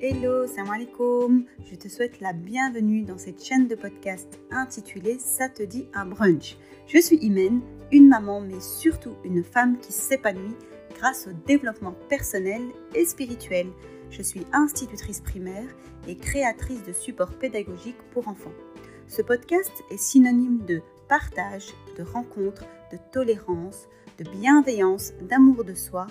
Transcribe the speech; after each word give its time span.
Hello, 0.00 0.46
salam 0.46 0.70
alaikum. 0.70 1.44
Je 1.68 1.74
te 1.74 1.88
souhaite 1.88 2.20
la 2.20 2.32
bienvenue 2.32 3.02
dans 3.02 3.18
cette 3.18 3.42
chaîne 3.42 3.66
de 3.66 3.74
podcast 3.74 4.38
intitulée 4.52 5.18
Ça 5.18 5.48
te 5.48 5.64
dit 5.64 5.88
un 5.92 6.06
brunch. 6.06 6.56
Je 6.86 6.98
suis 6.98 7.16
Imen, 7.16 7.60
une 7.90 8.08
maman 8.08 8.40
mais 8.40 8.60
surtout 8.60 9.16
une 9.24 9.42
femme 9.42 9.76
qui 9.80 9.92
s'épanouit 9.92 10.54
grâce 10.94 11.26
au 11.26 11.32
développement 11.48 11.96
personnel 12.08 12.62
et 12.94 13.04
spirituel. 13.06 13.66
Je 14.10 14.22
suis 14.22 14.46
institutrice 14.52 15.20
primaire 15.20 15.66
et 16.06 16.14
créatrice 16.14 16.84
de 16.84 16.92
supports 16.92 17.34
pédagogiques 17.34 18.00
pour 18.12 18.28
enfants. 18.28 18.54
Ce 19.08 19.20
podcast 19.20 19.72
est 19.90 19.98
synonyme 19.98 20.64
de 20.64 20.80
partage, 21.08 21.74
de 21.96 22.04
rencontre, 22.04 22.64
de 22.92 22.98
tolérance, 23.10 23.88
de 24.16 24.30
bienveillance, 24.30 25.12
d'amour 25.22 25.64
de 25.64 25.74
soi 25.74 26.06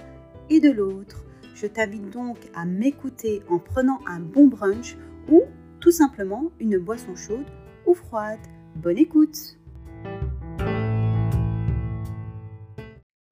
et 0.50 0.60
de 0.60 0.72
l'autre 0.72 1.24
je 1.60 1.66
t'invite 1.66 2.12
donc 2.12 2.38
à 2.54 2.66
m'écouter 2.66 3.42
en 3.50 3.58
prenant 3.58 4.00
un 4.06 4.20
bon 4.20 4.48
brunch 4.48 4.96
ou 5.28 5.42
tout 5.80 5.90
simplement 5.90 6.52
une 6.60 6.78
boisson 6.78 7.16
chaude 7.16 7.48
ou 7.88 7.96
froide. 7.96 8.40
Bonne 8.76 9.00
écoute 9.00 9.58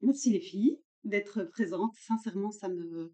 Merci 0.02 0.32
les 0.32 0.40
filles 0.40 0.82
d'être 1.04 1.44
présentes. 1.44 1.94
Sincèrement, 1.98 2.50
ça 2.50 2.68
me, 2.68 3.12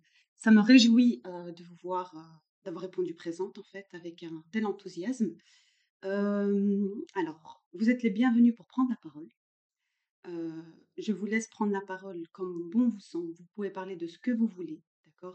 réjouit 0.62 1.22
euh, 1.28 1.52
de 1.52 1.64
vous 1.64 1.76
voir, 1.84 2.16
euh, 2.16 2.22
d'avoir 2.64 2.84
répondu 2.84 3.14
présente 3.14 3.58
en 3.58 3.64
fait 3.64 3.88
avec 3.92 4.24
un 4.24 4.44
tel 4.54 4.66
enthousiasme. 4.66 5.36
Euh, 6.06 6.88
alors, 7.16 7.62
vous 7.74 7.90
êtes 7.90 8.02
les 8.04 8.12
bienvenus 8.12 8.56
pour 8.56 8.66
prendre 8.66 8.90
la 8.90 8.98
parole. 8.98 9.28
je 10.98 11.12
vous 11.12 11.26
laisse 11.26 11.50
prendre 11.50 11.74
la 11.74 11.82
parole 11.82 12.26
comme 12.32 12.70
bon 12.70 12.88
vous 12.88 13.00
semble. 13.02 13.34
Vous 13.34 13.46
pouvez 13.56 13.72
parler 13.72 13.98
de 13.98 14.08
ce 14.08 14.18
que 14.18 14.32
vous 14.32 14.48
voulez. 14.48 14.82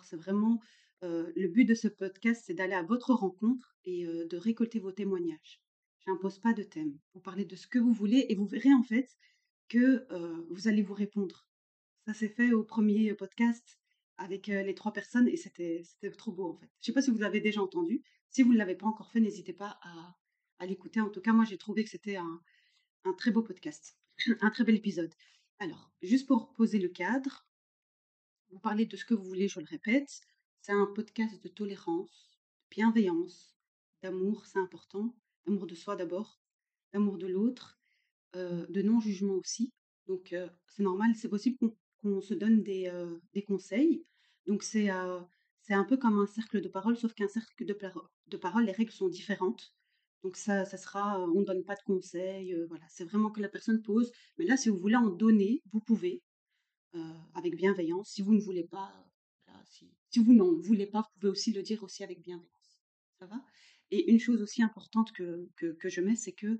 C'est 0.02 0.16
vraiment 0.16 0.60
le 1.02 1.46
but 1.48 1.64
de 1.64 1.74
ce 1.74 1.88
podcast, 1.88 2.44
c'est 2.46 2.54
d'aller 2.54 2.74
à 2.74 2.82
votre 2.82 3.12
rencontre 3.12 3.76
et 3.84 4.04
de 4.04 4.36
récolter 4.36 4.80
vos 4.80 4.92
témoignages. 4.92 5.62
J'impose 6.06 6.38
pas 6.38 6.52
de 6.52 6.62
thème. 6.62 6.98
Vous 7.14 7.20
parlez 7.20 7.44
de 7.44 7.56
ce 7.56 7.66
que 7.66 7.78
vous 7.78 7.92
voulez 7.92 8.26
et 8.28 8.34
vous 8.34 8.46
verrez 8.46 8.72
en 8.72 8.82
fait 8.82 9.08
que 9.68 10.06
vous 10.50 10.68
allez 10.68 10.82
vous 10.82 10.94
répondre. 10.94 11.48
Ça 12.06 12.14
s'est 12.14 12.28
fait 12.28 12.52
au 12.52 12.64
premier 12.64 13.14
podcast 13.14 13.78
avec 14.16 14.46
les 14.46 14.74
trois 14.74 14.92
personnes 14.92 15.28
et 15.28 15.36
c'était 15.36 15.84
trop 16.16 16.32
beau 16.32 16.50
en 16.50 16.54
fait. 16.54 16.70
Je 16.80 16.86
sais 16.86 16.92
pas 16.92 17.02
si 17.02 17.10
vous 17.10 17.18
l'avez 17.18 17.40
déjà 17.40 17.62
entendu. 17.62 18.02
Si 18.30 18.42
vous 18.42 18.52
ne 18.52 18.58
l'avez 18.58 18.74
pas 18.74 18.86
encore 18.86 19.10
fait, 19.10 19.20
n'hésitez 19.20 19.52
pas 19.52 19.78
à, 19.82 20.66
l'écouter. 20.66 21.00
En 21.00 21.10
tout 21.10 21.20
cas, 21.20 21.32
moi 21.32 21.44
j'ai 21.44 21.58
trouvé 21.58 21.84
que 21.84 21.90
c'était 21.90 22.16
un 22.16 22.40
très 23.18 23.30
beau 23.30 23.42
podcast, 23.42 23.96
un 24.40 24.50
très 24.50 24.64
bel 24.64 24.74
épisode. 24.74 25.14
Alors, 25.58 25.90
juste 26.02 26.26
pour 26.26 26.52
poser 26.52 26.78
le 26.78 26.88
cadre, 26.88 27.45
vous 28.56 28.60
parlez 28.62 28.86
de 28.86 28.96
ce 28.96 29.04
que 29.04 29.12
vous 29.12 29.22
voulez, 29.22 29.48
je 29.48 29.60
le 29.60 29.66
répète. 29.68 30.22
C'est 30.62 30.72
un 30.72 30.86
podcast 30.86 31.42
de 31.42 31.48
tolérance, 31.48 32.30
de 32.62 32.74
bienveillance, 32.74 33.54
d'amour, 34.02 34.46
c'est 34.46 34.58
important. 34.58 35.14
D'amour 35.44 35.66
de 35.66 35.74
soi 35.74 35.94
d'abord, 35.94 36.40
d'amour 36.94 37.18
de 37.18 37.26
l'autre, 37.26 37.78
euh, 38.34 38.64
de 38.70 38.80
non-jugement 38.80 39.34
aussi. 39.34 39.74
Donc 40.06 40.32
euh, 40.32 40.48
c'est 40.68 40.82
normal, 40.82 41.14
c'est 41.16 41.28
possible 41.28 41.58
qu'on 41.98 42.22
se 42.22 42.32
donne 42.32 42.62
des, 42.62 42.86
euh, 42.86 43.18
des, 43.34 43.42
conseils. 43.42 44.02
Donc 44.46 44.62
c'est 44.62 44.88
un 44.88 45.84
peu 45.86 45.98
comme 45.98 46.18
un 46.18 46.26
cercle 46.26 46.62
de 46.62 46.68
parole, 46.68 46.96
sauf 46.96 47.12
qu'un 47.12 47.28
cercle 47.28 47.66
de, 47.66 47.78
de 48.28 48.36
parole, 48.38 48.64
les 48.64 48.72
règles 48.72 48.90
sont 48.90 49.10
différentes. 49.10 49.74
Donc 50.22 50.38
ça, 50.38 50.64
ça 50.64 50.78
sera, 50.78 51.20
on 51.20 51.40
ne 51.40 51.44
donne 51.44 51.62
pas 51.62 51.74
de 51.74 51.82
conseils, 51.82 52.56
voilà, 52.68 52.86
c'est 52.88 53.04
vraiment 53.04 53.30
que 53.30 53.42
la 53.42 53.50
personne 53.50 53.82
pose. 53.82 54.10
Mais 54.38 54.46
là, 54.46 54.56
si 54.56 54.70
vous 54.70 54.78
voulez 54.78 54.96
en 54.96 55.10
donner, 55.10 55.62
vous 55.72 55.80
pouvez. 55.80 56.22
Euh, 56.96 57.12
avec 57.34 57.56
bienveillance. 57.56 58.08
Si 58.08 58.22
vous 58.22 58.32
ne 58.32 58.40
voulez 58.40 58.64
pas, 58.64 58.90
si, 60.08 60.18
vous 60.18 60.32
n'en 60.32 60.54
voulez 60.54 60.86
pas, 60.86 61.02
vous 61.02 61.20
pouvez 61.20 61.30
aussi 61.30 61.52
le 61.52 61.62
dire 61.62 61.82
aussi 61.82 62.02
avec 62.02 62.22
bienveillance. 62.22 62.80
Ça 63.18 63.26
va? 63.26 63.44
Et 63.90 64.10
une 64.10 64.18
chose 64.18 64.40
aussi 64.40 64.62
importante 64.62 65.12
que, 65.12 65.50
que, 65.56 65.88
je 65.90 66.00
mets, 66.00 66.16
c'est 66.16 66.32
que 66.32 66.58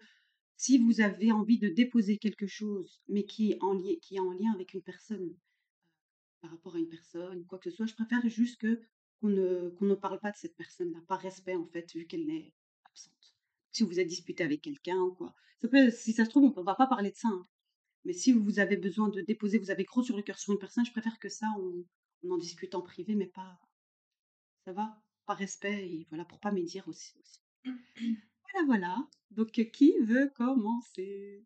si 0.56 0.77
vous 0.77 1.00
avez 1.00 1.33
envie 1.33 1.59
de 1.59 1.69
déposer 1.69 2.19
quelque 2.19 2.47
chose, 2.47 3.00
mais 3.09 3.25
qui 3.25 3.53
est 3.53 3.59
en, 3.62 3.81
qui 4.03 4.16
est 4.16 4.21
en 4.21 4.33
lien 4.33 4.53
avec 4.53 4.75
une 4.75 4.83
personne, 4.83 5.25
euh, 5.25 5.38
par 6.43 6.50
rapport 6.50 6.77
à 6.77 6.78
une 6.81 6.89
personne, 6.89 7.47
quoi 7.47 7.59
que 7.59 7.71
ce 7.71 7.77
soit, 7.77 7.87
je 7.87 7.94
préfère 7.94 8.28
juste 8.28 8.60
que 8.60 8.83
qu'on 9.21 9.28
ne, 9.28 9.94
parle 9.94 10.21
pas 10.21 10.33
de 10.33 10.37
cette 10.37 10.56
personne-là, 10.56 11.00
par 11.09 11.21
respect 11.21 11.56
en 11.56 11.66
fait, 11.66 11.91
vu 11.94 12.06
qu'elle 12.06 12.28
est 12.28 12.53
absente. 12.84 13.34
Si 13.72 13.84
vous 13.84 13.99
êtes 13.99 14.09
disputé 14.09 14.44
avec 14.44 14.60
quelqu'un 14.60 14.99
ou 15.00 15.15
quoi. 15.15 15.34
Ça 15.62 15.69
peut, 15.69 15.91
si 15.91 16.12
ça 16.12 16.27
se 16.27 16.31
trouve, 16.31 16.53
on 16.55 16.60
ne 16.60 16.66
va 16.66 16.75
pas 16.75 16.87
parler 16.87 17.10
de 17.10 17.16
ça. 17.16 17.28
Hein. 17.28 17.47
Mais 18.06 18.12
si 18.12 18.33
vous 18.33 18.61
avez 18.61 18.77
besoin 18.77 19.09
de 19.09 19.21
déposer, 19.21 19.59
vous 19.59 19.72
avez 19.72 19.83
gros 19.83 20.05
sur 20.05 20.17
le 20.17 20.22
cœur 20.22 20.39
sur 20.39 20.53
une 20.53 20.61
personne, 20.61 20.87
je 20.87 20.93
préfère 20.93 21.19
que 21.19 21.28
ça, 21.28 21.47
on, 21.59 22.31
en 22.31 22.39
discute 22.39 22.77
en 22.77 22.81
privé, 22.81 23.17
mais 23.17 23.27
pas. 23.27 23.59
Ça 24.65 24.72
va 24.72 25.03
Par 25.27 25.37
respect, 25.37 25.89
et 25.91 26.06
voilà, 26.09 26.25
pour 26.25 26.39
pas 26.39 26.53
médire 26.53 26.87
aussi. 26.87 27.19
aussi. 27.19 27.41
voilà, 27.65 28.66
voilà. 28.66 29.09
Donc, 29.33 29.50
qui 29.50 29.99
veut 29.99 30.31
commencer? 30.37 31.45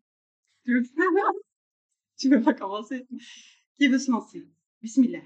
Tu 0.63 0.75
veux 0.75 0.83
pas 0.83 1.03
Tu 2.17 2.29
veux 2.29 2.41
pas 2.41 2.53
commencer? 2.53 3.07
Qui 3.77 3.87
veut 3.87 3.97
se 3.97 4.11
lancer? 4.11 4.47
Bismillah. 4.83 5.23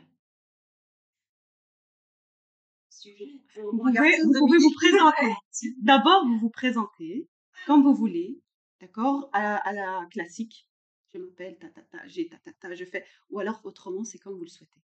Vous 3.57 3.77
pouvez, 3.77 4.21
vous 4.23 4.33
pouvez 4.39 4.57
vous 4.57 4.73
présenter. 4.73 5.33
D'abord, 5.81 6.25
vous 6.25 6.39
vous 6.39 6.49
présentez 6.49 7.27
comme 7.65 7.83
vous 7.83 7.93
voulez, 7.93 8.39
d'accord 8.79 9.29
à, 9.33 9.73
la 9.73 10.07
classique 10.11 10.69
je 11.15 11.23
m'appelle, 11.23 11.57
ta, 11.57 11.69
ta, 11.69 12.07
j'ai 12.07 12.27
ta, 12.27 12.37
ta, 12.37 12.75
je 12.75 12.85
fais. 12.85 13.05
Ou 13.29 13.39
alors 13.39 13.65
autrement, 13.65 14.03
c'est 14.03 14.19
comme 14.19 14.35
vous 14.35 14.43
le 14.43 14.49
souhaitez. 14.49 14.81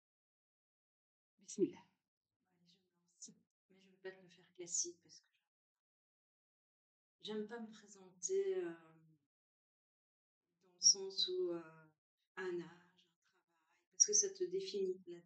Bismillah. 1.40 1.82
Mais 3.70 3.78
je 3.80 3.88
veux 3.88 3.96
pas 4.02 4.10
le 4.10 4.28
faire 4.28 4.44
classique 4.56 4.98
parce 5.02 5.20
que 5.20 5.26
j'aime 7.22 7.46
pas 7.46 7.58
me 7.58 7.70
présenter 7.70 8.62
dans 10.62 10.70
le 10.74 10.80
sens 10.80 11.28
où 11.28 11.52
un 12.36 12.60
âge, 12.60 12.60
un 12.60 12.60
travail, 12.60 13.08
parce 13.92 14.06
que 14.06 14.12
ça 14.12 14.30
te 14.30 14.44
définit 14.44 15.00
là-dedans. 15.08 15.24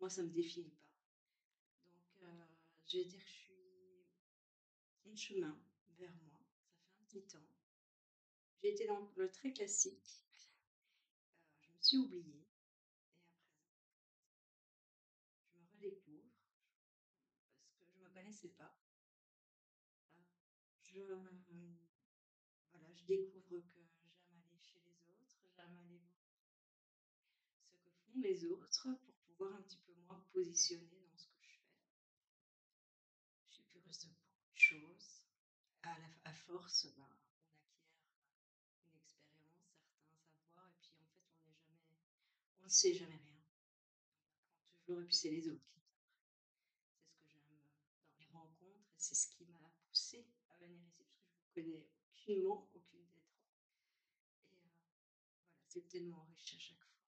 Moi, 0.00 0.10
ça 0.10 0.22
me 0.22 0.30
définit 0.30 0.70
pas. 0.70 0.88
Donc, 1.86 1.96
je 2.86 2.98
vais 2.98 3.04
dire 3.04 3.20
que 3.20 3.26
je 3.26 3.32
suis 3.32 4.06
en 5.04 5.16
chemin 5.16 5.58
vers 5.98 6.14
moi. 6.16 6.40
Ça 6.82 6.90
fait 6.90 7.00
un 7.00 7.04
petit 7.04 7.22
temps. 7.22 7.51
J'ai 8.62 8.70
été 8.70 8.86
dans 8.86 9.10
le 9.16 9.28
très 9.28 9.52
classique. 9.52 10.22
Euh, 10.38 11.62
je 11.62 11.72
me 11.72 11.82
suis 11.82 11.96
oubliée. 11.98 12.46
Et 15.34 15.34
à 15.34 15.40
présent, 15.48 15.50
je 15.50 15.58
me 15.58 15.66
redécouvre 15.74 16.30
parce 17.58 17.74
que 17.74 17.84
je 17.88 17.98
ne 17.98 18.04
me 18.04 18.10
connaissais 18.14 18.50
pas. 18.50 18.72
Euh, 20.14 20.22
je, 20.80 21.00
voilà, 22.70 22.94
je 22.94 23.04
découvre 23.04 23.48
que 23.48 23.58
j'aime 23.58 24.40
aller 24.46 24.60
chez 24.60 24.78
les 24.78 25.08
autres, 25.10 25.40
j'aime 25.56 25.76
aller 25.76 25.98
voir 25.98 26.22
ce 27.66 27.74
que 27.78 27.90
font 27.90 28.20
les 28.20 28.44
autres 28.44 28.88
pour 29.04 29.14
pouvoir 29.26 29.56
un 29.56 29.62
petit 29.62 29.78
peu 29.78 29.92
moins 30.06 30.18
me 30.18 30.32
positionner 30.32 31.00
dans 31.10 31.18
ce 31.18 31.26
que 31.26 31.42
je 31.42 31.48
fais. 31.48 31.74
Je 33.48 33.54
suis 33.54 33.64
curieuse 33.64 33.98
de 33.98 34.08
beaucoup 34.10 34.52
de 34.54 34.58
choses. 34.60 35.24
À, 35.82 35.98
la, 36.24 36.32
force, 36.32 36.86
sait 42.72 42.94
jamais 42.94 43.16
rien. 43.16 43.42
On 44.70 44.78
toujours, 44.78 45.02
et 45.02 45.04
puis 45.04 45.14
c'est 45.14 45.30
les 45.30 45.48
autres 45.48 45.64
qui 45.68 45.80
C'est 47.04 47.14
ce 47.14 47.26
que 47.26 47.40
j'aime 47.40 47.52
euh, 47.54 48.08
dans 48.08 48.18
les 48.18 48.26
rencontres, 48.30 48.88
et 48.94 48.98
c'est 48.98 49.14
ce 49.14 49.28
qui 49.28 49.44
m'a 49.46 49.70
poussé 49.86 50.26
à 50.48 50.56
venir 50.56 50.82
ici, 50.86 51.04
parce 51.04 51.20
que 51.20 51.34
je 51.34 51.60
ne 51.60 51.64
connais 51.64 51.88
aucunement 52.10 52.70
aucune 52.74 53.04
des 53.08 53.22
trois. 53.22 53.46
Et 54.50 54.56
euh, 54.56 54.60
voilà, 54.62 54.70
c'est 55.68 55.88
tellement 55.88 56.22
riche 56.24 56.54
à 56.54 56.58
chaque 56.58 56.82
fois. 56.82 57.04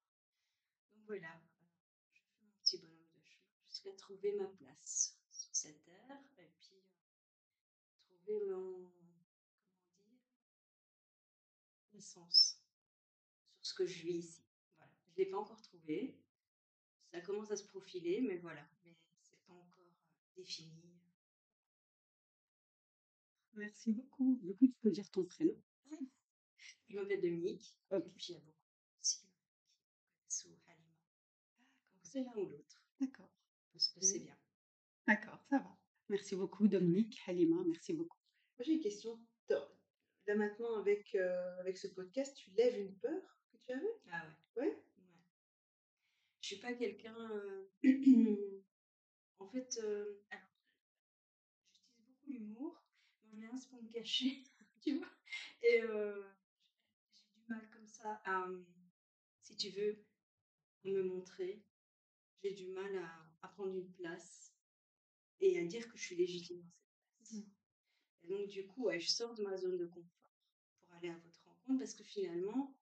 Donc 0.93 1.05
voilà, 1.07 1.35
euh, 1.35 1.65
je 2.13 2.21
fais 2.21 2.35
mon 2.41 2.51
petit 2.61 2.77
bonhomme 2.77 3.09
de 3.13 3.21
chemin 3.23 3.57
jusqu'à 3.67 3.93
trouver 3.93 4.33
ma 4.33 4.47
place 4.47 5.19
sur 5.31 5.55
cette 5.55 5.83
terre, 5.83 6.23
et 6.37 6.47
puis 6.59 6.83
trouver 7.97 8.39
mon, 8.45 8.91
comment 9.97 10.13
dire, 10.13 12.01
sens 12.01 12.61
sur 13.55 13.65
ce 13.65 13.73
que 13.73 13.85
je 13.85 14.03
vis 14.03 14.17
ici. 14.17 14.45
Je 15.15 15.21
ne 15.21 15.25
l'ai 15.25 15.31
pas 15.31 15.37
encore 15.37 15.54
Ça 17.11 17.21
commence 17.21 17.51
à 17.51 17.57
se 17.57 17.67
profiler, 17.67 18.21
mais 18.21 18.37
voilà. 18.37 18.67
Mais 18.83 18.95
c'est 19.21 19.41
pas 19.45 19.53
encore 19.53 19.79
euh, 19.79 20.35
défini. 20.35 20.99
Merci 23.53 23.93
beaucoup. 23.93 24.37
Du 24.41 24.53
coup, 24.55 24.67
tu 24.67 24.77
peux 24.81 24.91
dire 24.91 25.09
ton 25.11 25.23
prénom. 25.25 25.55
Je 26.87 26.95
m'appelle 26.95 27.21
Dominique. 27.21 27.77
Et 27.91 27.99
puis, 28.15 28.27
il 28.29 28.31
y 28.33 28.35
a 28.35 28.39
beaucoup 28.39 28.57
aussi 29.01 29.29
sous 30.27 30.49
Halima. 30.67 30.95
C'est 32.03 32.21
l'un 32.21 32.35
ou 32.35 32.47
l'autre. 32.49 32.83
D'accord. 32.99 33.31
Parce 33.71 33.87
que 33.89 34.01
c'est 34.01 34.19
bien. 34.19 34.37
D'accord, 35.07 35.41
ça 35.49 35.59
va. 35.59 35.77
Merci 36.09 36.35
beaucoup, 36.35 36.67
Dominique, 36.67 37.19
Halima. 37.27 37.63
Merci 37.65 37.93
beaucoup. 37.93 38.17
Moi, 38.57 38.65
j'ai 38.65 38.73
une 38.73 38.81
question. 38.81 39.19
Là, 40.27 40.35
maintenant, 40.35 40.79
avec, 40.79 41.13
euh, 41.13 41.59
avec 41.59 41.77
ce 41.77 41.87
podcast, 41.87 42.35
tu 42.35 42.49
lèves 42.51 42.79
une 42.79 42.95
peur 42.97 43.21
que 43.51 43.57
tu 43.67 43.73
avais? 43.73 44.01
Ah 44.11 44.25
ouais 44.57 44.63
Ouais? 44.63 44.83
Je 46.45 46.49
suis 46.53 46.61
pas 46.61 46.73
quelqu'un. 46.73 47.15
Euh, 47.31 47.65
en 49.39 49.47
fait, 49.47 49.79
euh, 49.83 50.21
alors, 50.29 50.47
d'humour. 52.27 52.85
Moi, 53.23 53.31
je 53.31 53.37
viens 53.37 53.69
pour 53.71 53.81
me 53.81 53.91
cacher, 53.91 54.43
tu 54.83 54.99
vois? 54.99 55.09
Et 55.63 55.81
euh, 55.81 56.23
j'ai 57.15 57.25
du 57.33 57.47
mal 57.47 57.67
comme 57.71 57.87
ça 57.87 58.21
à, 58.25 58.47
si 59.41 59.57
tu 59.57 59.71
veux, 59.71 60.05
me 60.83 61.01
montrer. 61.01 61.63
J'ai 62.43 62.51
du 62.51 62.67
mal 62.67 62.95
à, 62.95 63.25
à, 63.41 63.47
prendre 63.47 63.73
une 63.73 63.91
place 63.93 64.53
et 65.39 65.57
à 65.57 65.63
dire 65.63 65.89
que 65.89 65.97
je 65.97 66.03
suis 66.03 66.15
légitime 66.15 66.61
dans 66.61 66.69
cette 66.69 67.15
place. 67.15 67.33
Mmh. 67.33 67.49
Et 68.21 68.27
donc, 68.27 68.47
du 68.49 68.67
coup, 68.67 68.91
je 68.95 69.07
sors 69.07 69.33
de 69.33 69.41
ma 69.41 69.57
zone 69.57 69.79
de 69.79 69.87
confort 69.87 70.37
pour 70.79 70.93
aller 70.93 71.09
à 71.09 71.17
votre 71.17 71.43
rencontre 71.43 71.79
parce 71.79 71.95
que 71.95 72.03
finalement, 72.03 72.77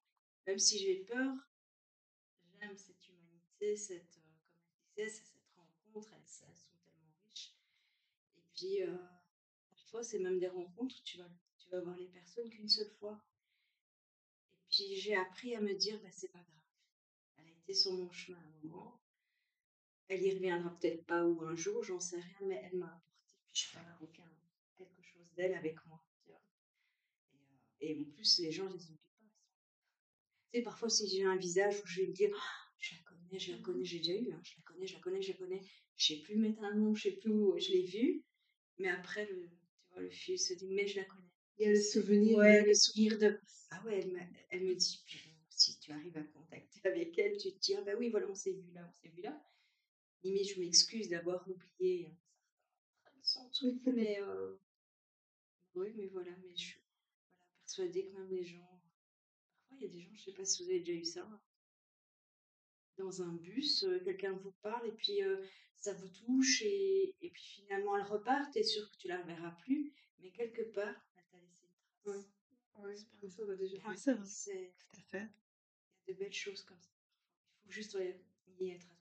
même 0.47 0.59
si 0.59 0.79
j'ai 0.79 1.05
peur, 1.05 1.33
j'aime 2.59 2.75
cette 2.75 3.02
cette, 3.75 4.17
euh, 4.17 4.29
comme 4.53 4.75
elle 4.97 5.05
disait, 5.05 5.09
cette 5.09 5.33
rencontre, 5.55 6.13
elles, 6.13 6.27
sont 6.27 6.45
tellement 6.83 7.15
riches. 7.29 7.55
Et 8.37 8.43
puis, 8.53 8.83
euh, 8.83 8.97
parfois, 9.69 10.03
c'est 10.03 10.19
même 10.19 10.39
des 10.39 10.47
rencontres 10.47 10.95
où 10.99 11.03
tu 11.03 11.17
vas, 11.17 11.29
tu 11.57 11.69
vas 11.69 11.81
voir 11.81 11.97
les 11.97 12.07
personnes 12.07 12.49
qu'une 12.49 12.69
seule 12.69 12.91
fois. 12.99 13.23
Et 14.53 14.59
puis, 14.69 14.95
j'ai 14.95 15.15
appris 15.15 15.55
à 15.55 15.61
me 15.61 15.73
dire, 15.73 15.99
bah, 16.01 16.11
c'est 16.11 16.31
pas 16.31 16.39
grave. 16.39 16.61
Elle 17.37 17.47
a 17.47 17.57
été 17.57 17.73
sur 17.73 17.93
mon 17.93 18.11
chemin 18.11 18.37
à 18.37 18.41
un 18.41 18.67
moment. 18.67 18.99
Elle 20.09 20.23
y 20.23 20.33
reviendra 20.33 20.69
peut-être 20.77 21.05
pas 21.05 21.25
ou 21.25 21.41
un 21.43 21.55
jour, 21.55 21.83
j'en 21.83 21.99
sais 21.99 22.19
rien, 22.19 22.47
mais 22.47 22.61
elle 22.65 22.77
m'a 22.77 22.87
apporté, 22.87 23.33
puis 23.51 23.63
je 23.63 23.73
parle 23.73 23.97
aucun, 24.01 24.29
quelque 24.75 25.01
chose 25.01 25.33
d'elle 25.35 25.55
avec 25.55 25.83
moi. 25.85 26.03
Tu 26.17 26.29
vois. 26.29 26.41
Et, 27.79 27.95
euh, 27.95 28.01
en 28.01 28.11
plus, 28.11 28.39
les 28.39 28.51
gens, 28.51 28.65
les 28.65 28.85
oublient 28.85 29.15
pas. 29.17 29.25
Tu 30.51 30.57
sais, 30.57 30.61
parfois, 30.61 30.89
si 30.89 31.07
j'ai 31.07 31.23
un 31.25 31.37
visage 31.37 31.81
où 31.81 31.87
je 31.87 32.01
vais 32.01 32.07
me 32.07 32.13
dire, 32.13 32.29
oh, 32.35 32.62
connais, 33.33 33.39
je 33.39 33.51
la 33.51 33.57
connais, 33.59 33.85
j'ai 33.85 33.97
déjà 33.99 34.13
eu, 34.13 34.31
hein, 34.31 34.41
je 34.43 34.55
la 34.57 34.63
connais, 34.63 34.87
je 34.87 34.93
la 34.93 34.99
connais, 34.99 35.21
je 35.21 35.31
la 35.31 35.37
connais, 35.37 35.61
je 35.97 36.05
sais 36.05 36.21
plus 36.21 36.35
mettre 36.35 36.63
un 36.63 36.75
nom, 36.75 36.93
je 36.93 37.03
sais 37.03 37.15
plus 37.15 37.31
où 37.31 37.57
je 37.57 37.71
l'ai 37.71 37.83
vu, 37.83 38.23
mais 38.77 38.89
après, 38.89 39.25
le, 39.25 39.49
tu 39.49 39.93
vois, 39.93 40.01
le 40.01 40.09
fil 40.09 40.39
se 40.39 40.53
dit, 40.53 40.67
mais 40.67 40.87
je 40.87 40.97
la 40.97 41.05
connais. 41.05 41.29
Il 41.57 41.65
y 41.65 41.69
a 41.69 41.71
le 41.71 41.81
souvenir. 41.81 42.37
Ouais, 42.37 42.65
le 42.65 42.73
souvenir 42.73 43.17
de. 43.19 43.39
Ah 43.71 43.83
ouais, 43.85 43.99
elle, 43.99 44.27
elle 44.49 44.63
me 44.63 44.75
dit, 44.75 45.03
si 45.49 45.79
tu 45.79 45.91
arrives 45.91 46.17
à 46.17 46.23
contacter 46.23 46.79
avec 46.83 47.17
elle, 47.17 47.37
tu 47.37 47.51
te 47.51 47.59
dis, 47.59 47.75
ah 47.75 47.81
bah 47.81 47.93
oui, 47.97 48.09
voilà, 48.09 48.27
on 48.29 48.35
s'est 48.35 48.53
vu 48.53 48.71
là, 48.73 48.87
on 48.87 49.01
s'est 49.01 49.13
vu 49.13 49.21
là. 49.21 49.39
Limite, 50.23 50.55
je 50.55 50.59
m'excuse 50.59 51.09
d'avoir 51.09 51.47
oublié 51.47 52.07
un 53.05 53.23
certain 53.23 53.49
truc, 53.49 53.81
mais 53.93 54.19
euh, 54.21 54.55
oui, 55.75 55.93
mais 55.95 56.07
voilà, 56.07 56.31
mais 56.43 56.55
je 56.55 56.65
suis 56.65 56.81
voilà, 56.81 57.41
persuadée 57.59 58.05
que 58.05 58.17
même 58.17 58.29
les 58.31 58.45
gens, 58.45 58.81
parfois 59.57 59.77
il 59.79 59.83
y 59.83 59.89
a 59.89 59.93
des 59.93 60.01
gens, 60.01 60.15
je 60.15 60.23
sais 60.23 60.33
pas 60.33 60.45
si 60.45 60.63
vous 60.63 60.69
avez 60.69 60.79
déjà 60.79 60.93
eu 60.93 61.05
ça, 61.05 61.27
dans 62.97 63.21
un 63.21 63.33
bus, 63.33 63.83
euh, 63.83 63.99
quelqu'un 64.03 64.33
vous 64.33 64.53
parle 64.61 64.87
et 64.87 64.91
puis 64.91 65.23
euh, 65.23 65.37
ça 65.77 65.93
vous 65.93 66.07
touche 66.09 66.61
et, 66.61 67.15
et, 67.21 67.29
puis 67.29 67.43
finalement 67.43 67.97
elle 67.97 68.05
repart, 68.05 68.51
tu 68.51 68.59
es 68.59 68.63
sûr 68.63 68.89
que 68.91 68.97
tu 68.97 69.07
la 69.07 69.21
reverras 69.21 69.51
plus, 69.63 69.93
mais 70.19 70.31
quelque 70.31 70.61
part, 70.73 70.95
elle 71.15 71.23
t'a 71.31 71.37
laissé 71.37 71.65
une 71.65 72.03
trace. 72.03 72.25
Oui, 72.77 72.93
ouais, 73.21 73.29
ça 73.29 73.45
va 73.45 73.55
déjà. 73.55 73.77
Ouais, 73.87 73.95
c'est 73.95 74.13
vrai. 74.13 74.73
Tout 74.77 74.99
à 74.99 75.01
fait. 75.11 75.29
Il 76.05 76.11
y 76.11 76.11
a 76.11 76.13
de 76.15 76.19
belles 76.19 76.33
choses 76.33 76.63
comme 76.63 76.79
ça. 76.79 76.91
Il 76.91 77.65
faut 77.65 77.71
juste 77.71 77.97
y 78.59 78.69
être 78.69 78.85
attentif. 78.85 78.99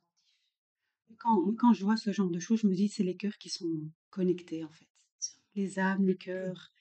Quand, 1.18 1.54
quand 1.56 1.72
je 1.72 1.84
vois 1.84 1.96
ce 1.96 2.12
genre 2.12 2.30
de 2.30 2.38
choses, 2.38 2.60
je 2.60 2.66
me 2.66 2.74
dis 2.74 2.88
c'est 2.88 3.02
les 3.02 3.16
cœurs 3.16 3.36
qui 3.38 3.48
sont 3.48 3.90
connectés 4.10 4.64
en 4.64 4.70
fait. 4.70 4.86
Les 5.54 5.78
âmes, 5.78 6.06
les 6.06 6.16
cœurs. 6.16 6.72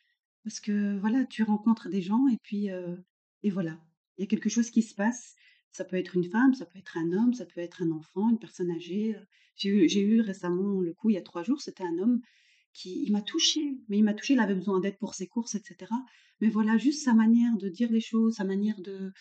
Parce 0.43 0.59
que 0.59 0.97
voilà, 0.99 1.25
tu 1.25 1.43
rencontres 1.43 1.89
des 1.89 2.01
gens 2.01 2.27
et 2.27 2.37
puis 2.41 2.71
euh, 2.71 2.95
et 3.43 3.49
voilà, 3.49 3.79
il 4.17 4.21
y 4.21 4.23
a 4.23 4.27
quelque 4.27 4.49
chose 4.49 4.71
qui 4.71 4.81
se 4.81 4.95
passe. 4.95 5.35
Ça 5.71 5.85
peut 5.85 5.95
être 5.95 6.15
une 6.15 6.25
femme, 6.25 6.53
ça 6.53 6.65
peut 6.65 6.79
être 6.79 6.97
un 6.97 7.11
homme, 7.13 7.33
ça 7.33 7.45
peut 7.45 7.61
être 7.61 7.81
un 7.81 7.91
enfant, 7.91 8.29
une 8.29 8.39
personne 8.39 8.71
âgée. 8.71 9.15
J'ai 9.55 9.69
eu, 10.01 10.21
récemment 10.21 10.81
le 10.81 10.93
coup, 10.93 11.09
il 11.09 11.13
y 11.13 11.17
a 11.17 11.21
trois 11.21 11.43
jours, 11.43 11.61
c'était 11.61 11.83
un 11.83 11.97
homme 11.99 12.21
qui 12.73 13.09
m'a 13.11 13.21
touché, 13.21 13.61
mais 13.89 13.97
il 13.97 14.03
m'a 14.03 14.13
touché, 14.13 14.33
il 14.33 14.39
avait 14.39 14.55
besoin 14.55 14.79
d'aide 14.79 14.97
pour 14.97 15.13
ses 15.13 15.27
courses, 15.27 15.55
etc. 15.55 15.91
Mais 16.39 16.49
voilà, 16.49 16.77
juste 16.77 17.03
sa 17.03 17.13
manière 17.13 17.55
de 17.57 17.69
dire 17.69 17.91
les 17.91 17.99
choses, 18.01 18.35
sa 18.35 18.43
manière 18.43 18.79
de, 18.81 19.11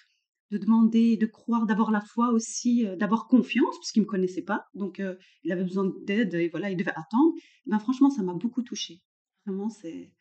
de 0.51 0.59
demander, 0.59 1.17
de 1.17 1.27
croire, 1.27 1.67
d'avoir 1.67 1.91
la 1.91 2.01
foi 2.01 2.31
aussi, 2.31 2.85
d'avoir 2.99 3.27
confiance, 3.27 3.77
parce 3.77 3.93
qu'il 3.93 4.03
me 4.03 4.07
connaissait 4.07 4.43
pas, 4.43 4.67
donc 4.75 5.03
il 5.45 5.53
avait 5.53 5.65
besoin 5.65 5.93
d'aide 6.05 6.35
et 6.35 6.49
voilà, 6.49 6.71
il 6.71 6.77
devait 6.77 6.91
attendre. 6.91 7.35
Ben 7.67 7.79
franchement, 7.79 8.11
ça 8.11 8.23
m'a 8.23 8.35
beaucoup 8.35 8.63
touché. 8.63 9.03
Vraiment, 9.47 9.69
c'est 9.69 10.13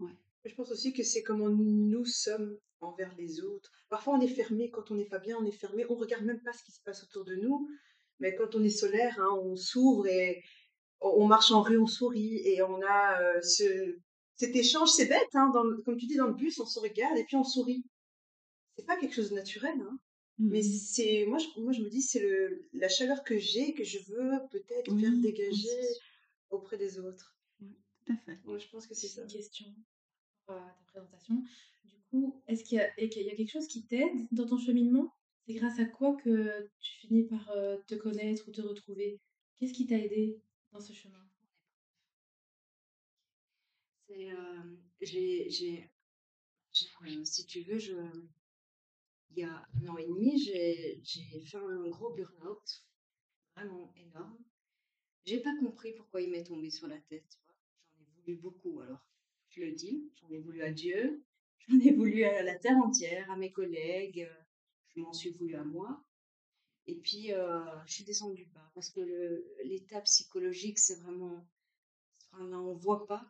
ouais. 0.00 0.21
Je 0.44 0.54
pense 0.54 0.70
aussi 0.72 0.92
que 0.92 1.02
c'est 1.02 1.22
comment 1.22 1.48
nous 1.48 2.04
sommes 2.04 2.58
envers 2.80 3.14
les 3.16 3.40
autres. 3.40 3.70
Parfois, 3.88 4.14
on 4.14 4.20
est 4.20 4.28
fermé. 4.28 4.70
Quand 4.70 4.90
on 4.90 4.94
n'est 4.96 5.08
pas 5.08 5.18
bien, 5.18 5.36
on 5.38 5.44
est 5.44 5.52
fermé. 5.52 5.86
On 5.88 5.94
regarde 5.94 6.24
même 6.24 6.42
pas 6.42 6.52
ce 6.52 6.64
qui 6.64 6.72
se 6.72 6.82
passe 6.82 7.04
autour 7.04 7.24
de 7.24 7.36
nous. 7.36 7.68
Mais 8.18 8.34
quand 8.34 8.54
on 8.54 8.62
est 8.64 8.70
solaire, 8.70 9.18
hein, 9.20 9.38
on 9.42 9.56
s'ouvre 9.56 10.06
et 10.06 10.42
on 11.00 11.26
marche 11.26 11.50
en 11.50 11.62
rue, 11.62 11.78
on 11.78 11.86
sourit 11.86 12.40
et 12.46 12.62
on 12.62 12.80
a 12.82 13.20
euh, 13.20 13.40
ce, 13.42 13.96
cet 14.36 14.54
échange. 14.54 14.90
C'est 14.90 15.06
bête, 15.06 15.34
hein, 15.34 15.50
dans, 15.52 15.64
comme 15.84 15.96
tu 15.96 16.06
dis, 16.06 16.16
dans 16.16 16.28
le 16.28 16.34
bus, 16.34 16.58
on 16.60 16.66
se 16.66 16.80
regarde 16.80 17.16
et 17.18 17.24
puis 17.24 17.36
on 17.36 17.44
sourit. 17.44 17.84
C'est 18.76 18.86
pas 18.86 18.96
quelque 18.96 19.14
chose 19.14 19.30
de 19.30 19.36
naturel, 19.36 19.74
hein. 19.80 19.98
Mais 20.38 20.60
mmh 20.60 20.62
c'est 20.62 21.26
moi, 21.26 21.38
je, 21.38 21.60
moi, 21.60 21.72
je 21.72 21.82
me 21.82 21.90
dis, 21.90 22.00
c'est 22.00 22.26
la 22.72 22.88
chaleur 22.88 23.22
que 23.22 23.38
j'ai 23.38 23.74
que 23.74 23.84
je 23.84 23.98
veux 24.08 24.32
peut-être 24.50 24.98
faire 24.98 25.12
dégager 25.20 25.78
auprès 26.50 26.78
des 26.78 26.98
autres. 26.98 27.36
tout 27.60 28.12
à 28.12 28.16
fait. 28.16 28.38
Moi, 28.44 28.58
je 28.58 28.66
pense 28.68 28.86
que 28.86 28.94
c'est 28.94 29.08
ça. 29.08 29.22
Une 29.22 29.28
question 29.28 29.66
ta 30.46 30.76
présentation. 30.86 31.42
Du 31.84 31.98
coup, 32.10 32.42
est-ce 32.46 32.64
qu'il 32.64 32.78
y, 32.78 32.80
a, 32.80 32.90
quelque 32.90 33.50
chose 33.50 33.66
qui 33.66 33.86
t'aide 33.86 34.28
dans 34.32 34.46
ton 34.46 34.58
cheminement? 34.58 35.12
C'est 35.46 35.54
grâce 35.54 35.78
à 35.78 35.84
quoi 35.84 36.16
que 36.16 36.68
tu 36.80 36.92
finis 37.00 37.24
par 37.24 37.50
euh, 37.50 37.76
te 37.86 37.94
connaître 37.94 38.48
ou 38.48 38.52
te 38.52 38.60
retrouver? 38.60 39.20
Qu'est-ce 39.56 39.72
qui 39.72 39.86
t'a 39.86 39.98
aidé 39.98 40.40
dans 40.70 40.80
ce 40.80 40.92
chemin? 40.92 41.18
Euh, 44.10 44.76
j'ai, 45.00 45.90
euh, 47.04 47.24
si 47.24 47.46
tu 47.46 47.62
veux, 47.62 47.78
il 49.30 49.38
y 49.38 49.42
a 49.42 49.68
un 49.74 49.88
an 49.88 49.96
et 49.96 50.06
demi, 50.06 50.38
j'ai 50.38 51.00
fait 51.46 51.56
un 51.56 51.88
gros 51.88 52.12
burn-out, 52.14 52.84
vraiment 53.56 53.92
énorme. 53.96 54.38
J'ai 55.24 55.40
pas 55.40 55.56
compris 55.60 55.92
pourquoi 55.94 56.20
il 56.20 56.30
m'est 56.30 56.44
tombé 56.44 56.70
sur 56.70 56.88
la 56.88 56.98
tête. 56.98 57.40
J'en 57.96 58.02
ai 58.02 58.10
voulu 58.20 58.36
beaucoup, 58.36 58.80
alors 58.80 59.00
je 59.52 59.60
le 59.60 59.72
dis, 59.72 60.10
j'en 60.20 60.30
ai 60.30 60.38
voulu 60.38 60.62
à 60.62 60.72
Dieu, 60.72 61.22
j'en 61.68 61.78
ai 61.78 61.92
voulu 61.92 62.24
à 62.24 62.42
la 62.42 62.58
terre 62.58 62.76
entière, 62.78 63.30
à 63.30 63.36
mes 63.36 63.52
collègues, 63.52 64.28
je 64.88 65.00
m'en 65.00 65.12
suis 65.12 65.30
voulu 65.30 65.54
à 65.54 65.64
moi. 65.64 66.02
Et 66.86 66.96
puis, 66.96 67.32
euh, 67.32 67.60
je 67.86 67.92
suis 67.92 68.04
descendue 68.04 68.48
bas 68.54 68.70
parce 68.74 68.90
que 68.90 69.44
l'état 69.64 70.00
psychologique, 70.00 70.78
c'est 70.78 71.00
vraiment. 71.00 71.46
On 72.40 72.72
voit 72.72 73.06
pas, 73.06 73.26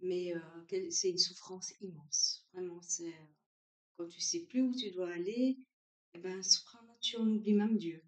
mais 0.00 0.34
euh, 0.34 0.90
c'est 0.90 1.10
une 1.10 1.18
souffrance 1.18 1.72
immense. 1.80 2.46
Vraiment, 2.52 2.80
c'est. 2.82 3.14
Quand 3.96 4.06
tu 4.06 4.20
sais 4.20 4.40
plus 4.40 4.62
où 4.62 4.74
tu 4.74 4.90
dois 4.92 5.10
aller, 5.10 5.58
eh 6.14 6.18
ben, 6.18 6.40
tu 7.00 7.16
en 7.16 7.26
oublies 7.26 7.54
même 7.54 7.76
Dieu. 7.78 8.00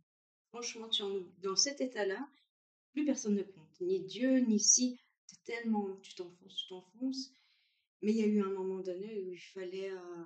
Franchement, 0.50 0.88
tu 0.88 1.02
en 1.02 1.20
dans 1.42 1.56
cet 1.56 1.80
état-là, 1.80 2.28
plus 2.92 3.04
personne 3.04 3.34
ne 3.34 3.42
compte. 3.42 3.80
Ni 3.80 4.00
Dieu, 4.00 4.38
ni 4.38 4.60
si. 4.60 5.00
Tellement. 5.50 5.96
Tu 6.02 6.14
t'enfonces, 6.14 6.56
tu 6.56 6.68
t'enfonces. 6.68 7.34
Mais 8.02 8.12
il 8.12 8.18
y 8.18 8.22
a 8.22 8.26
eu 8.26 8.40
un 8.40 8.52
moment 8.52 8.78
donné 8.78 9.20
où 9.20 9.32
il 9.32 9.38
fallait, 9.40 9.90
euh, 9.90 10.24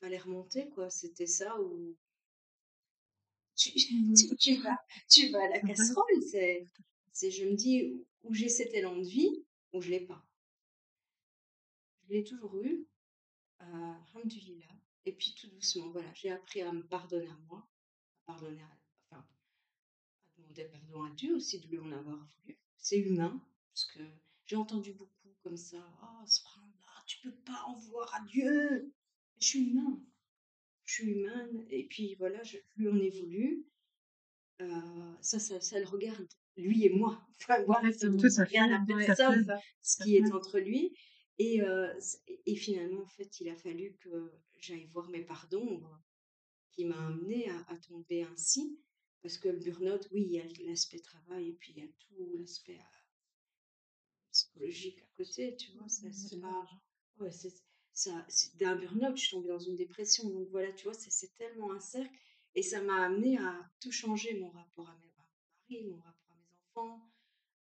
fallait 0.00 0.18
remonter, 0.18 0.68
quoi. 0.68 0.88
C'était 0.88 1.26
ça 1.26 1.60
où 1.60 1.96
tu, 3.56 3.72
tu, 4.38 4.54
vas, 4.62 4.78
tu 5.08 5.30
vas 5.30 5.42
à 5.42 5.48
la 5.48 5.60
casserole. 5.60 6.22
C'est, 6.30 6.64
c'est, 7.10 7.32
je 7.32 7.44
me 7.44 7.54
dis, 7.54 8.04
où 8.22 8.34
j'ai 8.34 8.48
cet 8.48 8.72
élan 8.72 8.96
de 8.96 9.02
vie, 9.04 9.44
ou 9.72 9.80
je 9.80 9.90
l'ai 9.90 10.00
pas. 10.00 10.24
Je 12.04 12.14
l'ai 12.14 12.22
toujours 12.22 12.56
eu, 12.62 12.86
euh, 13.62 13.94
et 15.06 15.12
puis 15.12 15.34
tout 15.34 15.48
doucement, 15.48 15.90
voilà, 15.90 16.12
j'ai 16.14 16.30
appris 16.30 16.62
à 16.62 16.70
me 16.70 16.86
pardonner 16.86 17.26
à 17.26 17.36
moi, 17.48 17.66
à 18.22 18.26
pardonner 18.26 18.62
à, 18.62 18.78
enfin, 19.10 19.26
à 20.24 20.40
demander 20.40 20.64
pardon 20.66 21.02
à 21.02 21.10
Dieu 21.10 21.34
aussi 21.34 21.58
de 21.58 21.66
lui 21.66 21.80
en 21.80 21.90
avoir 21.90 22.16
voulu. 22.16 22.56
C'est 22.78 22.98
humain, 22.98 23.42
parce 23.72 23.86
que 23.86 24.02
j'ai 24.46 24.56
entendu 24.56 24.92
beaucoup 24.92 25.34
comme 25.42 25.56
ça, 25.56 25.78
oh, 26.02 26.24
là, 26.24 27.02
tu 27.06 27.18
peux 27.22 27.34
pas 27.44 27.64
en 27.66 27.76
vouloir 27.76 28.12
à 28.14 28.24
Dieu. 28.26 28.92
Je 29.38 29.46
suis 29.46 29.70
humain 29.70 30.02
je 30.86 30.94
suis 30.94 31.12
humaine, 31.12 31.66
et 31.68 31.86
puis 31.86 32.14
voilà, 32.14 32.42
je 32.44 32.58
lui 32.76 32.88
en 32.88 32.98
ai 32.98 33.10
voulu. 33.10 33.66
Euh, 34.62 35.14
ça, 35.20 35.38
ça, 35.38 35.60
ça, 35.60 35.78
le 35.78 35.84
regarde, 35.84 36.26
lui 36.56 36.84
et 36.84 36.90
moi. 36.90 37.20
Enfin, 37.42 37.62
voilà, 37.64 37.92
ça 37.92 38.44
rien 38.44 38.72
à 38.72 38.84
personne, 38.86 39.46
ce 39.82 40.02
qui 40.02 40.16
est 40.16 40.32
entre 40.32 40.58
lui. 40.58 40.96
Et, 41.38 41.60
euh, 41.60 41.92
et 42.46 42.56
finalement, 42.56 43.02
en 43.02 43.08
fait, 43.08 43.40
il 43.40 43.48
a 43.50 43.56
fallu 43.56 43.94
que 44.00 44.32
j'aille 44.58 44.86
voir 44.86 45.10
mes 45.10 45.22
parts 45.22 45.48
d'ombre 45.50 46.00
qui 46.72 46.86
m'a 46.86 47.08
amené 47.08 47.50
à, 47.50 47.58
à, 47.68 47.76
tomber 47.76 48.22
ainsi. 48.22 48.80
Parce 49.20 49.36
que 49.36 49.48
le 49.48 49.58
burn-out, 49.58 50.08
oui, 50.12 50.22
il 50.22 50.32
y 50.32 50.40
a 50.40 50.44
l'aspect 50.66 51.00
travail 51.00 51.48
et 51.50 51.52
puis 51.52 51.74
il 51.76 51.82
y 51.82 51.86
a 51.86 51.90
tout 51.98 52.36
l'aspect 52.38 52.78
euh, 52.78 52.95
psychologique 54.56 54.98
à 55.02 55.16
côté, 55.16 55.56
tu 55.56 55.72
vois. 55.72 55.88
Ça, 55.88 56.10
c'est 56.12 56.40
pas. 56.40 56.66
Ouais, 57.18 57.30
c'est 57.30 57.52
ça, 57.92 58.26
d'un 58.56 58.76
burn-out, 58.76 59.16
je 59.16 59.22
suis 59.22 59.30
tombée 59.30 59.48
dans 59.48 59.58
une 59.58 59.76
dépression. 59.76 60.28
Donc 60.28 60.48
voilà, 60.50 60.72
tu 60.72 60.84
vois, 60.84 60.94
c'est 60.94 61.34
tellement 61.36 61.72
un 61.72 61.80
cercle. 61.80 62.14
Et 62.54 62.62
ça 62.62 62.82
m'a 62.82 63.04
amené 63.04 63.38
à 63.38 63.70
tout 63.80 63.92
changer, 63.92 64.38
mon 64.38 64.50
rapport 64.50 64.88
à, 64.88 64.96
mes, 64.96 65.12
mon 65.16 65.24
mari, 65.78 65.86
mon 65.90 66.00
rapport 66.00 66.30
à 66.30 66.36
mes 66.36 66.56
enfants, 66.58 67.10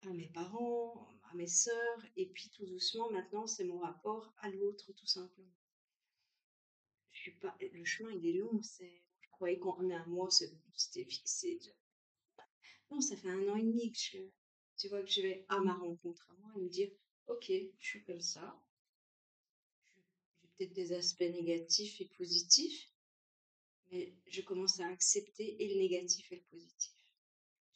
à 0.02 0.12
mes 0.12 0.28
parents, 0.28 1.08
à 1.30 1.35
mes 1.35 1.49
sœurs, 1.49 2.06
et 2.16 2.26
puis 2.26 2.49
tout 2.50 2.64
doucement, 2.64 3.11
maintenant, 3.11 3.47
c'est 3.47 3.64
mon 3.64 3.78
rapport 3.78 4.32
à 4.38 4.50
l'autre, 4.50 4.92
tout 4.92 5.06
simplement. 5.06 5.52
Je 7.11 7.23
suis 7.23 7.38
pas, 7.38 7.56
le 7.61 7.85
chemin, 7.85 8.12
il 8.12 8.26
est 8.26 8.38
long, 8.38 8.62
c'est, 8.62 9.02
je 9.20 9.28
croyais 9.30 9.58
qu'en 9.58 9.78
un 9.80 10.06
mois, 10.06 10.28
c'était 10.30 11.04
fixé. 11.04 11.58
Non, 12.90 13.00
ça 13.00 13.16
fait 13.16 13.30
un 13.30 13.49
an 13.49 13.56
et 13.56 13.62
demi 13.62 13.90
que 13.92 13.99
je, 13.99 14.18
tu 14.78 14.88
vois, 14.88 15.02
que 15.02 15.11
je 15.11 15.20
vais 15.20 15.44
à 15.49 15.58
ma 15.61 15.75
rencontre 15.75 16.30
à 16.30 16.35
moi 16.40 16.52
et 16.56 16.61
me 16.61 16.68
dire, 16.68 16.90
ok, 17.26 17.50
je 17.78 17.87
suis 17.87 18.04
comme 18.04 18.20
ça. 18.20 18.56
J'ai 20.40 20.49
peut-être 20.56 20.73
des 20.73 20.92
aspects 20.92 21.20
négatifs 21.20 22.00
et 22.00 22.06
positifs, 22.16 22.90
mais 23.90 24.14
je 24.26 24.40
commence 24.40 24.80
à 24.80 24.87
accepter 24.87 25.62
et 25.62 25.75
le 25.75 25.80
négatif 25.80 26.30
et 26.32 26.37
le 26.37 26.42
positif. 26.42 26.94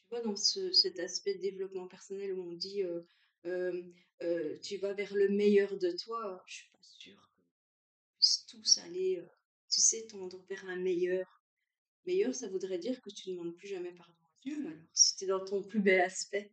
Tu 0.04 0.08
vois, 0.10 0.20
dans 0.20 0.36
ce, 0.36 0.72
cet 0.72 1.00
aspect 1.00 1.34
de 1.34 1.40
développement 1.42 1.88
personnel 1.88 2.34
où 2.34 2.42
on 2.42 2.52
dit 2.52 2.82
euh, 2.82 3.02
euh, 3.46 3.82
euh, 4.22 4.58
tu 4.62 4.76
vas 4.76 4.92
vers 4.92 5.14
le 5.14 5.28
meilleur 5.28 5.76
de 5.76 5.90
toi, 5.90 6.42
je 6.46 6.54
suis 6.54 6.70
pas 6.70 6.82
sûre 6.82 7.30
qu'on 7.34 8.14
puisse 8.16 8.46
tous 8.46 8.78
aller, 8.78 9.22
tu 9.70 9.80
sais, 9.80 10.06
tendre 10.06 10.40
vers 10.48 10.64
un 10.66 10.76
meilleur. 10.76 11.42
Meilleur, 12.06 12.34
ça 12.34 12.48
voudrait 12.48 12.78
dire 12.78 13.00
que 13.00 13.10
tu 13.10 13.30
ne 13.30 13.36
demandes 13.36 13.56
plus 13.56 13.68
jamais 13.68 13.92
pardon 13.92 14.12
à 14.12 14.30
Dieu, 14.42 14.56
alors, 14.66 14.78
si 14.92 15.16
tu 15.16 15.24
es 15.24 15.26
dans 15.28 15.44
ton 15.44 15.62
plus 15.62 15.80
bel 15.80 16.00
aspect. 16.00 16.52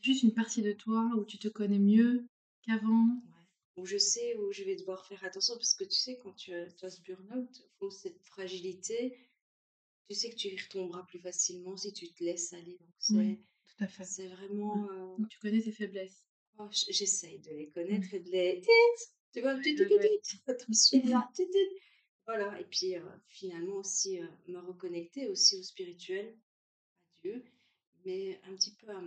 Juste 0.00 0.22
une 0.22 0.32
partie 0.34 0.62
de 0.62 0.72
toi 0.72 1.10
où 1.16 1.24
tu 1.24 1.38
te 1.38 1.48
connais 1.48 1.78
mieux 1.78 2.24
qu'avant? 2.62 3.06
Ouais. 3.06 3.82
Où 3.82 3.86
je 3.86 3.96
sais 3.98 4.36
où 4.36 4.52
je 4.52 4.64
vais 4.64 4.76
devoir 4.76 5.06
faire 5.06 5.24
attention, 5.24 5.54
parce 5.54 5.74
que 5.74 5.84
tu 5.84 5.96
sais, 5.96 6.18
quand 6.22 6.32
tu 6.34 6.52
as, 6.52 6.70
tu 6.72 6.84
as 6.84 6.90
ce 6.90 7.00
burn-out, 7.02 7.62
ou 7.80 7.90
cette 7.90 8.20
fragilité, 8.24 9.16
tu 10.08 10.14
sais 10.16 10.30
que 10.30 10.36
tu 10.36 10.48
y 10.48 10.56
retomberas 10.56 11.04
plus 11.04 11.20
facilement 11.20 11.76
si 11.76 11.92
tu 11.92 12.10
te 12.12 12.24
laisses 12.24 12.52
aller. 12.52 12.78
Donc, 12.80 12.94
c'est 12.98 13.14
Oui, 13.14 13.38
tout 13.66 13.84
à 13.84 13.88
fait. 13.88 14.04
c'est 14.04 14.28
vraiment. 14.28 14.88
euh, 14.90 15.16
Donc 15.16 15.28
tu 15.28 15.38
connais 15.38 15.60
tes 15.60 15.72
faiblesses. 15.72 16.24
oh, 16.58 16.68
J'essaye 16.70 17.38
de 17.40 17.50
les 17.50 17.68
connaître 17.68 18.12
et 18.14 18.20
de 18.20 18.30
les. 18.30 18.62
Tu 19.32 19.40
vois, 19.42 19.56
tu- 19.60 19.76
Voilà, 22.26 22.60
et 22.60 22.64
puis 22.64 22.96
euh, 22.96 23.00
finalement 23.26 23.76
aussi 23.76 24.20
euh, 24.20 24.26
me 24.48 24.58
reconnecter 24.58 25.28
aussi 25.28 25.56
au 25.56 25.62
spirituel, 25.62 26.26
à 26.26 27.20
Dieu, 27.22 27.44
mais 28.04 28.40
un 28.44 28.54
petit 28.54 28.74
peu 28.74 28.88
à, 28.90 29.02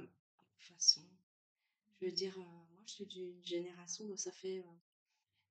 façon. 0.61 1.01
Je 2.01 2.05
veux 2.07 2.11
dire, 2.11 2.37
euh, 2.37 2.41
moi 2.43 2.83
je 2.87 2.93
suis 2.93 3.05
d'une 3.07 3.43
génération 3.45 4.05
où 4.05 4.17
ça 4.17 4.31
fait. 4.31 4.59
euh, 4.59 4.63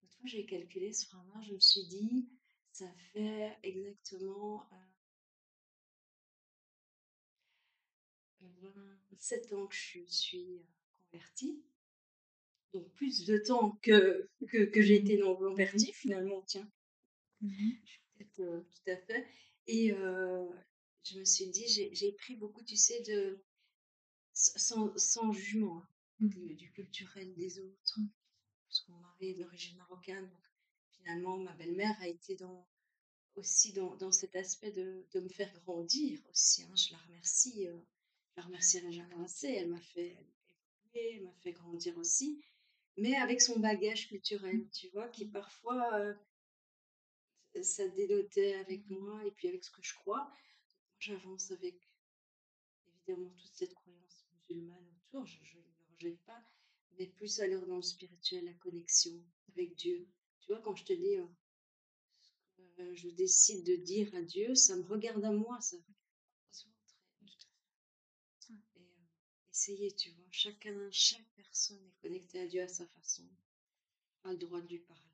L'autre 0.02 0.14
fois 0.17 0.26
j'ai 0.29 0.47
calculé 0.47 0.93
ce 0.93 1.07
frein 1.07 1.25
je 1.43 1.55
me 1.55 1.61
suis 1.61 1.87
dit, 1.87 2.29
ça 2.73 2.87
fait 3.12 3.57
exactement 3.64 4.67
euh, 4.73 4.76
27 9.11 9.52
ans 9.52 9.67
que 9.67 9.75
je 9.75 10.00
suis 10.07 10.55
euh, 10.55 10.62
convertie. 11.11 11.62
Donc 12.73 12.88
plus 12.95 13.25
de 13.26 13.38
temps 13.38 13.79
que, 13.83 14.29
que, 14.49 14.64
que 14.64 14.83
j'ai 14.83 14.97
été 14.97 15.17
non 15.19 15.37
convertie 15.37 15.93
finalement, 15.93 16.43
tiens. 16.47 16.69
Mhm. 17.43 17.79
Je 17.85 17.90
suis 17.90 18.00
peut-être 18.19 18.40
euh, 18.40 18.61
tout 18.73 18.90
à 18.93 18.97
fait. 18.97 19.26
Et 19.69 19.93
euh, 19.93 20.47
je 21.05 21.19
me 21.21 21.25
suis 21.26 21.49
dit, 21.49 21.67
j'ai 21.93 22.12
pris 22.12 22.37
beaucoup, 22.37 22.62
tu 22.64 22.76
sais, 22.76 23.00
de 23.02 23.40
sans, 24.59 24.97
sans 24.97 25.32
jugement 25.32 25.82
hein, 25.82 25.88
du, 26.20 26.54
du 26.54 26.70
culturel 26.73 27.35
des 27.35 27.59
autres. 27.61 28.00
Parce 28.68 28.80
que 28.82 28.92
mon 28.92 29.00
mari 29.00 29.30
est 29.30 29.35
d'origine 29.35 29.76
marocaine, 29.76 30.28
donc 30.28 30.44
finalement 30.90 31.37
ma 31.38 31.52
belle-mère 31.54 31.97
a 32.00 32.09
été 32.09 32.37
dans 32.37 32.66
aussi 33.37 33.73
dans, 33.73 33.94
dans 33.97 34.12
cet 34.12 34.37
aspect 34.37 34.73
de, 34.73 35.06
de 35.12 35.20
me 35.20 35.28
faire 35.28 35.52
grandir 35.64 36.20
aussi. 36.30 36.62
hein. 36.64 36.75
Je 36.76 36.92
la 36.92 36.99
remercie, 36.99 37.66
euh, 37.68 37.78
je 38.32 38.40
la 38.40 38.42
remercierai 38.47 38.92
jamais 38.92 39.14
assez. 39.25 39.49
Elle 39.49 39.70
m'a 39.70 39.80
fait 39.80 40.09
évoluer, 40.11 41.16
elle 41.16 41.25
m'a 41.25 41.35
fait 41.42 41.52
grandir 41.52 41.97
aussi, 41.99 42.42
mais 42.97 43.14
avec 43.16 43.40
son 43.40 43.59
bagage 43.61 44.09
culturel, 44.09 44.68
tu 44.73 44.88
vois, 44.90 45.09
qui 45.09 45.26
parfois 45.26 45.94
euh, 45.94 46.14
ça 47.62 47.87
dénotait 47.88 48.54
avec 48.54 48.88
moi 48.90 49.25
et 49.25 49.30
puis 49.30 49.49
avec 49.49 49.64
ce 49.64 49.70
que 49.70 49.82
je 49.82 49.94
crois. 49.94 50.30
J'avance 50.99 51.50
avec 51.52 51.76
évidemment 52.88 53.30
toute 53.38 53.54
cette 53.54 53.75
croyance 53.75 54.10
musulmane 54.50 54.87
autour, 55.07 55.26
je 55.26 55.38
je 55.45 55.57
ne 55.57 55.62
le 55.62 55.95
rejette 55.95 56.21
pas, 56.25 56.42
mais 56.99 57.07
plus 57.07 57.40
alors 57.40 57.66
dans 57.66 57.76
le 57.76 57.83
spirituel, 57.83 58.45
la 58.45 58.54
connexion 58.54 59.12
avec 59.49 59.75
Dieu. 59.76 60.09
Tu 60.40 60.52
vois, 60.52 60.61
quand 60.61 60.75
je 60.76 60.85
te 60.85 60.92
dis, 60.92 61.16
euh, 61.16 61.26
euh, 62.80 62.95
je 62.95 63.09
décide 63.09 63.64
de 63.64 63.76
dire 63.76 64.14
à 64.14 64.23
Dieu, 64.23 64.54
ça 64.54 64.76
me 64.76 64.83
regarde 64.83 65.25
à 65.25 65.33
moi, 65.33 65.61
ça 65.61 65.76
euh, 65.76 65.80
essayez, 69.52 69.92
tu 69.95 70.11
vois, 70.12 70.26
chacun, 70.30 70.90
chaque 70.90 71.28
personne 71.37 71.85
est 71.85 72.02
connectée 72.02 72.40
à 72.40 72.47
Dieu 72.47 72.62
à 72.62 72.69
sa 72.69 72.87
façon, 72.87 73.28
a 74.25 74.33
le 74.33 74.38
droit 74.38 74.61
de 74.61 74.69
lui 74.69 74.80
parler. 74.80 75.04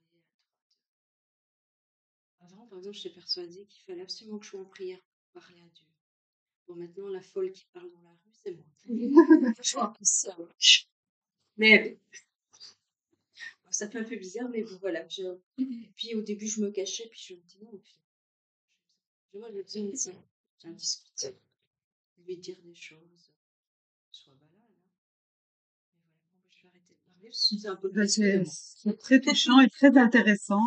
Avant, 2.41 2.67
par 2.69 2.79
exemple, 2.79 2.97
j'étais 2.97 3.15
persuadée 3.15 3.67
qu'il 3.67 3.83
fallait 3.85 4.03
absolument 4.03 4.39
que 4.39 4.45
je 4.45 4.51
sois 4.51 4.61
en 4.61 4.67
prière 4.67 5.01
pour 5.01 5.43
parler 5.43 5.61
à 5.61 5.69
Dieu. 5.71 5.96
Bon, 6.67 6.75
maintenant, 6.75 7.09
la 7.09 7.23
folle 7.23 7.53
qui 7.53 7.67
parle 7.73 7.91
dans 7.93 8.03
la 8.03 8.11
rue, 8.11 8.33
c'est 8.33 8.53
moi. 8.53 8.65
Je 9.63 9.73
vois 9.73 9.85
un 9.85 9.93
peu 9.93 10.05
ça. 10.05 10.37
Mais 11.57 11.99
ça 13.71 13.89
fait 13.89 13.99
un 13.99 14.05
peu 14.05 14.17
bizarre, 14.17 14.49
mais 14.49 14.63
bon, 14.63 14.77
voilà. 14.81 15.07
Je... 15.09 15.23
Et 15.59 15.91
puis 15.97 16.15
au 16.15 16.23
début, 16.23 16.47
je 16.47 16.61
me 16.61 16.71
cachais, 16.71 17.07
puis 17.11 17.21
je 17.21 17.35
me 17.35 17.41
dis 17.41 17.59
non, 17.63 17.79
puis, 17.79 17.99
je 19.33 19.39
vois, 19.39 19.51
je 19.53 19.61
dis, 19.61 19.93
tiens, 19.93 20.15
tiens, 20.59 20.71
discuter, 20.73 21.37
lui 22.27 22.39
dire 22.39 22.57
des 22.63 22.75
choses, 22.75 23.33
soit. 24.11 24.33
Hein. 24.33 24.67
Mais 25.99 26.41
bah, 26.41 26.49
je 26.51 26.63
vais 26.63 26.69
arrêter 26.69 26.95
de 26.95 26.99
parler, 27.05 27.29
que 27.29 27.37
c'est 27.37 27.69
un 27.69 27.77
peu 27.77 27.91
Ben, 27.91 28.97
très 28.99 29.21
touchant 29.21 29.61
et 29.61 29.69
très 29.69 29.97
intéressant. 29.99 30.63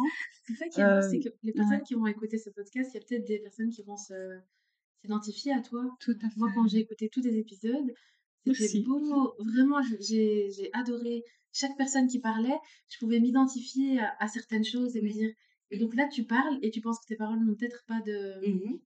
C'est 0.45 0.55
ça 0.55 0.67
qui 0.67 0.81
est 0.81 0.83
beau, 0.83 1.01
c'est 1.01 1.17
Euh, 1.17 1.31
que 1.31 1.35
les 1.43 1.53
personnes 1.53 1.83
qui 1.83 1.95
vont 1.95 2.07
écouter 2.07 2.37
ce 2.37 2.49
podcast, 2.51 2.91
il 2.93 2.99
y 2.99 3.03
a 3.03 3.05
peut-être 3.05 3.25
des 3.25 3.39
personnes 3.39 3.69
qui 3.71 3.81
vont 3.83 3.97
se 3.97 4.39
s'identifier 5.01 5.53
à 5.53 5.61
toi. 5.61 5.83
Tout 5.99 6.17
à 6.21 6.27
Moi, 6.37 6.49
fait. 6.49 6.55
quand 6.55 6.67
j'ai 6.67 6.79
écouté 6.79 7.09
tous 7.09 7.21
tes 7.21 7.37
épisodes, 7.37 7.93
c'était 8.53 8.79
beau. 8.81 9.33
Vraiment, 9.39 9.81
j'ai 9.99 10.69
adoré 10.73 11.23
chaque 11.51 11.77
personne 11.77 12.07
qui 12.07 12.19
parlait. 12.19 12.57
Je 12.89 12.97
pouvais 12.99 13.19
m'identifier 13.19 13.99
à, 13.99 14.15
à 14.19 14.27
certaines 14.27 14.65
choses 14.65 14.95
et 14.95 15.01
me 15.01 15.09
dire. 15.11 15.31
Et 15.71 15.77
donc 15.77 15.95
là, 15.95 16.07
tu 16.07 16.23
parles 16.23 16.57
et 16.61 16.71
tu 16.71 16.81
penses 16.81 16.99
que 16.99 17.05
tes 17.07 17.15
paroles 17.15 17.39
n'ont 17.45 17.55
peut-être 17.55 17.83
pas 17.85 18.01
de, 18.01 18.47
Mhm. 18.47 18.79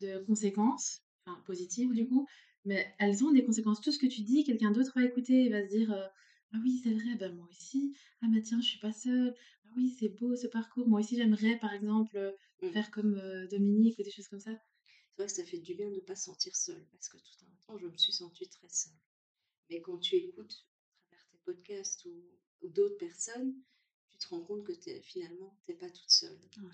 de 0.00 0.18
conséquences, 0.24 1.00
enfin 1.24 1.40
positives 1.46 1.92
du 1.92 2.06
coup, 2.06 2.26
mais 2.64 2.86
elles 2.98 3.24
ont 3.24 3.32
des 3.32 3.44
conséquences. 3.44 3.80
Tout 3.80 3.92
ce 3.92 3.98
que 3.98 4.06
tu 4.06 4.22
dis, 4.22 4.44
quelqu'un 4.44 4.70
d'autre 4.70 4.92
va 4.94 5.04
écouter 5.04 5.46
et 5.46 5.48
va 5.48 5.62
se 5.64 5.68
dire 5.68 5.92
euh, 5.92 6.06
Ah 6.52 6.58
oui, 6.62 6.80
c'est 6.82 6.92
vrai, 6.92 7.14
ben 7.18 7.34
moi 7.34 7.46
aussi. 7.50 7.92
Ah 8.22 8.26
bah 8.28 8.40
tiens, 8.40 8.60
je 8.60 8.66
suis 8.68 8.78
pas 8.78 8.92
seule. 8.92 9.34
Ah 9.64 9.68
oui, 9.76 9.88
c'est 9.98 10.08
beau 10.10 10.36
ce 10.36 10.46
parcours. 10.46 10.86
Moi 10.88 11.00
aussi, 11.00 11.16
j'aimerais 11.16 11.58
par 11.58 11.72
exemple 11.74 12.16
euh, 12.16 12.32
Mm. 12.62 12.70
faire 12.70 12.90
comme 12.90 13.14
euh, 13.16 13.46
Dominique 13.48 13.98
ou 13.98 14.02
des 14.02 14.10
choses 14.10 14.28
comme 14.28 14.40
ça. 14.40 14.52
C'est 15.16 15.22
vrai 15.22 15.26
que 15.26 15.32
ça 15.32 15.44
fait 15.44 15.58
du 15.58 15.74
bien 15.74 15.88
de 15.88 15.94
ne 15.94 16.00
pas 16.00 16.14
se 16.14 16.24
sentir 16.24 16.54
seule, 16.54 16.86
parce 16.92 17.08
que 17.08 17.16
tout 17.16 17.44
un 17.46 17.66
temps, 17.66 17.78
je 17.78 17.86
me 17.86 17.96
suis 17.96 18.12
sentie 18.12 18.48
très 18.50 18.68
seule. 18.68 18.92
Mais 19.70 19.80
quand 19.80 19.96
tu 19.96 20.16
écoutes 20.16 20.66
à 21.10 21.16
travers 21.16 21.26
tes 21.30 21.38
podcasts 21.38 22.04
ou, 22.04 22.22
ou 22.60 22.68
d'autres 22.68 22.98
personnes, 22.98 23.54
tu 24.12 24.18
te 24.18 24.28
rends 24.28 24.42
compte 24.42 24.64
que 24.64 24.72
finalement, 25.02 25.58
tu 25.64 25.72
n'es 25.72 25.78
pas 25.78 25.88
toute 25.88 26.10
seule. 26.10 26.38
Vois? 26.58 26.70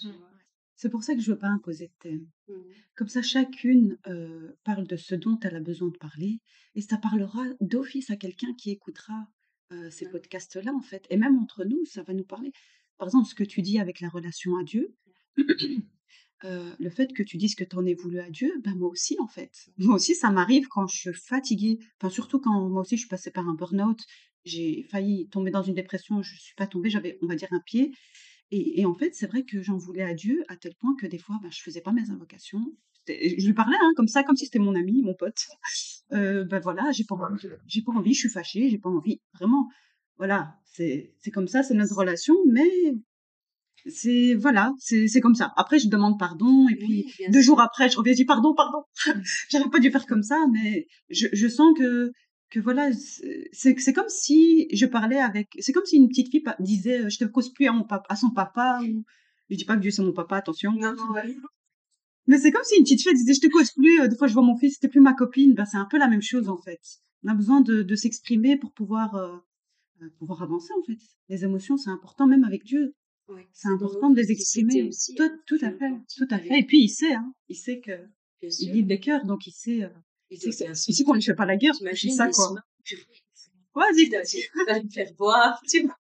C'est 0.75 0.91
pour 0.91 1.05
ça 1.05 1.15
que 1.15 1.21
je 1.21 1.31
ne 1.31 1.35
veux 1.35 1.39
pas 1.39 1.47
imposer 1.47 1.87
de 1.87 1.93
thème. 2.01 2.29
Mhm. 2.49 2.75
Comme 2.97 3.09
ça, 3.09 3.23
chacune 3.23 3.97
euh, 4.09 4.53
parle 4.65 4.89
de 4.89 4.97
ce 4.97 5.15
dont 5.15 5.39
elle 5.43 5.55
a 5.55 5.61
besoin 5.61 5.91
de 5.91 5.97
parler 5.97 6.41
et 6.75 6.81
ça 6.81 6.97
parlera 6.97 7.45
d'office 7.61 8.11
à 8.11 8.17
quelqu'un 8.17 8.53
qui 8.55 8.71
écoutera 8.71 9.29
euh, 9.71 9.89
ces 9.91 10.11
podcasts-là, 10.11 10.75
en 10.75 10.83
fait. 10.83 11.07
Et 11.11 11.17
même 11.17 11.39
entre 11.39 11.65
nous, 11.65 11.85
ça 11.85 12.03
va 12.03 12.13
nous 12.13 12.25
parler. 12.25 12.53
Par 12.99 13.07
exemple, 13.07 13.29
ce 13.29 13.37
que 13.37 13.45
tu 13.45 13.63
dis 13.63 13.79
avec 13.79 14.01
la 14.01 14.09
relation 14.09 14.57
à 14.57 14.65
Dieu, 14.65 14.97
euh, 16.45 16.75
le 16.79 16.91
fait 16.91 17.13
que 17.13 17.23
tu 17.23 17.37
dises 17.37 17.55
que 17.55 17.65
tu 17.65 17.77
en 17.77 17.85
es 17.87 17.95
voulu 17.95 18.21
à 18.21 18.31
Dieu, 18.31 18.53
ben 18.65 18.75
moi 18.77 18.89
aussi, 18.89 19.17
en 19.21 19.29
fait. 19.29 19.71
Moi 19.79 19.95
aussi, 19.97 20.15
ça 20.15 20.31
m'arrive 20.31 20.69
quand 20.69 20.87
je 20.87 20.97
suis 20.97 21.15
fatiguée. 21.15 21.79
Enfin, 22.01 22.11
surtout 22.11 22.41
quand 22.41 22.69
moi 22.69 22.83
aussi, 22.83 22.97
je 22.97 23.01
suis 23.01 23.09
passée 23.09 23.31
par 23.31 23.49
un 23.49 23.55
burn-out. 23.55 24.01
J'ai 24.45 24.83
failli 24.91 25.29
tomber 25.29 25.51
dans 25.51 25.63
une 25.63 25.75
dépression. 25.75 26.23
Je 26.23 26.35
ne 26.35 26.39
suis 26.39 26.55
pas 26.55 26.67
tombée. 26.67 26.91
J'avais, 26.91 27.19
on 27.23 27.27
va 27.27 27.37
dire, 27.37 27.49
un 27.53 27.61
pied. 27.61 27.93
Et, 28.51 28.81
et 28.81 28.87
en 28.87 28.95
fait, 28.95 29.15
c'est 29.15 29.27
vrai 29.27 29.45
que 29.45 29.63
j'en 29.63 29.79
voulais 29.79 30.03
à 30.03 30.15
Dieu 30.15 30.45
à 30.49 30.57
tel 30.57 30.75
point 30.77 30.95
que 31.01 31.07
des 31.07 31.19
fois, 31.19 31.39
bah, 31.43 31.49
je 31.51 31.63
faisais 31.63 31.81
pas 31.81 31.93
mes 31.93 32.11
invocations. 32.11 32.65
Je 33.09 33.47
lui 33.47 33.55
parlais 33.55 33.77
hein, 33.81 33.93
comme 33.97 34.09
ça, 34.09 34.23
comme 34.23 34.37
si 34.37 34.45
c'était 34.45 34.59
mon 34.59 34.75
ami, 34.75 35.03
mon 35.03 35.15
pote. 35.15 35.47
Euh, 36.13 36.45
ben 36.45 36.61
voilà, 36.61 36.93
j'ai 36.93 37.05
pas 37.05 37.15
envie, 37.15 37.49
j'ai 37.67 37.81
pas 37.81 37.93
envie, 37.93 38.13
je 38.13 38.19
suis 38.19 38.29
fâchée, 38.29 38.69
j'ai 38.69 38.77
pas 38.77 38.91
envie. 38.91 39.23
Vraiment, 39.33 39.71
voilà, 40.19 40.59
c'est 40.65 41.15
comme 41.33 41.49
ça, 41.49 41.63
c'est 41.63 41.73
notre 41.73 41.97
relation, 41.97 42.37
mais 42.51 42.69
c'est 43.87 44.35
voilà, 44.35 44.73
c'est 44.79 45.21
comme 45.21 45.35
ça. 45.35 45.53
Après, 45.57 45.79
je 45.79 45.89
demande 45.89 46.19
pardon 46.19 46.69
et 46.69 46.77
puis 46.77 47.07
Oui, 47.19 47.27
deux 47.29 47.41
sûr. 47.41 47.53
jours 47.53 47.61
après, 47.61 47.89
je 47.89 47.97
reviens, 47.97 48.13
je 48.13 48.19
dis 48.19 48.25
pardon, 48.25 48.55
pardon. 48.55 48.83
J'aurais 49.51 49.71
pas 49.71 49.79
dû 49.81 49.91
faire 49.91 50.07
comme 50.07 50.23
ça, 50.23 50.39
mais 50.53 50.87
je, 51.11 51.29
je 51.33 51.49
sens 51.49 51.77
que 51.77 52.13
que 52.51 52.61
voilà, 52.61 52.91
c'est 53.53 53.93
comme 53.95 54.09
si 54.09 54.69
je 54.75 54.85
parlais 54.85 55.19
avec, 55.19 55.49
c'est 55.59 55.73
comme 55.73 55.87
si 55.87 55.97
une 55.97 56.09
petite 56.09 56.31
fille 56.31 56.45
disait, 56.61 57.05
euh, 57.05 57.09
je 57.09 57.17
te 57.19 57.25
cause 57.25 57.51
plus 57.51 57.67
à 57.67 57.73
mon 57.73 57.83
papa, 57.85 58.05
à 58.11 58.17
son 58.17 58.31
papa 58.31 58.81
ou 58.83 59.05
je 59.49 59.57
dis 59.57 59.65
pas 59.65 59.75
que 59.75 59.81
Dieu 59.81 59.91
c'est 59.91 60.03
mon 60.03 60.13
papa, 60.13 60.37
attention. 60.37 60.73
Non, 60.73 60.95
non, 60.95 61.13
ouais. 61.15 61.35
Mais 62.27 62.37
c'est 62.39 62.53
comme 62.53 62.63
si 62.65 62.77
une 62.77 62.85
petite 62.85 63.03
fille 63.03 63.15
disait, 63.15 63.33
je 63.35 63.41
te 63.41 63.47
cause 63.47 63.71
plus, 63.73 64.03
euh, 64.03 64.07
des 64.07 64.17
fois 64.17 64.27
je 64.29 64.35
vois 64.35 64.43
mon 64.43 64.57
fils, 64.57 64.75
c'était 64.75 64.89
plus 64.89 65.01
ma 65.01 65.15
copine, 65.15 65.55
ben 65.55 65.65
c'est 65.65 65.79
un 65.79 65.87
peu 65.91 65.99
la 65.99 66.09
même 66.09 66.21
chose 66.21 66.51
en 66.51 66.59
fait. 66.59 66.81
On 67.25 67.29
a 67.31 67.35
besoin 67.35 67.61
de, 67.63 67.83
de 67.83 67.95
s'exprimer 67.95 68.57
pour 68.59 68.73
pouvoir, 68.73 69.15
euh, 69.15 69.37
pouvoir 70.19 70.43
avancer, 70.43 70.73
en 70.79 70.83
fait. 70.85 70.99
Les 71.29 71.45
émotions, 71.45 71.77
c'est 71.77 71.91
important, 71.91 72.27
même 72.27 72.45
avec 72.45 72.65
Dieu. 72.65 72.95
C'est 73.53 73.69
important 73.69 74.11
de 74.11 74.17
les 74.17 74.31
exprimer. 74.33 74.83
aussi, 74.85 75.15
Tout, 75.15 75.31
tout 75.47 75.59
tu 75.59 75.65
à 75.65 75.73
fait, 75.73 75.91
tout 76.17 76.27
à 76.31 76.39
fait. 76.39 76.59
Et 76.61 76.65
puis, 76.67 76.83
il 76.85 76.89
sait, 76.89 77.15
hein. 77.15 77.33
Il 77.49 77.57
sait 77.57 77.81
que, 77.81 77.93
il 78.43 78.73
lit 78.73 78.83
les 78.83 79.01
cœurs, 79.01 79.25
donc 79.25 79.47
il 79.47 79.53
sait, 79.53 79.85
euh, 79.85 79.89
Il 80.31 80.39
sait 80.95 81.05
qu'on 81.05 81.15
lui 81.15 81.23
fait 81.23 81.35
pas 81.35 81.47
la 81.47 81.57
guerre, 81.57 81.75
c'est 81.75 82.11
ça, 82.11 82.29
quoi. 82.29 82.55
il 82.85 83.95
dis, 83.95 84.11
va 84.67 84.83
me 84.83 84.89
faire 84.91 85.13
boire, 85.15 85.61
tu 85.69 85.83
vois. 85.83 85.97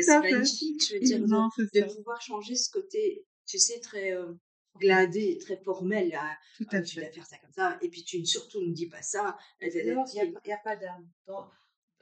C'est 0.00 0.20
magnifique, 0.20 0.82
je 0.88 0.94
veux 0.94 1.00
dire, 1.00 1.20
de, 1.20 1.26
Non, 1.26 1.48
de 1.58 1.66
ça. 1.80 1.86
pouvoir 1.86 2.20
changer 2.20 2.54
ce 2.56 2.70
côté, 2.70 3.24
tu 3.46 3.58
sais, 3.58 3.80
très 3.80 4.12
euh, 4.12 4.32
gladé, 4.78 5.38
très 5.38 5.56
formel. 5.56 6.10
Là. 6.10 6.36
Tout 6.56 6.66
Ah, 6.70 6.76
à 6.76 6.82
tu 6.82 6.96
dois 6.96 7.04
fait. 7.06 7.12
faire 7.14 7.26
ça 7.26 7.38
comme 7.38 7.52
ça, 7.52 7.78
et 7.82 7.88
puis 7.88 8.04
tu 8.04 8.18
ne 8.20 8.24
surtout 8.24 8.60
ne 8.60 8.72
dis 8.72 8.88
pas 8.88 9.02
ça. 9.02 9.36
Il 9.60 9.68
n'y 9.72 10.52
a, 10.52 10.58
pas 10.62 10.76
d'âme. 10.76 11.08
Dans, 11.26 11.48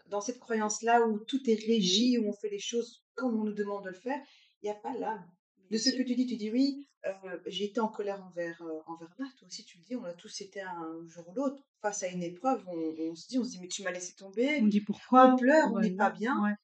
dans 0.07 0.21
cette 0.21 0.39
croyance-là 0.39 1.07
où 1.07 1.19
tout 1.21 1.49
est 1.49 1.55
régi, 1.67 2.19
où 2.19 2.29
on 2.29 2.33
fait 2.33 2.51
les 2.51 2.59
choses 2.59 3.05
comme 3.17 3.39
on 3.41 3.45
nous 3.45 3.53
demande 3.53 3.85
de 3.85 3.91
le 3.91 3.95
faire, 3.97 4.21
il 4.63 4.67
n'y 4.67 4.71
a 4.71 4.75
pas 4.75 4.93
l'âme. 4.97 5.27
De 5.71 5.79
ce 5.79 5.91
que 5.91 6.03
tu 6.05 6.15
dis, 6.15 6.27
tu 6.27 6.37
dis 6.37 6.51
oui, 6.51 6.87
euh, 7.07 7.39
j'ai 7.47 7.65
été 7.65 7.81
en 7.81 7.89
colère 7.89 8.23
envers, 8.25 8.63
euh, 8.63 8.81
envers 8.87 9.13
toi 9.17 9.27
aussi 9.47 9.65
tu 9.65 9.79
le 9.79 9.85
dis, 9.85 9.97
on 9.97 10.05
a 10.05 10.13
tous 10.13 10.41
été 10.41 10.61
un 10.61 11.05
jour 11.09 11.29
ou 11.29 11.35
l'autre 11.35 11.61
face 11.83 12.03
à 12.05 12.09
une 12.09 12.23
épreuve, 12.23 12.63
on, 12.69 12.95
on 13.11 13.15
se 13.17 13.27
dit, 13.27 13.39
on 13.39 13.45
se 13.45 13.51
dit, 13.51 13.59
mais 13.61 13.69
tu 13.69 13.83
m'as 13.83 13.91
laissé 13.91 14.15
tomber, 14.15 14.61
On 14.63 14.67
dit 14.69 14.81
pourquoi? 14.81 15.33
on 15.33 15.37
pleure, 15.37 15.73
on 15.73 15.81
n'est 15.81 15.97
pas 15.97 16.11
bien. 16.11 16.41
ouais. 16.45 16.55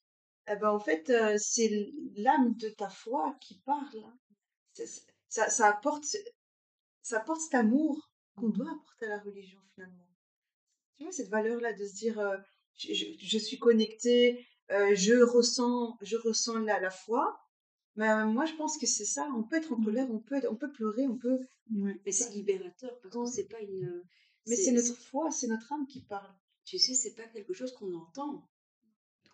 Eh 0.49 0.57
ben, 0.57 0.71
en 0.71 0.79
fait, 0.81 1.09
euh, 1.11 1.37
c'est 1.39 1.93
l'âme 2.17 2.55
de 2.57 2.69
ta 2.69 2.89
foi 2.89 3.37
qui 3.41 3.61
parle. 3.65 3.99
hein. 4.05 4.19
C'est- 4.75 4.87
c'est- 4.87 5.07
Ça, 5.29 5.49
ça, 5.49 5.69
apporte, 5.69 6.05
ça 7.03 7.19
apporte 7.19 7.41
cet 7.41 7.55
amour 7.55 8.11
qu'on 8.37 8.51
doit 8.51 8.71
apporter 8.71 9.07
à 9.07 9.17
la 9.17 9.19
religion 9.21 9.61
finalement. 9.75 10.09
Tu 10.97 11.05
vois, 11.05 11.13
cette 11.13 11.31
valeur-là 11.31 11.73
de 11.73 11.85
se 11.87 11.95
dire, 11.95 12.19
euh, 12.19 12.37
je, 12.77 12.93
je- 12.93 13.15
je 13.19 13.39
suis 13.39 13.59
connecté, 13.59 14.47
euh, 14.71 14.95
je 14.95 15.15
ressens, 15.23 15.97
je 16.03 16.17
ressens 16.17 16.59
la, 16.61 16.81
la 16.81 16.91
foi. 16.91 17.39
Mais 17.97 18.09
euh, 18.09 18.25
moi, 18.27 18.47
je 18.47 18.55
pense 18.55 18.79
que 18.79 18.87
c'est 18.87 19.05
ça. 19.05 19.29
On 19.37 19.43
peut 19.43 19.57
être 19.57 19.73
en 19.73 19.77
Mhm. 19.79 19.85
colère, 19.85 20.11
on 20.11 20.19
peut, 20.19 20.41
on 20.51 20.57
peut 20.57 20.71
pleurer, 20.73 21.07
on 21.07 21.17
peut. 21.19 21.39
Ouais. 21.75 22.01
Mais 22.07 22.13
c'est 22.13 22.31
libérateur, 22.31 22.99
parce 23.01 23.15
que 23.15 23.27
c'est 23.27 23.49
pas 23.49 23.61
une. 23.61 24.03
Mais 24.47 24.57
c'est 24.57 24.73
notre 24.73 24.97
foi, 24.97 25.31
c'est 25.31 25.47
notre 25.49 25.73
âme 25.73 25.87
qui 25.87 26.01
parle. 26.01 26.33
Tu 26.65 26.79
sais, 26.79 26.95
c'est 26.95 27.15
pas 27.15 27.25
quelque 27.29 27.53
chose 27.53 27.73
qu'on 27.75 27.93
entend. 27.95 28.49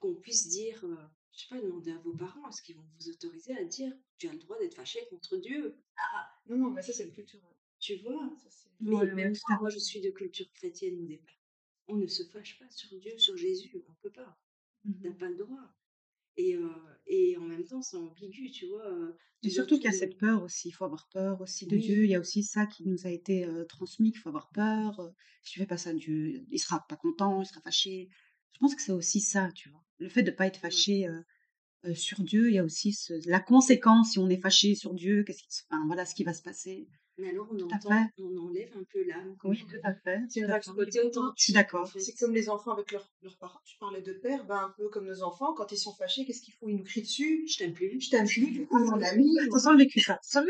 Qu'on 0.00 0.14
puisse 0.14 0.48
dire, 0.48 0.84
euh, 0.84 0.96
je 1.32 1.40
sais 1.42 1.48
pas, 1.48 1.60
demander 1.60 1.92
à 1.92 1.98
vos 1.98 2.12
parents, 2.12 2.48
est-ce 2.48 2.62
qu'ils 2.62 2.76
vont 2.76 2.84
vous 2.98 3.08
autoriser 3.10 3.56
à 3.56 3.64
dire, 3.64 3.92
tu 4.18 4.28
as 4.28 4.32
le 4.32 4.38
droit 4.38 4.58
d'être 4.58 4.74
fâché 4.74 5.00
contre 5.10 5.36
Dieu 5.36 5.76
Non, 6.46 6.56
non, 6.56 6.70
mais 6.70 6.82
ça, 6.82 6.92
c'est 6.92 7.04
le 7.04 7.10
culturel. 7.10 7.44
Tu 7.80 7.96
vois? 7.96 8.30
Ça, 8.42 8.48
c'est- 8.50 8.68
Mais 8.80 8.94
Ouais, 8.94 9.12
même 9.14 9.32
à 9.48 9.52
moi, 9.52 9.60
moi, 9.62 9.70
je 9.70 9.78
suis 9.78 10.00
de 10.00 10.10
culture 10.10 10.50
chrétienne 10.52 10.98
au 11.00 11.06
départ. 11.06 11.34
On 11.88 11.96
ne 11.96 12.06
se 12.06 12.22
fâche 12.24 12.58
pas 12.58 12.70
sur 12.70 12.96
Dieu, 12.98 13.16
sur 13.18 13.36
Jésus, 13.36 13.72
on 13.88 13.92
peut 14.02 14.10
pas. 14.10 14.36
N'a 14.84 15.10
Mhm. 15.10 15.16
pas 15.18 15.28
le 15.28 15.36
droit. 15.36 15.74
Et, 16.36 16.54
euh, 16.56 16.68
et 17.06 17.36
en 17.36 17.42
même 17.42 17.64
temps, 17.64 17.82
c'est 17.82 17.96
ambigu, 17.96 18.50
tu 18.50 18.66
vois. 18.68 18.92
Et 19.42 19.50
surtout 19.50 19.76
qu'il 19.76 19.84
y 19.86 19.88
a 19.88 19.92
cette 19.92 20.18
peur 20.18 20.42
aussi, 20.42 20.68
il 20.68 20.72
faut 20.72 20.84
avoir 20.84 21.08
peur 21.12 21.40
aussi 21.40 21.66
de 21.66 21.76
Oui. 21.76 21.82
Dieu. 21.82 22.04
Il 22.04 22.10
y 22.10 22.14
a 22.14 22.20
aussi 22.20 22.42
ça 22.44 22.66
qui 22.66 22.84
nous 22.86 23.06
a 23.06 23.10
été 23.10 23.44
euh, 23.44 23.64
transmis, 23.64 24.12
qu'il 24.12 24.20
faut 24.20 24.28
avoir 24.28 24.50
peur. 24.50 25.12
si 25.42 25.52
tu 25.52 25.58
fais 25.60 25.66
pas 25.66 25.76
ça, 25.78 25.92
Dieu, 25.94 26.44
il 26.50 26.58
sera 26.58 26.84
pas 26.88 26.96
content, 26.96 27.42
il 27.42 27.46
sera 27.46 27.60
fâché. 27.60 28.08
Je 28.52 28.58
pense 28.58 28.74
que 28.74 28.82
c'est 28.82 28.92
aussi 28.92 29.20
ça, 29.20 29.50
tu 29.54 29.68
vois. 29.70 29.84
Le 29.98 30.08
fait 30.08 30.22
de 30.22 30.30
pas 30.30 30.46
être 30.46 30.58
fâché 30.60 31.06
euh, 31.08 31.94
sur 31.94 32.22
Dieu, 32.22 32.48
il 32.50 32.54
y 32.54 32.58
a 32.58 32.64
aussi 32.64 32.92
ce- 32.92 33.28
la 33.28 33.40
conséquence 33.40 34.12
si 34.12 34.18
on 34.18 34.28
est 34.28 34.40
fâché 34.40 34.74
sur 34.74 34.94
Dieu, 34.94 35.24
qu'est-ce 35.24 35.42
qui, 35.42 35.48
enfin, 35.70 35.84
voilà 35.86 36.06
ce 36.06 36.14
qui 36.14 36.24
va 36.24 36.34
se 36.34 36.42
passer. 36.42 36.88
Mais 37.18 37.30
alors, 37.30 37.48
on, 37.50 37.60
entend, 37.60 37.90
enlève 38.38 38.76
un 38.76 38.84
peu 38.92 39.04
l'âme. 39.04 39.36
Oui, 39.42 39.58
tout 39.68 39.76
à 39.82 39.92
fait. 39.92 40.20
C'est 40.28 40.38
une 40.40 40.46
réaction. 40.46 40.72
Côté 40.72 41.00
authentique. 41.00 41.34
Je 41.36 41.42
suis 41.44 41.52
d'accord. 41.52 41.82
en 41.82 41.86
fait. 41.86 41.98
C'est 41.98 42.14
comme 42.14 42.32
les 42.32 42.48
enfants 42.48 42.72
avec 42.72 42.92
leurs 42.92 43.10
leurs 43.22 43.36
parents. 43.38 43.58
Tu 43.64 43.76
parlais 43.78 44.02
de 44.02 44.12
père, 44.12 44.44
ben, 44.46 44.56
un 44.56 44.74
peu 44.76 44.88
comme 44.88 45.06
nos 45.06 45.22
enfants, 45.22 45.52
quand 45.54 45.72
ils 45.72 45.78
sont 45.78 45.92
fâchés, 45.94 46.24
qu'est-ce 46.24 46.42
qu'ils 46.42 46.54
font? 46.54 46.68
Ils 46.68 46.76
nous 46.76 46.84
crient 46.84 47.02
dessus. 47.02 47.44
Je 47.48 47.58
t'aime 47.58 47.72
plus. 47.72 48.00
Je 48.00 48.10
t'aime 48.10 48.26
plus, 48.26 48.68
oh, 48.70 48.78
mon 48.78 49.02
ami. 49.02 49.36
Ça 49.50 49.58
sent 49.58 49.72
le 49.72 49.78
vécu, 49.78 50.00
ça. 50.00 50.20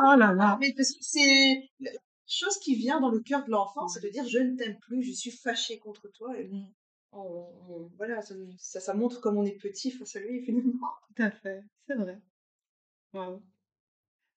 Oh 0.00 0.14
là 0.16 0.32
là. 0.32 0.58
Mais 0.60 0.72
parce 0.76 0.92
que 0.92 0.98
c'est 1.00 1.70
la 1.80 1.90
chose 2.26 2.58
qui 2.58 2.74
vient 2.74 3.00
dans 3.00 3.10
le 3.10 3.20
cœur 3.20 3.44
de 3.44 3.50
l'enfant, 3.50 3.82
Ouais. 3.82 3.88
c'est 3.92 4.02
de 4.02 4.08
dire 4.08 4.26
je 4.28 4.38
ne 4.38 4.56
t'aime 4.56 4.78
plus, 4.78 5.02
je 5.02 5.12
suis 5.12 5.30
fâché 5.30 5.78
contre 5.78 6.08
toi. 6.08 6.38
Et 6.38 6.48
voilà, 7.96 8.22
ça, 8.22 8.34
ça, 8.58 8.80
ça 8.80 8.94
montre 8.94 9.20
comme 9.20 9.36
on 9.38 9.44
est 9.44 9.56
petit 9.56 9.90
face 9.90 10.16
à 10.16 10.20
lui 10.20 10.40
finalement. 10.44 10.88
Tout 11.16 11.22
à 11.22 11.30
fait. 11.30 11.62
C'est 11.86 11.96
vrai. 11.96 12.20
Waouh. 13.12 13.42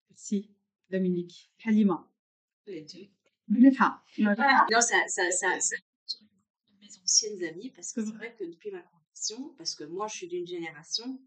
Merci, 0.10 0.50
Dominique. 0.92 1.50
Halima. 1.66 2.08
Les 2.68 2.82
deux. 2.82 3.08
Non, 4.72 4.82
ça, 4.82 5.08
ça, 5.08 5.32
ça, 5.32 5.60
ça, 5.60 5.76
mes 6.80 6.88
anciennes 7.04 7.44
amies, 7.44 7.70
parce 7.72 7.92
que 7.94 8.04
C'est 8.04 8.12
vrai 8.12 8.36
que 8.38 8.44
depuis 8.44 8.72
ma 8.72 8.82
conversion, 8.82 9.54
parce 9.58 9.76
que 9.76 9.84
moi, 9.86 10.08
je 10.08 10.16
suis 10.18 10.28
d'une 10.28 10.46
génération, 10.48 11.20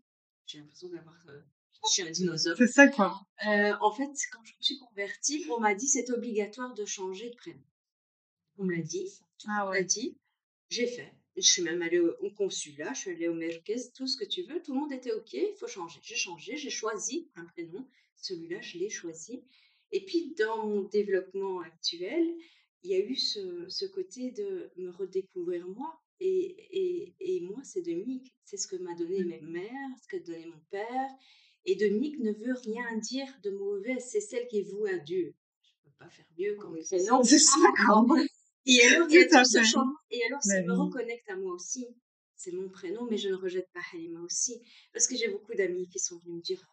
j'ai 0.47 0.59
l'impression 0.59 0.89
d'avoir, 0.89 1.17
euh, 1.29 1.41
je 1.85 1.91
suis 1.93 2.03
un 2.03 2.11
dinosaure. 2.11 2.57
c'est 2.57 2.67
ça 2.67 2.89
quoi. 2.89 3.21
Euh, 3.47 3.73
en 3.81 3.93
fait, 3.93 4.11
quand 4.33 4.45
je 4.45 4.53
me 4.53 4.63
suis 4.63 4.79
convertie, 4.79 5.45
on 5.51 5.61
m'a 5.61 5.75
dit 5.75 5.87
c'est 5.89 6.11
obligatoire 6.11 6.75
de 6.75 6.85
changer 6.85 7.31
de 7.31 7.37
prénom. 7.37 7.63
On 8.59 8.65
me 8.65 8.75
l'a 8.77 8.83
dit, 8.83 9.09
Ah 9.49 9.65
on 9.67 9.71
ouais. 9.71 9.79
l'a 9.81 9.85
dit, 9.85 10.17
j'ai 10.71 10.87
fait. 10.87 11.13
Je 11.37 11.43
suis 11.43 11.63
même 11.63 11.83
allée 11.83 11.99
au, 11.99 12.15
au 12.21 12.31
consulat, 12.31 12.93
je 12.95 13.01
suis 13.01 13.11
allée 13.11 13.29
au 13.29 13.35
Merguez, 13.35 13.91
tout 13.97 14.07
ce 14.07 14.17
que 14.17 14.25
tu 14.25 14.43
veux, 14.45 14.63
tout 14.63 14.73
le 14.73 14.79
monde 14.81 14.93
était 14.93 15.13
OK, 15.13 15.33
il 15.33 15.55
faut 15.59 15.67
changer. 15.67 15.99
J'ai 16.03 16.15
changé, 16.15 16.57
j'ai 16.57 16.71
choisi 16.71 17.29
un 17.35 17.45
prénom, 17.45 17.85
celui-là, 18.25 18.61
je 18.61 18.79
l'ai 18.79 18.91
choisi. 18.91 19.45
Et 19.93 20.05
puis, 20.05 20.35
dans 20.39 20.67
mon 20.67 20.83
développement 20.83 21.61
actuel, 21.61 22.27
il 22.83 22.91
y 22.91 22.95
a 22.95 22.99
eu 22.99 23.17
ce, 23.17 23.67
ce 23.69 23.87
côté 23.87 24.31
de 24.33 24.71
me 24.77 24.91
redécouvrir 24.91 25.67
moi. 25.69 26.01
Et, 26.21 26.57
et, 26.71 27.15
et 27.21 27.41
moi, 27.41 27.61
c'est 27.63 27.83
Dominique. 27.83 28.35
C'est 28.45 28.57
ce 28.57 28.67
que 28.67 28.77
m'a 28.77 28.95
donné 28.95 29.25
ma 29.25 29.41
mère, 29.41 29.89
ce 30.03 30.09
que 30.09 30.23
donné 30.23 30.47
mon 30.47 30.61
père. 30.71 31.11
Et 31.65 31.77
Dominique 31.77 32.19
ne 32.21 32.33
veut 32.33 32.55
rien 32.65 32.97
dire 32.99 33.27
de 33.43 33.51
mauvais, 33.51 33.99
c'est 33.99 34.21
celle 34.21 34.47
qui 34.49 34.59
est 34.59 34.71
vouée 34.71 34.93
à 34.93 34.99
Dieu. 34.99 35.35
Je 35.63 35.71
ne 35.71 35.91
peux 35.91 35.97
pas 35.99 36.11
faire 36.11 36.27
mieux 36.39 36.55
comme 36.57 36.75
Oui, 36.75 36.85
prénom. 36.85 37.23
C'est 37.23 37.39
ça. 37.39 37.57
Et 38.67 38.83
alors, 38.83 39.09
il 39.11 39.15
y 39.15 39.19
a 39.19 39.29
Tout 39.29 39.45
ce 39.45 39.63
changement. 39.63 39.97
Et 40.11 40.23
alors, 40.25 40.43
ça 40.43 40.61
La 40.61 40.67
me 40.67 40.73
reconnecte 40.73 41.29
à 41.29 41.37
moi 41.37 41.55
aussi. 41.55 41.87
C'est 42.37 42.53
mon 42.53 42.69
prénom, 42.69 43.07
mais 43.11 43.17
je 43.17 43.29
ne 43.29 43.35
rejette 43.35 43.71
pas 43.73 43.81
Halima 43.93 44.21
aussi. 44.21 44.63
Parce 44.93 45.07
que 45.07 45.17
j'ai 45.17 45.29
beaucoup 45.29 45.55
d'amis 45.55 45.89
qui 45.89 45.99
sont 45.99 46.19
venus 46.19 46.37
me 46.37 46.43
dire 46.43 46.67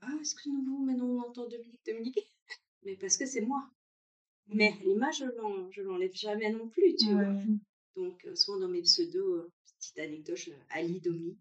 Ah, 0.00 0.12
est-ce 0.20 0.34
que 0.34 0.48
nous, 0.48 0.64
vous, 0.64 0.84
maintenant, 0.84 1.06
on 1.06 1.20
entend 1.20 1.48
Dominique, 1.48 1.80
Dominique 1.86 2.18
Mais 2.84 2.96
parce 2.96 3.16
que 3.16 3.26
c'est 3.26 3.40
moi. 3.42 3.68
Mais 4.48 4.72
Halima, 4.80 5.10
je 5.10 5.24
je 5.72 5.82
l'enlève 5.82 6.14
jamais 6.14 6.50
non 6.52 6.68
plus, 6.68 6.94
tu 6.96 7.12
vois. 7.12 7.34
Donc, 7.96 8.24
euh, 8.24 8.34
souvent 8.34 8.60
dans 8.60 8.68
mes 8.68 8.82
pseudos, 8.82 9.34
euh, 9.44 9.52
petite 9.78 9.98
anecdote, 9.98 10.38
Ali 10.70 11.00
Domi. 11.00 11.36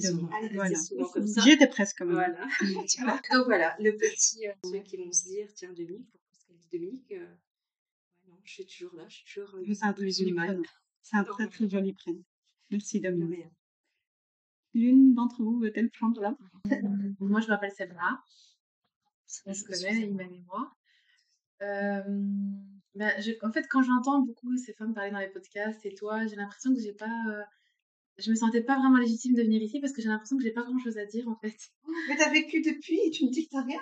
Souvent, 0.00 0.28
Allez, 0.34 0.48
Voilà. 0.54 0.78
souvent 0.78 1.08
comme 1.08 1.26
ça. 1.26 1.40
J'y 1.42 1.50
étais 1.52 1.66
presque 1.66 2.00
même. 2.02 2.12
Voilà. 2.12 2.46
Tu 2.88 3.02
vois. 3.02 3.20
Donc 3.32 3.44
voilà, 3.46 3.74
le 3.80 3.96
petit, 3.96 4.46
euh, 4.46 4.52
ceux 4.64 4.80
qui 4.80 4.96
vont 4.98 5.10
se 5.12 5.24
dire, 5.24 5.48
tiens, 5.54 5.72
Dominique, 5.72 6.08
pourquoi 6.10 6.30
est-ce 6.32 6.46
qu'elle 6.46 6.56
dit 6.58 6.68
Dominique 6.72 7.12
euh, 7.12 7.34
Non, 8.28 8.34
je 8.44 8.52
suis 8.52 8.66
toujours 8.66 8.94
là, 8.94 9.08
je 9.08 9.16
suis 9.16 9.24
toujours 9.24 9.54
euh, 9.56 9.64
C'est 9.74 9.84
un 9.84 9.92
très 9.92 10.02
joli 10.10 10.32
musulmane. 10.32 10.46
prénom. 10.46 10.62
C'est 11.02 11.16
un 11.16 11.24
très 11.24 11.48
très 11.48 11.68
joli 11.68 11.92
prénom. 11.94 12.22
Merci 12.70 13.00
Dominique. 13.00 13.46
L'une 14.74 15.14
d'entre 15.14 15.42
vous 15.42 15.58
veut-elle 15.58 15.90
prendre 15.90 16.20
la 16.20 16.34
Moi, 17.20 17.40
je 17.40 17.48
m'appelle 17.48 17.72
Sebra. 17.72 18.22
On 19.46 19.54
se 19.54 19.64
Excusez-moi. 19.64 19.92
connaît, 19.92 20.06
Iman 20.08 20.34
et 20.34 20.44
moi. 20.46 20.72
Euh, 21.62 22.02
ben, 22.94 23.20
je- 23.22 23.32
en 23.46 23.52
fait, 23.52 23.66
quand 23.68 23.82
j'entends 23.82 24.20
beaucoup 24.22 24.56
ces 24.56 24.72
femmes 24.74 24.94
parler 24.94 25.10
dans 25.10 25.18
les 25.20 25.28
podcasts 25.28 25.84
et 25.86 25.94
toi, 25.94 26.26
j'ai 26.26 26.36
l'impression 26.36 26.74
que 26.74 26.80
j'ai 26.80 26.92
pas. 26.92 27.22
euh, 27.30 27.42
je 28.18 28.30
me 28.30 28.34
sentais 28.36 28.62
pas 28.62 28.78
vraiment 28.78 28.98
légitime 28.98 29.34
de 29.34 29.42
venir 29.42 29.62
ici 29.62 29.80
parce 29.80 29.92
que 29.92 30.02
j'ai 30.02 30.08
l'impression 30.08 30.36
que 30.36 30.42
j'ai 30.42 30.50
pas 30.52 30.62
grand 30.64 30.78
chose 30.78 30.98
à 30.98 31.06
dire 31.06 31.28
en 31.28 31.36
fait. 31.36 31.56
Mais 32.08 32.16
t'as 32.16 32.30
vécu 32.30 32.60
depuis 32.60 32.98
et 33.06 33.10
tu 33.10 33.24
me 33.24 33.30
dis 33.30 33.46
que 33.46 33.50
t'as 33.52 33.62
rien. 33.62 33.80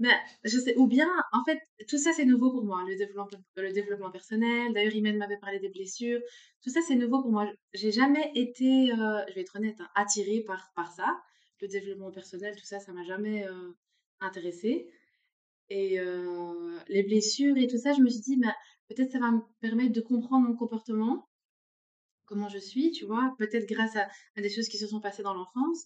Mais 0.00 0.16
je 0.44 0.58
sais, 0.58 0.74
ou 0.78 0.86
bien, 0.86 1.08
en 1.32 1.44
fait, 1.44 1.60
tout 1.86 1.98
ça 1.98 2.12
c'est 2.14 2.24
nouveau 2.24 2.50
pour 2.50 2.64
moi, 2.64 2.82
le 2.88 2.96
développement, 2.96 3.28
le 3.56 3.70
développement 3.72 4.10
personnel. 4.10 4.72
D'ailleurs, 4.72 4.94
Imen 4.94 5.18
m'avait 5.18 5.36
parlé 5.36 5.60
des 5.60 5.68
blessures. 5.68 6.20
Tout 6.62 6.70
ça 6.70 6.80
c'est 6.80 6.96
nouveau 6.96 7.20
pour 7.20 7.30
moi. 7.30 7.46
J'ai 7.74 7.92
jamais 7.92 8.32
été, 8.34 8.90
euh, 8.92 9.22
je 9.28 9.34
vais 9.34 9.42
être 9.42 9.56
honnête, 9.56 9.78
hein, 9.78 9.88
attirée 9.94 10.40
par, 10.40 10.72
par 10.74 10.90
ça. 10.90 11.20
Le 11.60 11.68
développement 11.68 12.10
personnel, 12.10 12.56
tout 12.56 12.64
ça, 12.64 12.80
ça 12.80 12.92
m'a 12.94 13.04
jamais 13.04 13.46
euh, 13.46 13.72
intéressée. 14.20 14.88
Et 15.68 16.00
euh, 16.00 16.78
les 16.88 17.02
blessures 17.02 17.56
et 17.58 17.66
tout 17.66 17.78
ça, 17.78 17.92
je 17.92 18.00
me 18.00 18.08
suis 18.08 18.22
dit, 18.22 18.36
bah, 18.38 18.56
peut-être 18.88 19.12
ça 19.12 19.18
va 19.18 19.30
me 19.30 19.40
permettre 19.60 19.92
de 19.92 20.00
comprendre 20.00 20.48
mon 20.48 20.56
comportement, 20.56 21.28
comment 22.24 22.48
je 22.48 22.58
suis, 22.58 22.90
tu 22.92 23.04
vois, 23.04 23.34
peut-être 23.38 23.68
grâce 23.68 23.96
à 23.96 24.08
des 24.40 24.48
choses 24.48 24.68
qui 24.68 24.78
se 24.78 24.86
sont 24.86 25.00
passées 25.00 25.22
dans 25.22 25.34
l'enfance. 25.34 25.84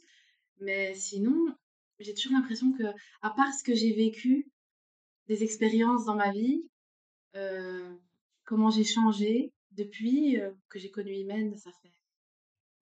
Mais 0.60 0.94
sinon, 0.94 1.54
j'ai 2.00 2.14
toujours 2.14 2.32
l'impression 2.32 2.72
que, 2.72 2.84
à 3.22 3.30
part 3.30 3.52
ce 3.54 3.62
que 3.64 3.74
j'ai 3.74 3.92
vécu, 3.92 4.48
des 5.28 5.42
expériences 5.42 6.04
dans 6.04 6.16
ma 6.16 6.30
vie, 6.32 6.62
euh, 7.36 7.94
comment 8.44 8.70
j'ai 8.70 8.84
changé 8.84 9.52
depuis 9.72 10.38
euh, 10.40 10.50
que 10.68 10.78
j'ai 10.78 10.90
connu 10.90 11.12
Imen, 11.14 11.56
ça 11.56 11.70
fait 11.82 11.92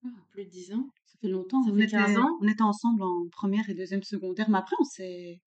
ah, 0.04 0.08
plus 0.30 0.44
de 0.44 0.50
10 0.50 0.72
ans. 0.74 0.90
Ça 1.06 1.18
fait 1.20 1.28
longtemps. 1.28 1.62
Ça 1.62 1.70
on, 1.70 1.76
fait 1.76 1.84
était, 1.84 1.92
15 1.96 2.18
ans. 2.18 2.38
on 2.40 2.48
était 2.48 2.62
ensemble 2.62 3.02
en 3.02 3.28
première 3.30 3.68
et 3.70 3.74
deuxième 3.74 4.02
secondaire, 4.02 4.50
mais 4.50 4.58
après 4.58 4.76
on 4.80 4.84
s'est 4.84 5.40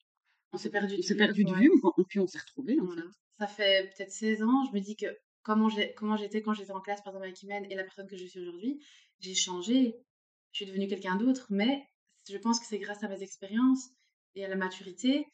On 0.54 0.58
s'est 0.58 0.70
perdu 0.70 0.96
on 0.96 0.98
de 0.98 1.02
s'est 1.02 1.14
vue, 1.14 1.18
perdu 1.18 1.44
de 1.44 1.52
ouais. 1.52 1.60
vue, 1.60 1.72
mais 1.98 2.04
puis 2.08 2.20
on 2.20 2.28
s'est 2.28 2.40
retrouvés 2.40 2.80
en 2.80 2.86
Voilà. 2.86 3.02
fait. 3.04 3.08
Ça 3.40 3.48
fait 3.48 3.94
peut-être 3.96 4.12
16 4.12 4.44
ans, 4.44 4.64
je 4.66 4.72
me 4.74 4.80
dis 4.80 4.96
que 4.96 5.08
comment 5.44 5.68
j'ai 5.70 5.94
comment 5.96 6.16
j'étais 6.16 6.42
quand 6.42 6.54
j'étais 6.54 6.72
en 6.72 6.80
classe, 6.82 7.02
par 7.02 7.12
exemple, 7.12 7.26
avec 7.26 7.42
Imen 7.44 7.66
et 7.70 7.76
la 7.76 7.84
personne 7.84 8.08
que 8.08 8.16
je 8.18 8.26
suis 8.26 8.40
aujourd'hui, 8.40 8.80
j'ai 9.20 9.36
changé. 9.36 9.96
Je 10.54 10.64
suis 10.64 10.66
devenue 10.66 10.88
quelqu'un 10.88 11.18
d'autre, 11.18 11.48
mais 11.50 11.86
je 12.30 12.38
pense 12.38 12.60
que 12.60 12.66
c'est 12.66 12.80
grâce 12.80 13.04
à 13.04 13.08
mes 13.08 13.22
expériences 13.22 13.90
et 14.36 14.44
à 14.46 14.48
la 14.48 14.56
maturité. 14.56 15.26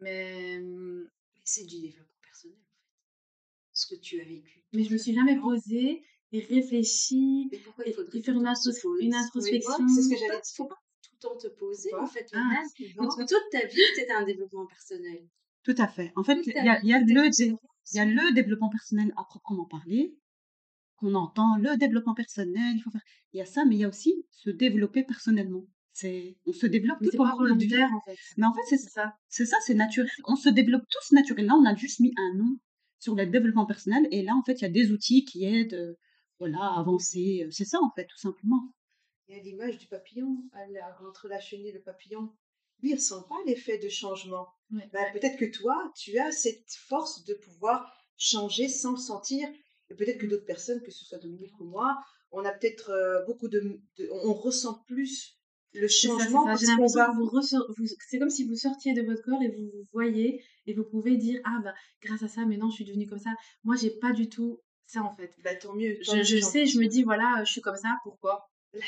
Mais, 0.00 0.58
mmh, 0.60 1.08
c'est 1.44 1.64
du 1.64 1.80
développement 1.80 2.20
personnel, 2.22 2.56
en 2.58 2.74
fait. 2.74 3.72
Ce 3.72 3.86
que 3.94 4.00
tu 4.00 4.20
as 4.20 4.24
vécu. 4.24 4.62
mais 4.72 4.84
je 4.84 4.92
me 4.92 4.98
suis 4.98 5.14
jamais 5.14 5.38
posée 5.38 6.02
et 6.32 6.46
Mais 7.52 7.58
pourquoi 7.58 7.86
et, 7.86 7.90
il 7.90 7.94
faudrait 7.94 8.18
et 8.18 8.22
faire 8.22 8.34
une, 8.34 8.46
intros- 8.46 9.14
introspection. 9.14 9.88
c'est 9.88 10.02
ce 10.02 10.08
que 10.08 10.14
Faut 10.14 10.20
j'allais 10.20 10.38
pas, 10.38 10.42
faut 10.56 10.64
dire. 10.64 10.68
pas 10.68 10.80
tout 11.02 11.10
le 11.12 11.18
temps 11.18 11.36
te 11.36 11.48
poser, 11.48 11.94
en 11.94 12.06
fait, 12.06 12.26
Ah, 12.34 12.62
toute 13.18 13.50
ta 13.50 13.66
vie, 13.66 13.80
c'était 13.94 14.12
un 14.12 14.24
développement 14.24 14.66
personnel. 14.66 15.28
Tout 15.64 15.74
à 15.76 15.88
fait. 15.88 16.12
En 16.16 16.22
fait, 16.24 16.38
il 16.46 16.52
y 16.52 16.58
a, 16.58 16.80
y 16.82 16.92
le, 17.04 17.26
il 17.92 17.96
y 17.96 17.98
a 17.98 18.04
le 18.06 18.32
développement 18.34 18.70
personnel 18.70 19.12
à 19.16 19.24
proprement 19.24 19.66
parler, 19.66 20.16
qu'on 20.96 21.14
entend, 21.14 21.56
le 21.58 21.76
développement 21.76 22.14
personnel, 22.14 22.76
il 22.76 22.80
faut 22.82 22.90
faire. 22.90 23.02
Il 23.32 23.38
y 23.38 23.42
a 23.42 23.46
ça, 23.46 23.64
mais 23.64 23.76
il 23.76 23.80
y 23.80 23.84
a 23.84 23.88
aussi 23.88 24.24
se 24.30 24.50
développer 24.50 25.02
personnellement. 25.02 25.64
C'est, 26.00 26.36
on 26.46 26.52
se 26.52 26.66
développe 26.66 26.98
mais 27.00 27.06
tout 27.06 27.12
c'est 27.12 27.18
au 27.18 27.24
pas 27.24 27.30
long 27.32 27.42
de 27.44 27.48
notre 27.48 27.60
vie. 27.60 27.68
volontaire, 27.68 27.94
en 27.94 28.00
fait. 28.00 28.16
Mais 28.36 28.46
en 28.46 28.54
fait, 28.54 28.62
c'est 28.68 28.78
ça. 28.78 29.14
c'est 29.28 29.46
ça, 29.46 29.56
c'est 29.64 29.74
naturel. 29.74 30.10
On 30.26 30.36
se 30.36 30.48
développe 30.48 30.84
tous 30.90 31.12
naturellement. 31.14 31.56
On 31.56 31.66
a 31.66 31.74
juste 31.76 32.00
mis 32.00 32.12
un 32.16 32.34
nom 32.36 32.58
sur 32.98 33.14
le 33.14 33.26
développement 33.26 33.66
personnel. 33.66 34.06
Et 34.10 34.22
là, 34.22 34.34
en 34.34 34.42
fait, 34.42 34.54
il 34.54 34.62
y 34.62 34.66
a 34.66 34.70
des 34.70 34.90
outils 34.92 35.24
qui 35.24 35.44
aident 35.44 35.74
euh, 35.74 35.94
voilà, 36.38 36.58
à 36.60 36.80
avancer. 36.80 37.46
C'est 37.50 37.64
ça, 37.64 37.78
en 37.82 37.90
fait, 37.94 38.06
tout 38.06 38.18
simplement. 38.18 38.62
Il 39.28 39.36
y 39.36 39.38
a 39.38 39.42
l'image 39.42 39.78
du 39.78 39.86
papillon, 39.86 40.42
entre 41.06 41.28
la 41.28 41.38
chenille 41.40 41.68
et 41.68 41.72
le 41.72 41.82
papillon. 41.82 42.32
Lui, 42.82 42.90
il 42.90 42.94
ressent 42.94 43.22
pas 43.24 43.36
l'effet 43.46 43.78
de 43.78 43.88
changement. 43.88 44.48
Ouais. 44.72 44.88
Ben, 44.92 45.04
peut-être 45.12 45.36
que 45.38 45.44
toi, 45.44 45.92
tu 45.96 46.18
as 46.18 46.32
cette 46.32 46.72
force 46.88 47.24
de 47.24 47.34
pouvoir 47.34 47.92
changer 48.16 48.68
sans 48.68 48.92
le 48.92 48.96
sentir. 48.98 49.48
Et 49.90 49.94
peut-être 49.94 50.18
que 50.18 50.26
d'autres 50.26 50.46
personnes, 50.46 50.80
que 50.82 50.90
ce 50.90 51.04
soit 51.04 51.18
Dominique 51.18 51.58
ou 51.60 51.64
moi, 51.64 51.98
on 52.32 52.44
a 52.44 52.52
peut-être 52.52 52.90
euh, 52.90 53.24
beaucoup 53.26 53.48
de, 53.48 53.60
de- 53.98 54.08
on 54.24 54.32
ressent 54.32 54.82
plus 54.86 55.36
le 55.74 55.88
C'est 55.88 56.08
c'est 56.08 56.08
changement 56.08 56.44
ça. 56.46 56.54
J'ai 56.56 56.76
parce 56.76 56.94
va 56.94 57.12
vous, 57.12 57.28
vous 57.30 57.86
c'est 58.08 58.18
comme 58.18 58.30
si 58.30 58.44
vous 58.46 58.56
sortiez 58.56 58.92
de 58.94 59.02
votre 59.02 59.22
corps 59.22 59.42
et 59.42 59.48
vous 59.48 59.64
vous 59.72 59.86
voyez 59.92 60.42
et 60.66 60.74
vous 60.74 60.84
pouvez 60.84 61.16
dire 61.16 61.40
ah 61.44 61.58
bah 61.64 61.74
grâce 62.02 62.22
à 62.22 62.28
ça 62.28 62.44
maintenant 62.44 62.70
je 62.70 62.76
suis 62.76 62.84
devenue 62.84 63.06
comme 63.06 63.18
ça. 63.18 63.30
Moi 63.64 63.76
j'ai 63.76 63.90
pas 63.90 64.12
du 64.12 64.28
tout 64.28 64.60
ça 64.86 65.02
en 65.02 65.14
fait. 65.14 65.32
Ben, 65.44 65.56
tant 65.58 65.74
mieux. 65.74 65.98
tant 66.04 66.22
Je, 66.22 66.40
sais, 66.40 66.66
je 66.66 66.78
me 66.78 66.86
dis 66.86 67.02
voilà 67.02 67.42
je 67.44 67.50
suis 67.52 67.60
comme 67.60 67.76
ça 67.76 67.96
pourquoi? 68.04 68.50
Parce 68.72 68.84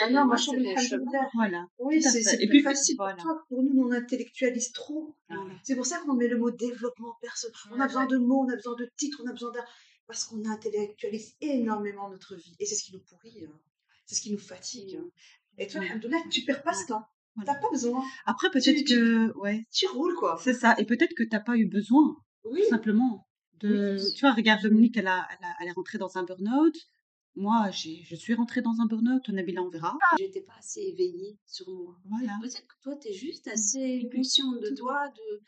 Ah 0.00 0.10
non, 0.10 0.24
moi 0.24 0.36
je 0.36 0.44
c'est 0.44 0.56
trouve. 0.56 0.66
Alhamdulillah. 0.66 1.28
Voilà. 1.34 1.66
Oui, 1.78 2.02
c'est 2.02 2.22
c'est 2.22 2.38
plus 2.38 2.48
puis, 2.48 2.62
facile 2.62 2.96
pour 2.96 3.04
voilà. 3.04 3.20
toi 3.22 3.34
que 3.36 3.48
pour 3.54 3.62
nous, 3.62 3.82
on 3.82 3.92
intellectualise 3.92 4.72
trop. 4.72 5.14
Voilà. 5.28 5.52
C'est 5.64 5.76
pour 5.76 5.84
ça 5.84 5.98
qu'on 5.98 6.14
met 6.14 6.28
le 6.28 6.38
mot 6.38 6.50
développement 6.50 7.14
personnel. 7.20 7.54
On 7.72 7.74
a 7.74 7.78
Ouais, 7.80 7.86
besoin 7.86 8.02
ouais. 8.06 8.08
de 8.12 8.16
mots, 8.16 8.44
on 8.46 8.48
a 8.50 8.56
besoin 8.56 8.74
de 8.76 8.90
titres, 8.96 9.20
on 9.22 9.28
a 9.28 9.32
besoin 9.32 9.52
d'un... 9.52 9.64
Parce 10.06 10.24
qu'on 10.24 10.42
intellectualise 10.46 11.34
énormément 11.42 12.08
notre 12.08 12.36
vie. 12.36 12.56
Et 12.58 12.64
c'est 12.64 12.74
ce 12.74 12.84
qui 12.84 12.92
nous 12.94 13.00
pourrit. 13.00 13.44
hein. 13.44 13.52
C'est 14.08 14.14
ce 14.14 14.22
qui 14.22 14.32
nous 14.32 14.38
fatigue. 14.38 14.98
Et 15.58 15.66
toi, 15.66 15.82
alhamdoulilah, 15.82 16.22
tu 16.30 16.42
perds 16.42 16.62
pas 16.62 16.72
ce 16.72 16.86
temps. 16.86 17.04
Voilà. 17.36 17.52
T'as 17.52 17.60
pas 17.60 17.70
besoin. 17.70 18.02
Après, 18.24 18.50
peut-être 18.50 18.84
que, 18.88 19.36
ouais, 19.38 19.66
tu 19.70 19.86
roules, 19.86 20.14
quoi. 20.14 20.40
c'est 20.42 20.54
ça. 20.54 20.74
Et 20.78 20.86
peut-être 20.86 21.14
que 21.14 21.22
t'as 21.24 21.40
pas 21.40 21.56
eu 21.58 21.66
besoin, 21.66 22.16
Oui, 22.44 22.62
tout 22.62 22.68
simplement, 22.70 23.28
oui, 23.62 23.68
de, 23.68 23.96
c'est 23.98 24.12
tu 24.14 24.20
vois, 24.22 24.32
regarde 24.32 24.62
Dominique, 24.62 24.96
elle 24.96 25.08
a, 25.08 25.28
elle 25.30 25.44
a- 25.46 25.54
elle 25.60 25.68
est 25.68 25.72
rentrée 25.72 25.98
dans 25.98 26.16
un 26.16 26.22
burn-out. 26.24 26.74
Moi, 27.36 27.70
je 27.70 28.16
suis 28.16 28.34
rentrée 28.34 28.62
dans 28.62 28.80
un 28.80 28.86
burn-out. 28.86 29.28
Nabila, 29.28 29.62
on 29.62 29.68
verra. 29.68 29.96
J'étais 30.18 30.40
pas 30.40 30.54
assez 30.58 30.80
éveillée 30.80 31.36
sur 31.46 31.68
moi. 31.70 31.96
Voilà. 32.06 32.38
Peut-être 32.40 32.66
que 32.66 32.74
toi, 32.82 32.96
tu 32.96 33.08
es 33.08 33.12
juste 33.12 33.46
Mm. 33.46 33.50
assez 33.50 34.08
consciente 34.12 34.60
de 34.62 34.74
toi, 34.74 35.08
de... 35.08 35.42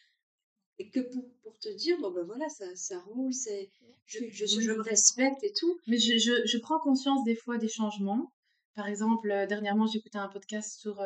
et 0.79 0.91
que 0.91 1.01
pour, 1.01 1.25
pour 1.43 1.59
te 1.59 1.69
dire, 1.75 1.97
bon 2.01 2.11
ben 2.13 2.25
voilà, 2.25 2.49
ça, 2.51 2.67
ça 2.77 3.01
roule, 3.01 3.33
c'est... 3.33 3.71
Je, 4.07 4.19
je, 4.31 4.45
je, 4.47 4.57
Oui, 4.59 4.65
je 4.65 4.73
me 4.73 4.83
respecte 4.83 5.43
et 5.45 5.53
tout. 5.59 5.79
Mais 5.87 5.99
je, 5.99 6.19
je, 6.19 6.47
je 6.47 6.59
prends 6.59 6.79
conscience 6.81 7.25
des 7.25 7.35
fois 7.37 7.59
des 7.59 7.69
changements. 7.69 8.33
Par 8.75 8.89
exemple, 8.89 9.29
dernièrement, 9.49 9.87
j'écoutais 9.87 10.19
un 10.19 10.29
podcast 10.29 10.79
sur 10.79 11.03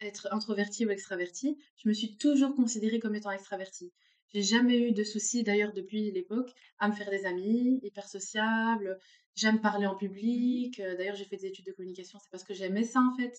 être 0.00 0.28
introverti 0.30 0.86
ou 0.86 0.90
extraverti. 0.90 1.58
Je 1.76 1.88
me 1.88 1.92
suis 1.92 2.16
toujours 2.16 2.54
considérée 2.54 3.00
comme 3.00 3.14
étant 3.14 3.30
extravertie. 3.30 3.92
J'ai 4.32 4.42
jamais 4.42 4.78
eu 4.78 4.92
de 4.92 5.04
soucis, 5.04 5.42
d'ailleurs, 5.42 5.72
depuis 5.72 6.10
l'époque, 6.12 6.50
à 6.78 6.88
me 6.88 6.92
faire 6.92 7.10
des 7.10 7.24
amis, 7.24 7.80
hyper 7.82 8.08
sociable. 8.08 8.98
J'aime 9.34 9.60
parler 9.60 9.86
en 9.86 9.96
public. 9.96 10.80
D'ailleurs, 10.80 11.16
j'ai 11.16 11.24
fait 11.24 11.36
des 11.36 11.46
études 11.46 11.66
de 11.66 11.72
communication, 11.72 12.18
c'est 12.22 12.30
parce 12.30 12.44
que 12.44 12.54
j'aimais 12.54 12.84
ça, 12.84 13.00
en 13.00 13.16
fait. 13.16 13.34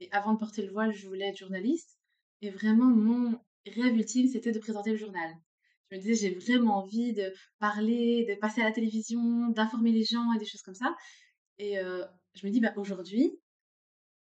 Et 0.00 0.08
avant 0.12 0.32
de 0.32 0.38
porter 0.38 0.62
le 0.62 0.72
voile, 0.72 0.92
je 0.92 1.06
voulais 1.06 1.28
être 1.28 1.36
journaliste. 1.36 1.98
Et 2.40 2.50
vraiment, 2.50 2.86
mon 2.86 3.38
rêve 3.66 3.94
ultime, 3.94 4.28
c'était 4.28 4.52
de 4.52 4.58
présenter 4.58 4.90
le 4.90 4.96
journal. 4.96 5.30
Je 5.90 5.96
me 5.96 6.00
disais, 6.00 6.14
j'ai 6.14 6.34
vraiment 6.34 6.78
envie 6.78 7.12
de 7.12 7.32
parler, 7.58 8.24
de 8.24 8.34
passer 8.36 8.62
à 8.62 8.64
la 8.64 8.72
télévision, 8.72 9.48
d'informer 9.48 9.92
les 9.92 10.04
gens 10.04 10.32
et 10.32 10.38
des 10.38 10.46
choses 10.46 10.62
comme 10.62 10.74
ça. 10.74 10.96
Et 11.58 11.76
je 12.34 12.46
me 12.46 12.52
dis, 12.52 12.60
bah, 12.60 12.72
aujourd'hui, 12.76 13.38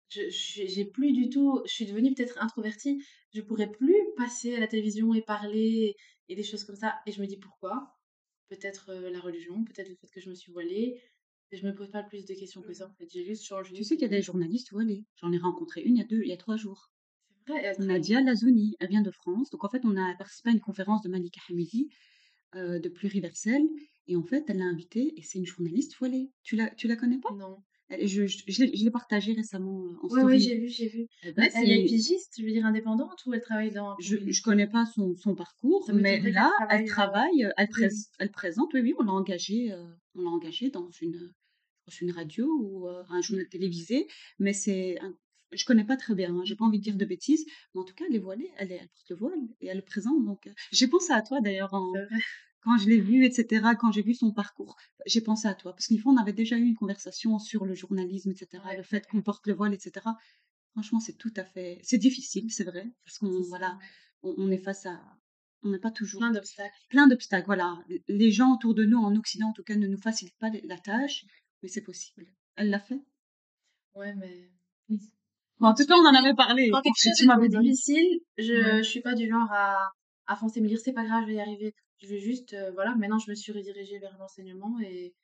je, 0.09 0.21
j'ai 0.31 0.85
plus 0.85 1.13
du 1.13 1.29
tout, 1.29 1.61
je 1.67 1.73
suis 1.73 1.87
devenue 1.87 2.15
peut-être 2.15 2.41
introvertie, 2.43 3.03
je 3.35 3.41
pourrais 3.43 3.71
plus 3.71 3.97
passer 4.17 4.55
à 4.55 4.61
la 4.61 4.67
télévision 4.67 5.15
et 5.15 5.23
parler 5.23 5.95
et 6.29 6.35
des 6.35 6.43
choses 6.43 6.65
comme 6.65 6.77
ça. 6.77 6.97
Et 7.07 7.13
je 7.13 7.21
me 7.21 7.27
dis 7.27 7.37
pourquoi? 7.37 7.95
Peut-être 8.49 8.91
euh, 8.91 9.11
la 9.11 9.21
religion, 9.21 9.65
peut-être 9.65 9.89
le 9.89 9.97
fait 9.97 10.09
que 10.13 10.21
je 10.21 10.31
me 10.31 10.35
suis 10.35 10.53
voilée. 10.53 11.01
Je 11.53 11.67
me 11.67 11.75
pose 11.75 11.91
pas 11.91 12.03
plus 12.03 12.25
de 12.27 12.35
questions 12.35 12.63
que 12.63 12.75
ça, 12.75 12.89
en 12.89 12.95
fait. 12.95 13.09
J'ai 13.13 13.25
juste 13.25 13.45
changé. 13.45 13.75
Tu 13.75 13.85
sais 13.85 13.97
qu'il 13.97 14.03
y 14.03 14.15
a 14.15 14.17
des 14.17 14.23
journalistes 14.23 14.71
voilés. 14.73 15.05
J'en 15.17 15.33
ai 15.33 15.39
rencontré 15.39 15.83
une 15.83 15.97
il 15.97 16.01
y 16.01 16.03
a 16.03 16.07
deux, 16.07 16.23
il 16.23 16.29
y 16.29 16.33
a 16.33 16.37
trois 16.37 16.57
jours. 16.57 16.91
C'est 17.47 17.53
vrai, 17.53 17.63
elle 17.65 17.77
travaille- 17.77 17.95
Nadia 17.95 18.21
Lazouni, 18.21 18.77
elle 18.81 18.89
vient 18.91 19.03
de 19.03 19.11
France. 19.11 19.51
Donc 19.51 19.65
en 19.65 19.69
fait, 19.69 19.85
on 19.85 19.97
a 19.97 20.15
participé 20.17 20.51
à 20.51 20.53
une 20.53 20.61
conférence 20.61 21.03
de 21.03 21.09
Malika 21.09 21.41
Hamidi 21.51 21.89
euh, 22.55 22.79
de 22.79 22.89
Pluriversel. 22.89 23.63
Et 24.09 24.17
en 24.17 24.23
fait, 24.25 24.45
elle 24.49 24.59
l'a 24.59 24.67
invitée 24.67 25.15
et 25.19 25.23
c'est 25.23 25.39
une 25.39 25.47
journaliste 25.47 25.97
voilée. 25.99 26.31
Tu 26.43 26.57
la, 26.57 26.71
tu 26.71 26.89
la 26.89 26.97
connais 26.97 27.19
pas? 27.19 27.31
Non. 27.33 27.63
Je, 27.91 28.27
je, 28.27 28.43
je 28.47 28.85
l'ai 28.85 28.91
partagée 28.91 29.33
récemment 29.33 29.85
euh, 29.87 29.97
en 30.03 30.09
Oui, 30.11 30.23
oui, 30.23 30.41
j'ai 30.41 30.59
vu, 30.59 30.69
j'ai 30.69 30.89
vu. 30.89 31.07
Eh 31.23 31.33
ben, 31.33 31.49
elle 31.55 31.71
est 31.71 31.85
pigiste, 31.87 32.35
je 32.39 32.45
veux 32.45 32.51
dire 32.51 32.67
indépendante, 32.67 33.25
ou 33.25 33.33
elle 33.33 33.41
travaille 33.41 33.71
dans... 33.71 33.97
je 33.99 34.17
je 34.27 34.43
connais 34.43 34.67
pas 34.67 34.85
son, 34.85 35.17
son 35.17 35.35
parcours, 35.35 35.89
mais 35.95 36.21
là, 36.31 36.51
elle 36.69 36.85
travaille, 36.87 37.45
euh, 37.45 37.51
travaille, 37.67 37.91
elle, 38.19 38.27
oui. 38.27 38.29
présente, 38.29 38.75
oui, 38.75 38.81
oui, 38.83 38.95
on 38.99 39.05
l'a 39.05 39.13
engagée, 39.13 39.73
euh, 39.73 39.87
on 40.15 40.23
l'a 40.23 40.31
engagée 40.31 40.69
dans 40.69 40.91
une, 41.01 41.33
pense 41.87 42.01
une 42.03 42.13
radio 42.13 42.47
ou 42.61 42.89
euh, 42.89 43.03
un 43.09 43.23
journal 43.23 43.49
télévisé, 43.49 44.07
mais 44.39 44.53
c'est, 44.53 44.99
je 45.53 45.65
connais 45.65 45.85
pas 45.85 45.97
très 45.97 46.15
bien, 46.15 46.35
hein, 46.35 46.43
j'ai 46.45 46.57
pas 46.57 46.67
envie 46.67 46.79
de 46.79 46.85
dire 46.85 46.97
de 46.97 47.05
bêtises, 47.07 47.47
mais 47.75 47.81
en 47.81 47.85
tout 47.85 47.95
cas, 47.95 48.05
elle 48.07 48.17
est 48.17 48.21
voilée, 48.21 48.51
elle, 48.59 48.71
est, 48.71 48.77
elle 48.83 48.89
porte 48.89 49.11
le 49.11 49.17
voile 49.17 49.41
et 49.63 49.69
elle 49.69 49.79
le 49.79 49.85
présente, 49.85 50.23
donc 50.27 50.47
j'ai 50.73 50.89
pensé 50.89 51.13
à 51.13 51.23
toi 51.23 51.41
d'ailleurs 51.41 51.73
en. 51.73 51.91
Quand 52.61 52.77
je 52.79 52.89
l'ai 52.89 53.01
vue, 53.01 53.25
etc., 53.25 53.67
quand 53.79 53.93
j'ai 53.93 54.03
vu 54.03 54.15
son 54.15 54.33
parcours, 54.33 54.77
j'ai 55.07 55.21
pensé 55.21 55.47
à 55.49 55.55
toi, 55.55 55.73
parce 55.73 55.87
qu'une 55.87 55.99
fois, 55.99 56.13
on 56.13 56.17
avait 56.17 56.33
déjà 56.33 56.57
eu 56.57 56.65
une 56.65 56.75
conversation 56.77 57.39
sur 57.39 57.65
le 57.65 57.75
journalisme, 57.75 58.31
etc., 58.31 58.63
Ouais, 58.67 58.77
le 58.77 58.83
fait 58.83 59.07
qu'on 59.07 59.23
porte 59.23 59.47
le 59.47 59.55
voile, 59.55 59.75
etc. 59.75 60.07
Franchement, 60.73 61.01
c'est 61.01 61.17
tout 61.17 61.33
à 61.37 61.45
fait, 61.45 61.79
c'est 61.83 61.99
difficile, 61.99 62.51
c'est 62.51 62.65
vrai, 62.65 62.87
parce 63.05 63.19
qu'on, 63.19 63.41
voilà, 63.43 63.79
on, 64.23 64.35
on 64.39 64.51
est 64.51 64.59
face 64.59 64.87
à, 64.87 65.01
on 65.63 65.71
n'est 65.71 65.79
pas 65.79 65.91
toujours 65.91 66.21
Plein 66.21 66.31
d'obstacles. 66.33 66.75
plein 66.89 67.07
d'obstacles. 67.09 67.47
Voilà, 67.47 67.79
les 68.09 68.31
gens 68.31 68.55
autour 68.55 68.75
de 68.75 68.85
nous, 68.85 68.99
en 68.99 69.15
Occident 69.17 69.49
en 69.49 69.53
tout 69.53 69.65
cas, 69.65 69.75
ne 69.77 69.87
nous 69.89 69.99
facilitent 69.99 70.39
pas 70.39 70.51
la 70.65 70.79
tâche, 70.79 71.25
mais 71.63 71.69
c'est 71.69 71.83
possible. 71.83 72.27
Elle 72.57 72.71
l'a 72.71 72.79
fait. 72.81 73.01
Ouais, 73.95 74.15
mais... 74.15 74.51
Bon, 75.59 75.67
en 75.69 75.75
tout 75.75 75.85
cas, 75.85 75.95
on 75.97 76.07
en 76.07 76.15
avait 76.15 76.35
parlé. 76.35 76.71
Quand 76.71 76.83
quelque 76.83 76.95
chose 76.97 77.21
est 77.45 77.49
difficile, 77.61 78.21
je, 78.37 78.53
Ouais. 78.53 78.83
je 78.85 78.89
suis 78.89 79.01
pas 79.01 79.15
du 79.15 79.29
genre 79.29 79.51
à, 79.51 79.77
à 80.27 80.37
foncer 80.37 80.61
me 80.61 80.69
dire 80.69 80.79
c'est 80.79 80.93
pas 80.93 81.05
grave, 81.05 81.23
je 81.23 81.29
vais 81.29 81.35
y 81.35 81.41
arriver. 81.41 81.75
Je 81.99 82.09
veux 82.09 82.19
juste, 82.19 82.55
euh, 82.55 82.73
voilà, 82.73 82.95
maintenant 82.97 83.19
je 83.21 83.31
me 83.31 83.37
suis 83.37 83.53
redirigée 83.53 83.99
vers 84.01 84.17
l'enseignement 84.19 84.81
et, 84.81 85.15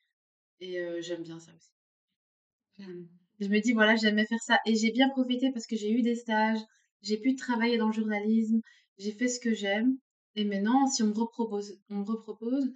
et 0.61 0.79
euh, 0.79 1.01
j'aime 1.01 1.23
bien 1.23 1.39
ça 1.39 1.53
aussi. 1.55 1.71
J'aime- 2.77 3.07
Je 3.41 3.47
me 3.49 3.59
dis 3.59 3.73
voilà, 3.73 3.95
j'aimais 3.97 4.25
faire 4.25 4.41
ça 4.41 4.59
et 4.65 4.75
j'ai 4.75 4.91
bien 4.91 5.09
profité 5.09 5.51
parce 5.51 5.67
que 5.67 5.75
j'ai 5.75 5.91
eu 5.91 6.01
des 6.01 6.15
stages, 6.15 6.59
j'ai 7.01 7.17
pu 7.17 7.35
travailler 7.35 7.77
dans 7.77 7.87
le 7.87 7.93
journalisme, 7.93 8.61
j'ai 8.97 9.11
fait 9.11 9.27
ce 9.27 9.39
que 9.41 9.53
j'aime 9.53 9.97
et 10.35 10.45
maintenant 10.45 10.87
si 10.87 11.03
on 11.03 11.07
me 11.07 11.13
repropose, 11.13 11.77
on 11.89 11.95
me 11.97 12.03
repropose, 12.05 12.71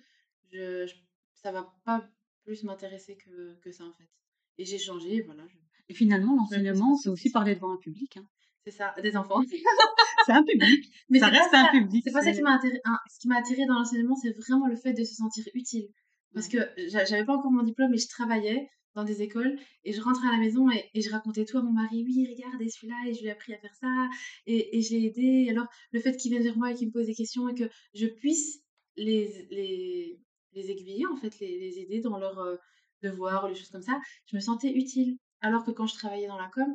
je, 0.51 0.85
je- 0.87 0.95
ça 1.35 1.51
va 1.53 1.73
pas 1.85 2.05
plus 2.43 2.63
m'intéresser 2.63 3.15
que, 3.17 3.55
que 3.61 3.71
ça 3.71 3.85
en 3.85 3.93
fait. 3.93 4.09
Et 4.57 4.65
j'ai 4.65 4.79
changé, 4.79 5.21
voilà. 5.21 5.45
je- 5.47 5.57
Et 5.89 5.93
finalement, 5.93 6.35
l'enseignement, 6.35 6.95
c'est 6.97 7.09
aussi 7.09 7.31
parler 7.31 7.55
devant 7.55 7.71
un 7.73 7.77
public. 7.77 8.17
hein. 8.17 8.27
C'est 8.65 8.71
ça, 8.71 8.93
des 9.01 9.15
enfants. 9.17 9.41
C'est 10.25 10.31
un 10.33 10.43
public. 10.43 10.85
Mais 11.09 11.19
ça 11.19 11.27
reste 11.27 11.53
un 11.53 11.65
ça, 11.65 11.71
public. 11.71 12.03
c'est 12.05 12.11
pas 12.11 12.21
ça 12.21 12.31
qui 12.31 12.41
m'a 12.41 12.55
attiré. 12.55 12.79
hein, 12.85 12.97
ce 13.09 13.19
qui 13.19 13.27
m'a 13.27 13.37
attiré 13.37 13.65
dans 13.65 13.75
l'enseignement, 13.75 14.15
c'est 14.15 14.31
vraiment 14.31 14.67
le 14.67 14.75
fait 14.75 14.93
de 14.93 15.03
se 15.03 15.15
sentir 15.15 15.43
utile. 15.55 15.87
Parce 16.33 16.47
que 16.47 16.57
j'a- 16.89 17.05
j'avais 17.05 17.25
pas 17.25 17.35
encore 17.35 17.51
mon 17.51 17.63
diplôme, 17.63 17.89
mais 17.91 17.97
je 17.97 18.07
travaillais 18.07 18.69
dans 18.95 19.03
des 19.03 19.21
écoles 19.21 19.57
et 19.85 19.93
je 19.93 20.01
rentrais 20.01 20.27
à 20.27 20.31
la 20.33 20.37
maison 20.37 20.69
et, 20.69 20.83
et 20.93 21.01
je 21.01 21.09
racontais 21.09 21.45
tout 21.45 21.57
à 21.57 21.61
mon 21.63 21.71
mari. 21.71 22.03
Oui, 22.05 22.27
regarde, 22.29 22.61
et 22.61 22.69
celui-là, 22.69 22.95
et 23.07 23.13
je 23.13 23.21
lui 23.21 23.27
ai 23.27 23.31
appris 23.31 23.53
à 23.53 23.57
faire 23.57 23.73
ça, 23.79 24.07
et, 24.45 24.77
et 24.77 24.81
je 24.81 24.91
l'ai 24.91 25.05
aidé. 25.05 25.45
Et 25.47 25.49
alors, 25.51 25.67
le 25.91 25.99
fait 25.99 26.15
qu'il 26.17 26.31
vienne 26.31 26.43
vers 26.43 26.57
moi 26.57 26.71
et 26.71 26.75
qu'il 26.75 26.87
me 26.87 26.93
pose 26.93 27.07
des 27.07 27.15
questions 27.15 27.47
et 27.49 27.55
que 27.55 27.69
je 27.95 28.05
puisse 28.07 28.59
les, 28.97 29.47
les, 29.49 30.19
les 30.53 30.69
aiguiller, 30.71 31.05
en 31.07 31.15
fait, 31.15 31.39
les, 31.39 31.57
les 31.59 31.79
aider 31.79 32.01
dans 32.01 32.17
leurs 32.19 32.39
euh, 32.39 32.55
devoirs 33.03 33.45
ou 33.45 33.47
les 33.47 33.55
choses 33.55 33.69
comme 33.69 33.81
ça, 33.81 33.99
je 34.29 34.35
me 34.35 34.41
sentais 34.41 34.71
utile. 34.73 35.17
Alors 35.41 35.63
que 35.63 35.71
quand 35.71 35.87
je 35.87 35.95
travaillais 35.95 36.27
dans 36.27 36.37
la 36.37 36.49
com, 36.53 36.67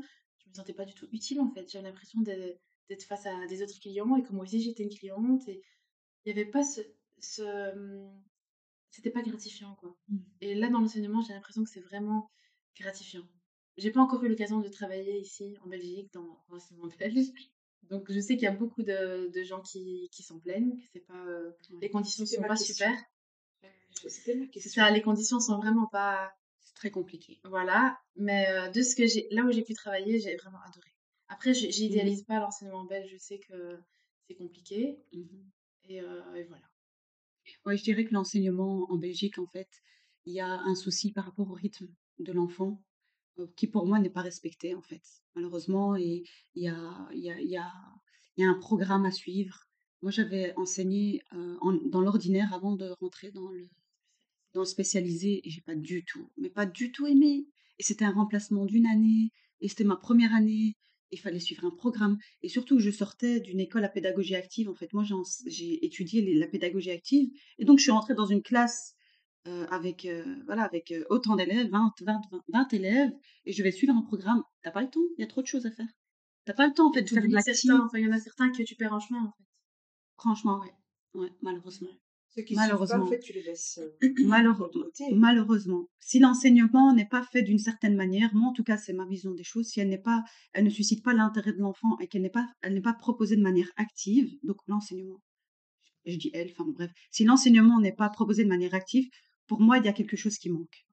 me 0.55 0.63
sentais 0.63 0.73
pas 0.75 0.85
du 0.85 0.95
tout 0.95 1.09
utile, 1.13 1.41
en 1.41 1.51
fait. 1.51 1.69
J'avais 1.71 1.89
l'impression 1.89 2.21
d'être 2.23 3.05
face 3.05 3.27
à 3.27 3.47
des 3.47 3.63
autres 3.63 3.79
clients 3.81 4.17
et 4.17 4.23
que 4.23 4.33
moi 4.33 4.45
aussi 4.45 4.61
j'étais 4.61 4.83
une 4.85 4.95
cliente 4.95 5.47
et 5.49 5.63
il 6.25 6.33
n'y 6.35 6.41
avait 6.41 6.51
pas 6.51 6.63
ce, 6.63 6.81
ce, 7.19 7.43
hum, 7.73 8.23
c'était 8.91 9.11
pas 9.11 9.23
gratifiant, 9.23 9.75
quoi. 9.77 9.97
Mmh. 10.09 10.19
Et 10.41 10.55
là, 10.55 10.71
dans 10.71 10.81
l'enseignement, 10.81 11.21
j'ai 11.23 11.33
l'impression 11.35 11.65
que 11.65 11.71
c'est 11.71 11.81
vraiment 11.81 12.31
gratifiant. 12.79 13.27
J'ai 13.77 13.91
pas 13.91 14.01
encore 14.01 14.23
eu 14.25 14.29
l'occasion 14.29 14.61
de 14.61 14.69
travailler 14.69 15.19
ici, 15.19 15.57
en 15.65 15.69
Belgique, 15.69 16.13
dans 16.13 16.45
l'enseignement 16.49 16.89
belge. 16.99 17.27
Donc, 17.83 18.11
je 18.11 18.21
sais 18.21 18.35
qu'il 18.35 18.45
y 18.45 18.47
a 18.47 18.53
beaucoup 18.53 18.83
de, 18.83 19.31
de 19.35 19.43
gens 19.43 19.61
qui, 19.61 20.09
qui 20.13 20.23
s'en 20.23 20.39
plaignent, 20.39 20.77
que 20.77 20.87
c'est 20.93 21.01
pas, 21.07 21.27
euh, 21.27 21.51
Ouais. 21.71 21.79
les 21.83 21.91
conditions 21.91 22.25
sont 22.25 22.41
pas 22.43 22.57
question. 22.57 22.75
super. 22.75 22.95
C'est 24.07 24.69
ça, 24.69 24.91
les 24.91 25.03
conditions 25.03 25.41
sont 25.41 25.57
vraiment 25.59 25.87
pas, 25.87 26.33
C'est 26.75 26.81
très 26.81 26.91
compliqué. 26.91 27.41
voilà. 27.45 27.99
Mais 28.17 28.49
euh, 28.49 28.69
de 28.71 28.83
ce 28.83 28.95
que 28.97 29.07
j'ai, 29.07 29.29
là 29.31 29.43
où 29.45 29.53
j'ai 29.53 29.63
pu 29.63 29.75
travailler, 29.75 30.19
j'ai 30.21 30.37
vraiment 30.37 30.61
adoré. 30.67 30.91
Après, 31.29 31.55
j'ai- 31.55 31.71
j'idéalise 31.71 32.25
pas 32.25 32.41
l'enseignement 32.41 32.85
belge, 32.85 33.11
je 33.13 33.17
sais 33.19 33.39
que 33.39 33.79
c'est 34.29 34.35
compliqué. 34.35 34.99
Et, 35.89 36.01
euh, 36.01 36.35
et 36.35 36.45
voilà. 36.45 36.65
Ouais, 37.67 37.77
je 37.77 37.85
dirais 37.85 38.05
que 38.05 38.13
l'enseignement 38.15 38.87
en 38.91 38.97
Belgique, 38.97 39.39
en 39.39 39.47
fait, 39.47 39.69
il 40.27 40.35
y 40.35 40.41
a 40.41 40.49
un 40.49 40.75
souci 40.75 41.13
par 41.13 41.25
rapport 41.27 41.51
au 41.51 41.55
rythme 41.55 41.89
de 42.19 42.33
l'enfant 42.33 42.83
euh, 43.39 43.47
qui, 43.57 43.67
pour 43.67 43.87
moi, 43.87 43.99
n'est 43.99 44.11
pas 44.11 44.23
respecté, 44.23 44.75
en 44.75 44.83
fait, 44.83 45.03
malheureusement. 45.35 45.97
Et 45.97 46.25
il 46.55 46.63
y 46.65 46.69
a, 46.69 47.09
y 47.13 47.31
a, 47.31 47.41
y 47.41 47.57
a, 47.57 47.73
y 48.37 48.45
a 48.45 48.49
un 48.49 48.59
programme 48.59 49.05
à 49.07 49.13
suivre. 49.13 49.59
Moi, 50.03 50.11
j'avais 50.11 50.55
enseigné 50.57 51.23
euh, 51.35 51.57
en- 51.61 51.73
dans 51.73 52.01
l'ordinaire 52.01 52.53
avant 52.55 52.77
de 52.77 52.91
rentrer 53.01 53.31
dans 53.33 53.49
le, 53.51 53.69
dans 54.55 54.61
le 54.63 54.67
spécialisé 54.67 55.47
et 55.47 55.51
j'ai 55.51 55.61
pas 55.61 55.75
du 55.75 56.05
tout, 56.05 56.31
mais 56.37 56.51
pas 56.51 56.67
du 56.67 56.93
tout 56.93 57.07
aimé. 57.07 57.47
Et 57.79 57.83
c'était 57.83 58.05
un 58.05 58.13
remplacement 58.13 58.65
d'une 58.67 58.87
année 58.87 59.31
et 59.61 59.69
c'était 59.69 59.85
ma 59.85 59.97
première 59.97 60.35
année. 60.35 60.77
Il 61.11 61.19
fallait 61.21 61.41
suivre 61.41 61.65
un 61.65 61.71
programme 61.71 62.19
et 62.43 62.49
surtout 62.49 62.79
je 62.81 62.91
sortais 62.91 63.41
d'une 63.41 63.61
école 63.61 63.85
à 63.85 63.89
pédagogie 63.89 64.35
active. 64.37 64.69
En 64.69 64.75
fait, 64.75 64.93
moi 64.93 65.05
j'ai 65.47 65.85
étudié 65.85 66.23
les- 66.23 66.35
la 66.35 66.47
pédagogie 66.49 66.91
active 66.91 67.31
et 67.59 67.65
donc 67.65 67.79
je 67.79 67.85
suis 67.85 67.93
rentrée 67.93 68.15
dans 68.15 68.27
une 68.27 68.43
classe 68.43 68.95
euh, 69.47 69.67
avec 69.69 70.07
euh, 70.07 70.25
voilà 70.47 70.63
avec 70.65 70.91
euh, 70.93 71.05
autant 71.11 71.37
d'élèves, 71.37 71.69
20, 71.71 71.93
20, 72.01 72.21
20, 72.31 72.43
20 72.49 72.73
élèves 72.73 73.13
et 73.45 73.53
je 73.53 73.63
vais 73.63 73.73
suivre 73.73 73.95
un 73.95 74.03
programme. 74.03 74.43
T'as 74.63 74.71
pas 74.71 74.83
le 74.83 74.91
temps, 74.91 75.01
il 75.19 75.21
y 75.21 75.25
a 75.25 75.27
trop 75.29 75.43
de 75.43 75.47
choses 75.47 75.67
à 75.67 75.71
faire. 75.71 75.89
T'as 76.47 76.55
pas 76.55 76.67
le 76.67 76.75
temps 76.75 76.89
en 76.91 76.93
fait 76.93 77.03
de 77.03 77.09
faire 77.11 77.29
de 77.29 77.39
certains, 77.39 77.85
enfin, 77.87 77.99
il 77.99 78.07
y 78.07 78.09
en 78.09 78.13
a 78.13 78.21
certains 78.21 78.51
que 78.53 78.63
tu 78.63 78.75
perds 78.77 78.95
en 78.95 79.01
chemin, 79.01 79.23
en 79.25 79.33
fait. 79.33 79.45
Franchement, 80.19 80.61
ouais, 80.61 80.75
ouais, 81.23 81.31
malheureusement. 81.43 81.91
Ceux 82.35 82.43
qui 82.43 82.55
suivent 82.55 82.57
pas, 82.57 82.65
en 82.65 82.69
Malheureusement. 82.69 83.07
fait, 83.07 83.21
tu 83.21 83.33
les 83.33 83.43
laisses 83.43 83.79
Malheureusement, 85.15 85.87
si 86.01 86.19
l'enseignement 86.19 86.93
n'est 86.93 87.07
pas 87.07 87.23
fait 87.23 87.43
d'une 87.43 87.59
certaine 87.59 87.95
manière, 87.95 88.35
moi 88.35 88.49
en 88.49 88.53
tout 88.53 88.65
cas 88.65 88.77
c'est 88.77 88.93
ma 88.93 89.07
vision 89.07 89.33
des 89.33 89.45
choses, 89.45 89.69
si 89.69 89.81
elle 89.81 89.89
n'est 89.89 89.99
pas, 89.99 90.25
elle 90.53 90.65
ne 90.65 90.71
suscite 90.71 91.05
pas 91.05 91.15
l'intérêt 91.15 91.53
de 91.53 91.59
l'enfant 91.59 91.97
et 92.01 92.09
qu'elle 92.09 92.23
n'est 92.23 92.31
pas, 92.31 92.47
elle 92.63 92.75
n'est 92.75 92.81
pas 92.81 92.95
proposée 92.95 93.37
de 93.37 93.43
manière 93.43 93.71
active, 93.77 94.33
donc 94.43 94.57
l'enseignement, 94.67 95.23
je 96.07 96.17
dis 96.17 96.31
elle, 96.35 96.51
enfin 96.51 96.65
bref, 96.67 96.91
si 97.11 97.25
l'enseignement 97.25 97.81
n'est 97.81 97.93
pas 97.95 98.09
proposé 98.09 98.43
de 98.43 98.49
manière 98.49 98.75
active, 98.75 99.09
pour 99.47 99.61
moi 99.61 99.79
il 99.79 99.85
y 99.85 99.89
a 99.89 99.93
quelque 99.93 100.17
chose 100.17 100.37
qui 100.39 100.51
manque. 100.51 100.85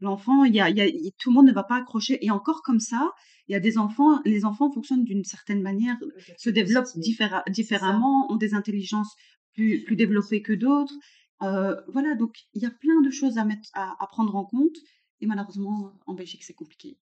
L'enfant, 0.00 0.42
il 0.44 0.54
y 0.54 0.60
a, 0.60 0.68
il 0.68 0.76
y 0.76 0.80
a, 0.80 1.10
tout 1.18 1.30
le 1.30 1.34
monde 1.34 1.46
ne 1.46 1.52
va 1.52 1.62
pas 1.62 1.76
accrocher 1.76 2.24
et 2.24 2.30
encore 2.32 2.62
comme 2.62 2.80
ça, 2.80 3.12
il 3.46 3.52
y 3.52 3.54
a 3.54 3.60
des 3.60 3.78
enfants, 3.78 4.20
les 4.24 4.44
enfants 4.44 4.70
fonctionnent 4.72 5.04
d'une 5.04 5.22
certaine 5.22 5.62
manière, 5.62 5.96
se 6.38 6.50
développent 6.50 6.88
différa- 6.96 7.44
différemment, 7.50 8.26
ont 8.32 8.36
des 8.36 8.54
intelligences 8.54 9.14
plus, 9.54 9.84
plus 9.84 9.96
développées 9.96 10.42
que 10.42 10.52
d'autres. 10.52 10.94
Euh, 11.42 11.80
voilà, 11.88 12.14
donc 12.14 12.36
il 12.54 12.62
y 12.62 12.66
a 12.66 12.70
plein 12.70 13.00
de 13.00 13.10
choses 13.10 13.38
à, 13.38 13.44
mettre, 13.44 13.68
à, 13.74 13.96
à 14.02 14.06
prendre 14.06 14.34
en 14.36 14.44
compte. 14.44 14.76
Et 15.20 15.26
malheureusement, 15.26 15.92
en 16.06 16.14
Belgique, 16.14 16.42
c'est 16.44 16.52
compliqué. 16.54 16.98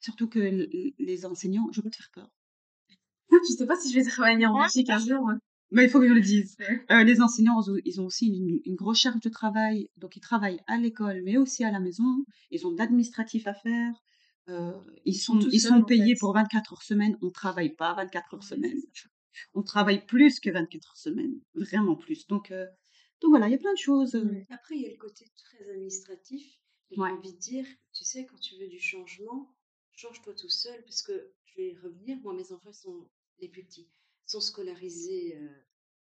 Surtout 0.00 0.28
que 0.28 0.38
les 0.98 1.26
enseignants, 1.26 1.68
je 1.72 1.80
peux 1.80 1.90
te 1.90 1.96
faire 1.96 2.10
peur. 2.12 2.30
Je 3.30 3.52
sais 3.54 3.66
pas 3.66 3.76
si 3.76 3.90
je 3.90 3.98
vais 3.98 4.04
travailler 4.04 4.46
en 4.46 4.52
Belgique 4.64 4.90
un 4.90 4.98
jour. 4.98 5.30
Mais 5.70 5.84
il 5.84 5.90
faut 5.90 5.98
que 5.98 6.08
je 6.08 6.12
le 6.14 6.20
dise. 6.20 6.56
Euh, 6.90 7.02
les 7.04 7.20
enseignants, 7.20 7.60
ils 7.84 8.00
ont- 8.00 8.04
aussi 8.06 8.26
une, 8.28 8.60
une 8.64 8.74
grosse 8.74 9.00
charge 9.00 9.20
de 9.20 9.28
travail. 9.28 9.88
Donc, 9.96 10.16
ils 10.16 10.20
travaillent 10.20 10.60
à 10.66 10.76
l'école, 10.76 11.22
mais 11.24 11.36
aussi 11.36 11.64
à 11.64 11.70
la 11.72 11.80
maison. 11.80 12.24
Ils 12.50 12.66
ont 12.66 12.72
de 12.72 12.78
l'administratif 12.78 13.46
à 13.46 13.54
faire. 13.54 13.92
Euh, 14.50 14.72
ils 15.06 15.14
sont, 15.14 15.38
tous 15.38 15.48
ils 15.52 15.60
seuls, 15.60 15.70
sont 15.72 15.78
en 15.78 15.84
payés 15.84 16.14
fait. 16.14 16.20
pour 16.20 16.34
24 16.34 16.74
heures 16.74 16.82
semaine. 16.82 17.16
On 17.22 17.30
travaille 17.30 17.74
pas 17.74 17.94
24 17.94 18.34
heures 18.34 18.42
semaine. 18.44 18.78
On 19.54 19.62
travaille 19.62 20.04
plus 20.06 20.40
que 20.40 20.50
24 20.50 20.88
heures 20.90 20.96
semaine. 20.96 21.40
Vraiment 21.54 21.96
plus. 21.96 22.26
Donc, 22.26 22.50
euh, 22.50 22.66
donc 23.20 23.30
voilà, 23.30 23.48
il 23.48 23.52
y 23.52 23.54
a 23.54 23.58
plein 23.58 23.72
de 23.72 23.78
choses. 23.78 24.14
euh, 24.14 24.24
Ouais. 24.24 24.46
Après, 24.50 24.76
il 24.76 24.82
y 24.82 24.86
a 24.86 24.90
le 24.90 24.96
côté 24.96 25.30
très 25.36 25.68
administratif. 25.70 26.60
J'ai 26.90 27.00
Ouais. 27.00 27.10
envie 27.10 27.32
de 27.32 27.38
dire, 27.38 27.66
tu 27.92 28.04
sais, 28.04 28.26
quand 28.26 28.38
tu 28.38 28.56
veux 28.58 28.68
du 28.68 28.78
changement, 28.80 29.54
change-toi 29.92 30.34
tout 30.34 30.48
seul, 30.50 30.82
parce 30.84 31.02
que 31.02 31.32
je 31.44 31.56
vais 31.56 31.76
revenir, 31.82 32.18
moi, 32.18 32.34
mes 32.34 32.52
enfants 32.52 32.72
sont 32.72 33.08
les 33.40 33.48
plus 33.48 33.64
petits, 33.64 33.88
sont 34.26 34.40
scolarisés 34.40 35.36
euh, 35.36 35.48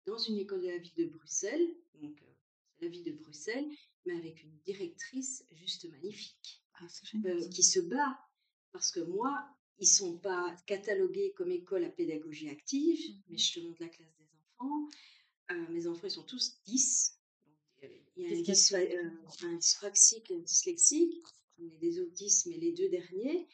dans 0.07 0.19
une 0.19 0.39
école 0.39 0.63
de 0.63 0.69
la 0.69 0.79
ville 0.79 0.95
de 0.97 1.05
Bruxelles, 1.07 1.69
donc 1.95 2.21
euh, 2.23 2.33
la 2.81 2.89
ville 2.89 3.05
de 3.05 3.13
Bruxelles, 3.13 3.69
mais 4.07 4.17
avec 4.17 4.43
une 4.43 4.57
directrice 4.65 5.45
juste 5.53 5.89
magnifique, 5.91 6.65
Ah, 6.75 6.87
euh, 7.27 7.49
qui 7.51 7.63
se 7.63 7.79
bat, 7.81 8.19
parce 8.73 8.91
que 8.91 9.01
moi, 9.01 9.47
ils 9.79 9.87
sont 9.87 10.19
pas 10.19 10.55
catalogués 10.67 11.33
comme 11.37 11.51
école 11.51 11.85
à 11.85 11.91
pédagogie 11.91 12.49
active, 12.49 13.01
mais 13.29 13.39
je 13.39 13.53
te 13.55 13.61
montre 13.61 13.83
la 13.83 13.89
classe 13.89 14.15
des 14.19 14.27
enfants. 14.61 14.89
Euh, 15.51 15.69
mes 15.71 15.87
enfants, 15.87 16.07
ils 16.07 16.11
sont 16.11 16.25
tous 16.25 16.61
10. 16.67 17.19
Donc, 17.47 17.55
euh, 17.85 17.89
il 18.17 18.23
y 18.23 18.27
a 18.27 18.79
un, 18.79 18.81
euh, 18.83 19.11
un 19.49 19.57
dyspraxique 19.57 20.31
et 20.31 20.37
un 20.37 20.41
dyslexique. 20.41 21.15
On 21.59 21.69
est 21.69 21.79
des 21.79 21.99
autres 22.01 22.13
10, 22.13 22.47
mais 22.47 22.57
les 22.59 22.73
deux 22.73 22.89
derniers, 22.89 23.47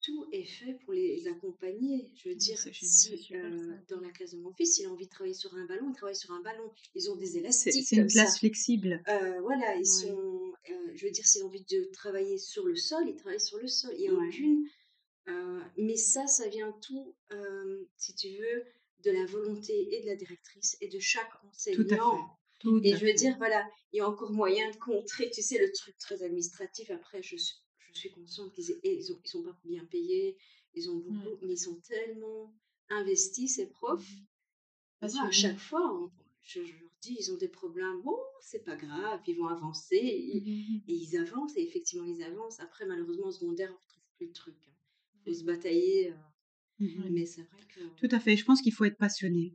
tout 0.00 0.26
est 0.32 0.44
fait 0.44 0.74
pour 0.84 0.92
les 0.94 1.26
accompagner. 1.28 2.12
Je 2.16 2.28
veux 2.28 2.34
dire, 2.34 2.58
si 2.58 3.32
euh, 3.34 3.72
dans 3.88 4.00
la 4.00 4.10
classe 4.10 4.32
de 4.32 4.38
mon 4.38 4.52
fils, 4.52 4.78
il 4.78 4.86
a 4.86 4.90
envie 4.90 5.06
de 5.06 5.10
travailler 5.10 5.34
sur 5.34 5.54
un 5.54 5.64
ballon, 5.64 5.88
il 5.90 5.94
travaille 5.96 6.16
sur 6.16 6.32
un 6.32 6.42
ballon. 6.42 6.70
Ils 6.94 7.10
ont 7.10 7.16
des 7.16 7.38
élastiques 7.38 7.84
c'est 7.86 7.96
une 7.96 8.08
ça. 8.08 8.22
classe 8.22 8.38
flexible. 8.40 9.02
Euh, 9.08 9.40
voilà, 9.40 9.74
ils 9.76 9.78
Ouais. 9.78 9.84
sont. 9.84 10.52
euh, 10.70 10.90
je 10.94 11.04
veux 11.06 11.10
dire, 11.12 11.26
s'il 11.26 11.42
a 11.42 11.44
envie 11.46 11.64
de 11.64 11.84
travailler 11.92 12.36
sur 12.38 12.66
le 12.66 12.74
sol, 12.76 13.04
il 13.08 13.16
travaille 13.16 13.40
sur 13.40 13.58
le 13.58 13.68
sol. 13.68 13.92
Il 13.96 14.00
n'y 14.02 14.08
a 14.08 14.14
Ouais. 14.14 14.26
aucune. 14.26 14.64
Euh, 15.28 15.60
mais 15.76 15.96
ça, 15.96 16.26
ça 16.26 16.48
vient 16.48 16.72
tout, 16.86 17.14
euh, 17.32 17.84
si 17.96 18.14
tu 18.14 18.28
veux, 18.36 18.64
de 19.04 19.10
la 19.10 19.24
volonté 19.26 19.96
et 19.96 20.02
de 20.02 20.06
la 20.06 20.16
directrice 20.16 20.76
et 20.80 20.88
de 20.88 20.98
chaque 20.98 21.30
Tout 21.30 21.38
à 21.46 21.48
enseignant. 21.48 22.16
fait. 22.16 22.24
Tout 22.60 22.80
Et 22.84 22.92
à 22.92 22.96
je 22.96 23.00
veux 23.04 23.10
fait. 23.10 23.14
dire, 23.18 23.36
voilà, 23.38 23.68
il 23.92 23.96
y 23.98 24.00
a 24.00 24.08
encore 24.08 24.30
moyen 24.32 24.70
de 24.70 24.76
contrer, 24.76 25.30
tu 25.30 25.42
sais, 25.42 25.58
le 25.58 25.72
truc 25.72 25.96
très 25.98 26.22
administratif. 26.22 26.90
Après, 26.90 27.22
je 27.22 27.36
suis, 27.36 27.56
je 27.92 27.98
suis 27.98 28.10
consciente 28.10 28.52
qu'ils 28.52 28.78
ils 28.84 29.12
ont, 29.12 29.20
ils 29.24 29.28
sont 29.28 29.42
pas 29.42 29.56
bien 29.64 29.84
payés, 29.86 30.36
ils 30.74 30.88
ont 30.90 30.96
beaucoup, 30.96 31.30
Ouais. 31.30 31.38
mais 31.42 31.54
ils 31.54 31.58
sont 31.58 31.80
tellement 31.80 32.54
investis, 32.88 33.56
ces 33.56 33.66
profs. 33.66 34.08
Mhm. 35.02 35.10
Moi, 35.12 35.22
à 35.26 35.30
chaque 35.32 35.58
fois, 35.58 35.92
on- 35.92 36.10
je, 36.42 36.64
je 36.64 36.72
leur 36.72 36.90
dis, 37.00 37.16
ils 37.18 37.32
ont 37.32 37.36
des 37.36 37.48
problèmes. 37.48 38.00
Bon, 38.02 38.18
c'est 38.40 38.64
pas 38.64 38.76
grave, 38.76 39.20
ils 39.26 39.36
vont 39.36 39.48
avancer. 39.48 39.96
Et, 39.96 40.40
Mhm. 40.40 40.80
et 40.88 40.94
ils 40.94 41.16
avancent, 41.16 41.56
et 41.56 41.62
effectivement, 41.62 42.04
ils 42.06 42.22
avancent. 42.22 42.60
Après, 42.60 42.86
malheureusement, 42.86 43.26
au 43.26 43.32
secondaire, 43.32 43.70
on 43.70 43.74
ne 43.74 43.78
retrouve 43.78 44.04
plus 44.16 44.26
le 44.26 44.32
truc. 44.32 44.71
Se 45.26 45.44
batailler. 45.44 46.12
Mhm. 46.78 47.08
Mais 47.10 47.26
c'est 47.26 47.42
vrai 47.42 47.58
que. 47.74 47.80
Tout 48.06 48.14
à 48.14 48.18
fait. 48.20 48.36
Je 48.36 48.44
pense 48.44 48.60
qu'il 48.62 48.72
faut 48.72 48.84
être 48.84 48.98
passionné. 48.98 49.54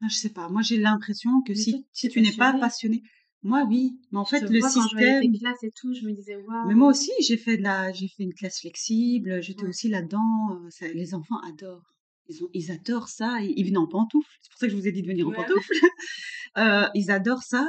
Enfin, 0.00 0.08
je 0.10 0.16
sais 0.16 0.30
pas. 0.30 0.48
Moi, 0.48 0.62
j'ai 0.62 0.76
l'impression 0.78 1.42
que 1.42 1.52
Mais 1.52 1.58
si, 1.58 1.72
toi, 1.72 1.80
si 1.92 2.08
tu 2.08 2.20
n'es 2.20 2.32
pas 2.32 2.52
passionné? 2.58 3.02
moi, 3.42 3.64
oui. 3.68 3.98
Mais 4.12 4.18
en 4.18 4.24
Je 4.24 4.30
fait, 4.30 4.40
le 4.40 4.58
vois, 4.58 4.70
quand 4.70 4.82
je 4.82 4.88
système. 4.88 5.32
tes 5.32 5.38
classes 5.38 5.62
et 5.62 5.70
tout, 5.70 5.94
je 5.94 6.04
me 6.06 6.12
disais, 6.12 6.36
waouh. 6.36 6.66
Mais 6.68 6.74
moi 6.74 6.88
aussi, 6.90 7.10
j'ai 7.20 7.36
fait 7.36 7.56
de 7.56 7.62
la, 7.62 7.92
j'ai 7.92 8.08
fait 8.08 8.24
une 8.24 8.34
classe 8.34 8.60
flexible. 8.60 9.42
J'étais 9.42 9.62
Ouais. 9.62 9.68
aussi 9.70 9.88
là-dedans. 9.88 10.68
ça- 10.70 10.88
les 10.88 11.14
enfants 11.14 11.38
adorent. 11.40 11.94
Ils 12.28 12.42
ont, 12.44 12.48
ils 12.52 12.70
adorent 12.72 13.08
ça. 13.08 13.40
Ils, 13.40 13.54
ils 13.56 13.62
viennent 13.64 13.78
en 13.78 13.86
pantoufles. 13.86 14.28
C'est 14.42 14.50
pour 14.50 14.58
ça 14.58 14.66
que 14.66 14.72
je 14.72 14.76
vous 14.76 14.86
ai 14.88 14.92
dit 14.92 15.02
de 15.02 15.06
venir 15.08 15.26
en 15.28 15.32
pantoufles. 15.32 15.72
Euh, 16.58 16.86
ils 16.94 17.10
adorent 17.10 17.42
ça. 17.42 17.68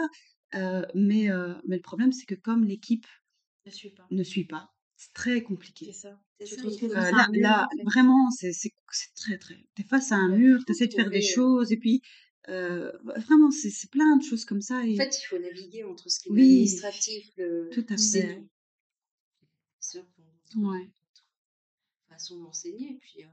euh, 0.55 0.81
mais, 0.95 1.29
euh, 1.29 1.53
mais 1.67 1.75
le 1.75 1.81
problème, 1.81 2.13
c'est 2.13 2.25
que 2.25 2.35
comme 2.35 2.63
l'équipe 2.63 3.05
pas. 3.97 4.07
ne 4.11 4.23
suit 4.23 4.45
pas, 4.45 4.69
c'est 4.97 5.13
très 5.13 5.41
compliqué. 5.41 5.85
C'est 5.85 5.93
ça. 5.93 6.19
Euh, 6.41 6.95
à 6.95 7.11
là, 7.11 7.27
mur, 7.31 7.41
là, 7.41 7.67
en 7.71 7.77
fait. 7.77 7.83
vraiment, 7.83 8.29
c'est 8.31 8.51
très, 9.15 9.37
très. 9.37 9.55
T'es 9.75 9.83
face 9.83 10.11
à 10.11 10.15
un 10.15 10.29
mur, 10.29 10.65
t'essaies 10.65 10.87
de 10.87 10.93
faire 10.93 11.09
des 11.09 11.21
choses, 11.21 11.71
et 11.71 11.77
puis 11.77 12.01
euh, 12.49 12.91
vraiment, 13.27 13.51
c'est 13.51 13.89
plein 13.89 14.17
de 14.17 14.23
choses 14.23 14.45
comme 14.45 14.61
ça. 14.61 14.77
En 14.79 14.95
fait, 14.95 15.19
il 15.21 15.25
faut 15.27 15.39
naviguer 15.39 15.83
entre 15.83 16.09
ce 16.09 16.19
qui 16.19 16.29
est 16.29 16.31
Oui. 16.31 16.41
administratif, 16.41 17.29
le. 17.37 17.69
tout 17.71 17.85
à 17.89 17.97
fait. 17.97 18.43
C'est 19.79 20.03
Ouais. 20.55 20.89
façons 22.09 22.37
d'enseigner. 22.41 22.97
Puis, 23.01 23.23
euh, 23.23 23.27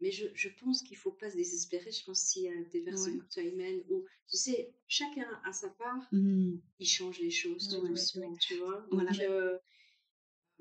Mais 0.00 0.10
je, 0.12 0.26
je 0.34 0.48
pense 0.48 0.82
qu'il 0.82 0.96
ne 0.96 1.00
faut 1.00 1.12
pas 1.12 1.30
se 1.30 1.36
désespérer. 1.36 1.90
Je 1.92 2.04
pense 2.04 2.20
s'il 2.20 2.44
y 2.44 2.48
a 2.48 2.52
des 2.72 2.80
personnes 2.80 3.22
tu 3.30 3.40
as 3.40 3.42
humaines 3.42 3.82
où, 3.90 4.04
tu 4.30 4.36
sais, 4.38 4.72
chacun 4.88 5.28
a 5.44 5.52
sa 5.52 5.68
part, 5.68 6.08
Mhm. 6.12 6.60
il 6.78 6.86
change 6.86 7.18
les 7.20 7.30
choses 7.30 7.68
tout 7.68 7.82
Ouais. 7.82 7.88
doucement, 7.90 8.34
tu 8.36 8.54
vois? 8.56 8.86
Voilà. 8.90 9.10
Euh, 9.20 9.58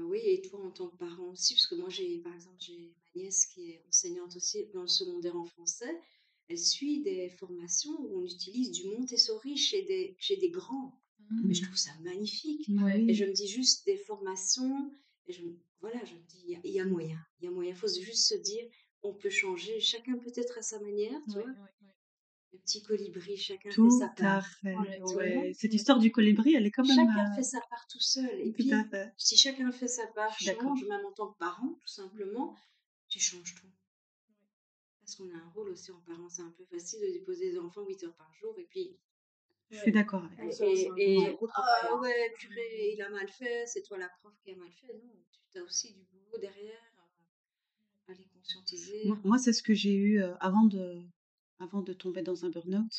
oui, 0.06 0.20
et 0.26 0.42
toi 0.42 0.60
en 0.64 0.72
tant 0.72 0.88
que 0.88 0.98
parent 0.98 1.30
aussi, 1.30 1.54
parce 1.56 1.68
que 1.68 1.76
moi, 1.76 1.90
j'ai, 1.90 2.20
par 2.20 2.34
exemple, 2.34 2.58
j'ai 2.60 2.94
ma 3.16 3.22
nièce 3.22 3.46
qui 3.48 3.72
est 3.72 3.84
enseignante 3.88 4.36
aussi 4.36 4.66
dans 4.74 4.82
le 4.82 4.88
secondaire 4.88 5.36
en 5.36 5.46
français. 5.46 6.00
Elle 6.48 6.58
suit 6.60 7.02
des 7.02 7.30
formations 7.30 7.92
où 8.00 8.20
on 8.22 8.26
utilise 8.26 8.72
du 8.72 8.86
Montessori 8.90 9.56
chez 9.58 9.84
des, 9.84 10.16
chez 10.20 10.38
des 10.38 10.50
grands. 10.50 11.00
Mais 11.44 11.54
je 11.54 11.64
trouve 11.64 11.78
ça 11.78 11.92
magnifique. 12.02 12.68
Ouais. 12.70 13.04
Et 13.08 13.14
je 13.14 13.24
me 13.26 13.32
dis 13.34 13.48
juste 13.48 13.86
des 13.86 13.98
formations. 13.98 14.92
Et 15.28 15.34
je, 15.34 15.44
voilà, 15.80 16.04
je 16.06 16.16
me 16.16 16.22
dis, 16.22 16.42
il 16.46 16.50
y 16.52 16.56
a- 16.56 16.62
il 16.64 16.72
y, 16.72 16.80
a 16.80 16.86
moyen. 16.86 17.20
Il 17.40 17.46
y 17.46 17.48
a 17.48 17.52
moyen. 17.52 17.72
Il 17.72 17.78
faut 17.78 17.88
juste 17.88 18.26
se 18.28 18.36
dire, 18.36 18.68
on 19.04 19.14
peut 19.14 19.30
changer. 19.30 19.80
Chacun 19.80 20.18
peut-être 20.18 20.58
à 20.58 20.64
sa 20.64 20.80
manière, 20.80 21.20
tu 21.30 21.38
Ouais, 21.38 21.44
vois. 21.44 21.52
ouais, 21.52 21.58
ouais. 21.84 21.94
Le 22.52 22.58
petit 22.60 22.82
colibri, 22.82 23.38
chacun 23.38 23.70
fait 23.70 23.90
sa 23.92 24.08
part. 24.10 24.48
fait, 24.62 24.76
Ouais, 24.76 25.02
ouais. 25.02 25.54
Cette 25.54 25.74
histoire 25.74 26.00
du 26.00 26.12
colibri, 26.12 26.56
elle 26.56 26.66
est 26.66 26.72
quand 26.72 26.86
même, 26.86 26.96
Chacun 26.98 27.32
heu 27.32 27.36
fait 27.36 27.44
sa 27.44 27.62
part 27.62 27.86
tout 27.88 28.00
seul. 28.00 28.40
Et 28.42 28.46
tout 28.52 28.54
puis, 28.54 28.74
à 28.74 28.84
fait. 28.86 29.14
si 29.18 29.38
chacun 29.38 29.72
fait 29.72 29.88
sa 29.88 30.08
part, 30.08 30.38
change, 30.40 30.84
même 30.86 31.06
en 31.06 31.12
tant 31.12 31.32
que 31.32 31.38
parent, 31.38 31.78
tout 31.80 31.88
simplement, 31.88 32.56
tu 33.08 33.20
changes 33.20 33.54
tout. 33.56 33.68
Parce 35.02 35.16
qu'on 35.16 35.30
a 35.32 35.38
un 35.38 35.50
rôle 35.50 35.70
aussi 35.70 35.92
en 35.92 36.00
parent. 36.02 36.30
C'est 36.30 36.42
un 36.42 36.54
peu 36.58 36.66
facile 36.66 37.00
de 37.02 37.12
déposer 37.14 37.52
des 37.52 37.60
enfants 37.60 37.84
8 37.86 38.04
heures 38.04 38.16
par 38.16 38.32
jour 38.36 38.54
et 38.60 38.66
puis 38.66 38.98
Je 39.72 39.78
suis 39.78 39.92
d'accord 39.92 40.24
avec 40.26 40.40
et, 40.40 40.44
toi. 40.44 40.52
Ça, 40.52 40.66
et, 40.66 41.22
et- 41.22 41.38
ah 41.56 41.98
ouais, 42.00 42.34
purée, 42.38 42.94
il 42.94 43.02
a 43.02 43.10
mal 43.10 43.28
fait, 43.30 43.66
c'est 43.68 43.82
toi 43.84 43.98
la 43.98 44.10
prof 44.10 44.34
qui 44.44 44.52
a 44.52 44.56
mal 44.56 44.72
fait. 44.72 44.94
Non, 44.94 45.14
tu 45.52 45.60
as 45.60 45.64
aussi 45.64 45.94
du 45.94 46.04
boulot 46.12 46.38
derrière 46.40 46.94
euh, 46.98 48.12
à 48.12 48.14
les 48.14 48.26
conscientiser. 48.26 49.02
Moi 49.06 49.18
moi, 49.24 49.38
c'est 49.40 49.54
ce 49.54 49.64
que 49.64 49.74
j'ai 49.74 49.94
eu, 49.96 50.20
heu, 50.22 50.34
avant 50.40 50.66
de 50.66 51.02
avant 51.60 51.82
de 51.82 51.94
tomber 51.94 52.22
dans 52.22 52.46
un 52.46 52.50
burn-out. 52.50 52.94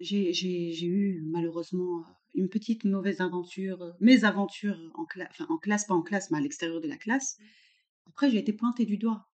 J'ai 0.00 0.86
eu 0.86 1.22
malheureusement, 1.26 2.00
heu, 2.00 2.04
une 2.34 2.48
petite 2.48 2.84
mauvaise 2.84 3.20
aventure, 3.20 3.82
heu, 3.82 3.92
mésaventures 4.00 4.78
en 4.94 5.04
cla 5.06 5.26
enfin 5.30 5.46
en 5.50 5.58
classe, 5.58 5.86
pas 5.86 5.94
en 5.94 6.02
classe, 6.02 6.30
mais 6.30 6.38
à 6.38 6.40
l'extérieur 6.40 6.80
de 6.80 6.88
la 6.88 6.96
classe. 6.96 7.38
Après, 8.06 8.30
j'ai 8.30 8.38
été 8.38 8.52
pointée 8.52 8.86
du 8.86 8.98
doigt. 8.98 9.28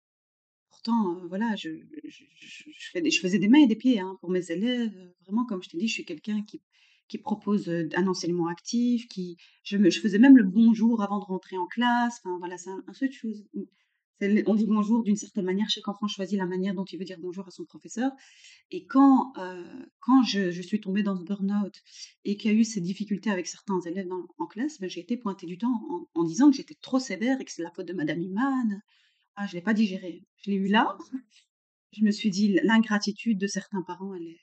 Pourtant, 0.70 1.18
heu, 1.24 1.28
voilà, 1.28 1.56
je 1.56 1.70
je 2.06 2.24
je 2.40 2.64
je 2.78 2.90
fais 2.92 3.02
des 3.02 3.12
je 3.12 3.20
faisais 3.20 3.40
des 3.40 3.48
mains 3.48 3.60
et 3.62 3.68
des 3.68 3.76
pieds, 3.76 4.00
hein, 4.00 4.18
pour 4.22 4.30
mes 4.32 4.52
élèves, 4.52 4.94
vraiment 5.26 5.46
comme 5.46 5.64
je 5.64 5.70
t'ai 5.70 5.78
dit, 5.78 5.88
je 5.88 5.94
suis 5.94 6.06
quelqu'un 6.06 6.44
qui 6.44 6.62
qui 7.08 7.18
propose, 7.20 7.70
un 7.70 8.08
enseignement 8.08 8.48
actif, 8.48 9.08
qui 9.08 9.38
je 9.64 9.78
me 9.78 9.90
je 9.90 10.00
faisais 10.02 10.20
même 10.20 10.38
le 10.38 10.44
bonjour 10.44 11.02
avant 11.04 11.20
de 11.20 11.26
rentrer 11.26 11.58
en 11.58 11.68
classe, 11.68 12.20
enfin 12.24 12.38
voilà, 12.40 12.58
c'est 12.58 12.70
un 12.72 12.84
un 12.88 12.94
seul 12.94 13.10
de 13.10 13.68
on 14.22 14.56
dit 14.56 14.66
bonjour 14.66 15.04
d'une 15.04 15.16
certaine 15.16 15.46
manière, 15.46 15.70
chaque 15.70 15.88
enfant 15.88 16.08
choisit 16.08 16.38
la 16.40 16.46
manière 16.46 16.74
dont 16.74 16.86
il 16.86 16.98
veut 16.98 17.06
dire 17.06 17.18
bonjour 17.20 17.48
à 17.48 17.52
son 17.52 17.66
professeur 17.66 18.12
et 18.72 18.86
quand, 18.86 19.34
heu, 19.38 19.66
quand 20.00 20.24
je 20.24 20.62
suis 20.62 20.80
tombée 20.80 21.04
dans 21.04 21.18
ce 21.18 21.24
burn-out 21.24 21.82
et 22.24 22.38
qu'il 22.38 22.52
y 22.52 22.56
a 22.56 22.58
eu 22.58 22.64
ces 22.64 22.82
difficultés 22.82 23.30
avec 23.30 23.48
certains 23.48 23.80
élèves 23.82 24.10
en 24.38 24.46
classe, 24.48 24.80
ben, 24.80 24.90
j'ai 24.90 25.02
été 25.02 25.18
pointée 25.18 25.46
du 25.46 25.58
doigt 25.58 25.70
en 26.14 26.24
disant 26.24 26.50
que 26.50 26.56
j'étais 26.58 26.76
trop 26.76 27.00
sévère 27.00 27.42
et 27.42 27.46
que 27.46 27.52
c'est 27.52 27.64
la 27.64 27.72
faute 27.72 27.88
de 27.88 27.94
madame 27.94 28.22
Iman. 28.22 28.82
Ah, 29.36 29.48
je 29.48 29.54
l'ai 29.54 29.62
pas 29.62 29.74
digéré. 29.74 30.24
Je 30.38 30.52
l'ai 30.52 30.58
eu 30.58 30.68
là, 30.68 30.98
je 31.92 32.04
me 32.04 32.12
suis 32.12 32.30
dit: 32.30 32.60
«L'ingratitude 32.64 33.38
de 33.38 33.48
certains 33.48 33.82
parents, 33.82 34.14
elle 34.16 34.28
est» 34.28 34.40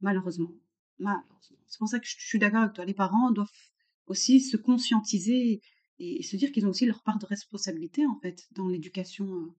malheureusement, 0.00 0.52
malheureusement. 0.98 1.58
C'est 1.66 1.78
pour 1.78 1.88
ça 1.88 1.98
que 1.98 2.06
je 2.06 2.16
je 2.18 2.26
suis 2.26 2.38
d'accord 2.38 2.62
avec 2.62 2.74
toi. 2.74 2.84
Les 2.84 2.94
parents 2.94 3.30
doivent 3.30 3.50
aussi 4.06 4.40
se 4.40 4.56
conscientiser 4.56 5.62
et 6.02 6.18
et 6.20 6.22
se 6.22 6.36
dire 6.36 6.50
qu'ils 6.52 6.66
ont 6.66 6.70
aussi 6.70 6.86
leur 6.86 7.02
part 7.02 7.18
de 7.18 7.26
responsabilité, 7.26 8.06
en 8.06 8.16
fait, 8.22 8.48
dans 8.52 8.68
l'éducation, 8.68 9.24
heu, 9.26 9.50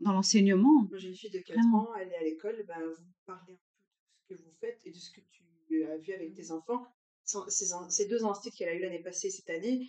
dans 0.00 0.12
l'enseignement. 0.12 0.82
Moi, 0.88 0.98
j'ai 0.98 1.08
une 1.08 1.14
fille 1.16 1.30
de 1.30 1.38
4 1.38 1.56
Vraiment. 1.58 1.90
ans, 1.90 1.94
elle 2.00 2.08
est 2.12 2.16
à 2.16 2.22
l'école, 2.22 2.62
ben, 2.66 2.78
vous 2.84 3.04
parlez 3.26 3.54
un 3.54 3.56
peu 3.56 3.84
de 3.84 4.12
ce 4.20 4.24
que 4.28 4.34
vous 4.42 4.52
faites 4.60 4.80
et 4.86 4.90
de 4.90 4.96
ce 4.96 5.10
que 5.10 5.20
tu 5.30 5.84
as 5.84 5.96
vu 5.98 6.12
avec 6.12 6.34
tes 6.34 6.50
enfants. 6.50 6.82
Ces, 7.24 8.06
deux 8.08 8.24
instituts 8.24 8.56
qu'elle 8.56 8.68
a 8.68 8.74
eu 8.74 8.80
l'année 8.80 8.98
passée, 9.02 9.30
cette 9.30 9.48
année, 9.48 9.88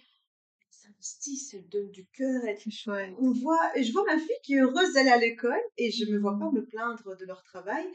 s'investissent, 0.69 1.53
elles 1.53 1.67
donnent 1.69 1.91
du 1.91 2.05
cœur. 2.07 2.43
elles- 2.45 2.59
C'est 2.59 2.71
chouette. 2.71 3.13
On 3.19 3.31
voit, 3.31 3.77
et 3.77 3.83
je 3.83 3.91
vois 3.91 4.05
ma 4.05 4.17
fille 4.19 4.37
qui 4.43 4.53
est 4.53 4.61
heureuse 4.61 4.93
d'aller 4.93 5.09
à 5.09 5.17
l'école 5.17 5.61
et 5.77 5.91
je 5.91 6.05
me 6.11 6.17
vois 6.19 6.37
pas 6.37 6.51
me 6.51 6.63
plaindre 6.65 7.17
de 7.17 7.25
leur 7.25 7.43
travail, 7.43 7.85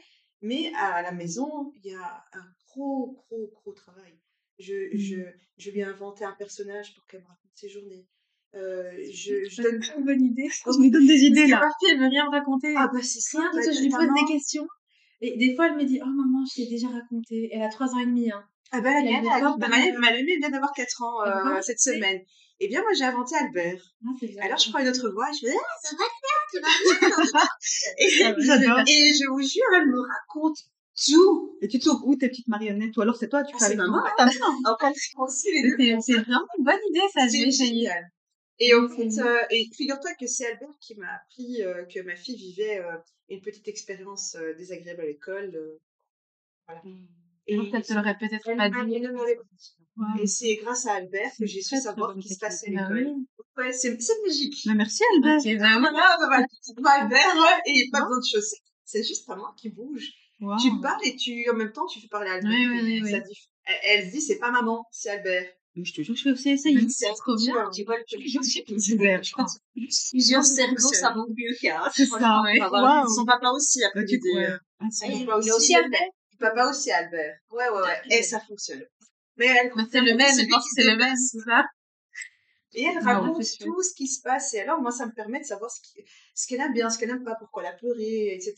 mais 0.41 0.71
à 0.75 1.01
la 1.01 1.11
maison, 1.11 1.71
il 1.77 1.91
y 1.91 1.93
a 1.93 2.25
un 2.33 2.45
gros, 2.67 3.13
gros, 3.29 3.47
gros 3.55 3.73
travail. 3.73 4.13
Je, 4.59 4.73
je, 4.93 5.15
je 5.57 5.71
lui 5.71 5.79
ai 5.79 5.83
inventé 5.83 6.25
un 6.25 6.33
personnage 6.33 6.93
pour 6.95 7.05
qu'elle 7.07 7.21
me 7.21 7.27
raconte 7.27 7.51
ses 7.55 7.69
journées. 7.69 8.05
Euh, 8.55 8.91
je, 9.13 9.47
je 9.49 9.61
donne 9.61 9.81
une 9.97 10.05
bonne 10.05 10.21
idée. 10.21 10.49
Tu 10.63 10.69
me 10.79 10.89
donnes 10.91 11.07
des 11.07 11.23
idées, 11.23 11.47
là. 11.47 11.59
parfois, 11.59 11.89
elle 11.91 11.99
veut 11.99 12.07
rien 12.09 12.25
me 12.25 12.31
raconter. 12.31 12.73
Ah 12.77 12.89
bah 12.91 12.99
c'est 13.01 13.21
ça, 13.21 13.39
bah, 13.53 13.61
je 13.63 13.81
lui 13.81 13.89
pose 13.89 14.07
des 14.27 14.33
questions. 14.33 14.67
Et 15.21 15.37
des 15.37 15.55
fois, 15.55 15.67
elle 15.67 15.75
me 15.75 15.85
dit 15.85 15.99
Oh 16.03 16.07
maman, 16.09 16.43
je 16.49 16.55
t'ai 16.63 16.69
déjà 16.69 16.87
raconté. 16.87 17.49
Elle 17.51 17.61
a 17.61 17.69
3 17.69 17.93
ans 17.93 17.99
et 17.99 18.05
demi. 18.05 18.31
Hein. 18.31 18.43
Ah 18.71 18.77
Et 18.79 18.81
mienne, 18.81 19.05
elle 19.05 19.27
elle- 19.37 19.59
bah, 19.59 19.67
ma, 19.67 19.77
ma 19.99 20.11
mamie 20.11 20.37
vient 20.37 20.49
d'avoir 20.49 20.73
4 20.73 21.01
ans 21.03 21.23
Elle 21.25 21.31
euh, 21.57 21.61
cette 21.61 21.79
semaine. 21.79 22.21
Eh 22.61 22.67
bien, 22.67 22.81
moi, 22.81 22.91
j'ai 22.93 23.05
inventé 23.05 23.35
Albert. 23.35 23.81
Ah. 24.05 24.09
Alors, 24.43 24.57
je 24.57 24.69
prends 24.69 24.79
une 24.79 24.89
autre 24.89 25.09
voix, 25.11 25.27
je 25.31 25.47
fais 25.47 25.55
Ah, 25.55 25.75
c'est 25.81 25.95
vrai, 25.95 26.05
tu 26.51 26.59
vas 26.59 27.39
Ah 27.41 27.47
et, 27.97 28.09
j'adore. 28.41 28.79
et 28.87 29.13
je 29.13 29.29
vous 29.29 29.41
jure, 29.41 29.63
elle 29.77 29.87
me 29.87 29.99
raconte 30.01 30.57
tout. 31.05 31.57
Et 31.61 31.67
tu 31.67 31.79
trouves 31.79 32.01
où 32.05 32.15
tes 32.15 32.29
petites 32.29 32.47
marionnettes? 32.47 32.95
Ou 32.97 33.01
alors 33.01 33.15
c'est 33.15 33.29
toi, 33.29 33.43
tu 33.43 33.53
Ah, 33.55 33.59
fais 33.59 33.65
c'est 33.65 33.65
avec 33.73 33.77
maman, 33.77 34.03
ta 34.17 34.25
maman. 34.25 34.77
C'est 36.01 36.13
vraiment 36.13 36.45
une 36.57 36.63
bonne 36.63 36.79
idée, 36.89 37.01
ça. 37.13 37.27
C'est 37.27 37.51
génial. 37.51 38.11
Et 38.59 38.73
en 38.73 38.89
fait, 38.89 39.17
euh, 39.19 39.41
et 39.51 39.69
figure-toi 39.73 40.11
que 40.19 40.27
c'est 40.27 40.45
Albert 40.45 40.77
qui 40.81 40.95
m'a 40.95 41.07
appris 41.15 41.63
euh, 41.63 41.85
que 41.85 42.01
ma 42.01 42.15
fille 42.15 42.35
vivait 42.35 42.79
euh, 42.79 42.97
une 43.29 43.39
petite 43.41 43.67
expérience 43.69 44.35
désagréable 44.57 45.01
à 45.01 45.05
l'école. 45.05 45.57
voilà. 46.67 46.81
Et, 47.47 47.55
Moi, 47.55 47.65
peut-être 47.71 47.87
te 47.87 47.93
l'aurais 47.93 48.17
peut-être 48.17 48.47
elle, 48.49 48.57
pas 48.57 48.65
elle 48.65 48.85
dit. 48.85 49.01
Waouh. 49.97 50.21
Et 50.21 50.27
c'est 50.27 50.55
grâce 50.55 50.85
à 50.85 50.93
Albert 50.93 51.31
que 51.39 51.45
j'ai 51.45 51.61
su 51.61 51.77
savoir 51.77 52.13
ce 52.13 52.19
qui 52.19 52.33
se 52.33 52.37
passait 52.39 52.75
à. 52.75 52.89
Bah 52.89 52.93
l'école. 52.93 53.15
Ouais, 53.57 53.73
c'est 53.73 53.97
magique. 54.25 54.61
Mais 54.67 54.75
merci 54.75 55.03
Albert. 55.15 55.39
Ok, 55.39 55.57
bah. 55.57 55.79
Voilà, 55.79 56.17
bah 56.19 56.91
Albert, 57.01 57.61
et 57.65 57.89
pas 57.91 58.01
besoin 58.01 58.19
de 58.19 58.25
chaussettes. 58.25 58.59
C'est 58.85 59.03
juste 59.03 59.25
ta 59.25 59.35
main 59.35 59.53
qui 59.57 59.69
bouge. 59.69 60.09
Waouh. 60.41 60.57
Tu 60.59 60.69
parles 60.81 61.01
et 61.05 61.15
tu, 61.15 61.49
en 61.49 61.53
même 61.55 61.71
temps, 61.71 61.85
tu 61.85 61.99
fais 61.99 62.07
parler 62.07 62.29
à 62.29 62.33
Albert. 62.35 62.49
Oui, 62.51 62.67
oui, 62.81 63.01
oui, 63.03 63.11
ça 63.11 63.19
dit- 63.19 63.49
elle, 63.65 63.75
elle 63.83 64.07
se 64.07 64.11
dit, 64.15 64.21
c'est 64.21 64.37
pas 64.39 64.51
maman, 64.51 64.85
c'est 64.91 65.09
Albert. 65.09 65.45
Mais 65.75 65.85
je 65.85 65.93
te 65.93 66.01
jure, 66.01 66.15
je 66.15 66.23
vais 66.25 66.31
aussi 66.31 66.49
essayer. 66.49 66.89
C'est 66.89 67.13
trop 67.13 67.35
bien. 67.35 67.69
Tu 67.69 67.83
vois, 67.83 67.97
Je 68.07 68.39
sais 68.41 68.63
que 68.63 68.79
c'est 68.79 68.97
crois. 69.31 69.45
plusieurs 70.11 70.43
cerveaux, 70.43 70.77
ça 70.93 71.13
manque 71.13 71.29
mieux 71.37 71.55
qu'un. 71.61 71.81
C'est 71.93 72.05
ça. 72.05 72.41
Ouais. 72.43 72.57
Son 73.15 73.25
papa 73.25 73.49
aussi 73.51 73.83
a 73.83 73.87
Bah, 73.93 74.01
pris 74.01 74.05
tu 74.05 74.15
l'idée. 74.15 74.45
euh. 74.45 74.57
Ah, 74.79 74.85
il 75.07 75.21
il 75.21 75.29
a 75.29 75.55
aussi 75.55 75.75
Albert. 75.75 75.99
Papa 76.39 76.69
aussi 76.69 76.89
Albert. 76.91 77.35
Ouais, 77.51 77.69
ouais, 77.69 77.81
ouais. 77.81 78.17
Et 78.17 78.23
ça 78.23 78.39
fonctionne. 78.39 78.83
Mais 79.37 79.45
elle, 79.47 79.71
Bah, 79.75 79.83
c'est 79.91 80.01
le 80.01 80.15
même, 80.15 80.31
celui 80.33 80.45
je 80.45 80.49
pense 80.49 80.63
qui 80.69 80.75
que 80.75 80.81
c'est 80.81 80.89
le 80.89 80.97
même, 80.97 81.15
c'est 81.15 81.39
ça? 81.39 81.65
Et 82.79 82.83
elle 82.83 82.95
Non, 82.95 83.01
raconte 83.01 83.43
tout 83.59 83.83
ce 83.83 83.93
qui 83.93 84.07
se 84.07 84.21
passe. 84.21 84.53
Et 84.53 84.59
alors, 84.61 84.81
moi, 84.81 84.91
ça 84.91 85.05
me 85.05 85.11
permet 85.13 85.39
de 85.39 85.45
savoir 85.45 85.69
ce 85.69 85.81
qui- 85.81 86.03
ce 86.33 86.47
qu'elle 86.47 86.61
aime 86.61 86.73
bien, 86.73 86.89
ce 86.89 86.97
qu'elle 86.97 87.09
aime 87.09 87.23
pas, 87.23 87.35
pourquoi 87.35 87.63
elle 87.63 87.73
a 87.73 87.77
pleuré, 87.77 88.33
etc. 88.35 88.53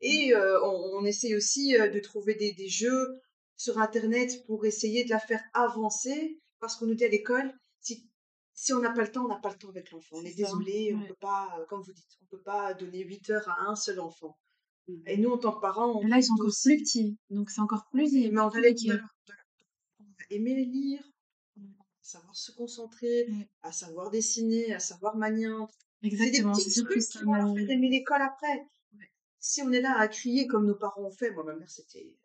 Et 0.00 0.34
euh, 0.34 0.60
on, 0.64 0.98
on 1.00 1.04
essaye 1.04 1.34
aussi 1.34 1.76
euh, 1.76 1.88
de 1.88 2.00
trouver 2.00 2.34
des, 2.34 2.52
des 2.52 2.68
jeux 2.68 3.20
sur 3.56 3.78
Internet 3.78 4.44
pour 4.46 4.64
essayer 4.64 5.04
de 5.04 5.10
la 5.10 5.18
faire 5.18 5.42
avancer. 5.52 6.40
Parce 6.60 6.76
qu'on 6.76 6.86
nous 6.86 6.94
dit 6.94 7.04
à 7.04 7.08
l'école, 7.08 7.52
si, 7.80 8.08
si 8.54 8.72
on 8.72 8.80
n'a 8.80 8.90
pas 8.92 9.02
le 9.02 9.10
temps, 9.12 9.24
on 9.24 9.28
n'a 9.28 9.40
pas 9.40 9.50
le 9.50 9.58
temps 9.58 9.68
avec 9.70 9.90
l'enfant. 9.90 10.16
On 10.16 10.24
est 10.24 10.34
désolé, 10.34 10.92
on 10.94 11.00
ouais. 11.00 11.08
peut 11.08 11.14
pas, 11.20 11.48
euh, 11.58 11.64
comme 11.68 11.82
vous 11.82 11.92
dites, 11.92 12.18
on 12.22 12.26
peut 12.26 12.42
pas 12.42 12.74
donner 12.74 13.02
8 13.04 13.30
heures 13.30 13.48
à 13.48 13.70
un 13.70 13.76
seul 13.76 14.00
enfant. 14.00 14.36
Mhm. 14.88 15.02
Et 15.06 15.16
nous, 15.18 15.30
en 15.30 15.38
tant 15.38 15.52
que 15.52 15.60
parents, 15.60 15.92
on 16.00 16.06
là, 16.06 16.16
ils 16.18 16.24
sont 16.24 16.34
encore 16.34 16.52
plus 16.64 16.78
petits. 16.78 17.16
Donc, 17.30 17.50
c'est 17.50 17.60
encore 17.60 17.86
plus. 17.90 18.12
Mais 18.12 18.40
on 18.40 18.48
va, 18.48 18.60
les, 18.60 18.74
aimer 20.30 20.54
lire, 20.64 21.02
savoir 22.10 22.34
se 22.36 22.52
concentrer, 22.52 23.26
Ouais. 23.28 23.48
à 23.62 23.72
savoir 23.72 24.10
dessiner, 24.10 24.72
à 24.74 24.78
savoir 24.80 25.16
manier. 25.16 25.48
Exactement, 26.02 26.54
C'est 26.54 26.64
des 26.64 26.70
petits 26.70 26.84
trucs 26.84 27.02
qui 27.02 27.18
vont 27.24 27.34
leur 27.34 27.54
faire 27.54 27.70
aimer 27.70 27.88
l'école 27.90 28.22
après. 28.22 28.66
Ouais. 28.94 29.10
Si 29.38 29.62
on 29.62 29.70
est 29.72 29.80
là 29.80 29.98
à 29.98 30.08
crier 30.08 30.46
comme 30.46 30.66
nos 30.66 30.74
parents 30.74 31.02
ont 31.02 31.10
fait, 31.12 31.30
moi, 31.30 31.44
ma 31.44 31.54
mère, 31.54 31.70
c'était 31.70 32.16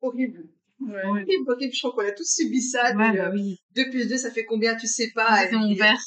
horrible. 0.00 0.48
Ouais. 0.80 1.04
Horrible, 1.04 1.50
horrible. 1.50 1.72
Je 1.74 1.78
crois 1.80 1.92
qu'on 1.92 2.08
a 2.08 2.12
tous 2.12 2.24
subi 2.34 2.62
ça. 2.62 2.96
Ouais, 2.96 3.16
bah 3.16 3.28
euh, 3.28 3.32
oui. 3.34 3.60
2 3.74 3.90
plus 3.90 4.08
2, 4.08 4.16
ça 4.16 4.30
fait 4.30 4.44
combien, 4.46 4.74
tu 4.76 4.86
sais 4.86 5.10
pas. 5.14 5.46
C'est 5.46 5.52
mon 5.56 5.74
père. 5.76 5.98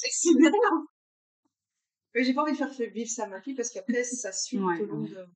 Mais 2.14 2.22
j'ai 2.24 2.34
pas 2.34 2.42
envie 2.42 2.52
de 2.52 2.56
faire 2.56 2.70
vivre 2.92 3.10
ça 3.10 3.24
à 3.24 3.28
ma 3.28 3.40
fille 3.40 3.54
parce 3.54 3.70
qu'après, 3.70 4.04
ça 4.04 4.30
suit 4.32 4.56
tout 4.58 4.62
au 4.64 4.86
long 4.86 5.00
de- 5.02 5.08
du 5.08 5.14
parcours 5.14 5.26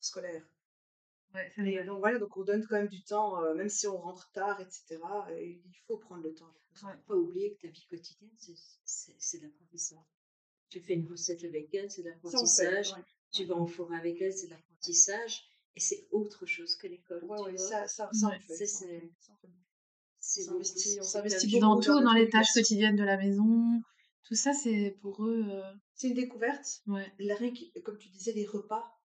scolaire. 0.00 0.42
Ouais, 1.34 1.52
donc 1.84 1.98
voilà, 2.00 2.18
donc 2.18 2.36
on 2.36 2.42
donne 2.44 2.64
quand 2.66 2.76
même 2.76 2.88
du 2.88 3.02
temps, 3.02 3.42
euh, 3.42 3.54
même 3.54 3.68
si 3.68 3.86
on 3.86 3.98
rentre 3.98 4.30
tard, 4.32 4.60
etc. 4.60 4.98
et 5.30 5.60
il 5.64 5.76
faut 5.86 5.98
prendre 5.98 6.22
le 6.22 6.32
temps. 6.34 6.52
Il 6.72 6.78
faut 6.78 6.86
pas 7.06 7.14
oublier 7.16 7.54
que 7.54 7.62
ta 7.66 7.68
vie 7.68 7.86
quotidienne, 7.90 8.30
c'est- 8.38 9.38
de 9.38 9.42
l'apprentissage. 9.44 9.98
Tu 10.70 10.80
fais 10.80 10.94
une 10.94 11.06
recette 11.10 11.44
avec 11.44 11.72
elle, 11.74 11.90
c'est 11.90 12.02
l'apprentissage. 12.02 12.92
ouais. 12.96 13.04
Tu 13.30 13.44
vas 13.44 13.56
en 13.56 13.66
forêt 13.66 13.98
avec 13.98 14.20
elle, 14.22 14.32
c'est 14.32 14.46
de 14.46 14.52
l'apprentissage. 14.52 15.42
Et 15.76 15.80
c'est 15.80 16.08
autre 16.12 16.46
chose 16.46 16.74
que 16.76 16.86
l'école. 16.86 17.22
Ouais, 17.24 17.52
ça, 17.58 17.86
ça, 17.86 18.10
on 18.26 18.30
fait. 18.40 18.66
c'est- 18.66 19.10
on 21.00 21.02
s'investit- 21.04 21.58
Dans 21.60 21.74
tout, 21.80 21.92
dans 22.04 22.12
les 22.14 22.28
tâches 22.30 22.52
quotidiennes 22.54 22.96
de 22.96 23.04
la 23.04 23.16
maison. 23.16 23.82
Tout 24.24 24.34
ça, 24.34 24.52
c'est 24.52 24.96
pour 25.00 25.24
eux. 25.24 25.44
euh, 25.48 25.62
C'est 25.94 26.08
une 26.08 26.14
découverte. 26.14 26.82
Ouais. 26.86 27.10
La 27.18 27.36
comme 27.82 27.96
tu 27.98 28.08
disais, 28.08 28.32
les 28.32 28.46
repas, 28.46 28.97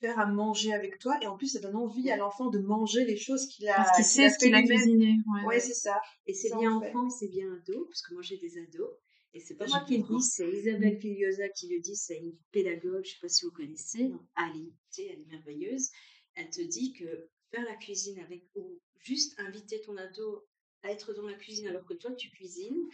faire 0.00 0.18
à 0.18 0.26
manger 0.26 0.72
avec 0.72 0.98
toi, 0.98 1.18
et 1.22 1.26
en 1.26 1.36
plus, 1.36 1.48
ça 1.48 1.60
donne 1.60 1.76
envie 1.76 2.10
à 2.10 2.16
l'enfant 2.16 2.50
de 2.50 2.58
manger 2.58 3.04
les 3.04 3.16
choses 3.16 3.46
qu'il 3.46 3.68
a, 3.68 3.76
Parce 3.76 3.96
qu'il 3.96 4.04
sait 4.04 4.30
ce 4.30 4.38
qu'il 4.38 4.54
a 4.54 4.62
cuisiné. 4.62 5.16
Ouais. 5.26 5.46
Ouais, 5.46 5.60
c'est 5.60 5.74
ça. 5.74 6.00
Et 6.26 6.34
c'est 6.34 6.56
bien 6.56 6.72
enfant 6.72 7.08
c'est 7.10 7.28
bien 7.28 7.52
ado, 7.52 7.84
parce 7.86 8.02
que 8.02 8.14
moi 8.14 8.22
j'ai 8.22 8.38
des 8.38 8.58
ados. 8.58 8.90
Et 9.34 9.40
c'est 9.40 9.56
pas 9.56 9.66
moi 9.66 9.80
qui 9.86 9.98
le 9.98 10.04
dis, 10.04 10.22
c'est 10.22 10.50
Isabelle 10.50 10.98
Filiosa 10.98 11.48
qui 11.50 11.68
le 11.68 11.80
dit, 11.80 11.96
c'est 11.96 12.18
une 12.18 12.34
pédagogue, 12.50 13.04
je 13.04 13.10
sais 13.10 13.18
pas 13.20 13.28
si 13.28 13.44
vous 13.44 13.52
connaissez, 13.52 14.10
Ali, 14.34 14.72
elle 14.98 15.04
est 15.04 15.26
merveilleuse. 15.28 15.90
Elle 16.34 16.48
te 16.48 16.62
dit 16.62 16.92
que 16.92 17.28
faire 17.50 17.64
la 17.64 17.76
cuisine 17.76 18.18
avec, 18.20 18.44
ou 18.54 18.80
juste 19.00 19.38
inviter 19.38 19.80
ton 19.82 19.96
ado 19.96 20.46
à 20.82 20.90
être 20.90 21.12
dans 21.12 21.26
la 21.26 21.34
cuisine 21.34 21.68
alors 21.68 21.84
que 21.84 21.94
toi 21.94 22.12
tu 22.12 22.30
cuisines, 22.30 22.88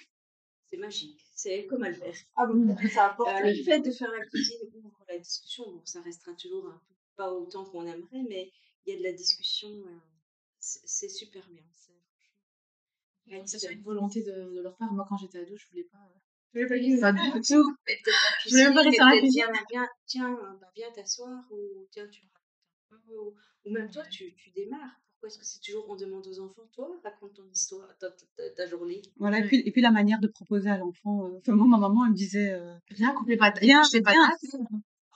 c'est 0.70 0.76
magique. 0.76 1.20
C'est 1.34 1.66
comme 1.66 1.84
Albert. 1.84 2.16
Ah 2.36 2.46
bon, 2.46 2.76
ça 2.88 3.10
apporte. 3.10 3.30
Euh, 3.30 3.50
le 3.50 3.62
fait 3.62 3.80
de 3.80 3.90
faire 3.90 4.10
la 4.10 4.24
cuisine 4.26 4.58
ouvre 4.74 5.04
la 5.08 5.18
discussion, 5.18 5.70
bon, 5.70 5.84
ça 5.84 6.00
restera 6.00 6.34
toujours 6.34 6.66
un 6.66 6.80
peu 6.88 6.93
pas 7.16 7.32
autant 7.32 7.64
qu'on 7.64 7.86
aimerait, 7.86 8.22
mais 8.28 8.50
il 8.86 8.92
y 8.92 8.96
a 8.96 8.98
de 8.98 9.04
la 9.04 9.12
discussion. 9.12 9.68
euh, 9.68 9.98
c'est 10.58 11.08
super 11.08 11.46
bien. 11.50 11.62
c'est- 11.74 11.92
franchement, 13.26 13.46
C'est 13.46 13.56
respect. 13.58 13.74
une 13.74 13.82
volonté 13.82 14.22
de, 14.22 14.54
de 14.54 14.60
leur 14.62 14.76
part. 14.76 14.92
Moi, 14.92 15.04
quand 15.08 15.16
j'étais 15.18 15.38
ado, 15.38 15.56
je 15.56 15.68
voulais 15.68 15.84
pas. 15.84 15.98
euh, 15.98 16.18
Je 16.54 16.60
vais 16.60 16.66
pas 16.66 16.74
cuisiner, 16.76 17.00
Pas 17.00 17.12
du 17.12 17.18
tout. 17.48 17.76
Pas 17.86 17.92
Je 18.44 18.50
voulais 18.50 18.64
même 18.64 18.74
pas 18.74 18.82
rester 18.82 18.98
dans 19.00 19.08
la 19.08 19.18
cuisine. 19.18 19.42
viens, 19.52 19.62
viens, 19.70 19.88
tiens, 20.06 20.58
bah, 20.60 20.70
viens 20.76 20.90
t'asseoir 20.92 21.42
ou 21.50 21.86
tiens, 21.90 22.06
tu. 22.08 22.22
Ou, 23.08 23.34
ou 23.66 23.70
même 23.70 23.90
toi, 23.90 24.04
tu, 24.06 24.34
tu 24.36 24.50
démarres. 24.52 25.00
Pourquoi 25.12 25.28
est-ce 25.28 25.38
que 25.38 25.44
c'est 25.44 25.60
toujours 25.60 25.88
on 25.88 25.96
demande 25.96 26.26
aux 26.26 26.38
enfants, 26.40 26.66
toi, 26.72 26.88
raconte 27.02 27.34
ton 27.34 27.48
histoire, 27.50 27.88
ta, 27.98 28.10
ta, 28.10 28.26
ta- 28.36 28.50
ta 28.50 28.66
journée? 28.66 29.00
Voilà, 29.16 29.38
et 29.38 29.42
Ouais. 29.42 29.48
puis, 29.48 29.62
et 29.64 29.70
puis 29.72 29.80
la 29.80 29.90
manière 29.90 30.20
de 30.20 30.28
proposer 30.28 30.68
à 30.70 30.76
l'enfant. 30.78 31.26
euh, 31.26 31.38
Enfin, 31.38 31.52
moi, 31.52 31.66
ma 31.66 31.78
maman, 31.78 32.04
elle 32.04 32.12
me 32.12 32.16
disait, 32.16 32.52
euh, 32.52 32.74
Viens, 32.90 33.12
coupe 33.14 33.28
les 33.28 33.36
patates. 33.36 33.62
Viens, 33.62 33.82
je 33.82 33.90
fais 33.90 34.02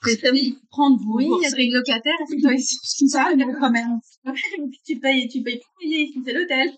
vous 0.02 0.56
prendre 0.70 0.98
vous. 1.02 1.14
Oui, 1.16 1.26
vous 1.26 1.38
il 1.38 1.42
y 1.42 1.46
a 1.46 1.50
des 1.50 1.70
locataires, 1.70 2.14
assieds-toi 2.24 2.54
ici. 2.54 3.08
ça, 3.08 3.28
mais 3.36 3.44
quand 3.58 3.70
même. 3.70 3.98
tu 4.86 4.98
payes, 4.98 5.28
tu 5.28 5.42
payes 5.42 5.58
pour 5.58 5.72
payer 5.80 6.02
ici, 6.04 6.22
c'est 6.24 6.32
l'hôtel. 6.32 6.70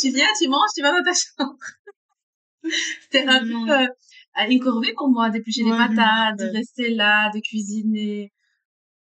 Tu 0.00 0.10
viens, 0.10 0.26
tu 0.40 0.48
manges, 0.48 0.70
tu 0.74 0.82
vas 0.82 0.92
dans 0.92 1.04
ta 1.04 1.12
chambre. 1.12 1.56
C'était 3.02 3.26
un 3.26 3.40
peu 3.40 3.70
euh, 3.72 3.86
une 4.50 4.60
corvée 4.60 4.92
pour 4.94 5.08
moi, 5.08 5.30
d'éplucher 5.30 5.62
Ouais, 5.64 5.70
me 5.70 5.76
patates, 5.88 6.38
de 6.38 6.46
rester 6.46 6.90
là, 6.90 7.30
de 7.32 7.40
cuisiner. 7.40 8.32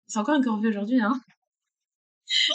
C'est 0.06 0.18
encore 0.18 0.36
une 0.36 0.44
corvée 0.44 0.68
aujourd'hui, 0.68 1.00
hein. 1.00 1.18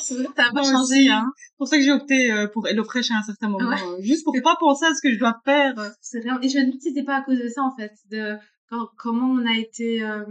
Ça 0.01 0.15
a 0.37 0.51
pas 0.51 0.63
changé, 0.63 0.81
aussi. 0.81 1.09
hein. 1.09 1.31
C'est 1.37 1.57
pour 1.57 1.67
ça 1.67 1.77
que 1.77 1.83
j'ai 1.83 1.91
opté 1.91 2.31
euh, 2.31 2.47
pour 2.47 2.67
HelloFresh 2.67 3.09
à 3.11 3.15
un 3.15 3.23
certain 3.23 3.47
moment. 3.49 3.69
Ouais. 3.69 3.81
euh, 3.81 4.01
juste 4.01 4.23
pour 4.25 4.35
pas 4.43 4.57
penser 4.59 4.85
à 4.85 4.93
ce 4.93 5.01
que 5.01 5.13
je 5.13 5.17
dois 5.17 5.39
faire. 5.45 5.73
C'est. 6.01 6.19
Et 6.19 6.49
je 6.49 6.59
me 6.59 6.71
si 6.73 6.79
c'était 6.81 7.03
pas 7.03 7.17
à 7.17 7.21
cause 7.21 7.39
de 7.39 7.47
ça, 7.47 7.63
en 7.63 7.73
fait, 7.75 7.93
de 8.09 8.35
quand- 8.69 8.89
comment 8.97 9.31
on 9.31 9.45
a 9.45 9.57
été 9.57 10.03
euh, 10.03 10.25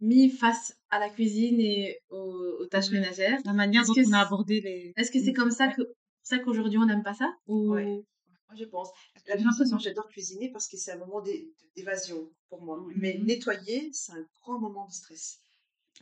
mis 0.00 0.30
face 0.30 0.76
à 0.90 0.98
la 0.98 1.08
cuisine 1.10 1.60
et 1.60 1.98
aux, 2.10 2.56
aux 2.60 2.66
tâches 2.66 2.90
ménagères. 2.90 3.38
La 3.44 3.52
manière 3.52 3.84
dont 3.86 3.94
que 3.94 4.06
on 4.08 4.12
a 4.12 4.20
abordé 4.20 4.60
les. 4.60 4.92
Est-ce 4.96 5.10
que 5.10 5.18
c'est 5.22 5.32
comme 5.32 5.50
ça 5.50 5.68
que, 5.68 5.82
pour 5.82 5.94
ça 6.22 6.38
qu'aujourd'hui 6.38 6.78
on 6.78 6.86
n'aime 6.86 7.02
pas 7.02 7.14
ça 7.14 7.32
ou... 7.46 7.72
Ouais. 7.72 7.84
Moi, 7.84 8.56
je 8.58 8.64
pense. 8.64 8.88
La 9.14 9.20
J'ai 9.20 9.24
cuisine, 9.32 9.46
l'impression. 9.50 9.76
moi, 9.76 9.82
j'adore 9.82 10.08
cuisiner 10.08 10.50
parce 10.52 10.68
que 10.68 10.76
c'est 10.76 10.92
un 10.92 10.98
moment 10.98 11.20
d'é- 11.20 11.48
d'évasion 11.74 12.30
pour 12.48 12.62
moi. 12.62 12.78
Mhm. 12.78 12.92
Mais 12.96 13.18
nettoyer, 13.24 13.90
c'est 13.92 14.12
un 14.12 14.24
grand 14.42 14.60
moment 14.60 14.86
de 14.86 14.92
stress. 14.92 15.38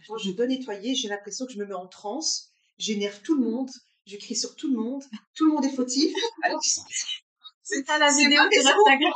Quand 0.07 0.19
je 0.19 0.31
dois 0.33 0.47
nettoyer, 0.47 0.95
j'ai 0.95 1.09
l'impression 1.09 1.47
que 1.47 1.53
je 1.53 1.59
me 1.59 1.65
mets 1.65 1.73
en 1.75 1.87
transe, 1.87 2.51
j'énerve 2.79 3.23
tout 3.23 3.37
le 3.37 3.49
monde, 3.49 3.71
je 4.07 4.17
crie 4.19 4.37
sur 4.37 4.55
tout 4.57 4.69
le 4.71 4.77
monde, 4.79 5.03
tout 5.35 5.47
le 5.47 5.53
monde 5.53 5.65
est 5.65 5.75
fautif. 5.75 6.13
Alors, 6.43 6.61
C'est 7.63 7.87
ça 7.87 7.99
la 7.99 8.11
vidéo 8.13 8.41
sur. 8.51 8.61
Instagram. 8.71 9.13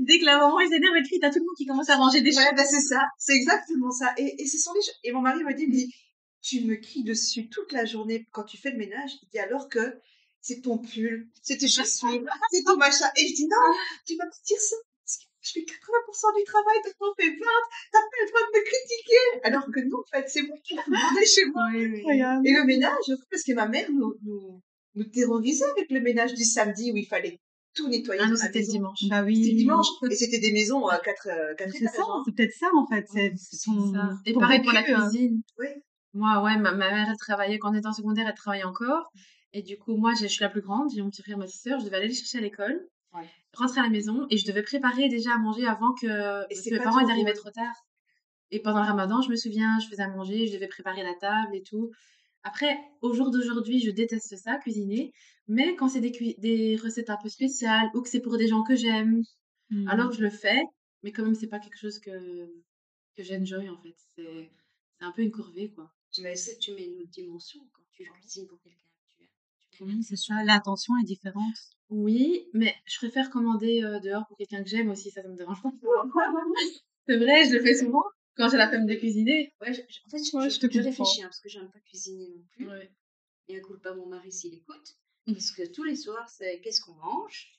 Dès 0.00 0.18
que 0.18 0.24
la 0.24 0.38
maman 0.38 0.58
s'énerve, 0.60 0.96
elle 0.96 1.04
crie, 1.04 1.20
t'as 1.20 1.30
tout 1.30 1.38
le 1.40 1.44
monde 1.44 1.56
qui 1.56 1.66
commence 1.66 1.88
à 1.90 1.96
ranger 1.96 2.20
des 2.22 2.36
Ouais, 2.36 2.42
choses. 2.44 2.54
bah, 2.56 2.64
c'est 2.64 2.80
ça, 2.80 3.02
c'est 3.18 3.34
exactement 3.34 3.90
ça. 3.90 4.12
Et, 4.16 4.42
et 4.42 4.46
ce 4.46 4.58
sont 4.58 4.72
les 4.74 4.80
Et 5.04 5.12
mon 5.12 5.20
mari 5.20 5.44
me 5.44 5.52
dit, 5.54 5.66
me 5.66 5.72
dit, 5.72 5.94
tu 6.42 6.62
me 6.62 6.76
cries 6.76 7.04
dessus 7.04 7.48
toute 7.50 7.72
la 7.72 7.84
journée 7.84 8.26
quand 8.32 8.44
tu 8.44 8.56
fais 8.56 8.70
le 8.70 8.78
ménage. 8.78 9.10
Il 9.22 9.28
dit 9.28 9.38
alors 9.38 9.68
que 9.68 9.98
c'est 10.40 10.62
ton 10.62 10.78
pull, 10.78 11.28
c'est 11.42 11.58
tes 11.58 11.68
chaussures, 11.68 12.24
c'est 12.50 12.62
ton 12.64 12.76
machin. 12.78 13.06
Et 13.16 13.28
je 13.28 13.34
dis, 13.34 13.46
non, 13.46 13.74
tu 14.06 14.16
vas 14.16 14.24
pas 14.24 14.36
dire 14.46 14.58
ça. 14.60 14.76
Je 15.42 15.52
fais 15.52 15.60
80% 15.60 16.38
du 16.38 16.44
travail, 16.44 16.76
toi 16.82 16.92
t'en 16.98 17.14
fais 17.22 17.30
20, 17.30 17.36
t'as 17.92 17.98
pas 17.98 18.06
le 18.22 18.28
droit 18.28 18.40
de 18.40 18.58
me 18.58 18.62
critiquer. 18.64 19.40
Alors 19.44 19.64
que 19.74 19.80
non, 19.80 19.98
en 19.98 20.04
fait, 20.18 20.28
c'est 20.28 20.42
moi 20.42 20.56
qui 20.62 20.74
demandé 20.76 21.26
chez 21.26 21.44
moi. 21.46 21.64
Et 22.44 22.52
le 22.52 22.64
ménage, 22.64 23.12
parce 23.30 23.42
que 23.42 23.52
ma 23.52 23.66
mère 23.66 23.90
nous, 23.90 24.14
nous, 24.22 24.60
nous 24.96 25.04
terrorisait 25.04 25.64
avec 25.76 25.90
le 25.90 26.00
ménage 26.00 26.34
du 26.34 26.44
samedi 26.44 26.92
où 26.92 26.96
il 26.98 27.06
fallait 27.06 27.40
tout 27.74 27.88
nettoyer. 27.88 28.20
Ah 28.24 28.28
non, 28.28 28.36
c'était 28.36 28.62
dimanche. 28.62 29.00
Bah 29.08 29.22
oui. 29.22 29.42
C'était 29.44 29.56
dimanche. 29.56 29.86
Et 30.10 30.14
c'était 30.14 30.38
des 30.38 30.52
maisons 30.52 30.86
à 30.86 30.98
quatre, 30.98 31.28
euh, 31.28 31.54
quatre 31.54 31.72
C'est 31.72 31.82
étages. 31.84 31.94
ça, 31.94 32.02
hein. 32.08 32.22
c'est 32.24 32.34
peut-être 32.34 32.52
ça 32.54 32.66
en 32.74 32.86
fait. 32.86 33.06
C'est 33.12 33.32
c'est 33.36 33.56
C'est 33.56 33.70
ton, 33.70 33.92
ça. 33.92 34.10
Et 34.26 34.32
ton 34.32 34.40
pareil 34.40 34.62
pour 34.62 34.72
la 34.72 34.80
hein. 34.80 35.08
cuisine. 35.08 35.42
Oui. 35.58 35.66
Moi, 36.12 36.42
ouais, 36.42 36.56
ma, 36.56 36.72
ma 36.72 36.90
mère, 36.90 37.08
elle 37.10 37.16
travaillait, 37.16 37.58
quand 37.58 37.70
on 37.70 37.74
était 37.74 37.86
en 37.86 37.92
secondaire, 37.92 38.26
elle 38.26 38.34
travaillait 38.34 38.64
encore. 38.64 39.10
Et 39.52 39.62
du 39.62 39.78
coup, 39.78 39.96
moi, 39.96 40.12
je 40.20 40.26
suis 40.26 40.42
la 40.42 40.48
plus 40.48 40.60
grande, 40.60 40.90
j'ai 40.94 41.02
mon 41.02 41.10
petit 41.10 41.22
frère, 41.22 41.38
ma 41.38 41.44
petite 41.44 41.60
sœur, 41.60 41.78
je 41.78 41.84
devais 41.84 41.96
aller 41.96 42.08
les 42.08 42.14
chercher 42.14 42.38
à 42.38 42.40
l'école, 42.40 42.80
Ouais. 43.12 43.28
rentrer 43.54 43.80
à 43.80 43.84
la 43.84 43.88
maison, 43.90 44.26
et 44.30 44.36
je 44.36 44.46
devais 44.46 44.62
préparer 44.62 45.08
déjà 45.08 45.34
à 45.34 45.38
manger 45.38 45.66
avant 45.66 45.92
que, 45.92 46.06
parce 46.48 46.60
c'est 46.60 46.70
que 46.70 46.76
mes 46.76 46.82
parents, 46.82 47.00
ils 47.00 47.10
arrivaient 47.10 47.32
trop 47.32 47.50
tard. 47.50 47.74
Et 48.52 48.60
pendant 48.60 48.80
le 48.80 48.86
ramadan, 48.86 49.22
je 49.22 49.30
me 49.30 49.36
souviens, 49.36 49.78
je 49.80 49.88
faisais 49.88 50.02
à 50.02 50.08
manger, 50.08 50.46
je 50.48 50.52
devais 50.52 50.66
préparer 50.68 51.02
la 51.04 51.14
table 51.14 51.54
et 51.54 51.62
tout. 51.62 51.90
Après, 52.42 52.78
au 53.02 53.12
jour 53.12 53.30
d'aujourd'hui, 53.30 53.80
je 53.80 53.90
déteste 53.90 54.36
ça, 54.36 54.56
cuisiner. 54.56 55.12
Mais 55.48 55.74
quand 55.76 55.88
c'est 55.88 56.00
des, 56.00 56.76
recettes 56.82 57.10
un 57.10 57.18
peu 57.22 57.28
spéciales 57.28 57.90
ou 57.94 58.02
que 58.02 58.08
c'est 58.08 58.20
pour 58.20 58.36
des 58.38 58.48
gens 58.48 58.62
que 58.62 58.76
j'aime, 58.76 59.22
Mhm. 59.70 59.88
alors 59.88 60.12
je 60.12 60.20
le 60.22 60.30
fais. 60.30 60.60
Mais 61.02 61.12
quand 61.12 61.24
même, 61.24 61.34
c'est 61.34 61.46
pas 61.48 61.58
quelque 61.60 61.78
chose 61.78 61.98
que, 61.98 62.10
que 63.16 63.22
j'enjoy, 63.22 63.68
en 63.68 63.78
fait. 63.82 63.94
C'est 64.16 64.50
c'est 64.98 65.06
un 65.06 65.12
peu 65.12 65.22
une 65.22 65.30
corvée, 65.30 65.70
quoi. 65.70 65.90
Mais 66.20 66.34
c'est 66.36 66.58
tu 66.58 66.72
mets 66.72 66.84
une 66.84 67.00
autre 67.00 67.10
dimension 67.10 67.60
quand 67.72 67.82
tu 67.92 68.04
cuisines 68.04 68.46
pour 68.46 68.60
quelqu'un. 68.60 68.78
Tu 69.70 69.84
Oui, 69.84 70.02
c'est 70.02 70.16
ça. 70.16 70.44
L'intention 70.44 70.94
est 71.00 71.06
différente. 71.06 71.56
Oui, 71.88 72.48
mais 72.52 72.74
je 72.86 72.98
préfère 72.98 73.30
commander 73.30 73.82
euh, 73.82 73.98
dehors 74.00 74.26
pour 74.26 74.36
quelqu'un 74.36 74.62
que 74.62 74.68
j'aime 74.68 74.90
aussi, 74.90 75.10
ça, 75.10 75.22
ça 75.22 75.28
me 75.28 75.36
dérange 75.36 75.62
pas. 75.62 75.70
C'est 77.08 77.16
vrai, 77.16 77.44
je 77.48 77.54
le 77.54 77.60
fais 77.62 77.74
souvent 77.74 78.04
quand 78.40 78.48
j'ai 78.50 78.56
la 78.56 78.68
flemme 78.68 78.86
de 78.86 78.94
cuisiner. 78.94 79.52
Ouais, 79.60 79.72
je- 79.72 79.82
je- 79.88 80.00
en 80.06 80.10
fait, 80.10 80.18
je, 80.18 80.36
Ouais, 80.36 80.50
je- 80.50 80.58
te 80.58 80.78
réfléchis 80.78 81.22
hein, 81.22 81.26
parce 81.26 81.40
que 81.40 81.48
j'aime 81.48 81.70
pas 81.70 81.80
cuisiner 81.80 82.28
non 82.28 82.42
plus. 82.52 82.68
Ouais. 82.68 82.90
Et 83.48 83.56
un 83.58 83.60
coup, 83.60 83.76
pas 83.78 83.94
mon 83.94 84.06
mari 84.06 84.32
s'il 84.32 84.54
écoute. 84.54 84.96
Mm. 85.26 85.32
Parce 85.34 85.50
que 85.50 85.66
tous 85.70 85.84
les 85.84 85.96
soirs, 85.96 86.28
c'est 86.28 86.60
qu'est-ce 86.60 86.80
qu'on 86.80 86.94
mange? 86.94 87.52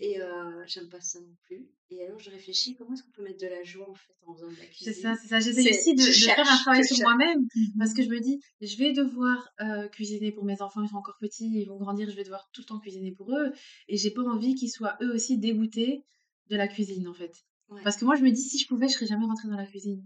Et 0.00 0.20
euh, 0.20 0.64
j'aime 0.66 0.88
pas 0.88 1.00
ça 1.00 1.20
non 1.20 1.36
plus. 1.42 1.68
Et 1.90 2.02
alors, 2.02 2.18
je 2.18 2.30
réfléchis 2.30 2.74
comment 2.74 2.94
est-ce 2.94 3.02
qu'on 3.02 3.10
peut 3.10 3.22
mettre 3.22 3.40
de 3.40 3.48
la 3.48 3.62
joie 3.62 3.88
en 3.88 3.94
fait 3.94 4.14
en 4.26 4.34
faisant 4.34 4.48
de 4.50 4.56
la 4.56 4.64
cuisine? 4.64 4.92
C'est 4.94 5.00
ça, 5.00 5.14
c'est 5.20 5.28
ça. 5.28 5.40
J'essaie 5.40 5.70
aussi 5.70 5.94
de, 5.94 6.02
faire 6.02 6.50
un 6.50 6.56
travail 6.56 6.84
sur 6.86 6.98
moi-même 7.00 7.46
parce 7.78 7.92
que 7.92 8.02
je 8.02 8.08
me 8.08 8.18
dis, 8.18 8.40
je 8.62 8.76
vais 8.76 8.92
devoir 8.92 9.50
euh, 9.60 9.88
cuisiner 9.88 10.32
pour 10.32 10.44
mes 10.44 10.62
enfants, 10.62 10.82
ils 10.82 10.88
sont 10.88 10.96
encore 10.96 11.18
petits, 11.20 11.50
ils 11.52 11.66
vont 11.66 11.76
grandir, 11.76 12.08
je 12.10 12.16
vais 12.16 12.24
devoir 12.24 12.48
tout 12.52 12.62
le 12.62 12.66
temps 12.66 12.78
cuisiner 12.78 13.12
pour 13.12 13.30
eux. 13.36 13.52
Et 13.88 13.98
j'ai 13.98 14.10
pas 14.10 14.22
envie 14.22 14.54
qu'ils 14.54 14.70
soient 14.70 14.96
eux 15.02 15.12
aussi 15.14 15.36
dégoûtés 15.38 16.02
de 16.48 16.56
la 16.56 16.66
cuisine 16.66 17.06
en 17.06 17.14
fait. 17.14 17.34
Ouais. 17.68 17.82
Parce 17.84 17.98
que 17.98 18.06
moi, 18.06 18.16
je 18.16 18.22
me 18.22 18.30
dis, 18.30 18.40
si 18.40 18.58
je 18.58 18.66
pouvais, 18.66 18.88
je 18.88 18.94
serais 18.94 19.06
jamais 19.06 19.26
rentrée 19.26 19.48
dans 19.48 19.56
la 19.56 19.66
cuisine. 19.66 20.02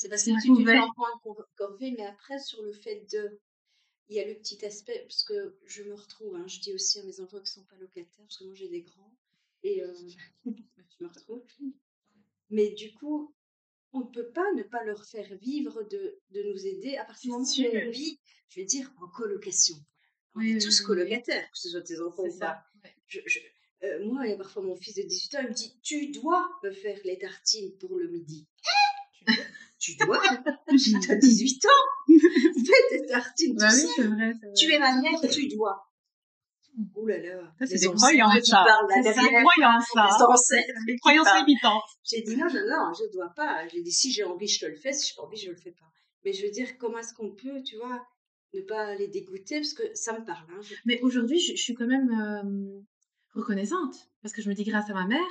C'est 0.00 0.08
parce 0.08 0.22
que 0.24 0.30
tu, 0.40 0.48
pouvais. 0.48 0.78
en 0.78 0.90
cor- 1.22 1.46
corvée, 1.56 1.90
mais 1.90 2.06
après, 2.06 2.38
sur 2.38 2.62
le 2.62 2.72
fait 2.72 3.04
de. 3.12 3.38
Il 4.08 4.16
y 4.16 4.20
a 4.20 4.26
le 4.26 4.34
petit 4.34 4.64
aspect, 4.64 4.98
parce 5.06 5.22
que 5.24 5.58
je 5.66 5.82
me 5.82 5.94
retrouve, 5.94 6.34
hein, 6.36 6.46
je 6.48 6.58
dis 6.58 6.72
aussi 6.72 6.98
à 7.00 7.04
mes 7.04 7.20
enfants 7.20 7.36
qui 7.36 7.42
ne 7.50 7.62
sont 7.62 7.64
pas 7.64 7.76
locataires, 7.76 8.24
parce 8.24 8.38
que 8.38 8.44
moi 8.44 8.54
j'ai 8.54 8.68
des 8.68 8.80
grands, 8.80 9.14
et 9.62 9.82
euh, 9.82 9.92
je 10.46 11.04
me 11.04 11.08
retrouve. 11.08 11.42
Mais 12.48 12.70
du 12.70 12.92
coup, 12.94 13.34
on 13.92 14.00
ne 14.00 14.10
peut 14.10 14.30
pas 14.32 14.50
ne 14.56 14.62
pas 14.62 14.82
leur 14.84 15.04
faire 15.04 15.32
vivre 15.36 15.82
de, 15.82 16.18
de 16.30 16.42
nous 16.44 16.66
aider 16.66 16.96
à 16.96 17.04
partir 17.04 17.28
du 17.28 17.38
moment 17.38 17.44
où 17.44 17.88
on 17.88 17.90
vit, 17.90 18.18
je 18.48 18.60
vais 18.60 18.66
dire, 18.66 18.90
en 19.02 19.08
colocation. 19.08 19.76
On 20.34 20.40
Oui, 20.40 20.56
est 20.56 20.60
tous 20.60 20.80
colocataires, 20.80 21.44
que 21.52 21.58
ce 21.58 21.68
soit 21.68 21.82
tes 21.82 22.00
enfants 22.00 22.22
ou 22.24 22.38
pas. 22.38 22.46
ça. 22.46 22.64
ouais. 22.84 22.94
Je, 23.06 23.20
je- 23.26 23.40
euh, 23.82 24.04
moi, 24.06 24.26
il 24.26 24.30
y 24.30 24.32
a 24.32 24.36
parfois 24.36 24.62
mon 24.62 24.76
fils 24.76 24.94
de 24.94 25.02
18 25.02 25.34
ans, 25.36 25.40
il 25.42 25.48
me 25.48 25.54
dit 25.54 25.78
Tu 25.82 26.10
dois 26.10 26.48
me 26.64 26.70
faire 26.72 26.98
les 27.04 27.18
tartines 27.18 27.76
pour 27.78 27.96
le 27.98 28.08
midi. 28.08 28.46
Tu 29.80 29.96
dois 29.96 30.20
Tu 31.02 31.10
as 31.10 31.16
18 31.16 31.64
ans 31.66 31.68
Fais 32.08 32.98
tes 32.98 33.06
tartines 33.06 33.56
Bah 33.56 33.68
oui, 33.72 33.80
seul. 33.80 33.88
c'est 33.96 34.02
vrai, 34.04 34.32
vrai. 34.32 34.52
Tu 34.56 34.72
es 34.72 34.78
ma 34.78 35.00
mère, 35.00 35.20
tu 35.30 35.48
dois. 35.48 35.86
Ouh 36.96 37.06
là 37.06 37.18
là. 37.18 37.52
Ça, 37.58 37.66
c'est 37.66 37.78
des 37.80 37.86
croyances, 37.88 38.46
ça. 38.46 38.64
C'est 39.02 39.02
des 39.02 39.42
croyances, 39.42 39.84
ça. 39.92 40.56
Des 40.86 40.96
croyances 40.98 41.28
limitantes. 41.40 41.82
J'ai 42.04 42.22
dit 42.22 42.36
non, 42.36 42.46
non, 42.46 42.60
non, 42.68 42.92
je 42.96 43.04
ne 43.04 43.12
dois 43.12 43.32
pas. 43.34 43.66
J'ai 43.68 43.82
dit 43.82 43.92
si 43.92 44.12
j'ai 44.12 44.24
envie, 44.24 44.46
je 44.46 44.60
te 44.60 44.66
le 44.66 44.76
fais. 44.76 44.92
Si 44.92 45.08
j'ai 45.08 45.14
pas 45.16 45.22
envie, 45.22 45.36
je 45.36 45.48
ne 45.48 45.54
le 45.54 45.58
fais 45.60 45.72
pas. 45.72 45.86
Mais 46.24 46.32
je 46.32 46.44
veux 46.44 46.50
dire, 46.52 46.68
comment 46.78 46.98
est-ce 46.98 47.12
qu'on 47.14 47.32
peut, 47.34 47.62
tu 47.64 47.76
vois, 47.76 48.00
ne 48.54 48.60
pas 48.60 48.94
les 48.94 49.08
dégoûter? 49.08 49.56
Parce 49.60 49.72
que 49.74 49.82
ça 49.94 50.18
me 50.18 50.24
parle. 50.24 50.46
Hein, 50.50 50.60
je- 50.62 50.74
Mais 50.84 51.00
aujourd'hui, 51.00 51.40
je, 51.40 51.54
je 51.56 51.60
suis 51.62 51.74
quand 51.74 51.86
même 51.86 52.08
euh, 52.10 52.80
reconnaissante 53.34 53.96
parce 54.22 54.32
que 54.34 54.42
je 54.42 54.48
me 54.48 54.54
dis 54.54 54.64
grâce 54.64 54.88
à 54.90 54.94
ma 54.94 55.06
mère, 55.06 55.26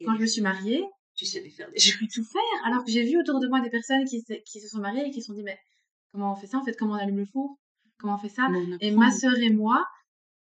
Et 0.00 0.04
quand 0.04 0.14
je 0.16 0.20
me 0.20 0.26
suis 0.26 0.40
mariée, 0.42 0.84
Tu 1.20 1.26
savais 1.26 1.50
faire 1.50 1.70
des 1.70 1.78
j'ai 1.78 1.90
choses. 1.90 1.98
pu 1.98 2.08
tout 2.08 2.24
faire. 2.24 2.64
Alors 2.64 2.82
que 2.82 2.90
j'ai 2.90 3.04
vu 3.04 3.18
autour 3.20 3.40
de 3.40 3.46
moi 3.46 3.60
des 3.60 3.68
personnes 3.68 4.06
qui, 4.06 4.22
se- 4.22 4.40
qui 4.42 4.58
se 4.58 4.68
sont 4.68 4.78
mariées 4.78 5.04
et 5.06 5.10
qui 5.10 5.20
se 5.20 5.26
sont 5.26 5.34
dit 5.34 5.42
mais 5.42 5.58
comment 6.12 6.32
on 6.32 6.34
fait 6.34 6.46
ça 6.46 6.56
en 6.56 6.64
fait? 6.64 6.74
Comment 6.78 6.94
on 6.94 6.96
allume 6.96 7.18
le 7.18 7.26
four? 7.26 7.58
Comment 7.98 8.14
on 8.14 8.18
fait 8.18 8.30
ça? 8.30 8.48
On 8.50 8.78
Et 8.80 8.90
ma 8.90 9.10
sœur 9.10 9.36
et 9.36 9.50
moi, 9.50 9.86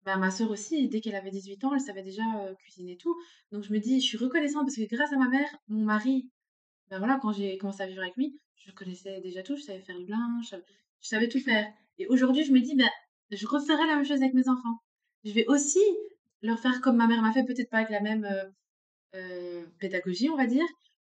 bah, 0.07 0.17
ma 0.17 0.31
sœur 0.31 0.51
aussi, 0.51 0.89
dès 0.89 1.03
qu'elle 1.03 1.17
avait 1.17 1.31
18 1.31 1.63
ans, 1.65 1.75
elle 1.75 1.81
savait 1.83 2.03
déjà 2.03 2.23
euh, 2.39 2.55
cuisiner 2.55 2.93
et 2.93 2.97
tout. 2.97 3.15
Donc 3.53 3.63
je 3.65 3.73
me 3.75 3.79
dis, 3.79 4.01
je 4.01 4.07
suis 4.07 4.17
reconnaissante 4.17 4.65
parce 4.65 4.77
que 4.77 4.95
grâce 4.95 5.13
à 5.13 5.19
ma 5.19 5.29
mère, 5.29 5.49
mon 5.69 5.85
mari, 5.85 6.31
ben 6.89 6.99
voilà, 6.99 7.19
quand 7.21 7.33
j'ai 7.33 7.59
commencé 7.59 7.83
à 7.83 7.87
vivre 7.87 8.01
avec 8.01 8.17
lui, 8.17 8.41
je 8.57 8.71
connaissais 8.73 9.21
déjà 9.21 9.43
tout, 9.43 9.57
je 9.57 9.63
savais 9.63 9.83
faire 9.83 9.99
le 9.99 10.07
linge, 10.07 10.45
je 10.45 10.49
savais, 10.49 10.65
je 11.03 11.09
savais 11.09 11.29
tout 11.29 11.41
faire. 11.41 11.67
Et 11.99 12.07
aujourd'hui, 12.07 12.43
je 12.43 12.53
me 12.53 12.61
dis, 12.61 12.75
ben, 12.75 12.89
je 13.31 13.47
referai 13.47 13.87
la 13.87 13.97
même 13.97 14.07
chose 14.07 14.23
avec 14.23 14.33
mes 14.33 14.49
enfants. 14.49 14.79
Je 15.25 15.33
vais 15.33 15.45
aussi 15.47 15.81
leur 16.41 16.59
faire 16.59 16.81
comme 16.81 16.97
ma 16.97 17.07
mère 17.07 17.21
m'a 17.21 17.33
fait, 17.33 17.45
peut-être 17.45 17.69
pas 17.71 17.79
avec 17.79 17.91
la 17.91 18.01
même 18.01 18.25
euh, 18.25 18.45
pédagogie, 19.79 20.29
on 20.31 20.37
va 20.37 20.47
dire, 20.47 20.65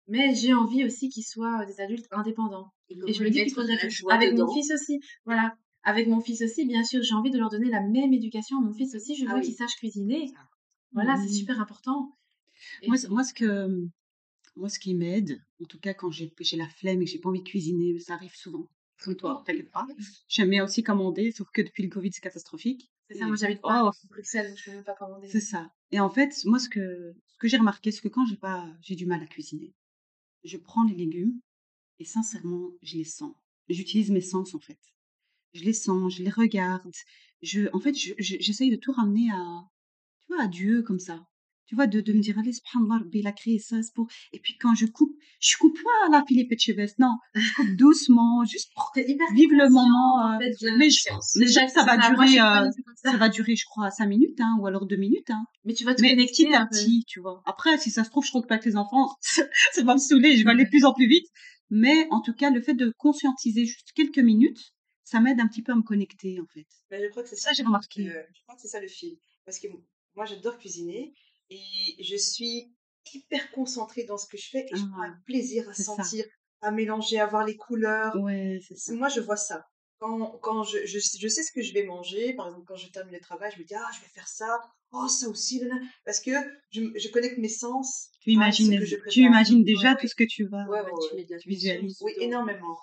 mais 0.08 0.36
j'ai 0.36 0.54
envie 0.54 0.84
aussi 0.84 1.10
qu'ils 1.10 1.24
soient 1.26 1.66
des 1.66 1.80
adultes 1.82 2.08
indépendants. 2.12 2.70
Et, 2.90 2.98
Et 3.08 3.14
je 3.14 3.24
me 3.24 3.30
dis 3.30 3.44
qu'il 3.44 3.54
faudrait 3.54 3.78
avec 4.10 4.32
dedans. 4.34 4.48
mon 4.48 4.54
fils 4.54 4.72
aussi, 4.72 5.00
voilà, 5.26 5.56
avec 5.84 6.08
mon 6.08 6.22
fils 6.22 6.42
aussi, 6.42 6.66
bien 6.66 6.84
sûr, 6.84 7.02
j'ai 7.04 7.14
envie 7.16 7.32
de 7.32 7.38
leur 7.38 7.50
donner 7.50 7.70
la 7.70 7.82
même 7.82 8.14
éducation. 8.14 8.62
Mon 8.62 8.74
fils 8.74 8.96
aussi, 8.96 9.16
je 9.16 9.26
Ah 9.28 9.34
veux 9.34 9.40
oui. 9.40 9.46
qu'il 9.46 9.56
sache 9.56 9.76
cuisiner. 9.76 10.32
Voilà, 10.92 11.16
c'est 11.18 11.28
Mhm. 11.30 11.34
super 11.34 11.60
important. 11.62 12.16
Et 12.82 12.88
Moi, 12.88 13.24
ce 13.24 13.34
que, 13.34 13.70
moi, 14.56 14.70
ce 14.70 14.80
qui 14.80 14.94
m'aide, 14.94 15.40
en 15.62 15.66
tout 15.66 15.80
cas 15.80 15.94
quand 15.94 16.12
j'ai 16.12 16.32
j'ai 16.40 16.58
la 16.58 16.70
flemme 16.70 17.02
et 17.02 17.06
que 17.06 17.12
j'ai 17.12 17.20
pas 17.20 17.30
envie 17.30 17.42
de 17.42 17.48
cuisiner, 17.50 18.00
ça 18.00 18.14
arrive 18.16 18.36
souvent. 18.36 18.68
comme 19.04 19.16
toi, 19.18 19.44
t'inquiète 19.46 19.72
pas. 19.72 19.86
J'aime 20.30 20.50
bien 20.50 20.64
aussi 20.64 20.82
commander, 20.82 21.32
sauf 21.34 21.48
que 21.54 21.62
depuis 21.62 21.84
le 21.84 21.90
Covid, 21.90 22.12
c'est 22.14 22.22
catastrophique. 22.22 22.90
C'est 23.10 23.18
ça, 23.18 23.26
Et- 23.26 23.28
moi 23.28 23.36
j'habite 23.36 23.60
pas 23.62 23.84
Oh, 23.84 23.88
à 23.88 23.92
Bruxelles, 24.10 24.48
donc 24.50 24.58
je 24.58 24.64
peux 24.66 24.72
même 24.72 24.84
pas 24.86 24.94
commander. 24.94 25.28
c'est 25.28 25.42
ça. 25.42 25.70
Et 25.92 26.00
en 26.00 26.10
fait, 26.10 26.34
moi, 26.46 26.58
ce 26.60 26.70
que, 26.70 27.14
que 27.44 27.50
j'ai 27.50 27.58
remarqué, 27.58 27.92
c'est 27.92 28.02
que 28.02 28.08
quand 28.08 28.26
j'ai 28.26 28.38
pas, 28.38 28.66
j'ai 28.82 28.96
du 28.96 29.06
mal 29.06 29.22
à 29.22 29.28
cuisiner, 29.28 29.74
je 30.46 30.58
prends 30.58 30.84
les 30.86 30.96
légumes 30.96 31.40
et 32.00 32.06
sincèrement, 32.06 32.72
je 32.84 32.98
les 32.98 33.06
sens. 33.06 33.36
J'utilise 33.70 34.12
mes 34.12 34.22
sens, 34.22 34.56
en 34.56 34.60
fait. 34.60 34.80
Je 35.54 35.64
les 35.64 35.74
sens, 35.74 36.14
je 36.16 36.24
les 36.24 36.30
regarde. 36.32 36.92
Je, 37.44 37.70
en 37.74 37.80
fait, 37.82 37.96
je- 37.96 38.14
je- 38.20 38.38
j'essaye 38.40 38.72
de 38.72 38.78
tout 38.78 38.94
ramener 38.94 39.32
à, 39.32 39.70
tu 40.22 40.28
vois, 40.34 40.44
à 40.44 40.48
Dieu, 40.48 40.84
comme 40.84 41.00
ça. 41.00 41.28
Tu 41.66 41.76
vois, 41.76 41.88
de, 41.88 42.02
de 42.02 42.12
me 42.14 42.20
dire, 42.20 42.38
allez, 42.38 42.52
subhanallah, 42.54 43.00
Rabbi, 43.04 43.20
il 43.20 43.28
a 43.28 43.32
créé 43.32 43.58
ça, 43.58 43.82
c'est 43.82 43.94
pour... 43.94 44.08
Et 44.34 44.40
puis 44.40 44.58
quand 44.58 44.76
je 44.76 44.86
coupe, 44.86 45.16
je 45.40 45.56
coupe 45.58 45.78
pas 45.82 46.10
la 46.12 46.24
Philippe 46.28 46.52
Etchebest, 46.52 47.00
non. 47.00 47.16
Je 47.36 47.54
coupe 47.56 47.70
doucement, 47.78 48.44
juste 48.46 48.72
pour 48.74 48.92
vivre 48.96 49.54
le 49.56 49.70
moment. 49.70 50.16
en 50.26 50.36
euh, 50.36 50.40
fait, 50.40 50.78
mais 50.78 50.90
je, 50.90 50.98
C'est 51.22 51.40
mais 51.40 51.48
je 51.48 51.52
sais 51.54 51.60
ça, 51.60 51.66
que 51.68 51.72
ça 51.72 51.80
c'est 51.82 51.86
va 51.86 52.10
durer, 52.10 52.40
euh, 52.40 52.70
ça. 53.04 53.12
ça 53.12 53.18
va 53.18 53.30
durer, 53.30 53.56
je 53.56 53.66
crois, 53.66 53.90
cinq 53.92 54.08
minutes, 54.08 54.40
hein, 54.42 54.58
ou 54.60 54.68
alors 54.68 54.86
deux 54.86 54.98
minutes, 54.98 55.30
hein. 55.30 55.46
Mais 55.64 55.74
tu 55.74 55.86
vas 55.86 55.96
te 55.96 56.02
Mais 56.02 56.10
connecter 56.12 56.46
petit 56.46 56.54
à 56.54 56.66
petit, 56.66 57.06
tu 57.08 57.22
vois. 57.22 57.42
Après, 57.46 57.78
si 57.78 57.90
ça 57.92 58.04
se 58.04 58.10
trouve, 58.10 58.26
je 58.26 58.30
trouve 58.32 58.46
pas 58.46 58.56
avec 58.56 58.66
les 58.66 58.76
enfants, 58.76 59.10
ça 59.22 59.84
va 59.84 59.94
me 59.94 60.00
saouler, 60.00 60.36
je 60.38 60.44
vais 60.44 60.52
aller 60.52 60.66
de 60.66 60.70
plus 60.70 60.84
en 60.86 60.94
plus 60.94 61.08
vite. 61.08 61.28
Mais 61.70 62.08
en 62.12 62.22
tout 62.22 62.34
cas, 62.34 62.50
le 62.52 62.62
fait 62.62 62.74
de 62.76 62.94
conscientiser 62.98 63.66
juste 63.66 63.94
quelques 63.96 64.20
minutes, 64.20 64.74
ça 65.06 65.20
m'aide 65.22 65.40
un 65.40 65.48
petit 65.48 65.62
peu 65.64 65.72
à 65.72 65.76
me 65.76 65.82
connecter, 65.82 66.40
en 66.42 66.46
fait. 66.54 66.68
Mais 66.92 67.02
je 67.04 67.10
crois 67.10 67.24
que 67.24 67.30
c'est 67.30 67.36
Ça, 67.36 67.50
ça. 67.50 67.54
j'ai 67.54 67.64
remarqué. 67.64 68.10
euh, 68.10 68.22
je 68.34 68.42
crois 68.44 68.56
que 68.56 68.62
c'est 68.62 68.68
ça 68.68 68.80
le 68.82 68.88
fil. 68.88 69.18
Parce 69.46 69.60
que 69.60 69.68
moi, 70.16 70.26
j'adore 70.26 70.58
cuisiner 70.60 71.14
et 71.50 72.04
je 72.04 72.16
suis 72.16 72.74
hyper 73.14 73.52
concentrée 73.52 74.04
dans 74.04 74.18
ce 74.18 74.28
que 74.28 74.38
je 74.38 74.50
fais 74.50 74.66
et 74.72 74.76
je 74.76 74.86
prends 74.86 75.02
Ah, 75.04 75.08
un 75.08 75.18
plaisir 75.26 75.70
à 75.70 75.74
ça. 75.74 75.84
sentir, 75.84 76.26
à 76.62 76.72
mélanger, 76.72 77.20
à 77.20 77.26
voir 77.28 77.46
les 77.46 77.58
couleurs. 77.58 78.16
Ouais, 78.22 78.60
ça. 78.76 78.94
Moi, 78.94 79.10
je 79.10 79.20
vois 79.20 79.36
ça. 79.38 79.66
Quand, 80.00 80.38
quand 80.42 80.64
je, 80.64 80.86
je, 80.86 81.00
je 81.00 81.28
sais 81.28 81.44
ce 81.44 81.52
que 81.52 81.62
je 81.62 81.74
vais 81.74 81.84
manger, 81.84 82.34
par 82.34 82.48
exemple, 82.48 82.66
quand 82.68 82.76
je 82.76 82.88
termine 82.88 83.14
le 83.14 83.22
travail, 83.22 83.52
je 83.56 83.60
me 83.60 83.66
dis, 83.66 83.74
ah, 83.76 83.90
je 83.96 84.02
vais 84.02 84.08
faire 84.14 84.28
ça, 84.28 84.60
oh, 84.92 85.08
ça 85.08 85.30
aussi, 85.30 85.60
là, 85.60 85.68
là. 85.68 85.80
parce 86.06 86.20
que 86.20 86.32
je, 86.72 86.82
je 86.98 87.08
connecte 87.10 87.38
mes 87.38 87.48
sens 87.50 88.10
Tu 88.20 88.30
ce 88.30 88.34
imagines, 88.36 88.80
que 88.80 88.86
je 88.86 88.96
tu 88.96 89.02
prépare. 89.02 89.16
imagines 89.18 89.64
déjà 89.64 89.92
Ouais, 89.92 90.02
tout 90.02 90.08
ce 90.08 90.16
que 90.16 90.24
tu 90.26 90.46
vas, 90.46 90.66
ouais, 90.68 90.82
Ouais, 90.82 90.86
ouais, 90.86 90.92
tu 91.08 91.16
ouais. 91.16 91.22
mets 91.22 91.26
de 91.26 91.38
tu 91.38 91.48
visualises. 91.50 91.98
l'attention 92.02 92.06
Oui, 92.06 92.14
énormément, 92.20 92.76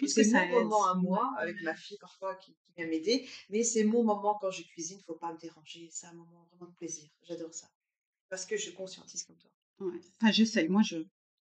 pense 0.00 0.14
que 0.14 0.22
c'est 0.24 0.48
mon 0.48 0.62
moment 0.64 0.84
à 0.86 0.94
moi, 0.94 1.30
avec 1.38 1.60
ma 1.62 1.74
fille 1.74 1.98
parfois 2.00 2.34
qui, 2.36 2.52
qui 2.54 2.72
vient 2.76 2.86
m'aider, 2.86 3.28
mais 3.50 3.62
c'est 3.62 3.84
mon 3.84 4.02
moment 4.04 4.36
quand 4.40 4.50
je 4.50 4.62
cuisine, 4.62 5.00
faut 5.06 5.14
pas 5.14 5.32
me 5.32 5.38
déranger, 5.38 5.88
c'est 5.92 6.06
un 6.06 6.12
moment 6.14 6.46
vraiment 6.50 6.70
de 6.70 6.76
plaisir, 6.76 7.08
j'adore 7.22 7.52
ça. 7.54 7.68
Parce 8.30 8.46
que 8.46 8.56
je 8.56 8.70
conscientise 8.70 9.24
comme 9.24 9.36
toi. 9.36 9.50
Ouais. 9.80 10.00
Enfin, 10.20 10.32
j'essaye. 10.32 10.68
Moi, 10.68 10.82
je, 10.82 10.96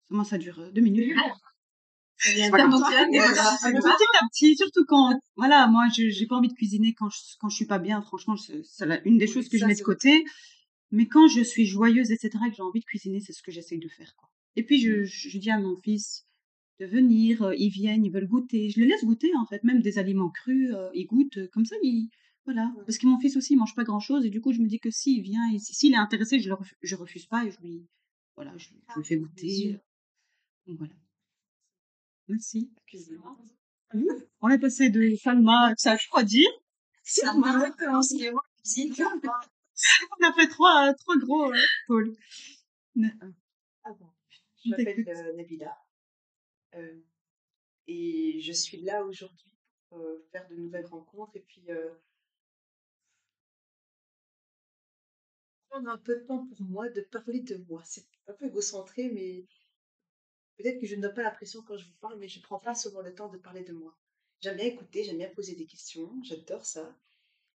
moi, 0.09 0.23
ça 0.23 0.37
dure 0.37 0.59
euh, 0.59 0.71
deux 0.71 0.81
minutes. 0.81 1.15
Pas 1.15 1.29
toi. 1.29 2.49
voilà, 2.49 2.65
petit 2.67 4.17
à 4.19 4.27
petit, 4.31 4.55
surtout 4.55 4.85
quand, 4.87 5.19
voilà, 5.35 5.67
moi, 5.67 5.85
je 5.95 6.09
j'ai 6.09 6.25
pas 6.25 6.35
envie 6.35 6.47
de 6.47 6.53
cuisiner 6.53 6.93
quand 6.93 7.09
je, 7.09 7.17
quand 7.39 7.49
je 7.49 7.55
suis 7.55 7.65
pas 7.65 7.79
bien. 7.79 8.01
Franchement, 8.01 8.35
c'est 8.37 8.61
une 9.05 9.17
des 9.17 9.27
Oui, 9.27 9.33
choses 9.33 9.49
que 9.49 9.57
je 9.57 9.65
mets 9.65 9.75
de 9.75 9.81
côté. 9.81 10.23
Mais 10.91 11.07
quand 11.07 11.27
je 11.27 11.41
suis 11.41 11.65
joyeuse, 11.65 12.11
etc., 12.11 12.29
et 12.47 12.49
que 12.49 12.55
j'ai 12.55 12.63
envie 12.63 12.79
de 12.79 12.85
cuisiner, 12.85 13.19
c'est 13.19 13.33
ce 13.33 13.43
que 13.43 13.51
j'essaye 13.51 13.79
de 13.79 13.89
faire, 13.89 14.15
quoi. 14.15 14.29
Et 14.55 14.63
puis, 14.63 14.79
je, 14.81 15.03
je, 15.03 15.29
je 15.29 15.37
dis 15.37 15.51
à 15.51 15.59
mon 15.59 15.75
fils 15.75 16.25
de 16.79 16.85
venir, 16.85 17.43
euh, 17.43 17.55
ils 17.57 17.69
viennent, 17.69 18.05
ils 18.05 18.11
veulent 18.11 18.27
goûter. 18.27 18.69
Je 18.69 18.79
les 18.79 18.87
laisse 18.87 19.03
goûter, 19.03 19.31
en 19.35 19.45
fait, 19.45 19.63
même 19.63 19.81
des 19.81 19.97
aliments 19.99 20.29
crus, 20.29 20.73
euh, 20.73 20.89
ils 20.93 21.05
goûtent. 21.05 21.39
Comme 21.51 21.65
ça, 21.65 21.75
ils, 21.83 22.09
voilà. 22.47 22.73
Ouais. 22.75 22.83
Parce 22.85 22.97
que 22.97 23.05
mon 23.05 23.19
fils 23.19 23.35
aussi, 23.37 23.53
il 23.53 23.57
mange 23.57 23.75
pas 23.75 23.83
grand 23.83 23.99
chose. 23.99 24.25
Et 24.25 24.29
du 24.31 24.41
coup, 24.41 24.51
je 24.53 24.59
me 24.61 24.67
dis 24.67 24.79
que 24.79 24.89
s'il 24.89 25.21
vient, 25.21 25.47
et 25.53 25.59
si- 25.59 25.75
s'il 25.75 25.93
est 25.93 25.97
intéressé, 25.97 26.39
je 26.39 26.47
le 26.49 26.55
refuse, 26.55 26.77
je 26.81 26.95
refuse 26.95 27.25
pas 27.27 27.45
et 27.45 27.51
je 27.51 27.59
lui, 27.61 27.85
voilà, 28.35 28.57
je, 28.57 28.69
je 28.69 28.99
lui 28.99 29.05
fais 29.05 29.17
goûter. 29.17 29.73
euh, 29.75 29.77
Donc, 30.67 30.77
voilà. 30.79 30.93
Merci. 32.27 32.71
On 34.41 34.49
est 34.49 34.59
passé 34.59 34.89
de 34.89 35.15
Salma, 35.15 35.73
ça 35.77 35.95
je 35.95 36.07
crois 36.07 36.23
dire. 36.23 36.49
Ça 37.03 37.33
m'a 37.33 37.65
recommencé 37.65 38.31
moi, 38.31 38.41
cuisine. 38.63 38.93
On 40.19 40.25
a 40.27 40.33
fait 40.33 40.47
trois, 40.47 40.89
euh, 40.89 40.93
trois 40.97 41.17
gros 41.17 41.53
euh, 41.53 41.57
pôles. 41.87 42.15
Ne- 42.95 43.09
Ah 43.83 43.93
bon. 43.93 44.07
Je 44.65 44.71
m'appelle 44.71 45.05
euh, 45.07 45.33
Nabila 45.37 45.77
euh, 46.75 46.99
et 47.87 48.39
je 48.41 48.51
suis 48.51 48.81
là 48.81 49.05
aujourd'hui 49.05 49.51
pour 49.87 49.99
euh, 49.99 50.27
faire 50.31 50.47
de 50.49 50.55
nouvelles 50.55 50.87
rencontres 50.87 51.35
et 51.37 51.41
puis 51.47 51.63
un 55.85 55.97
peu 55.97 56.15
de 56.15 56.25
temps 56.25 56.47
pour 56.47 56.61
moi, 56.61 56.89
de 56.89 57.01
parler 57.01 57.41
de 57.41 57.57
moi. 57.69 57.81
C'est 57.85 58.05
un 58.27 58.33
peu 58.33 58.47
égocentré, 58.47 59.09
mais 59.09 59.45
peut-être 60.57 60.79
que 60.79 60.87
je 60.87 60.95
ne 60.95 61.01
donne 61.01 61.13
pas 61.13 61.23
l'impression 61.23 61.61
quand 61.63 61.77
je 61.77 61.85
vous 61.85 61.97
parle, 62.01 62.17
mais 62.19 62.27
je 62.27 62.41
prends 62.41 62.59
pas 62.59 62.75
souvent 62.75 63.01
le 63.01 63.13
temps 63.13 63.29
de 63.29 63.37
parler 63.37 63.63
de 63.63 63.73
moi. 63.73 63.95
J'aime 64.41 64.55
bien 64.55 64.65
écouter, 64.65 65.03
j'aime 65.03 65.17
bien 65.17 65.29
poser 65.29 65.55
des 65.55 65.65
questions, 65.65 66.11
j'adore 66.23 66.65
ça. 66.65 66.95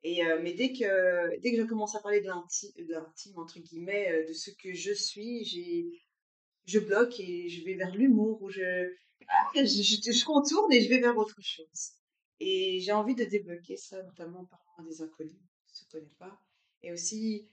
Et 0.05 0.25
euh, 0.25 0.41
mais 0.43 0.53
dès 0.53 0.73
que 0.73 1.39
dès 1.41 1.53
que 1.53 1.59
je 1.59 1.65
commence 1.65 1.97
à 1.97 2.01
parler 2.01 2.21
de 2.21 2.27
l'intime, 2.27 3.39
entre 3.39 3.59
guillemets, 3.59 4.13
euh, 4.13 4.29
de 4.29 4.33
ce 4.33 4.51
que 4.53 4.73
je 4.73 4.93
suis, 4.93 5.45
je 6.67 6.79
bloque 6.79 7.19
et 7.19 7.49
je 7.49 7.65
vais 7.65 7.75
vers 7.75 7.95
l'humour 7.95 8.41
ou 8.43 8.51
je, 8.51 8.93
ah, 9.29 9.51
je, 9.55 9.65
je, 9.65 10.25
contourne 10.25 10.73
et 10.73 10.81
je 10.83 10.89
vais 10.89 11.01
vers 11.01 11.17
autre 11.17 11.41
chose. 11.41 11.93
Et 12.41 12.79
j'ai 12.81 12.93
envie 12.93 13.17
de 13.17 13.25
débloquer 13.25 13.77
ça, 13.77 14.03
notamment 14.03 14.41
en 14.41 14.45
parlant 14.45 14.89
des 14.89 15.03
inconnus 15.03 15.35
qui 15.67 15.73
ne 15.73 15.79
se 15.79 15.91
connaissent 15.91 16.19
pas. 16.19 16.41
Et 16.83 16.93
aussi 16.93 17.49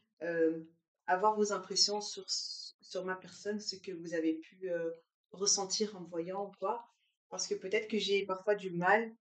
avoir 1.08 1.36
vos 1.36 1.52
impressions 1.52 2.02
sur, 2.02 2.26
sur 2.30 3.06
ma 3.06 3.16
personne, 3.16 3.60
ce 3.60 3.76
que 3.76 3.92
vous 3.92 4.14
avez 4.14 4.36
pu 4.36 4.70
euh, 4.70 4.92
ressentir 5.32 5.96
en 5.96 6.02
me 6.02 6.08
voyant 6.08 6.48
ou 6.48 6.52
quoi. 6.60 6.88
Parce 7.30 7.48
que 7.48 7.56
peut-être 7.56 7.88
que 7.88 7.98
j'ai 7.98 8.26
parfois 8.26 8.56
du 8.56 8.72
mal 8.72 9.12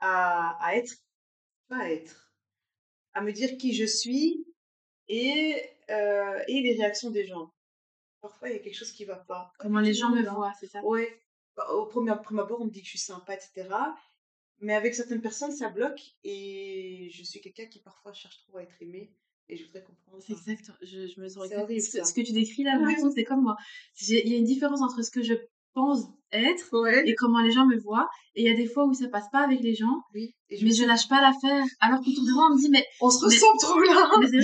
à, 0.00 0.56
à 0.64 0.76
être, 0.76 0.92
pas 1.68 1.78
à 1.78 1.90
être, 1.90 2.32
à 3.12 3.20
me 3.20 3.32
dire 3.32 3.56
qui 3.58 3.74
je 3.74 3.84
suis 3.84 4.46
et, 5.08 5.62
euh, 5.90 6.42
et 6.48 6.62
les 6.62 6.76
réactions 6.76 7.10
des 7.10 7.26
gens. 7.26 7.52
Parfois, 8.20 8.48
il 8.48 8.56
y 8.56 8.58
a 8.58 8.60
quelque 8.60 8.76
chose 8.76 8.92
qui 8.92 9.04
va 9.04 9.16
pas. 9.16 9.52
Comment 9.58 9.80
les 9.80 9.94
gens 9.94 10.10
me 10.10 10.14
Effectivement, 10.16 10.38
voient, 10.40 10.52
c'est 10.58 10.66
ça? 10.66 10.82
Ouais. 10.82 11.20
Bah, 11.56 11.68
Au 11.72 11.86
premier, 11.86 12.14
premier 12.22 12.40
abord, 12.40 12.60
on 12.60 12.66
me 12.66 12.70
dit 12.70 12.80
que 12.80 12.86
je 12.86 12.90
suis 12.90 12.98
sympa, 12.98 13.34
etc. 13.34 13.68
Mais 14.60 14.74
avec 14.74 14.94
certaines 14.94 15.20
personnes, 15.20 15.52
ça 15.52 15.68
bloque. 15.68 16.00
Et 16.24 17.10
je 17.12 17.22
suis 17.22 17.40
quelqu'un 17.40 17.66
qui 17.66 17.80
parfois 17.80 18.12
cherche 18.12 18.38
trop 18.46 18.58
à 18.58 18.62
être 18.62 18.80
aimé. 18.80 19.12
Et 19.48 19.56
je 19.56 19.64
voudrais 19.64 19.82
comprendre. 19.82 20.22
C'est 20.24 20.32
exact. 20.32 20.70
Je, 20.82 21.06
je 21.06 21.20
me 21.20 21.28
sens 21.28 21.50
horrible, 21.56 21.80
ce, 21.80 21.98
ça. 21.98 22.04
ce 22.04 22.12
que 22.12 22.20
tu 22.20 22.32
décris 22.32 22.64
là, 22.64 22.78
c'est 23.14 23.24
comme 23.24 23.42
moi. 23.42 23.56
Il 24.08 24.28
y 24.28 24.34
a 24.34 24.36
une 24.36 24.44
différence 24.44 24.82
entre 24.82 25.02
ce 25.02 25.10
que 25.10 25.22
je 25.22 25.34
pense 25.74 26.00
être 26.32 26.64
Ouais. 26.72 27.08
et 27.08 27.14
comment 27.14 27.40
les 27.40 27.50
gens 27.50 27.64
me 27.66 27.78
voient. 27.78 28.08
Et 28.34 28.42
il 28.42 28.46
y 28.48 28.50
a 28.52 28.54
des 28.56 28.66
fois 28.66 28.84
où 28.86 28.92
ça 28.92 29.08
passe 29.08 29.28
pas 29.32 29.40
avec 29.44 29.60
les 29.60 29.74
gens, 29.74 30.02
Oui. 30.14 30.34
Et 30.50 30.62
mais 30.62 30.70
je 30.70 30.84
lâche 30.84 31.08
pas 31.08 31.20
l'affaire. 31.22 31.64
Alors 31.80 32.00
qu'autour 32.00 32.24
de 32.24 32.32
moi, 32.32 32.48
on 32.50 32.54
me 32.54 32.60
dit, 32.60 32.68
mais, 32.68 32.84
On 33.00 33.10
se 33.10 33.24
ressemble 33.24 33.58
trop 33.60 33.78
là. 33.80 34.10
mais 34.20 34.26
Je 34.26 34.36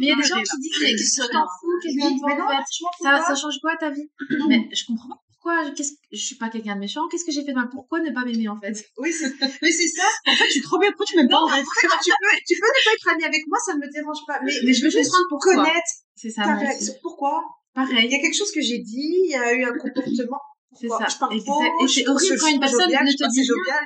il 0.00 0.08
y 0.08 0.12
a 0.12 0.16
des 0.16 0.22
gens 0.22 0.36
qui 0.36 0.60
disent, 0.60 0.78
mais 0.82 0.90
qu'est-ce 0.90 1.20
que 1.20 1.26
tu 1.26 1.32
t'en 1.32 1.46
fous, 1.60 1.72
qu'est-ce 1.82 1.96
que 1.96 2.00
tu 2.00 2.24
en 2.24 2.48
fait 2.48 2.62
je 2.70 3.24
ça, 3.26 3.34
change 3.34 3.58
quoi 3.60 3.76
ta 3.76 3.90
vie 3.90 4.08
Mais 4.48 4.68
je 4.72 4.84
comprends 4.86 5.18
pourquoi, 5.46 5.70
que, 5.70 5.82
je 6.12 6.18
suis 6.24 6.34
pas 6.36 6.48
quelqu'un 6.48 6.74
de 6.74 6.80
méchant, 6.80 7.06
qu'est-ce 7.08 7.24
que 7.24 7.32
j'ai 7.32 7.44
fait 7.44 7.52
de 7.52 7.56
mal? 7.56 7.68
Pourquoi 7.70 8.00
ne 8.00 8.10
pas 8.10 8.24
m'aimer 8.24 8.48
en 8.48 8.58
fait? 8.60 8.84
Oui, 8.98 9.12
c'est 9.12 9.32
mais 9.62 9.70
c'est 9.70 9.88
ça. 9.88 10.06
En 10.26 10.34
fait, 10.34 10.46
je 10.46 10.52
suis 10.52 10.60
trop 10.62 10.78
bien, 10.78 10.90
pourquoi 10.90 11.06
tu 11.06 11.16
m'aimes 11.16 11.28
pas 11.28 11.40
en 11.40 11.48
fait? 11.48 11.62
tu, 11.62 11.86
peux, 11.86 12.36
tu 12.46 12.54
peux 12.58 12.66
ne 12.66 12.84
pas 12.84 12.94
être 12.94 13.08
ami 13.14 13.24
avec 13.24 13.46
moi, 13.46 13.58
ça 13.64 13.74
ne 13.74 13.78
me 13.78 13.90
dérange 13.92 14.18
pas. 14.26 14.40
Mais, 14.42 14.52
Mais 14.64 14.72
je 14.72 14.84
veux 14.84 14.90
juste 14.90 15.14
pourquoi. 15.28 15.54
connaître 15.54 15.90
C'est 16.14 16.30
ça, 16.30 16.42
ta 16.42 16.56
réaction. 16.56 16.94
Pourquoi? 17.02 17.42
Il 17.76 17.86
Pareil, 17.86 18.10
y 18.10 18.14
a 18.14 18.20
quelque 18.20 18.36
chose 18.36 18.50
que 18.52 18.60
j'ai 18.60 18.78
dit, 18.78 19.12
il 19.24 19.30
y 19.30 19.34
a 19.34 19.52
eu 19.52 19.64
un 19.64 19.76
comportement. 19.76 20.40
C'est 20.78 20.88
ça. 20.88 21.06
Je 21.08 21.18
parle 21.18 21.38
trop, 21.42 21.62
Et 21.82 21.88
c'est 21.88 22.08
horrible 22.08 22.36
quand 22.40 22.48
une 22.48 22.60
personne 22.60 22.90
ne 22.90 23.12
te 23.12 23.30
dit 23.32 23.40
rien. 23.42 23.76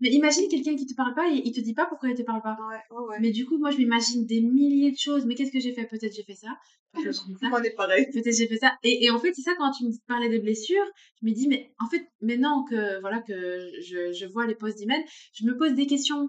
Mais 0.00 0.10
imagine 0.10 0.48
quelqu'un 0.48 0.76
qui 0.76 0.86
te 0.86 0.94
parle 0.94 1.14
pas 1.14 1.28
et 1.30 1.40
il 1.44 1.52
te 1.52 1.60
dit 1.60 1.72
pas 1.72 1.86
pourquoi 1.86 2.10
il 2.10 2.14
te 2.14 2.22
parle 2.22 2.42
pas. 2.42 2.56
Ouais, 2.90 2.98
ouais. 3.08 3.16
Mais 3.20 3.30
du 3.30 3.46
coup, 3.46 3.58
moi, 3.58 3.70
je 3.70 3.78
m'imagine 3.78 4.26
des 4.26 4.40
milliers 4.42 4.90
de 4.90 4.98
choses. 4.98 5.24
Mais 5.24 5.34
qu'est-ce 5.34 5.52
que 5.52 5.60
j'ai 5.60 5.72
fait? 5.72 5.86
Peut-être 5.86 6.14
j'ai 6.14 6.24
fait 6.24 6.34
ça. 6.34 6.48
Peut-être 6.92 7.12
j'ai 7.12 7.32
fait 7.34 7.46
ça. 7.46 7.50
On 7.52 7.62
est 7.62 7.70
pareil. 7.70 8.06
Peut-être 8.12 8.36
j'ai 8.36 8.46
fait 8.46 8.58
ça. 8.58 8.76
Et, 8.82 9.04
et 9.04 9.10
en 9.10 9.18
fait, 9.18 9.32
c'est 9.34 9.42
ça 9.42 9.54
quand 9.56 9.70
tu 9.70 9.84
me 9.84 9.90
parlais 10.06 10.28
des 10.28 10.40
blessures, 10.40 10.84
je 11.22 11.26
me 11.26 11.32
dis, 11.32 11.48
mais 11.48 11.72
en 11.80 11.88
fait, 11.88 12.02
maintenant 12.20 12.64
que 12.64 13.00
voilà 13.00 13.20
que 13.20 13.34
je, 13.82 14.12
je 14.12 14.26
vois 14.26 14.46
les 14.46 14.54
posts 14.54 14.78
d'email, 14.78 15.02
je 15.32 15.46
me 15.46 15.56
pose 15.56 15.72
des 15.74 15.86
questions. 15.86 16.28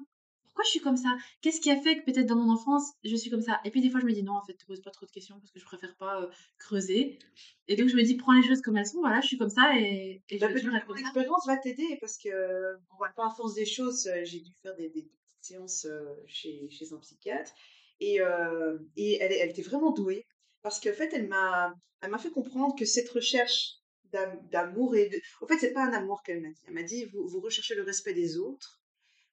Pourquoi 0.56 0.64
je 0.68 0.70
suis 0.72 0.80
comme 0.80 0.96
ça? 0.96 1.10
Qu'est-ce 1.42 1.60
qui 1.60 1.70
a 1.70 1.76
fait 1.76 1.98
que 2.00 2.06
peut-être 2.06 2.28
dans 2.28 2.38
mon 2.38 2.50
enfance, 2.54 2.94
je 3.04 3.14
suis 3.16 3.30
comme 3.30 3.42
ça? 3.42 3.60
Et 3.66 3.72
puis 3.72 3.82
des 3.82 3.90
fois, 3.90 4.00
je 4.00 4.06
me 4.06 4.14
dis, 4.14 4.24
non, 4.24 4.34
en 4.34 4.42
fait, 4.46 4.54
te 4.54 4.66
pose 4.66 4.82
pas 4.82 4.90
trop 4.92 5.06
de 5.06 5.12
questions 5.12 5.38
parce 5.38 5.52
que 5.52 5.60
je 5.60 5.66
préfère 5.66 5.96
pas 5.98 6.22
euh, 6.22 6.28
creuser. 6.58 7.20
Et 7.68 7.76
donc, 7.76 7.90
je 7.90 7.96
me 7.98 8.04
dis, 8.04 8.16
prends 8.16 8.32
les 8.34 8.42
choses 8.48 8.62
comme 8.62 8.78
elles 8.78 8.86
sont. 8.88 9.00
Voilà, 9.02 9.20
je 9.20 9.28
suis 9.28 9.38
comme 9.38 9.50
ça 9.50 9.78
et, 9.78 10.24
et 10.30 10.40
je 10.40 10.40
Bah, 10.40 10.48
vais 10.48 10.54
être 10.60 10.62
que 10.86 10.88
comme. 10.88 10.96
L'expérience 10.96 11.46
va 11.46 11.58
t'aider 11.58 11.98
parce 12.00 12.18
que, 12.18 12.76
bon, 12.90 12.96
bah, 13.02 13.12
par 13.16 13.36
force 13.36 13.54
des 13.56 13.66
choses, 13.66 14.08
euh, 14.08 14.22
j'ai 14.24 14.40
dû 14.40 14.54
faire 14.62 14.76
des, 14.78 14.90
des 14.90 15.04
petites 15.04 15.44
séances 15.44 15.86
euh, 15.86 16.06
chez, 16.26 16.70
chez 16.70 16.94
un 16.94 17.00
psychiatre 17.00 17.52
et, 18.00 18.22
euh, 18.22 18.78
et 18.96 19.18
elle, 19.22 19.32
elle 19.34 19.50
était 19.50 19.62
vraiment 19.62 19.92
douée 19.92 20.26
parce 20.62 20.80
qu'en 20.80 20.94
fait, 20.94 21.12
elle 21.14 21.28
m'a, 21.28 21.74
elle 22.02 22.12
m'a 22.12 22.18
fait 22.18 22.32
comprendre 22.32 22.76
que 22.76 22.86
cette 22.86 23.10
recherche 23.10 23.76
d'am- 24.12 24.40
d'amour 24.52 24.96
et 24.96 25.10
de... 25.10 25.20
En 25.42 25.48
fait, 25.48 25.58
c'est 25.60 25.74
pas 25.74 25.84
un 25.86 25.94
amour 25.94 26.24
qu'elle 26.24 26.42
m'a 26.42 26.50
dit. 26.50 26.62
Elle 26.68 26.74
m'a 26.74 26.84
dit, 26.84 27.06
vous, 27.06 27.28
vous 27.28 27.40
recherchez 27.42 27.76
le 27.76 27.84
respect 27.84 28.14
des 28.14 28.38
autres, 28.38 28.82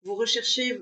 vous 0.02 0.14
recherchez 0.14 0.80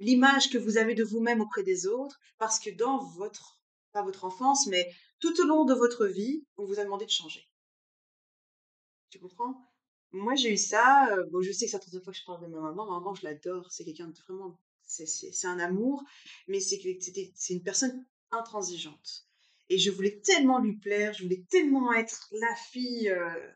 l'image 0.00 0.50
que 0.50 0.58
vous 0.58 0.76
avez 0.76 0.94
de 0.94 1.04
vous-même 1.04 1.40
auprès 1.40 1.62
des 1.62 1.86
autres 1.86 2.18
parce 2.38 2.58
que 2.58 2.70
dans 2.70 2.98
votre, 2.98 3.60
pas 3.92 4.02
votre 4.02 4.24
enfance, 4.24 4.66
mais 4.66 4.92
tout 5.20 5.40
au 5.40 5.44
long 5.44 5.64
de 5.64 5.74
votre 5.74 6.06
vie, 6.06 6.44
on 6.56 6.64
vous 6.64 6.78
a 6.80 6.84
demandé 6.84 7.04
de 7.06 7.10
changer. 7.10 7.48
Tu 9.10 9.18
comprends? 9.20 9.54
Moi, 10.10 10.34
j'ai 10.34 10.52
eu 10.52 10.56
ça. 10.56 11.08
euh, 11.12 11.24
bon, 11.30 11.40
je 11.42 11.50
sais 11.50 11.66
que 11.66 11.70
troisième 11.76 12.02
fois 12.02 12.12
que 12.12 12.18
je 12.18 12.24
parle 12.24 12.42
de 12.42 12.46
ma 12.46 12.60
maman. 12.60 12.86
Ma 12.86 12.98
maman, 12.98 13.14
je 13.14 13.24
l'adore. 13.24 13.70
C'est 13.70 13.84
quelqu'un 13.84 14.08
de 14.08 14.18
vraiment. 14.26 14.58
C'est 14.82 15.46
un 15.46 15.58
amour. 15.58 16.04
Mais 16.46 16.60
c'est 16.60 16.80
une 17.50 17.62
personne 17.62 18.04
intransigeante. 18.30 19.26
Et 19.68 19.78
je 19.78 19.90
voulais 19.90 20.20
tellement 20.20 20.60
lui 20.60 20.76
plaire. 20.76 21.12
Je 21.14 21.24
voulais 21.24 21.44
tellement 21.50 21.92
être 21.92 22.28
la 22.32 22.54
fille 22.54 23.08
euh, 23.08 23.48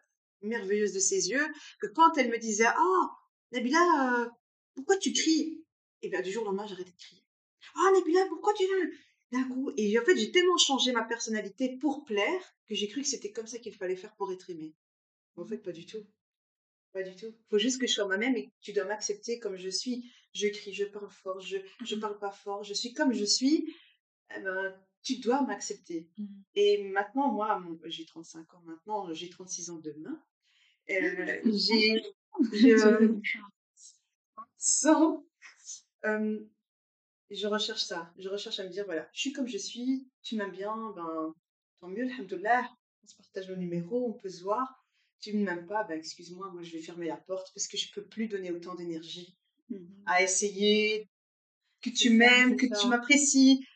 merveilleuse 0.42 0.92
de 0.92 1.00
ses 1.00 1.28
yeux 1.28 1.46
que 1.80 1.86
quand 1.86 2.16
elle 2.16 2.30
me 2.30 2.38
disait 2.38 2.66
Ah, 2.66 3.17
Nabila, 3.52 4.22
euh, 4.22 4.28
pourquoi 4.74 4.96
tu 4.98 5.12
cries? 5.12 5.62
Et 6.02 6.08
bien, 6.08 6.20
du 6.22 6.30
jour 6.30 6.42
au 6.42 6.46
lendemain, 6.46 6.66
j'arrêtais 6.66 6.90
de 6.92 6.96
crier. 6.96 7.22
Ah, 7.74 7.90
Nabila, 7.94 8.24
pourquoi 8.28 8.54
tu 8.54 8.64
d'un 9.32 9.44
coup 9.44 9.70
Et 9.76 9.98
en 9.98 10.04
fait, 10.04 10.16
j'ai 10.16 10.30
tellement 10.32 10.56
changé 10.56 10.92
ma 10.92 11.04
personnalité 11.04 11.76
pour 11.80 12.04
plaire 12.04 12.42
que 12.66 12.74
j'ai 12.74 12.88
cru 12.88 13.02
que 13.02 13.08
c'était 13.08 13.32
comme 13.32 13.46
ça 13.46 13.58
qu'il 13.58 13.74
fallait 13.74 13.96
faire 13.96 14.14
pour 14.16 14.32
être 14.32 14.48
aimé. 14.50 14.74
En 15.36 15.44
fait, 15.46 15.58
pas 15.58 15.72
du 15.72 15.86
tout. 15.86 16.04
Pas 16.92 17.02
du 17.02 17.16
tout. 17.16 17.34
Faut 17.50 17.58
juste 17.58 17.80
que 17.80 17.86
je 17.86 17.94
sois 17.94 18.06
moi-même 18.06 18.36
et 18.36 18.46
que 18.46 18.52
tu 18.62 18.72
dois 18.72 18.84
m'accepter 18.84 19.38
comme 19.38 19.56
je 19.56 19.68
suis. 19.70 20.10
Je 20.34 20.48
crie, 20.48 20.72
je 20.74 20.84
parle 20.84 21.10
fort, 21.10 21.40
je, 21.40 21.58
je 21.84 21.94
Mhm. 21.96 22.00
parle 22.00 22.18
pas 22.18 22.32
fort, 22.32 22.64
je 22.64 22.74
suis 22.74 22.92
comme 22.94 23.12
je 23.12 23.24
suis. 23.24 23.74
Eh 24.36 24.40
ben, 24.40 24.74
tu 25.02 25.18
dois 25.18 25.42
m'accepter. 25.42 26.08
Mhm. 26.18 26.44
Et 26.56 26.84
maintenant, 26.84 27.32
moi, 27.32 27.62
j'ai 27.86 28.06
35 28.06 28.52
ans 28.54 28.62
maintenant, 28.66 29.12
j'ai 29.14 29.30
36 29.30 29.70
ans 29.70 29.78
demain. 29.78 30.18
Euh, 30.90 31.42
j'ai, 31.54 32.02
je, 32.52 33.18
sans, 34.58 35.24
euh, 36.04 36.38
je 37.30 37.46
recherche 37.46 37.82
ça. 37.82 38.12
Je 38.18 38.28
recherche 38.28 38.58
à 38.60 38.64
me 38.64 38.70
dire, 38.70 38.84
voilà, 38.84 39.08
je 39.12 39.20
suis 39.20 39.32
comme 39.32 39.46
je 39.48 39.58
suis, 39.58 40.08
tu 40.22 40.36
m'aimes 40.36 40.52
bien, 40.52 40.74
ben, 40.96 41.34
tant 41.80 41.88
mieux, 41.88 42.04
alhamdoulilah, 42.04 42.68
on 43.02 43.06
se 43.06 43.14
partage 43.16 43.48
nos 43.50 43.56
numéros, 43.56 44.08
on 44.08 44.12
peut 44.14 44.28
se 44.28 44.42
voir. 44.42 44.84
Tu 45.20 45.34
ne 45.36 45.44
m'aimes 45.44 45.66
pas, 45.66 45.84
ben, 45.84 45.98
excuse-moi, 45.98 46.50
moi 46.52 46.62
je 46.62 46.72
vais 46.72 46.82
fermer 46.82 47.06
la 47.08 47.16
porte 47.16 47.52
parce 47.54 47.66
que 47.66 47.76
je 47.76 47.92
peux 47.92 48.04
plus 48.04 48.28
donner 48.28 48.50
autant 48.52 48.74
d'énergie 48.74 49.34
Mhm. 49.70 50.02
à 50.06 50.22
essayer 50.22 51.06
que 51.82 51.90
tu 51.90 52.08
m'aimes, 52.10 52.56
que 52.56 52.66
ça. 52.68 52.76
tu 52.80 52.86
m'apprécies. 52.88 53.66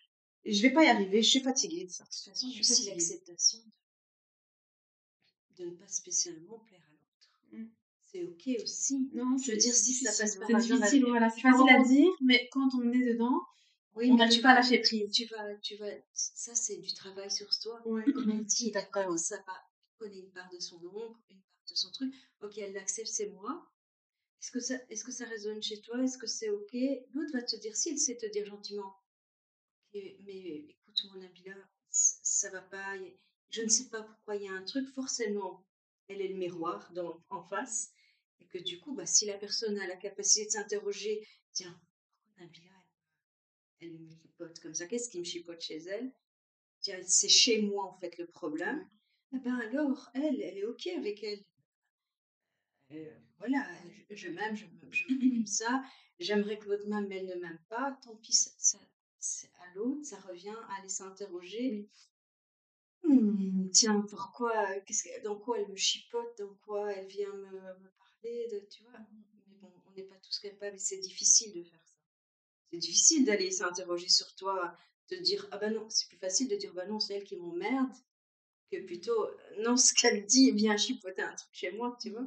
Je 0.47 0.63
vais 0.63 0.71
pas 0.73 0.85
y 0.85 0.89
arriver, 0.89 1.23
je 1.23 1.29
suis 1.29 1.41
fatiguée 1.43 1.85
de 1.85 1.91
ça. 1.91 2.05
De 2.05 2.09
toute 2.09 2.33
façon, 2.33 2.51
Je 2.51 2.63
suis 2.63 2.87
l'acceptation 2.87 3.59
de, 5.59 5.65
de 5.65 5.71
ne 5.71 5.75
pas 5.77 5.87
spécialement 5.87 6.59
plaire 6.61 6.81
à 6.81 6.93
l'autre. 6.93 7.31
Mm. 7.53 7.67
C'est 8.13 8.25
ok 8.25 8.63
aussi. 8.63 9.09
Non, 9.15 9.37
Je 9.39 9.53
veux 9.53 9.57
dire, 9.57 9.75
si 9.75 9.95
ça 9.95 10.11
passe 10.23 10.37
par 10.37 10.49
C'est 10.49 10.57
difficile, 10.75 11.05
voilà, 11.07 11.31
c'est 11.31 11.41
facile 11.41 11.71
à 11.71 11.83
dire, 11.83 12.11
mais 12.21 12.49
quand 12.53 12.69
on 12.75 12.93
est 12.93 13.07
dedans, 13.13 13.41
Oui, 13.95 14.11
on 14.11 14.17
n'arrive 14.17 14.35
tu 14.37 14.43
pas 14.43 14.51
à 14.51 14.55
vas- 14.55 14.61
lâcher 14.61 14.79
prise. 14.81 15.11
Tu 15.13 15.25
vas, 15.27 15.55
tu 15.63 15.77
vas, 15.77 15.91
ça 16.13 16.55
c'est 16.55 16.77
du 16.77 16.93
travail 16.95 17.31
sur 17.31 17.53
soi. 17.53 17.81
Ouais. 17.87 18.05
Comme 18.13 18.31
elle 18.31 18.45
dit, 18.47 18.71
D'accord, 18.71 19.19
ça 19.19 19.37
va, 19.47 19.55
connaît 19.99 20.19
une 20.21 20.31
part 20.33 20.51
de 20.53 20.59
son 20.61 20.77
ombre, 20.77 21.19
une 21.31 21.39
part 21.41 21.65
de 21.71 21.75
son 21.75 21.91
truc. 21.91 22.15
Ok, 22.43 22.59
elle 22.59 22.73
l'accepte, 22.75 23.09
c'est 23.09 23.31
moi. 23.31 23.67
Est-ce 24.43 24.51
que 24.51 24.61
ça, 24.61 24.75
est-ce 24.91 25.05
que 25.05 25.13
ça 25.13 25.25
résonne 25.27 25.63
chez 25.63 25.81
toi? 25.81 26.03
Est-ce 26.03 26.19
que 26.19 26.27
c'est 26.27 26.51
ok? 26.51 26.73
L'autre 27.15 27.33
va 27.33 27.43
te 27.43 27.57
dire, 27.57 27.75
si 27.77 27.91
elle 27.91 27.99
sait 27.99 28.17
te 28.17 28.27
dire 28.27 28.45
gentiment, 28.45 28.95
mais 29.95 30.65
écoute 30.69 31.05
mon 31.13 31.21
Nabila, 31.21 31.55
ça, 31.91 32.17
ça 32.23 32.51
va 32.51 32.61
pas. 32.63 32.95
Je 33.51 33.63
ne 33.63 33.69
sais 33.69 33.89
pas 33.89 34.03
pourquoi 34.03 34.37
il 34.37 34.43
y 34.45 34.49
a 34.49 34.53
un 34.53 34.65
truc. 34.65 34.89
Forcément, 34.95 35.65
elle 36.09 36.21
est 36.21 36.29
le 36.29 36.37
miroir 36.37 36.91
dans, 36.95 37.23
en 37.31 37.43
face, 37.43 37.93
et 38.43 38.59
que 38.59 38.65
du 38.65 38.81
coup, 38.81 38.95
bah, 38.95 39.07
si 39.07 39.27
la 39.27 39.39
personne 39.39 39.79
a 39.79 39.87
la 39.87 39.97
capacité 39.97 40.47
de 40.47 40.51
s'interroger, 40.53 41.27
tiens, 41.53 41.81
pourquoi 42.25 42.45
Nabila, 42.47 42.73
elle, 43.81 43.89
elle 43.91 43.99
me 43.99 44.11
chipote 44.11 44.59
comme 44.61 44.73
ça 44.75 44.87
Qu'est-ce 44.87 45.11
qui 45.11 45.19
me 45.19 45.25
chipote 45.25 45.61
chez 45.61 45.77
elle? 45.77 46.11
Tiens, 46.81 46.99
c'est 47.07 47.29
chez 47.29 47.63
moi 47.63 47.85
en 47.87 47.99
fait 48.01 48.19
le 48.19 48.27
problème. 48.27 48.87
Eh 49.35 49.39
ben 49.41 49.57
alors, 49.61 50.11
elle, 50.15 50.41
elle 50.43 50.59
est 50.59 50.65
ok 50.65 50.89
avec 50.89 51.23
elle. 51.25 51.45
Euh, 52.93 53.11
voilà, 53.39 53.67
je, 54.11 54.15
je 54.17 54.29
m'aime, 54.29 54.55
je 54.57 54.67
m'aime, 54.67 55.47
ça. 55.47 55.83
J'aimerais 56.21 56.59
que 56.59 56.69
l'autre 56.69 56.87
m'aime, 56.87 57.09
mais 57.09 57.17
elle 57.19 57.27
ne 57.27 57.41
m'aime 57.41 57.59
pas. 57.69 57.97
Tant 58.05 58.15
pis, 58.17 58.33
ça, 58.33 58.51
ça- 59.19 59.47
à 59.61 59.75
l'autre, 59.75 60.05
ça 60.05 60.19
revient 60.21 60.55
à 60.69 60.79
aller 60.79 60.89
s'interroger. 60.89 61.89
Hmm, 63.05 63.69
tiens, 63.73 64.01
pourquoi, 64.11 64.53
que, 64.81 65.23
dans 65.23 65.37
quoi 65.39 65.59
elle 65.61 65.69
me 65.71 65.77
chipote, 65.77 66.37
dans 66.39 66.53
quoi 66.65 66.93
elle 66.93 67.07
vient 67.07 67.33
me, 67.33 67.51
me 67.53 67.91
parler, 68.23 68.49
de, 68.53 68.67
tu 68.71 68.83
vois. 68.85 68.93
Mais 69.49 69.57
bon, 69.61 69.71
on 69.87 69.93
n'est 69.97 70.05
pas 70.05 70.17
tous 70.23 70.39
capables 70.39 70.77
et 70.77 70.79
c'est 70.79 70.99
difficile 70.99 71.53
de 71.53 71.63
faire 71.63 71.81
ça. 71.85 71.99
C'est 72.71 72.79
difficile 72.79 73.25
d'aller 73.25 73.51
s'interroger 73.51 74.09
sur 74.09 74.35
toi, 74.35 74.75
de 75.11 75.17
dire, 75.17 75.47
ah 75.51 75.59
ben 75.59 75.73
non, 75.75 75.87
c'est 75.91 76.09
plus 76.09 76.17
facile 76.19 76.49
de 76.49 76.57
dire, 76.57 76.73
bah 76.75 76.87
non, 76.87 77.01
c'est 77.01 77.15
elle 77.15 77.25
qui 77.25 77.37
m'emmerde, 77.37 77.93
que 78.71 78.81
plutôt, 78.87 79.25
euh, 79.27 79.63
non, 79.63 79.77
ce 79.77 79.93
qu'elle 79.95 80.25
dit 80.27 80.51
vient 80.53 80.77
chipoter 80.77 81.23
un 81.23 81.35
truc 81.35 81.51
chez 81.53 81.73
moi, 81.73 81.97
tu 82.01 82.11
vois. 82.11 82.27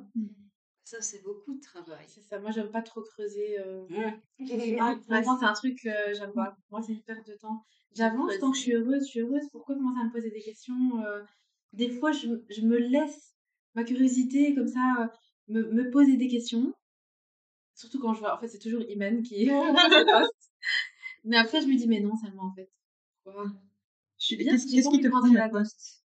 Ça, 0.84 1.02
c'est 1.02 1.24
beaucoup 1.24 1.56
de 1.56 1.62
travail. 1.62 2.06
C'est 2.08 2.22
ça, 2.22 2.38
moi 2.40 2.52
j'aime 2.52 2.70
pas 2.70 2.84
trop 2.84 3.02
creuser. 3.02 3.58
euh, 3.60 3.88
Mmh. 4.38 4.78
Ah, 4.80 4.96
vraiment, 5.08 5.40
c'est 5.40 5.46
un 5.46 5.54
truc, 5.54 5.84
euh, 5.88 6.14
j'aime 6.14 6.32
pas. 6.34 6.56
Moi, 6.70 6.82
c'est 6.84 6.94
une 6.94 7.02
perte 7.02 7.26
de 7.28 7.34
temps. 7.34 7.66
J'avance 7.96 8.34
tant 8.40 8.52
que 8.52 8.58
je 8.58 8.62
suis 8.62 8.74
heureuse, 8.76 9.04
je 9.06 9.10
suis 9.10 9.20
heureuse. 9.22 9.50
Pourquoi 9.52 9.74
commencer 9.76 10.00
à 10.00 10.04
me 10.06 10.12
poser 10.12 10.30
des 10.30 10.42
questions 10.44 11.04
euh, 11.04 11.24
Des 11.74 11.90
fois, 11.90 12.12
je, 12.12 12.28
je 12.50 12.62
me 12.62 12.78
laisse 12.78 13.34
ma 13.74 13.84
curiosité 13.84 14.54
comme 14.54 14.68
ça 14.68 14.80
euh, 15.00 15.08
me, 15.48 15.64
me 15.72 15.90
poser 15.92 16.18
des 16.18 16.28
questions. 16.28 16.74
Surtout 17.76 18.00
quand 18.00 18.14
je 18.14 18.20
vois, 18.20 18.36
en 18.36 18.40
fait, 18.40 18.48
c'est 18.48 18.60
toujours 18.60 18.82
Imen 18.90 19.22
qui 19.24 19.46
poste. 19.50 20.52
Mais 21.24 21.38
après, 21.38 21.62
je 21.62 21.68
me 21.68 21.76
dis, 21.76 21.88
mais 21.88 22.00
non, 22.00 22.16
seulement 22.16 22.44
en 22.46 22.54
fait. 22.54 22.70
Pourquoi 23.24 23.48
Je 24.20 24.26
suis 24.26 24.36
bien, 24.38 24.52
Qu'est-ce 24.54 24.68
qui 24.68 25.00
te 25.00 25.04
de 25.06 25.10
prend 25.10 25.26
la 25.34 25.50
poste? 25.50 26.04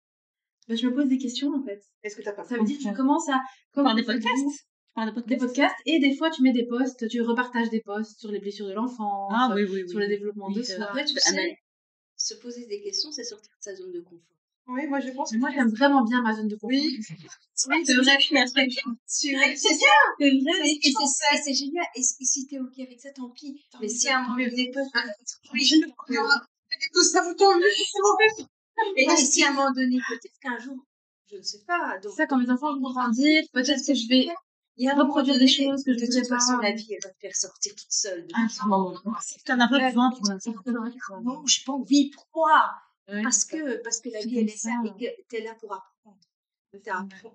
Ben, 0.68 0.76
je 0.76 0.86
me 0.86 0.94
pose 0.94 1.08
des 1.08 1.18
questions 1.18 1.54
en 1.54 1.62
fait. 1.62 1.82
Est-ce 2.02 2.14
que 2.16 2.22
t'as 2.22 2.32
pas 2.32 2.44
Ça 2.44 2.56
veut 2.58 2.64
dire 2.64 2.76
que 2.78 2.84
je 2.84 2.92
commence 2.94 3.28
à. 3.28 3.40
Comme 3.72 3.84
Par 3.84 3.94
des 3.94 4.02
faites 4.02 4.16
vous, 4.22 4.22
podcasts 4.22 4.66
Par 4.94 5.06
des 5.06 5.12
Des 5.12 5.14
podcasts? 5.36 5.46
podcasts 5.46 5.76
et 5.86 5.98
des 5.98 6.14
fois 6.14 6.30
tu 6.30 6.42
mets 6.42 6.52
des 6.52 6.66
posts, 6.66 7.08
tu 7.08 7.22
repartages 7.22 7.70
des 7.70 7.80
posts 7.80 8.20
sur 8.20 8.30
les 8.30 8.38
blessures 8.38 8.66
de 8.66 8.72
l'enfance, 8.74 9.32
Ah 9.34 9.50
oui, 9.54 9.64
oui, 9.64 9.82
oui. 9.82 9.88
sur 9.88 9.98
le 9.98 10.06
développement 10.08 10.50
de 10.50 10.62
soi. 10.62 10.84
Après, 10.84 11.04
tu 11.06 11.14
Ah, 11.24 11.32
mais- 11.32 11.36
sais, 11.42 11.58
se 12.16 12.34
poser 12.34 12.66
des 12.66 12.82
questions, 12.82 13.10
c'est 13.12 13.24
sortir 13.24 13.50
de 13.50 13.62
sa 13.62 13.74
zone 13.74 13.92
de 13.92 14.00
confort. 14.00 14.37
Oui, 14.68 14.86
moi 14.86 15.00
je 15.00 15.10
pense 15.10 15.32
que 15.32 15.36
Moi 15.38 15.50
j'aime 15.50 15.70
vraiment 15.70 16.04
bien 16.04 16.22
ma 16.22 16.34
zone 16.34 16.48
de 16.48 16.54
confort. 16.54 16.68
Oui. 16.70 16.98
Oui, 17.68 17.82
c'est 17.84 17.94
vrai, 17.94 18.18
c'est 18.20 18.34
vrai. 18.34 18.68
c'est 19.06 19.34
vrai. 19.34 19.56
C'est 19.56 19.74
C'est 19.74 20.30
vrai, 20.30 20.70
et 20.70 20.80
c'est 20.82 21.06
ça, 21.06 21.52
génial. 21.52 21.86
Et, 21.96 22.02
si 22.02 22.46
t'es 22.46 22.58
ok 22.58 22.78
avec 22.78 23.00
ça, 23.00 23.10
tant 23.10 23.30
pis. 23.30 23.60
Mais 23.80 23.88
si 23.88 24.08
à 24.08 24.18
un 24.18 24.22
moment 24.22 24.36
donné, 24.36 24.70
peut-être, 24.70 25.40
Oui. 25.52 25.82
Tout 26.92 27.02
ça 27.02 27.22
vous 27.22 27.34
tombe, 27.34 27.60
c'est 28.36 28.44
et, 28.96 29.16
si 29.16 29.42
à 29.42 29.48
un 29.48 29.52
moment 29.54 29.72
donné, 29.72 29.98
peut-être 30.08 30.38
qu'un 30.40 30.58
jour, 30.58 30.76
je 31.30 31.36
ne 31.36 31.42
sais 31.42 31.64
pas. 31.66 31.98
Donc, 32.02 32.12
ça, 32.12 32.26
quand 32.26 32.38
mes 32.38 32.50
enfants 32.50 32.78
vont 32.78 32.90
grandir, 32.92 33.42
peut-être 33.52 33.84
que 33.84 33.94
je 33.94 34.06
vais 34.08 34.28
il 34.76 34.84
y 34.84 34.88
a 34.88 34.94
reproduire 34.94 35.38
des 35.38 35.48
choses 35.48 35.82
que 35.82 35.92
je 35.92 35.98
de 35.98 36.04
voudrais 36.04 36.20
toute 36.20 36.28
façon, 36.28 36.56
pas. 36.58 36.62
la 36.68 36.72
vie, 36.72 36.92
elle 36.92 37.00
va 37.02 37.10
te 37.10 37.18
faire 37.20 37.34
sortir 37.34 37.74
toute 37.74 37.90
seule. 37.90 38.28
Ah, 38.32 38.46
tout 38.48 38.54
ça. 38.54 38.62
Si 39.22 39.42
t'en 39.42 39.58
as 39.58 39.66
pas 39.66 39.88
besoin 39.88 40.12
tu 40.12 40.20
pour 40.20 40.28
l'instant. 40.30 40.54
Non, 41.24 41.44
j'ai 41.46 41.62
pas 41.66 41.72
envie. 41.72 42.10
Pourquoi? 42.10 42.70
Parce 43.22 43.46
c'est 43.48 43.58
que, 43.58 43.82
parce 43.82 44.00
que 44.00 44.10
la 44.10 44.20
C'est 44.20 44.28
vie, 44.28 44.38
elle 44.38 44.48
est 44.48 44.56
ça. 44.56 44.70
et 44.84 44.90
que 44.90 45.22
t'es 45.28 45.42
là 45.42 45.54
pour 45.60 45.72
apprendre. 45.72 46.18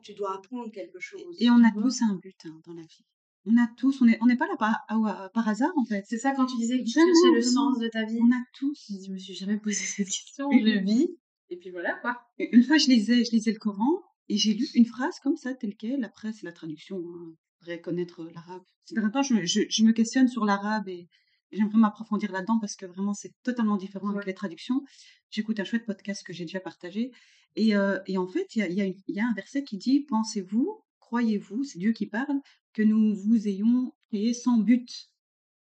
Tu 0.04 0.14
dois 0.14 0.36
apprendre 0.36 0.72
quelque 0.72 1.00
chose. 1.00 1.36
Et 1.40 1.50
on 1.50 1.64
a 1.64 1.72
tous 1.72 2.02
un 2.04 2.16
but 2.16 2.36
hein, 2.46 2.62
dans 2.66 2.74
la 2.74 2.84
vie. 2.84 3.06
On 3.46 3.58
a 3.58 3.68
tous, 3.78 4.02
on 4.02 4.06
n'est 4.06 4.18
on 4.22 4.28
pas 4.38 4.48
là 4.48 4.56
par, 4.58 4.86
à- 4.88 5.30
par 5.34 5.48
hasard 5.50 5.74
en 5.76 5.84
fait. 5.86 6.06
C'est 6.08 6.18
ça 6.20 6.32
quand 6.34 6.46
tu 6.46 6.56
disais 6.58 6.80
que 6.80 6.84
tu 6.86 6.92
cherchais 6.92 7.32
le 7.36 7.42
sens 7.42 7.78
de 7.80 7.88
ta 7.90 8.06
vie. 8.06 8.20
On 8.22 8.32
a 8.32 8.42
tous. 8.58 8.92
Je 9.06 9.12
me 9.12 9.18
suis 9.18 9.34
jamais 9.34 9.58
posé 9.58 9.76
cette 9.84 10.06
question, 10.08 10.50
je 10.52 10.80
vis. 10.84 11.10
Et 11.50 11.58
puis 11.58 11.72
voilà 11.72 11.94
quoi. 11.96 12.22
Et 12.38 12.56
Une 12.56 12.64
fois, 12.64 12.78
je 12.78 12.88
lisais, 12.88 13.26
je 13.26 13.32
lisais 13.32 13.52
le 13.52 13.60
Coran 13.60 14.02
et 14.30 14.38
j'ai 14.38 14.54
lu 14.54 14.66
une 14.76 14.86
phrase 14.86 15.20
comme 15.20 15.36
ça, 15.36 15.54
telle 15.56 15.76
quelle. 15.76 16.04
Après, 16.06 16.32
c'est 16.32 16.46
la 16.46 16.54
traduction. 16.54 16.98
Hein. 16.98 17.34
Je 17.62 17.66
voudrais 17.66 17.82
connaître 17.82 18.24
l'arabe. 18.34 18.64
Ces 18.86 18.96
derniers 18.96 19.12
temps, 19.12 19.24
je, 19.24 19.34
me- 19.34 19.46
je, 19.46 19.62
je 19.70 19.84
me 19.84 19.92
questionne 19.92 20.28
sur 20.30 20.46
l'arabe 20.46 20.88
et 20.88 21.10
j'aimerais 21.54 21.78
m'approfondir 21.78 22.32
là-dedans 22.32 22.60
parce 22.60 22.76
que 22.76 22.86
vraiment, 22.86 23.14
c'est 23.14 23.32
totalement 23.44 23.78
différent 23.78 24.10
avec 24.10 24.22
Ouais. 24.22 24.26
les 24.28 24.34
traductions. 24.34 24.84
J'écoute 25.30 25.60
un 25.60 25.64
chouette 25.64 25.86
podcast 25.86 26.26
que 26.26 26.34
j'ai 26.34 26.46
déjà 26.46 26.60
partagé. 26.60 27.12
Et, 27.56 27.76
euh, 27.76 28.00
et 28.08 28.18
en 28.18 28.28
fait, 28.28 28.56
il 28.56 28.66
y 28.72 28.82
y, 28.82 29.04
y 29.14 29.20
a 29.20 29.26
un 29.28 29.34
verset 29.34 29.64
qui 29.64 29.78
dit 29.78 30.02
Pensez-vous, 30.02 30.82
croyez-vous, 31.00 31.64
c'est 31.64 31.80
Dieu 31.80 31.92
qui 31.94 32.08
parle, 32.08 32.40
que 32.74 32.82
nous 32.82 33.16
vous 33.16 33.48
ayons 33.48 33.94
créé 34.10 34.34
sans 34.34 34.58
but? 34.58 35.10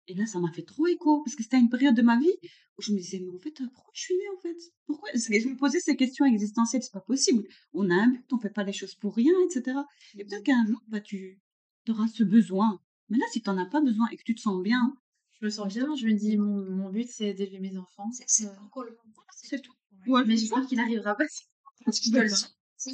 Et 0.07 0.13
là, 0.15 0.25
ça 0.25 0.39
m'a 0.39 0.51
fait 0.51 0.63
trop 0.63 0.87
écho 0.87 1.21
parce 1.23 1.35
que 1.35 1.43
c'était 1.43 1.59
une 1.59 1.69
période 1.69 1.95
de 1.95 2.01
ma 2.01 2.17
vie 2.17 2.31
où 2.77 2.81
je 2.81 2.93
me 2.93 2.97
disais 2.97 3.19
Mais 3.19 3.29
en 3.31 3.39
fait, 3.39 3.59
euh, 3.61 3.67
pourquoi 3.73 3.91
je 3.93 4.01
suis 4.01 4.15
née 4.15 4.29
en 4.35 4.39
fait? 4.39 4.57
Pourquoi? 4.85 5.09
Je 5.13 5.47
me 5.49 5.57
posais 5.57 5.79
ces 5.79 5.95
questions 5.95 6.25
existentielles 6.25 6.81
c'est 6.83 6.91
pas 6.93 7.01
possible. 7.01 7.43
On 7.73 7.89
a 7.89 7.95
un 7.95 8.07
but, 8.07 8.25
on 8.31 8.39
fait 8.39 8.49
pas 8.49 8.63
les 8.63 8.73
choses 8.73 8.95
pour 8.95 9.15
rien, 9.15 9.33
etc. 9.49 9.79
Et 10.17 10.23
peut-être 10.23 10.43
qu'un 10.43 10.65
jour, 10.65 10.81
bah, 10.87 11.01
tu 11.01 11.39
auras 11.89 12.07
ce 12.07 12.23
besoin. 12.23 12.81
Mais 13.09 13.17
là, 13.17 13.25
si 13.31 13.41
tu 13.41 13.49
n'en 13.49 13.57
as 13.57 13.65
pas 13.65 13.81
besoin 13.81 14.07
et 14.11 14.17
que 14.17 14.23
tu 14.23 14.35
te 14.35 14.41
sens 14.41 14.61
bien, 14.63 14.95
Je 15.39 15.45
me 15.45 15.49
sens 15.49 15.67
bien, 15.67 15.87
je 15.95 16.05
me 16.07 16.13
dis 16.13 16.37
mon, 16.37 16.65
mon 16.69 16.89
but 16.89 17.07
c'est 17.09 17.33
d'élever 17.33 17.59
mes 17.59 17.77
enfants. 17.77 18.09
C'est 18.25 18.47
encore 18.59 18.83
le 18.83 18.97
c'est 19.43 19.61
tout. 19.61 19.73
Ouais. 20.07 20.23
Mais 20.25 20.35
j'espère 20.37 20.65
qu'il 20.65 20.79
arrivera 20.79 21.15
pas. 21.15 21.25
Parce 21.85 21.99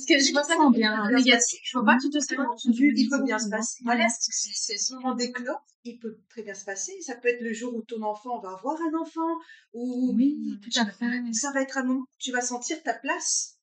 que 0.06 0.18
je 0.18 0.32
vois 0.32 0.44
ça 0.44 0.56
sens 0.56 0.64
comme 0.64 0.74
bien. 0.74 1.10
négatif. 1.12 1.60
Je 1.64 1.78
vois 1.78 1.86
pas 1.86 1.98
que 1.98 2.04
tu 2.04 2.10
te 2.10 2.20
sens 2.20 2.68
du 2.68 2.94
Il 2.96 3.10
peut 3.10 3.24
bien 3.24 3.38
se 3.38 3.50
passer. 3.50 3.82
Voilà, 3.84 4.08
c'est 4.10 4.78
ce 4.78 4.94
moment 4.94 5.14
d'éclore. 5.14 5.66
Il 5.84 6.00
peut 6.00 6.18
très 6.30 6.41
bien 6.44 6.54
se 6.54 6.64
passer. 6.64 6.94
Ça 7.02 7.16
peut 7.16 7.28
être 7.28 7.41
le 7.41 7.52
jour 7.54 7.76
où 7.76 7.82
ton 7.82 8.02
enfant 8.04 8.39
va 8.39 8.52
avoir 8.52 8.78
un 8.82 9.02
enfant, 9.02 9.38
ou 9.74 10.14
Oui, 10.16 10.58
tout 10.62 10.80
à 10.80 10.86
fait. 10.86 11.34
ça 11.34 11.52
va 11.52 11.62
être 11.62 11.78
un 11.78 11.84
moment 11.84 12.00
où 12.02 12.08
tu 12.18 12.32
vas 12.32 12.41
sentir 12.41 12.82
ta 12.84 12.94
place 12.94 13.58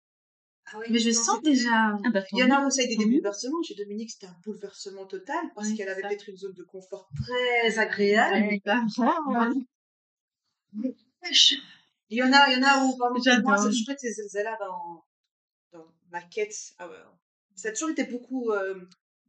Ah 0.73 0.79
ouais, 0.79 0.87
Mais 0.91 0.99
je 0.99 1.11
sens 1.11 1.41
déjà. 1.43 1.97
Ah 2.05 2.11
bah, 2.11 2.23
Il 2.33 2.39
y 2.39 2.45
en 2.45 2.51
a 2.51 2.64
où 2.66 2.71
ça 2.71 2.83
a 2.83 2.85
été 2.85 2.97
des 2.97 3.05
bouleversements. 3.07 3.62
Chez 3.62 3.75
Dominique, 3.75 4.11
c'était 4.11 4.27
un 4.27 4.37
bouleversement 4.45 5.07
total 5.07 5.37
parce 5.55 5.68
Oui, 5.68 5.77
qu'elle 5.77 5.89
avait 5.89 6.03
peut-être 6.03 6.29
une 6.29 6.37
zone 6.37 6.55
de 6.55 6.62
confort 6.62 7.09
très 7.16 7.79
agréable. 7.79 8.35
Ouais, 8.37 8.62
bah, 8.64 8.83
Il 12.11 12.18
y 12.18 12.23
en 12.23 12.33
a, 12.33 12.51
il 12.51 12.59
y 12.59 12.64
en 12.64 12.66
a 12.66 12.85
où, 12.85 12.91
exemple, 12.91 13.12
moi, 13.12 13.21
J'adore. 13.23 13.71
je 13.73 13.83
crois 13.83 13.95
que 13.95 14.01
c'est 14.01 14.12
Zelda 14.29 14.57
dans, 14.61 15.05
dans 15.73 15.87
ma 16.11 16.23
quête. 16.23 16.55
ah 16.79 16.89
ouais, 16.89 16.95
ça 17.55 17.68
a 17.68 17.73
toujours 17.73 17.91
été 17.91 18.05
beaucoup 18.05 18.51
euh, 18.51 18.75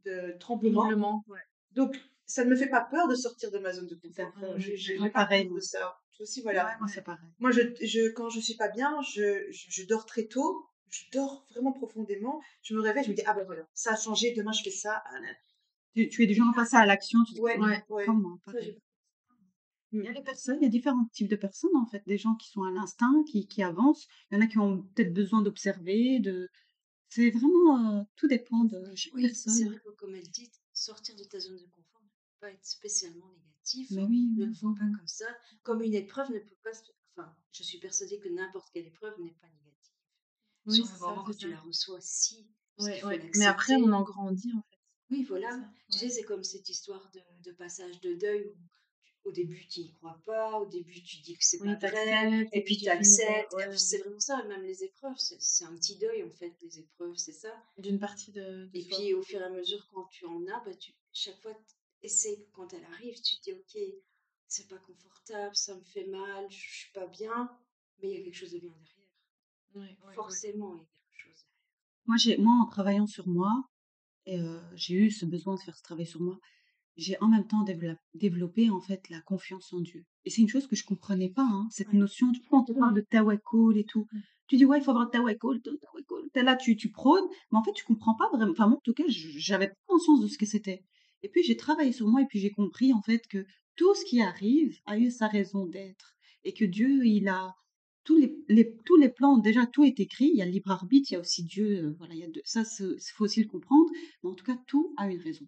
de 0.04 0.36
tremblements. 0.38 1.24
Ouais. 1.28 1.38
Donc, 1.72 1.96
ça 2.26 2.44
ne 2.44 2.50
me 2.50 2.56
fait 2.56 2.68
pas 2.68 2.80
peur 2.90 3.08
de 3.08 3.14
sortir 3.14 3.50
de 3.50 3.58
ma 3.58 3.72
zone 3.72 3.86
de 3.88 3.94
confort. 3.94 4.32
j'ai 4.56 4.98
pareil, 5.10 5.48
de 5.48 5.60
ça. 5.60 5.98
Aussi, 6.20 6.40
voilà. 6.42 6.76
Moi, 6.78 6.88
c'est 6.88 7.02
pareil. 7.02 7.28
Moi, 7.40 7.50
je, 7.50 7.62
je, 7.82 8.08
quand 8.10 8.28
je 8.28 8.38
suis 8.38 8.54
pas 8.54 8.68
bien, 8.68 8.96
je, 9.02 9.50
je, 9.50 9.66
je 9.68 9.86
dors 9.86 10.06
très 10.06 10.26
tôt. 10.26 10.68
Je 10.92 11.04
dors 11.10 11.44
vraiment 11.50 11.72
profondément. 11.72 12.40
Je 12.62 12.74
me 12.74 12.80
réveille, 12.80 13.04
je 13.04 13.10
me 13.10 13.14
dis, 13.16 13.22
ah 13.26 13.32
ben 13.34 13.44
voilà, 13.44 13.66
ça 13.74 13.94
a 13.94 13.96
changé, 13.96 14.32
demain 14.34 14.52
je 14.52 14.62
fais 14.62 14.70
ça. 14.70 15.02
Ah. 15.06 15.18
Tu, 15.94 16.08
tu 16.08 16.22
es 16.22 16.26
du 16.26 16.34
genre 16.34 16.52
à 16.56 16.86
l'action, 16.86 17.24
tu 17.24 17.32
dis, 17.34 17.40
Ouais, 17.40 17.58
Ouais. 17.58 17.82
ouais. 17.88 18.04
comme 18.06 18.22
moi, 18.22 18.36
Ça, 18.44 18.52
pareil. 18.52 18.64
j'ai- 18.66 18.78
Il 19.98 20.04
y 20.04 20.08
a 20.08 20.12
des 20.12 20.22
personnes, 20.22 20.56
il 20.60 20.64
y 20.64 20.66
a 20.66 20.70
différents 20.70 21.04
types 21.12 21.28
de 21.28 21.36
personnes 21.36 21.76
en 21.76 21.86
fait. 21.86 22.02
Des 22.06 22.16
gens 22.18 22.34
qui 22.34 22.48
sont 22.48 22.62
à 22.62 22.70
l'instinct, 22.70 23.24
qui, 23.30 23.46
qui 23.46 23.62
avancent. 23.62 24.06
Il 24.30 24.34
y 24.36 24.38
en 24.38 24.40
a 24.42 24.46
qui 24.46 24.58
ont 24.58 24.82
peut-être 24.94 25.12
besoin 25.12 25.42
d'observer. 25.42 26.18
De... 26.20 26.48
C'est 27.10 27.30
vraiment, 27.30 27.98
euh, 28.00 28.02
tout 28.16 28.26
dépend 28.26 28.64
de 28.64 28.82
chaque 28.94 29.12
Oui, 29.14 29.22
c'est 29.34 29.44
personne. 29.50 29.68
vrai 29.68 29.78
que 29.84 29.90
comme 29.90 30.14
elle 30.14 30.28
dit, 30.30 30.50
sortir 30.72 31.14
de 31.16 31.24
ta 31.24 31.38
zone 31.40 31.56
de 31.56 31.66
confort 31.66 32.00
ne 32.02 32.08
peut 32.08 32.40
pas 32.40 32.50
être 32.50 32.64
spécialement 32.64 33.28
négatif. 33.28 33.88
Mais 33.90 34.04
oui, 34.04 34.30
Ne 34.34 34.44
oui, 34.44 34.46
le 34.46 34.52
vois 34.60 34.74
pas 34.74 34.80
comme 34.98 35.06
ça. 35.06 35.26
Comme 35.62 35.82
une 35.82 35.94
épreuve 35.94 36.30
ne 36.30 36.38
peut 36.38 36.56
pas. 36.62 36.70
Enfin, 37.14 37.36
je 37.52 37.62
suis 37.62 37.78
persuadée 37.78 38.18
que 38.18 38.28
n'importe 38.30 38.70
quelle 38.72 38.86
épreuve 38.86 39.20
n'est 39.20 39.32
pas 39.42 39.46
négative. 39.48 39.71
Oui, 40.66 40.76
Sur 40.76 40.86
le 40.86 40.98
moment 41.00 41.24
où 41.28 41.34
tu 41.34 41.48
la 41.48 41.60
reçois, 41.60 42.00
si. 42.00 42.46
Ouais, 42.78 43.04
ouais. 43.04 43.30
Mais 43.36 43.46
après, 43.46 43.74
on 43.76 43.92
en 43.92 44.02
grandit 44.02 44.52
en 44.56 44.62
fait. 44.62 44.78
Oui, 45.10 45.24
voilà. 45.24 45.60
Tu 45.90 45.98
sais, 45.98 46.08
c'est 46.08 46.22
comme 46.22 46.42
cette 46.44 46.68
histoire 46.68 47.10
de, 47.12 47.20
de 47.44 47.52
passage 47.54 48.00
de 48.00 48.14
deuil 48.14 48.46
où 48.46 48.54
tu- 48.54 48.68
au 49.24 49.30
début 49.32 49.66
tu 49.68 49.80
n'y 49.80 49.92
crois 49.94 50.20
pas, 50.24 50.58
au 50.58 50.66
début 50.66 51.00
tu 51.02 51.18
dis 51.18 51.34
que 51.36 51.44
c'est 51.44 51.58
Oui, 51.60 51.76
pas 51.76 51.88
vrai, 51.88 52.48
et 52.52 52.64
puis 52.64 52.76
tu 52.76 52.88
acceptes. 52.88 53.52
ouais, 53.52 53.76
C'est 53.76 53.98
vraiment 53.98 54.18
ça, 54.20 54.42
même 54.44 54.62
les 54.64 54.82
épreuves, 54.84 55.16
c'est 55.18 55.64
un 55.64 55.74
petit 55.76 55.96
deuil 55.96 56.22
en 56.24 56.30
fait, 56.30 56.52
les 56.62 56.78
épreuves, 56.80 57.14
c'est 57.16 57.32
ça. 57.32 57.52
D'une 57.78 57.98
partie 58.00 58.32
de, 58.32 58.66
de 58.66 58.70
Et 58.74 58.84
puis 58.84 59.14
au 59.14 59.22
fur 59.22 59.40
et 59.40 59.44
à 59.44 59.50
mesure, 59.50 59.86
quand 59.92 60.04
tu 60.06 60.24
en 60.26 60.44
as, 60.48 60.60
bah, 60.64 60.74
tu, 60.74 60.92
chaque 61.12 61.40
fois, 61.40 61.56
essaye, 62.02 62.48
quand 62.52 62.72
elle 62.72 62.84
arrive, 62.84 63.20
tu 63.20 63.36
te 63.36 63.42
dis, 63.42 63.52
ok, 63.52 63.78
c'est 64.48 64.68
pas 64.68 64.78
confortable, 64.78 65.54
ça 65.54 65.74
me 65.74 65.84
fait 65.84 66.06
mal, 66.06 66.50
je 66.50 66.56
je 66.58 66.76
suis 66.78 66.92
pas 66.92 67.06
bien, 67.06 67.50
mais 68.02 68.08
il 68.10 68.18
y 68.18 68.20
a 68.20 68.24
quelque 68.24 68.34
chose 68.34 68.52
de 68.52 68.58
bien 68.58 68.70
derrière. 68.70 68.91
Ouais, 69.74 69.80
ouais, 69.82 69.96
ouais. 70.08 70.14
Forcément, 70.14 70.74
il 70.74 70.78
y 70.78 70.80
a 70.80 70.86
quelque 71.10 71.22
chose. 71.28 71.44
Moi, 72.06 72.16
j'ai, 72.16 72.36
moi, 72.38 72.54
en 72.62 72.66
travaillant 72.66 73.06
sur 73.06 73.26
moi, 73.28 73.64
et, 74.26 74.38
euh, 74.38 74.60
j'ai 74.74 74.94
eu 74.94 75.10
ce 75.10 75.24
besoin 75.26 75.54
de 75.54 75.60
faire 75.60 75.76
ce 75.76 75.82
travail 75.82 76.06
sur 76.06 76.20
moi. 76.20 76.38
J'ai 76.96 77.16
en 77.22 77.28
même 77.28 77.46
temps 77.46 77.64
dévelop- 77.64 77.96
développé 78.14 78.68
en 78.70 78.80
fait 78.80 79.08
la 79.08 79.20
confiance 79.22 79.72
en 79.72 79.80
Dieu. 79.80 80.04
Et 80.24 80.30
c'est 80.30 80.42
une 80.42 80.48
chose 80.48 80.66
que 80.66 80.76
je 80.76 80.84
comprenais 80.84 81.30
pas, 81.30 81.46
hein, 81.50 81.66
cette 81.70 81.88
Ouais. 81.88 81.98
notion. 81.98 82.28
Du 82.30 82.40
coup, 82.40 82.48
quand 82.50 82.68
on 82.70 82.74
parle 82.74 82.94
de 82.94 83.00
tawakkul 83.00 83.78
et 83.78 83.84
tout, 83.84 84.06
tu 84.46 84.56
dis 84.56 84.64
ouais, 84.66 84.78
il 84.78 84.84
faut 84.84 84.90
avoir 84.90 85.10
tawakkul. 85.10 85.62
T'es 86.34 86.42
là, 86.42 86.54
tu, 86.56 86.76
tu 86.76 86.90
prônes, 86.90 87.24
mais 87.50 87.58
en 87.58 87.64
fait, 87.64 87.72
tu 87.72 87.84
comprends 87.84 88.14
pas 88.14 88.28
vraiment. 88.30 88.52
Enfin, 88.52 88.66
moi, 88.68 88.76
en 88.76 88.80
tout 88.84 88.92
cas, 88.92 89.04
je- 89.08 89.38
j'avais 89.38 89.68
pas 89.68 89.74
conscience 89.86 90.20
de 90.20 90.26
ce 90.28 90.36
que 90.38 90.46
c'était. 90.46 90.84
Et 91.22 91.28
puis, 91.30 91.42
j'ai 91.42 91.56
travaillé 91.56 91.92
sur 91.92 92.06
moi 92.08 92.20
et 92.20 92.26
puis 92.26 92.40
j'ai 92.40 92.50
compris 92.50 92.92
en 92.92 93.00
fait 93.02 93.26
que 93.28 93.44
tout 93.76 93.94
ce 93.94 94.04
qui 94.04 94.20
arrive 94.20 94.78
a 94.86 94.98
eu 94.98 95.10
sa 95.10 95.28
raison 95.28 95.66
d'être 95.66 96.14
et 96.44 96.52
que 96.52 96.64
Dieu, 96.66 97.06
il 97.06 97.26
a 97.28 97.54
tous 98.04 98.16
les, 98.18 98.36
les- 98.48 98.74
tous 98.84 98.96
les 98.96 99.08
plans, 99.08 99.38
déjà 99.38 99.66
tout 99.66 99.84
est 99.84 99.98
écrit, 100.00 100.30
il 100.32 100.36
y 100.36 100.42
a 100.42 100.44
le 100.46 100.50
libre 100.50 100.70
arbitre, 100.70 101.10
il 101.10 101.14
y 101.14 101.16
a 101.16 101.20
aussi 101.20 101.44
Dieu, 101.44 101.84
euh, 101.84 101.94
voilà, 101.98 102.14
il 102.14 102.20
y 102.20 102.24
a 102.24 102.28
de, 102.28 102.40
ça, 102.44 102.62
il 102.80 102.96
faut 103.14 103.24
aussi 103.24 103.42
le 103.42 103.48
comprendre, 103.48 103.88
mais 104.22 104.30
en 104.30 104.34
tout 104.34 104.44
cas, 104.44 104.56
tout 104.66 104.92
a 104.96 105.08
une 105.10 105.20
raison. 105.20 105.46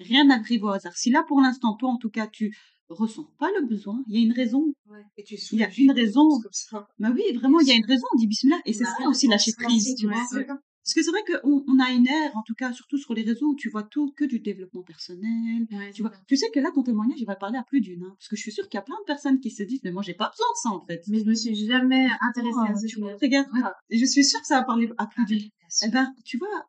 Rien 0.00 0.24
n'arrive 0.24 0.64
au 0.64 0.68
hasard. 0.68 0.96
Si 0.96 1.10
là, 1.10 1.22
pour 1.26 1.40
l'instant, 1.40 1.74
toi, 1.76 1.90
en 1.90 1.96
tout 1.98 2.10
cas, 2.10 2.26
tu 2.26 2.56
ressens 2.88 3.24
pas 3.38 3.50
le 3.58 3.66
besoin, 3.66 4.02
il 4.08 4.16
y 4.16 4.18
a 4.18 4.26
une 4.26 4.32
raison. 4.32 4.74
Et 5.16 5.22
tu 5.24 5.36
Il 5.52 5.58
y 5.60 5.64
a 5.64 5.70
une 5.78 5.92
raison. 5.92 6.28
comme 6.28 6.50
ça. 6.52 6.88
Mais 6.98 7.08
oui, 7.08 7.22
vraiment, 7.36 7.60
il 7.60 7.68
y 7.68 7.72
a 7.72 7.74
une 7.76 7.84
raison, 7.86 8.06
on 8.12 8.18
dit 8.18 8.26
bismillah. 8.26 8.60
Et 8.66 8.72
c'est 8.72 8.84
On 8.84 9.02
ça 9.02 9.08
aussi 9.08 9.28
lâcher 9.28 9.52
prise, 9.56 9.94
tu 9.96 10.06
ouais, 10.08 10.12
vois. 10.14 10.58
Parce 10.84 10.94
que 10.94 11.02
c'est 11.02 11.10
vrai 11.10 11.22
qu'on 11.24 11.64
on 11.68 11.78
a 11.78 11.90
une 11.90 12.08
ère, 12.08 12.36
en 12.36 12.42
tout 12.42 12.54
cas, 12.54 12.72
surtout 12.72 12.98
sur 12.98 13.14
les 13.14 13.22
réseaux, 13.22 13.50
où 13.50 13.54
tu 13.54 13.70
vois 13.70 13.84
tout 13.84 14.12
que 14.16 14.24
du 14.24 14.40
développement 14.40 14.82
personnel. 14.82 15.66
Ouais, 15.70 15.92
Tu 15.92 16.02
vois, 16.02 16.12
tu 16.26 16.36
sais 16.36 16.50
que 16.50 16.58
là, 16.58 16.70
ton 16.74 16.82
témoignage, 16.82 17.20
il 17.20 17.26
va 17.26 17.36
parler 17.36 17.58
à 17.58 17.62
plus 17.62 17.80
d'une, 17.80 18.02
hein, 18.02 18.14
parce 18.18 18.28
que 18.28 18.36
je 18.36 18.42
suis 18.42 18.52
sûre 18.52 18.68
qu'il 18.68 18.78
y 18.78 18.80
a 18.80 18.82
plein 18.82 18.98
de 18.98 19.04
personnes 19.04 19.38
qui 19.38 19.50
se 19.50 19.62
disent, 19.62 19.80
mais 19.84 19.92
moi, 19.92 20.02
j'ai 20.02 20.14
pas 20.14 20.30
besoin 20.30 20.46
de 20.46 20.58
ça, 20.62 20.70
en 20.70 20.84
fait. 20.84 21.02
Mais 21.08 21.20
je 21.20 21.24
me 21.24 21.34
suis 21.34 21.54
jamais 21.54 22.08
intéressée 22.20 22.68
à 22.68 22.74
ce 22.74 22.88
sujet. 22.88 23.16
regarde, 23.20 23.48
je 23.90 24.04
suis 24.04 24.24
sûre 24.24 24.40
que 24.40 24.46
ça 24.46 24.58
va 24.58 24.64
parler 24.64 24.90
à 24.98 25.06
plus 25.06 25.24
d'une. 25.24 25.38
Bien 25.38 25.50
Eh 25.84 25.88
ben, 25.88 26.14
tu 26.24 26.36
vois, 26.38 26.66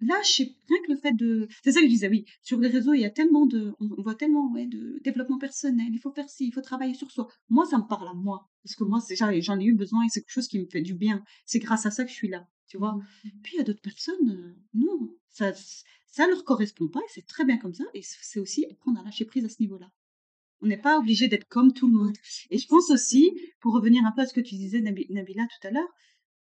là, 0.00 0.14
je 0.22 0.28
sais 0.28 0.56
rien 0.68 0.78
que 0.86 0.92
le 0.92 0.96
fait 0.98 1.12
de. 1.12 1.48
C'est 1.64 1.72
ça 1.72 1.80
que 1.80 1.86
je 1.86 1.90
disais, 1.90 2.08
oui. 2.08 2.24
Sur 2.42 2.60
les 2.60 2.68
réseaux, 2.68 2.94
il 2.94 3.00
y 3.00 3.04
a 3.04 3.10
tellement 3.10 3.46
de. 3.46 3.74
On 3.80 4.02
voit 4.02 4.14
tellement 4.14 4.52
ouais, 4.52 4.66
de 4.66 5.00
développement 5.02 5.38
personnel. 5.38 5.88
Il 5.90 5.98
faut 5.98 6.12
faire 6.12 6.28
ci, 6.28 6.46
il 6.46 6.52
faut 6.52 6.60
travailler 6.60 6.94
sur 6.94 7.10
soi. 7.10 7.28
Moi, 7.48 7.66
ça 7.66 7.78
me 7.78 7.86
parle 7.88 8.08
à 8.08 8.14
moi. 8.14 8.48
Parce 8.62 8.76
que 8.76 8.84
moi, 8.84 9.00
j'en 9.40 9.58
ai 9.58 9.64
eu 9.64 9.74
besoin 9.74 10.04
et 10.04 10.08
c'est 10.10 10.20
quelque 10.20 10.30
chose 10.30 10.48
qui 10.48 10.60
me 10.60 10.66
fait 10.66 10.82
du 10.82 10.94
bien. 10.94 11.24
C'est 11.44 11.58
grâce 11.58 11.86
à 11.86 11.90
ça 11.90 12.04
que 12.04 12.10
je 12.10 12.14
suis 12.14 12.28
là. 12.28 12.46
Tu 12.68 12.78
vois? 12.78 12.94
Mhm. 12.94 13.32
Puis 13.42 13.54
il 13.54 13.58
y 13.58 13.60
a 13.60 13.64
d'autres 13.64 13.82
personnes, 13.82 14.30
euh, 14.30 14.54
non. 14.74 15.16
Ça, 15.30 15.52
ça 16.06 16.26
leur 16.28 16.44
correspond 16.44 16.88
pas 16.88 17.00
et 17.00 17.10
c'est 17.10 17.26
très 17.26 17.44
bien 17.44 17.58
comme 17.58 17.74
ça. 17.74 17.84
Et 17.94 18.02
c'est 18.02 18.40
aussi 18.40 18.66
apprendre 18.70 19.00
à 19.00 19.04
lâcher 19.04 19.24
prise 19.24 19.44
à 19.44 19.48
ce 19.48 19.60
niveau-là. 19.62 19.90
On 20.62 20.66
n'est 20.68 20.78
pas 20.80 20.98
obligé 20.98 21.28
d'être 21.28 21.48
comme 21.48 21.72
tout 21.72 21.88
le 21.88 21.96
monde. 21.96 22.16
Et 22.50 22.58
je 22.58 22.66
pense 22.68 22.90
aussi, 22.90 23.32
pour 23.60 23.74
revenir 23.74 24.04
un 24.06 24.12
peu 24.12 24.22
à 24.22 24.26
ce 24.26 24.34
que 24.34 24.40
tu 24.40 24.56
disais, 24.56 24.80
Nabi- 24.80 25.06
Nabila, 25.10 25.44
tout 25.46 25.68
à 25.68 25.70
l'heure, 25.70 25.88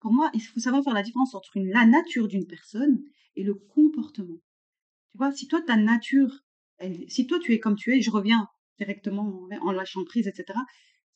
pour 0.01 0.13
moi, 0.13 0.31
il 0.35 0.41
faut 0.43 0.61
savoir 0.61 0.85
faire 0.85 0.95
la 0.95 1.03
différence 1.05 1.35
entre 1.35 1.57
une, 1.57 1.69
la 1.71 1.87
nature 1.87 2.29
d'une 2.29 2.47
personne 2.47 3.03
et 3.37 3.45
le 3.45 3.55
comportement. 3.55 4.39
Tu 5.13 5.19
vois, 5.19 5.33
si 5.33 5.49
toi, 5.49 5.61
ta 5.63 5.77
nature, 5.77 6.45
elle- 6.79 7.11
si 7.11 7.27
toi, 7.27 7.39
tu 7.41 7.53
es 7.53 7.59
comme 7.61 7.77
tu 7.77 7.95
es, 7.97 8.01
je 8.01 8.11
reviens 8.11 8.49
directement 8.79 9.23
en, 9.53 9.69
en 9.69 9.73
lâchant 9.73 10.05
prise, 10.05 10.29
etc. 10.29 10.65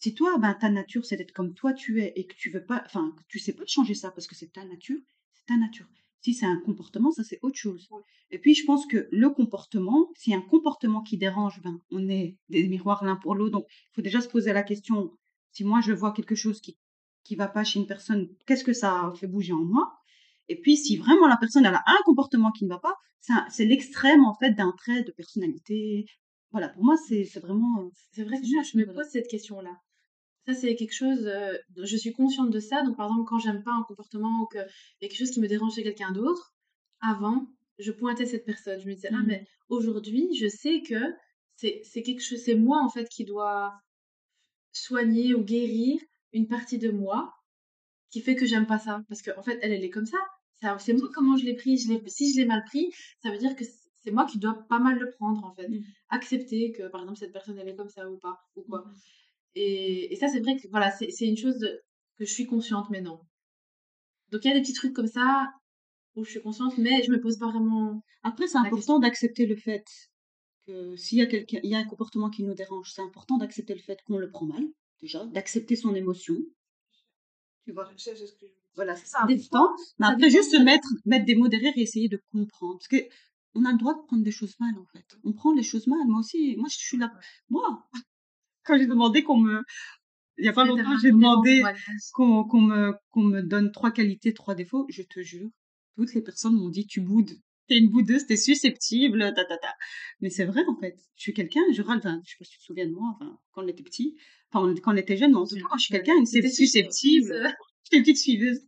Si 0.03 0.15
toi, 0.15 0.37
ben, 0.37 0.55
ta 0.55 0.69
nature, 0.69 1.05
c'est 1.07 1.17
d'être 1.17 1.31
comme 1.31 1.55
toi 1.55 1.73
tu 1.73 2.03
es 2.03 2.13
et 2.17 2.27
que 2.27 2.35
tu 2.35 2.51
veux 2.51 2.65
pas, 2.65 2.83
enfin, 2.85 3.15
tu 3.29 3.39
sais 3.39 3.53
pas 3.53 3.63
changer 3.69 3.95
ça 3.95 4.11
parce 4.11 4.27
que 4.27 4.35
c'est 4.35 4.53
ta 4.53 4.65
nature, 4.65 4.99
c'est 5.33 5.47
ta 5.47 5.57
nature. 5.57 5.87
Si 6.23 6.35
c'est 6.35 6.47
un 6.47 6.59
comportement, 6.59 7.13
ça 7.13 7.23
c'est 7.23 7.39
autre 7.43 7.57
chose. 7.57 7.87
Ouais. 7.93 8.03
Et 8.33 8.39
puis, 8.41 8.57
je 8.57 8.65
pense 8.65 8.85
que 8.87 9.09
le 9.13 9.31
comportement, 9.31 10.09
a 10.29 10.35
un 10.35 10.41
comportement 10.41 11.03
qui 11.03 11.19
dérange, 11.19 11.63
ben, 11.63 11.79
on 11.93 12.09
est 12.09 12.37
des 12.49 12.67
miroirs 12.67 13.05
l'un 13.05 13.15
pour 13.15 13.37
l'autre. 13.37 13.53
Donc, 13.53 13.67
il 13.69 13.95
faut 13.95 14.03
déjà 14.03 14.21
se 14.21 14.27
poser 14.27 14.53
la 14.53 14.65
question, 14.65 15.13
si 15.53 15.63
moi 15.63 15.81
je 15.81 15.93
vois 15.93 16.13
quelque 16.13 16.35
chose 16.35 16.61
qui 16.61 16.77
qui 17.23 17.37
va 17.37 17.47
pas 17.47 17.63
chez 17.63 17.79
une 17.79 17.87
personne, 17.87 18.29
qu'est-ce 18.47 18.65
que 18.65 18.73
ça 18.73 19.13
fait 19.15 19.29
bouger 19.29 19.53
en 19.53 19.65
moi? 19.65 19.93
Et 20.49 20.61
puis, 20.61 20.77
si 20.77 20.97
vraiment 20.97 21.29
la 21.29 21.37
personne 21.37 21.65
elle 21.65 21.75
a 21.75 21.85
un 21.87 22.03
comportement 22.05 22.51
qui 22.51 22.65
ne 22.65 22.71
va 22.71 22.81
pas, 22.81 22.97
c'est 23.51 23.67
l'extrême 23.67 24.25
en 24.25 24.35
fait 24.35 24.51
d'un 24.51 24.73
trait 24.77 25.05
de 25.05 25.13
personnalité. 25.13 26.07
Voilà, 26.51 26.71
pour 26.71 26.83
moi, 26.83 26.97
c'est 26.97 27.23
vraiment. 27.41 27.89
C'est 28.11 28.25
vrai 28.25 28.41
que 28.41 28.47
je, 28.47 28.79
me 28.79 28.93
pose 28.93 29.07
cette 29.13 29.29
question-là. 29.29 29.71
Ça, 30.47 30.55
c'est 30.55 30.75
quelque 30.75 30.93
chose, 30.95 31.27
euh, 31.27 31.57
je 31.77 31.97
suis 31.97 32.13
consciente 32.13 32.51
de 32.51 32.59
ça. 32.61 32.83
Donc, 32.83 32.97
par 32.97 33.07
exemple, 33.07 33.29
quand 33.29 33.39
j'aime 33.39 33.63
pas 33.63 33.73
un 33.73 33.83
comportement 33.85 34.43
ou 34.43 34.47
qu'il 34.47 34.61
y 35.01 35.05
a 35.05 35.09
quelque 35.09 35.17
chose 35.19 35.31
qui 35.31 35.41
me 35.41 35.47
dérange 35.49 35.75
chez 35.75 35.83
quelqu'un 35.85 36.11
d'autre, 36.13 36.53
avant, 37.01 37.47
je 37.79 37.93
pointais 37.93 38.27
cette 38.27 38.45
personne. 38.45 38.81
Je 38.81 38.89
me 38.89 38.95
disais, 38.95 39.09
ah, 39.13 39.19
Mhm. 39.19 39.27
mais 39.27 39.47
aujourd'hui, 39.69 40.35
je 40.35 40.49
sais 40.49 40.83
que 40.83 40.97
c'est 41.57 42.03
quelque 42.03 42.21
chose, 42.23 42.41
c'est 42.45 42.57
moi, 42.57 42.83
en 42.83 42.89
fait, 42.89 43.09
qui 43.09 43.25
dois 43.25 43.73
soigner 44.73 45.35
ou 45.35 45.43
guérir 45.45 46.01
une 46.33 46.49
partie 46.49 46.79
de 46.79 46.91
moi 46.91 47.33
qui 48.11 48.21
fait 48.21 48.37
que 48.37 48.47
j'aime 48.47 48.67
pas 48.67 48.79
ça. 48.79 49.03
Parce 49.09 49.23
qu'en 49.23 49.39
en 49.39 49.43
fait, 49.43 49.59
elle, 49.63 49.73
elle 49.73 49.85
est 49.85 49.91
comme 49.91 50.07
ça. 50.07 50.19
Ça- 50.61 50.79
C'est 50.79 50.93
moi 50.95 51.09
comment 51.15 51.37
je 51.37 51.45
l'ai 51.45 51.55
pris. 51.55 51.77
Je 51.79 51.93
si 52.07 52.33
je 52.33 52.39
l'ai 52.39 52.47
mal 52.47 52.65
pris, 52.65 52.91
ça 53.23 53.31
veut 53.31 53.39
dire 53.39 53.55
que 53.57 53.65
c'est 54.03 54.11
moi 54.11 54.27
qui 54.27 54.39
dois 54.39 54.67
pas 54.69 54.79
mal 54.81 54.99
le 54.99 55.11
prendre, 55.11 55.45
en 55.45 55.55
fait. 55.55 55.69
Mhm. 55.69 55.85
Accepter 56.11 56.73
que, 56.73 56.89
par 56.89 57.03
exemple, 57.03 57.19
cette 57.19 57.33
personne, 57.33 57.59
elle 57.59 57.69
est 57.69 57.77
comme 57.77 57.89
ça 57.89 58.11
ou 58.11 58.17
pas, 58.19 58.41
ou 58.57 58.63
quoi. 58.63 58.85
Mhm. 58.87 58.95
Et, 59.55 60.13
et 60.13 60.17
ça, 60.17 60.29
c'est 60.29 60.41
vrai 60.41 60.57
que 60.57 60.69
voilà, 60.71 60.91
c'est 60.91 61.11
c'est 61.11 61.27
une 61.27 61.37
chose 61.37 61.59
de- 61.59 61.81
que 62.17 62.25
je 62.25 62.33
suis 62.33 62.47
consciente 62.47 62.91
maintenant. 62.91 63.21
Donc, 64.31 64.45
il 64.45 64.49
y 64.49 64.51
a 64.51 64.55
des 64.55 64.63
petits 64.63 64.73
trucs 64.73 64.95
comme 64.95 65.07
ça 65.07 65.53
où 66.17 66.25
je 66.25 66.31
suis 66.31 66.43
consciente, 66.43 66.79
mais 66.79 67.03
je 67.03 67.11
me 67.11 67.21
pose 67.21 67.39
pas 67.39 67.51
vraiment. 67.51 68.03
Après, 68.23 68.47
c'est 68.47 68.59
important 68.59 68.99
d'accepter 68.99 69.47
le 69.47 69.57
fait 69.57 69.85
que 70.67 70.97
s'il 70.97 71.19
y 71.19 71.23
a 71.23 71.27
quelqu'un, 71.27 71.61
il 71.63 71.71
y 71.71 71.75
a 71.75 71.79
un 71.79 71.85
comportement 71.85 72.31
qui 72.31 72.43
nous 72.45 72.55
dérange, 72.55 72.93
c'est 72.93 73.03
important 73.03 73.37
d'accepter 73.39 73.75
le 73.75 73.81
fait 73.81 73.99
qu'on 74.07 74.19
le 74.19 74.31
prend 74.31 74.47
mal, 74.47 74.65
déjà, 75.01 75.25
d'accepter 75.27 75.77
son 75.77 75.95
émotion. 75.95 76.37
Tu 77.65 77.73
vois, 77.73 77.89
Je 77.97 78.03
sais, 78.03 78.17
c'est 78.17 78.27
ce 78.27 78.33
que 78.33 78.41
je 78.41 78.47
veux 78.47 78.51
dire. 78.53 78.63
voilà, 78.75 78.97
c'est 78.97 79.05
Des 79.27 79.47
important. 79.47 79.75
Mais 79.99 80.07
ça 80.07 80.13
après, 80.13 80.31
juste 80.31 80.51
se 80.53 80.57
mettre, 80.63 80.89
mettre 81.05 81.25
des 81.27 81.35
mots 81.35 81.49
derrière 81.49 81.73
et 81.77 81.83
essayer 81.83 82.09
de 82.09 82.21
comprendre. 82.33 82.79
Parce 82.79 82.89
que 82.89 83.09
on 83.55 83.65
a 83.65 83.73
le 83.73 83.79
droit 83.79 83.95
de 83.95 84.03
prendre 84.07 84.23
des 84.25 84.31
choses 84.31 84.55
mal, 84.61 84.75
en 84.79 84.87
fait. 84.87 85.05
On 85.25 85.33
prend 85.33 85.53
les 85.53 85.63
choses 85.63 85.87
mal. 85.87 86.01
Moi 86.07 86.21
aussi, 86.21 86.57
moi, 86.57 86.69
je 86.71 86.77
suis 86.79 86.97
là. 86.97 87.13
Moi, 87.51 87.63
quand 88.65 88.79
j'ai 88.79 88.87
demandé 88.87 89.23
qu'on 89.23 89.39
me, 89.39 89.63
il 90.39 90.45
y 90.45 90.49
a 90.49 90.53
pas 90.53 90.65
longtemps, 90.65 90.99
j'ai 91.01 91.11
demandé 91.11 91.63
qu'on 92.13 92.61
me, 92.61 92.93
qu'on 93.11 93.23
me 93.23 93.43
donne 93.43 93.71
trois 93.73 93.91
qualités, 93.91 94.33
trois 94.35 94.55
défauts, 94.55 94.87
je 94.89 95.03
te 95.03 95.21
jure, 95.21 95.51
toutes 95.97 96.15
les 96.15 96.23
personnes 96.23 96.55
m'ont 96.55 96.69
dit 96.71 96.87
tu 96.87 97.01
boudes. 97.01 97.33
T'es 97.69 97.79
une 97.79 97.91
boudeuse, 97.91 98.27
t'es 98.27 98.37
susceptible, 98.37 99.21
ta 99.35 99.45
ta 99.45 99.57
ta. 99.57 99.75
Mais 100.21 100.31
c'est 100.31 100.45
vrai 100.45 100.63
en 100.69 100.77
fait. 100.77 100.97
Je 101.15 101.23
suis 101.23 101.33
quelqu'un, 101.33 101.61
je 101.73 101.81
râle, 101.81 101.99
enfin, 101.99 102.21
je 102.25 102.31
sais 102.31 102.37
pas 102.39 102.45
si 102.45 102.53
tu 102.53 102.59
te 102.59 102.65
souviens 102.65 102.87
de 102.87 102.93
moi, 102.93 103.15
enfin, 103.15 103.39
quand 103.53 103.65
on 103.65 103.69
était 103.69 103.85
petit, 103.85 104.17
enfin, 104.51 104.75
quand 104.83 104.93
on 104.93 104.97
était 104.97 105.17
jeune, 105.17 105.31
mais 105.31 105.37
en 105.37 105.47
tout 105.47 105.55
cas, 105.55 105.63
je 105.77 105.83
suis 105.85 105.93
quelqu'un, 105.93 106.25
C'était 106.25 106.49
susceptible. 106.49 107.27
susceptible. 107.27 107.57
J'étais 107.85 107.97
une 107.99 108.03
petite 108.03 108.19
suiveuse. 108.19 108.61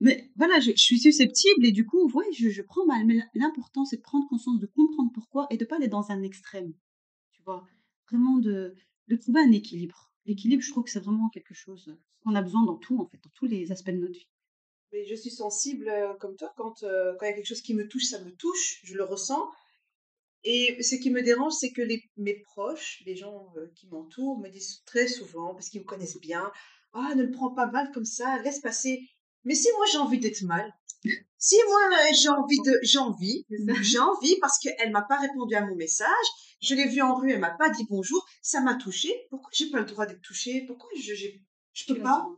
Mais 0.00 0.30
voilà, 0.36 0.60
je, 0.60 0.70
je 0.70 0.82
suis 0.82 0.98
susceptible 0.98 1.64
et 1.64 1.72
du 1.72 1.84
coup, 1.86 2.10
ouais, 2.12 2.24
je, 2.36 2.48
je 2.48 2.62
prends 2.62 2.84
mal. 2.86 3.04
Mais 3.06 3.18
l'important, 3.34 3.84
c'est 3.84 3.96
de 3.96 4.02
prendre 4.02 4.26
conscience, 4.28 4.58
de 4.58 4.66
comprendre 4.66 5.10
pourquoi 5.14 5.46
et 5.50 5.56
de 5.56 5.64
pas 5.64 5.76
aller 5.76 5.88
dans 5.88 6.10
un 6.10 6.22
extrême. 6.22 6.72
Tu 7.32 7.42
vois, 7.44 7.66
vraiment 8.10 8.38
de, 8.38 8.74
de 9.10 9.16
trouver 9.16 9.40
un 9.40 9.52
équilibre. 9.52 10.12
L'équilibre, 10.24 10.62
je 10.62 10.70
trouve 10.70 10.84
que 10.84 10.90
c'est 10.90 11.00
vraiment 11.00 11.28
quelque 11.30 11.54
chose 11.54 11.96
qu'on 12.22 12.34
a 12.34 12.42
besoin 12.42 12.64
dans 12.64 12.76
tout, 12.76 12.98
en 13.00 13.06
fait, 13.06 13.18
dans 13.22 13.30
tous 13.34 13.46
les 13.46 13.72
aspects 13.72 13.90
de 13.90 13.96
notre 13.96 14.18
vie. 14.18 14.28
Mais 14.92 15.04
je 15.04 15.14
suis 15.14 15.30
sensible 15.30 15.88
euh, 15.88 16.14
comme 16.14 16.36
toi, 16.36 16.52
quand 16.56 16.82
euh, 16.82 17.14
quand 17.18 17.26
il 17.26 17.30
y 17.30 17.32
a 17.32 17.34
quelque 17.34 17.46
chose 17.46 17.62
qui 17.62 17.74
me 17.74 17.88
touche, 17.88 18.04
ça 18.04 18.22
me 18.22 18.30
touche, 18.30 18.80
je 18.84 18.94
le 18.94 19.04
ressens. 19.04 19.50
Et 20.44 20.82
ce 20.82 20.94
qui 20.94 21.10
me 21.10 21.22
dérange, 21.22 21.52
c'est 21.52 21.72
que 21.72 21.82
mes 22.16 22.34
proches, 22.40 23.02
les 23.04 23.16
gens 23.16 23.52
euh, 23.56 23.66
qui 23.74 23.88
m'entourent, 23.88 24.38
me 24.38 24.48
disent 24.48 24.82
très 24.86 25.06
souvent, 25.06 25.54
parce 25.54 25.68
qu'ils 25.68 25.82
me 25.82 25.86
connaissent 25.86 26.20
bien, 26.20 26.50
ah, 26.92 27.14
ne 27.14 27.24
le 27.24 27.30
prends 27.30 27.52
pas 27.52 27.66
mal 27.66 27.90
comme 27.92 28.04
ça, 28.04 28.40
laisse 28.42 28.60
passer. 28.60 29.06
Mais 29.44 29.54
si 29.54 29.68
moi 29.76 29.86
j'ai 29.92 29.98
envie 29.98 30.18
d'être 30.18 30.42
mal, 30.42 30.72
si 31.38 31.56
moi 31.68 31.78
euh, 31.92 32.14
j'ai 32.14 32.28
envie 32.28 32.60
de, 32.64 32.78
j'ai 32.82 32.98
envie, 32.98 33.46
j'ai 33.82 33.98
envie 33.98 34.36
parce 34.40 34.58
qu'elle 34.58 34.90
m'a 34.92 35.02
pas 35.02 35.18
répondu 35.18 35.54
à 35.54 35.64
mon 35.64 35.74
message, 35.76 36.08
je 36.60 36.74
l'ai 36.74 36.86
vue 36.88 37.00
en 37.02 37.14
rue, 37.14 37.32
elle 37.32 37.40
m'a 37.40 37.50
pas 37.50 37.70
dit 37.70 37.86
bonjour, 37.88 38.24
ça 38.42 38.60
m'a 38.60 38.74
touchée. 38.74 39.14
Pourquoi 39.30 39.50
j'ai 39.52 39.70
pas 39.70 39.78
le 39.80 39.86
droit 39.86 40.06
d'être 40.06 40.20
touchée? 40.22 40.64
Pourquoi 40.66 40.90
je, 40.96 41.14
je 41.14 41.84
peux 41.86 42.00
as 42.00 42.02
pas? 42.02 42.28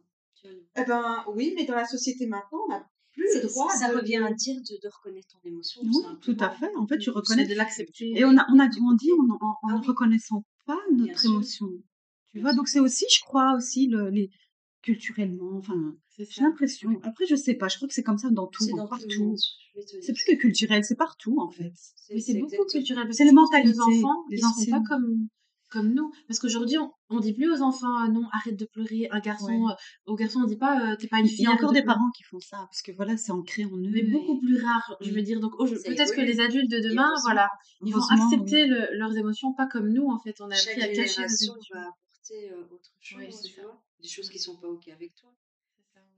Eh 0.77 0.85
ben 0.85 1.25
oui, 1.35 1.53
mais 1.57 1.65
dans 1.65 1.75
la 1.75 1.87
société 1.87 2.27
maintenant, 2.27 2.61
on 2.67 2.69
n'a 2.69 2.89
plus 3.13 3.27
le 3.35 3.41
droit 3.43 3.71
ça 3.71 3.91
de. 3.91 3.97
revient 3.99 4.17
à 4.17 4.33
dire 4.33 4.57
de, 4.57 4.81
de 4.83 4.89
reconnaître 4.89 5.29
ton 5.29 5.49
émotion. 5.49 5.83
Oui, 5.85 6.03
tout 6.21 6.37
à 6.41 6.51
fait. 6.51 6.71
En 6.77 6.87
fait, 6.87 6.99
tu 6.99 7.11
reconnais. 7.11 7.47
de 7.47 7.55
l'accepter. 7.55 8.11
Et 8.17 8.25
on 8.25 8.37
a, 8.37 8.47
on 8.53 8.59
a 8.59 8.69
grandi 8.69 9.11
en 9.13 9.35
en- 9.35 9.59
en 9.63 9.69
Ah 9.71 9.79
ne 9.79 9.87
reconnaissant 9.87 10.45
pas 10.67 10.79
notre 10.93 11.27
émotion. 11.27 11.69
Tu 12.33 12.41
vois, 12.41 12.55
donc 12.55 12.69
c'est 12.69 12.81
aussi, 12.81 13.05
je 13.15 13.21
crois, 13.21 13.55
aussi 13.57 13.89
le, 13.89 14.09
les, 14.09 14.31
culturellement, 14.83 15.57
enfin, 15.59 15.95
j'ai 16.19 16.43
l'impression. 16.43 16.91
Après, 17.03 17.27
je 17.27 17.35
sais 17.37 17.55
pas, 17.55 17.69
je 17.69 17.77
crois 17.77 17.89
que 17.89 17.95
c'est 17.95 18.03
comme 18.03 18.19
ça 18.19 18.31
dans 18.31 18.47
tout, 18.47 18.67
dans 18.77 18.87
partout. 18.89 19.37
C'est 20.03 20.13
plus 20.13 20.25
que 20.25 20.35
culturel, 20.37 20.85
c'est 20.85 20.97
partout, 20.97 21.37
en 21.41 21.49
fait. 21.51 21.73
Mais 22.13 22.21
c'est 22.21 22.35
beaucoup 22.39 22.65
culturel. 22.71 23.13
C'est 23.15 23.25
les 23.25 23.33
mentalités, 23.33 23.77
Nos 23.77 23.83
enfants, 23.85 24.25
les 24.31 24.45
anciennes. 24.45 24.71
pas 24.71 24.83
comme, 24.87 25.29
comme 25.71 25.95
nous. 25.95 26.13
Parce 26.29 26.39
qu'aujourd'hui, 26.39 26.77
on, 26.77 26.91
on 27.09 27.21
dit 27.21 27.33
plus 27.33 27.51
aux 27.51 27.63
enfants, 27.63 27.97
ah 27.99 28.09
non, 28.09 28.25
arrête 28.33 28.57
de 28.57 28.67
pleurer. 28.67 29.09
Un 29.11 29.21
garçon, 29.21 29.47
Ouais. 29.65 29.73
euh, 29.73 30.13
au 30.13 30.15
garçon, 30.17 30.41
on 30.43 30.47
dit 30.47 30.59
pas, 30.59 30.93
euh, 30.93 30.97
t'es 30.97 31.09
pas 31.09 31.21
une 31.21 31.27
Il 31.27 31.31
fille. 31.31 31.45
y 31.45 31.49
a 31.49 31.53
encore 31.53 31.71
de 31.71 31.77
des 31.77 31.83
pleurer. 31.83 31.97
parents 31.97 32.11
qui 32.15 32.23
font 32.25 32.41
ça, 32.41 32.59
parce 32.59 32.83
que 32.83 32.93
voilà, 32.93 33.17
c'est 33.17 33.33
ancré 33.33 33.65
en 33.65 33.71
eux. 33.79 33.91
Mais 33.91 34.01
et- 34.01 34.11
beaucoup 34.11 34.39
plus 34.39 34.63
rare, 34.63 34.97
je 35.01 35.11
veux 35.11 35.23
dire. 35.23 35.41
Donc, 35.41 35.53
oh, 35.59 35.65
peut-être 35.65 36.15
que 36.15 36.21
les 36.21 36.41
adultes 36.41 36.71
de 36.71 36.81
demain, 36.91 37.09
voilà, 37.25 37.49
ils 37.87 37.95
vont 37.95 38.01
oui. 38.01 38.07
accepter 38.21 38.67
le- 38.67 38.89
leurs 38.99 39.17
émotions, 39.17 39.55
pas 39.55 39.67
comme 39.67 39.89
nous, 39.89 40.07
en 40.11 40.19
fait. 40.19 40.35
On 40.43 40.51
a 40.51 40.55
Chaque 40.55 40.77
appris 40.77 40.83
à 40.83 40.89
cacher 40.89 41.09
génération 41.15 41.55
émotions. 41.55 41.75
va 41.75 41.81
apporter 41.89 42.51
euh, 42.53 42.75
autre 42.75 42.91
chose, 43.01 43.19
Oui, 43.19 43.51
tu 43.55 43.61
vois. 43.63 43.83
Des 44.03 44.09
choses 44.09 44.29
qui 44.29 44.39
sont 44.39 44.57
pas 44.57 44.69
OK 44.69 44.89
avec 44.89 45.15
toi. 45.15 45.31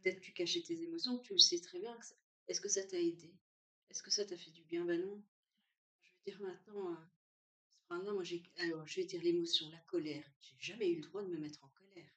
Peut-être 0.05 0.21
tu 0.21 0.33
cachais 0.35 0.61
tes 0.61 0.83
émotions, 0.83 1.19
tu 1.19 1.33
le 1.33 1.39
sais 1.39 1.61
très 1.61 1.79
bien. 1.79 1.99
Est-ce 2.47 2.61
que 2.61 2.69
ça 2.69 2.83
t'a 2.85 3.01
aidé? 3.01 3.35
Est-ce 3.89 4.03
que 4.03 4.11
ça 4.11 4.27
t'a 4.27 4.37
fait 4.37 4.51
du 4.51 4.63
bien? 4.65 4.85
Ben 4.85 5.01
non. 5.01 5.23
Je 6.03 6.11
veux 6.11 6.37
dire 6.37 6.47
maintenant, 6.47 6.93
euh, 6.93 8.13
moi 8.13 8.23
j'ai, 8.23 8.43
alors 8.59 8.87
je 8.87 9.01
vais 9.01 9.07
dire 9.07 9.23
l'émotion, 9.23 9.67
la 9.71 9.79
colère. 9.87 10.25
J'ai 10.43 10.57
jamais 10.59 10.91
eu 10.91 10.97
le 10.97 11.03
droit 11.09 11.23
de 11.23 11.29
me 11.29 11.39
mettre 11.39 11.65
en 11.65 11.69
colère. 11.69 12.13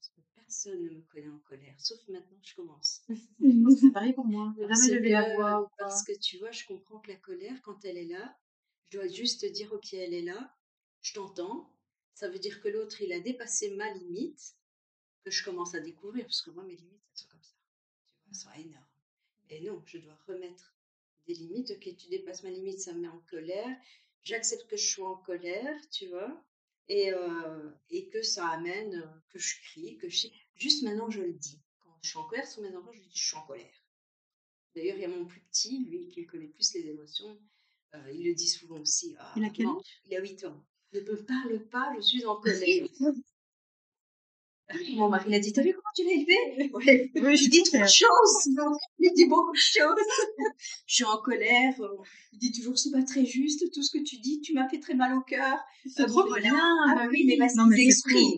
Je 0.00 0.08
pense 0.08 0.08
que 0.08 0.20
personne 0.34 0.82
ne 0.82 0.90
me 0.90 1.02
connaît 1.02 1.28
en 1.28 1.38
colère, 1.40 1.74
sauf 1.78 2.00
maintenant 2.08 2.38
je 2.42 2.54
commence. 2.54 3.02
Je 3.08 3.62
pense 3.62 3.74
que 3.74 3.80
c'est 3.80 3.92
pareil 3.92 4.14
pour 4.14 4.24
moi. 4.24 4.54
Jamais 4.58 4.94
levé 4.94 5.10
la 5.10 5.32
ou 5.32 5.36
quoi. 5.36 5.70
Parce 5.76 6.02
que 6.02 6.18
tu 6.18 6.38
vois, 6.38 6.50
je 6.50 6.64
comprends 6.64 7.00
que 7.00 7.10
la 7.10 7.16
colère, 7.16 7.60
quand 7.62 7.84
elle 7.84 7.98
est 7.98 8.06
là, 8.06 8.38
je 8.88 8.98
dois 8.98 9.08
juste 9.08 9.42
te 9.42 9.46
dire, 9.46 9.70
ok, 9.72 9.92
elle 9.92 10.14
est 10.14 10.22
là, 10.22 10.56
je 11.02 11.12
t'entends. 11.12 11.72
Ça 12.14 12.28
veut 12.28 12.38
dire 12.38 12.60
que 12.60 12.68
l'autre, 12.68 13.02
il 13.02 13.12
a 13.12 13.20
dépassé 13.20 13.70
ma 13.76 13.92
limite, 13.92 14.54
que 15.24 15.30
je 15.30 15.44
commence 15.44 15.74
à 15.74 15.80
découvrir, 15.80 16.24
parce 16.24 16.42
que 16.42 16.50
moi, 16.50 16.64
mes 16.64 16.76
limites, 16.76 17.02
elles 17.12 17.18
sont 17.20 17.28
comme 17.28 17.42
ça. 17.42 17.54
Tu 18.14 18.22
vois, 18.22 18.28
elles 18.30 18.36
sont 18.36 18.68
énormes. 18.68 18.86
Et 19.50 19.60
non, 19.62 19.82
je 19.86 19.98
dois 19.98 20.18
remettre 20.26 20.74
des 21.26 21.34
limites. 21.34 21.70
Ok, 21.72 21.94
tu 21.96 22.08
dépasses 22.08 22.42
ma 22.42 22.50
limite, 22.50 22.80
ça 22.80 22.92
me 22.92 23.00
met 23.00 23.08
en 23.08 23.20
colère. 23.30 23.76
J'accepte 24.22 24.66
que 24.68 24.76
je 24.76 24.86
sois 24.86 25.08
en 25.10 25.16
colère, 25.16 25.76
tu 25.90 26.06
vois, 26.08 26.44
et, 26.88 27.12
euh, 27.12 27.70
et 27.90 28.08
que 28.10 28.22
ça 28.22 28.48
amène, 28.48 28.94
euh, 28.96 29.20
que 29.30 29.38
je 29.38 29.54
crie, 29.62 29.96
que 29.98 30.08
je... 30.08 30.28
Juste 30.54 30.82
maintenant, 30.82 31.10
je 31.10 31.22
le 31.22 31.32
dis. 31.32 31.60
Quand 31.80 31.96
je 32.02 32.08
suis 32.10 32.18
en 32.18 32.24
colère 32.28 32.46
sur 32.46 32.62
mes 32.62 32.74
enfants, 32.76 32.92
je 32.92 33.00
dis, 33.00 33.10
je 33.14 33.26
suis 33.28 33.36
en 33.36 33.46
colère. 33.46 33.72
D'ailleurs, 34.74 34.96
il 34.96 35.02
y 35.02 35.04
a 35.04 35.08
mon 35.08 35.26
plus 35.26 35.40
petit, 35.40 35.84
lui, 35.84 36.08
qui 36.10 36.26
connaît 36.26 36.48
plus 36.48 36.74
les 36.74 36.86
émotions. 36.88 37.38
euh, 37.94 38.12
il 38.12 38.24
le 38.24 38.34
dit 38.34 38.48
souvent 38.48 38.78
aussi. 38.80 39.16
Ah, 39.18 39.32
Il 39.36 39.44
a 39.44 39.50
quel 39.50 39.66
âge? 39.66 40.02
Il 40.06 40.16
a 40.16 40.20
8 40.20 40.44
ans. 40.44 40.64
Ne 40.92 41.00
me 41.00 41.24
parle 41.24 41.60
pas, 41.68 41.92
je 41.96 42.00
suis 42.02 42.24
en 42.26 42.36
colère. 42.40 42.86
Mon 44.94 45.08
mari 45.08 45.30
l'a 45.30 45.38
dit, 45.40 45.52
t'as 45.52 45.62
vu 45.62 45.72
comment 45.72 45.92
tu 45.94 46.04
l'as 46.04 46.12
élevé 46.12 46.70
ouais. 46.74 47.10
Oui, 47.16 47.36
je 47.36 47.44
Il 47.44 47.50
dit 47.50 47.56
suis 47.64 47.70
trop 47.70 47.82
de 47.82 47.88
choses. 47.88 48.48
Il 48.98 49.12
dit 49.14 49.26
beaucoup 49.26 49.52
de 49.52 49.56
choses. 49.56 49.96
je 50.86 50.94
suis 50.94 51.04
en 51.04 51.18
colère. 51.18 51.74
euh, 51.80 51.96
Il 52.32 52.38
dit 52.38 52.52
toujours, 52.52 52.78
c'est 52.78 52.90
pas 52.90 53.02
très 53.02 53.24
juste, 53.24 53.72
tout 53.72 53.82
ce 53.82 53.90
que 53.96 54.02
tu 54.02 54.18
dis, 54.18 54.40
tu 54.40 54.52
m'as 54.54 54.68
fait 54.68 54.78
très 54.80 54.94
mal 54.94 55.14
au 55.16 55.22
cœur. 55.22 55.58
C'est 55.86 56.02
Euh, 56.02 56.06
trop 56.06 56.26
voilà. 56.26 56.42
bien. 56.50 56.76
Ah 56.88 56.94
bah 56.94 57.08
oui, 57.10 57.24
mais 57.26 57.36
parce 57.36 57.54
Non, 57.56 57.68
qu'il. 57.68 57.90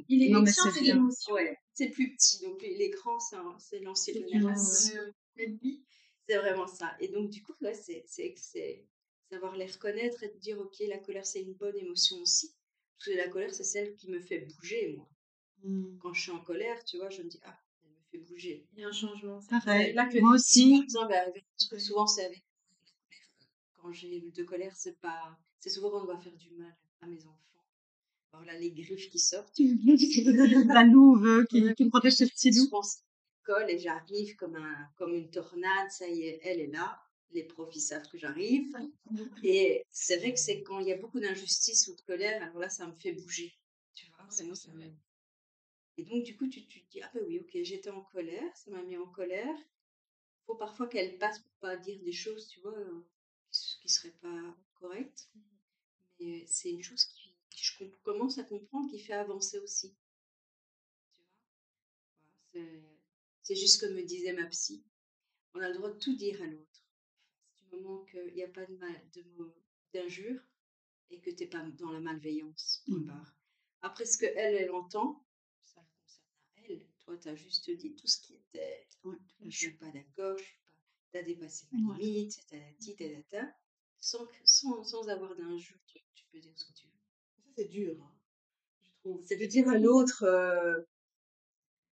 Il 0.08 0.22
est 0.22 0.32
conscient 0.32 0.70
c'est 0.72 0.80
l'émotion. 0.82 1.34
Ouais, 1.34 1.56
c'est 1.74 1.86
le 1.86 1.92
plus 1.92 2.14
petit. 2.14 2.40
Donc 2.42 2.62
l'écran, 2.62 3.18
c'est 3.58 3.80
l'ancienne 3.80 4.24
génération. 4.28 5.00
C'est 6.28 6.36
vraiment 6.38 6.66
ça. 6.66 6.94
Et 7.00 7.08
donc, 7.08 7.30
du 7.30 7.42
coup, 7.42 7.52
c'est- 7.74 8.04
c'est 8.06 8.84
savoir 9.30 9.56
les 9.56 9.66
reconnaître 9.66 10.22
et 10.22 10.28
de 10.28 10.38
dire, 10.38 10.58
OK, 10.60 10.76
la 10.88 10.98
colère, 10.98 11.26
c'est 11.26 11.40
une 11.42 11.54
bonne 11.54 11.76
émotion 11.76 12.16
aussi. 12.18 12.54
Parce 12.98 13.10
que 13.10 13.16
la 13.16 13.28
colère, 13.28 13.52
c'est 13.54 13.64
celle 13.64 13.94
qui 13.96 14.08
me 14.10 14.20
fait 14.20 14.38
bouger, 14.40 14.94
moi. 14.96 15.08
Mm. 15.64 15.98
Quand 16.00 16.12
je 16.12 16.22
suis 16.22 16.30
en 16.32 16.40
colère, 16.40 16.82
tu 16.84 16.96
vois, 16.98 17.10
je 17.10 17.22
me 17.22 17.28
dis, 17.28 17.40
ah, 17.44 17.56
elle 17.84 17.90
me 17.90 17.96
fait 18.10 18.18
bouger. 18.18 18.66
Il 18.74 18.80
y 18.80 18.84
a 18.84 18.88
un 18.88 18.92
changement. 18.92 19.40
Pareil. 19.48 19.92
là 19.94 20.06
que 20.06 20.18
Moi 20.18 20.30
Par 20.30 20.34
aussi. 20.36 20.80
exemple, 20.82 21.12
avec- 21.12 21.44
parce 21.56 21.68
que 21.68 21.78
souvent, 21.78 22.06
c'est 22.06 22.24
avec 22.26 22.42
quand 23.76 23.92
j'ai 23.92 24.20
de 24.20 24.42
colère, 24.44 24.74
c'est 24.76 24.98
pas. 25.00 25.36
C'est 25.58 25.70
souvent 25.70 25.90
quand 25.90 26.02
on 26.02 26.06
va 26.06 26.18
faire 26.18 26.36
du 26.36 26.50
mal 26.52 26.74
à 27.00 27.06
mes 27.06 27.24
enfants. 27.26 27.38
Alors 28.32 28.44
là, 28.46 28.58
les 28.58 28.70
griffes 28.72 29.10
qui 29.10 29.18
sortent. 29.18 29.58
La 30.66 30.84
louve 30.84 31.44
qui, 31.50 31.74
qui 31.74 31.88
protège 31.88 32.14
ses 32.14 32.26
petits 32.28 32.50
loups. 32.50 32.70
colle 33.44 33.70
et 33.70 33.78
j'arrive 33.78 34.34
comme, 34.36 34.56
un, 34.56 34.88
comme 34.96 35.14
une 35.14 35.30
tornade, 35.30 35.90
ça 35.90 36.08
y 36.08 36.22
est, 36.22 36.40
elle 36.44 36.60
est 36.60 36.66
là. 36.68 37.00
Les 37.32 37.44
profs, 37.44 37.74
ils 37.74 37.80
savent 37.80 38.06
que 38.08 38.18
j'arrive. 38.18 38.70
Et 39.42 39.84
c'est 39.90 40.18
vrai 40.18 40.32
que 40.32 40.38
c'est 40.40 40.62
quand 40.62 40.80
il 40.80 40.88
y 40.88 40.92
a 40.92 40.96
beaucoup 40.96 41.18
d'injustice 41.20 41.88
ou 41.88 41.96
de 41.96 42.00
colère, 42.02 42.42
alors 42.42 42.58
là, 42.58 42.68
ça 42.68 42.86
me 42.86 42.92
fait 42.94 43.12
bouger. 43.12 43.52
Tu 43.94 44.06
vois, 44.06 44.26
c'est 44.30 44.44
moi, 44.44 44.54
ça 44.54 44.70
me- 44.72 44.84
Et 45.96 46.04
donc, 46.04 46.24
du 46.24 46.36
coup, 46.36 46.48
tu, 46.48 46.66
tu 46.66 46.82
te 46.84 46.90
dis, 46.90 47.00
ah 47.02 47.10
ben 47.14 47.24
oui, 47.26 47.38
ok, 47.40 47.50
j'étais 47.62 47.90
en 47.90 48.02
colère, 48.02 48.56
ça 48.56 48.70
m'a 48.70 48.82
mis 48.82 48.96
en 48.98 49.06
colère. 49.06 49.56
faut 50.46 50.54
parfois 50.56 50.88
qu'elle 50.88 51.18
passe 51.18 51.40
pour 51.40 51.52
pas 51.60 51.76
dire 51.76 52.00
des 52.02 52.12
choses, 52.12 52.48
tu 52.48 52.60
vois, 52.60 52.78
euh, 52.78 53.02
qui, 53.50 53.78
qui 53.80 53.88
seraient 53.88 54.16
pas 54.22 54.56
correctes. 54.76 55.30
Mais 56.20 56.44
c'est 56.46 56.70
une 56.72 56.82
chose 56.82 57.04
qui, 57.06 57.30
que 57.50 57.56
je 57.62 57.78
com- 57.78 57.92
commence 58.04 58.38
à 58.38 58.44
comprendre 58.44 58.90
qui 58.90 58.98
fait 59.00 59.14
avancer 59.14 59.58
aussi. 59.60 59.94
Tu 62.52 62.60
vois? 62.60 62.68
C'est- 63.42 63.54
juste 63.56 63.80
comme 63.80 63.94
me 63.94 64.02
disait 64.02 64.32
ma 64.32 64.46
psy, 64.46 64.84
on 65.54 65.60
a 65.60 65.68
le 65.68 65.74
droit 65.76 65.90
de 65.92 65.98
tout 65.98 66.16
dire 66.16 66.42
à 66.42 66.46
l'autre. 66.46 66.84
Du 67.58 67.76
moment 67.76 68.04
qu'il 68.06 68.34
n'y 68.34 68.44
a 68.44 68.48
pas 68.48 68.66
de 68.66 68.76
mal, 68.76 69.00
de 69.14 69.22
mots, 69.38 69.54
d'injures 69.94 70.42
et 71.10 71.20
que 71.20 71.30
tu 71.30 71.44
n'es 71.44 71.50
pas 71.50 71.62
dans 71.78 71.92
la 71.92 72.00
malveillance. 72.00 72.84
barre. 72.88 73.34
Après 73.82 74.06
ce 74.06 74.18
qu'elle, 74.18 74.56
elle 74.56 74.72
entend, 74.72 75.24
Toi, 77.12 77.20
tu 77.20 77.28
as 77.28 77.34
juste 77.36 77.70
dit 77.70 77.94
tout 77.94 78.06
ce 78.06 78.20
qui 78.22 78.34
était. 78.36 78.86
Ouais, 79.04 79.16
Je 79.44 79.50
suis 79.54 79.72
pas 79.72 79.90
d'accord, 79.90 80.38
je 80.38 80.44
suis 80.44 80.56
pas. 80.64 80.72
Tu 81.12 81.18
as 81.18 81.22
dépassé 81.22 81.66
ma 81.72 81.92
Ouais. 81.92 81.98
limite, 81.98 82.38
t'as 82.48 82.56
dit, 82.80 82.96
t'as 82.96 83.04
t'as 83.28 83.46
sans, 84.00 84.26
sans, 84.44 84.82
sans 84.82 85.06
avoir 85.08 85.36
d'injures. 85.36 85.76
Tu, 85.86 85.98
tu 86.14 86.24
peux 86.32 86.38
dire 86.40 86.52
ce 86.56 86.64
que 86.64 86.72
tu 86.72 86.86
veux. 86.86 86.92
Ça, 87.44 87.50
c'est 87.58 87.68
dur, 87.68 87.96
hein, 88.02 88.14
je 88.82 88.90
trouve. 89.00 89.20
C'est 89.26 89.36
De 89.36 89.44
dire 89.44 89.68
à 89.68 89.76
l'autre, 89.76 90.22
euh, 90.24 90.80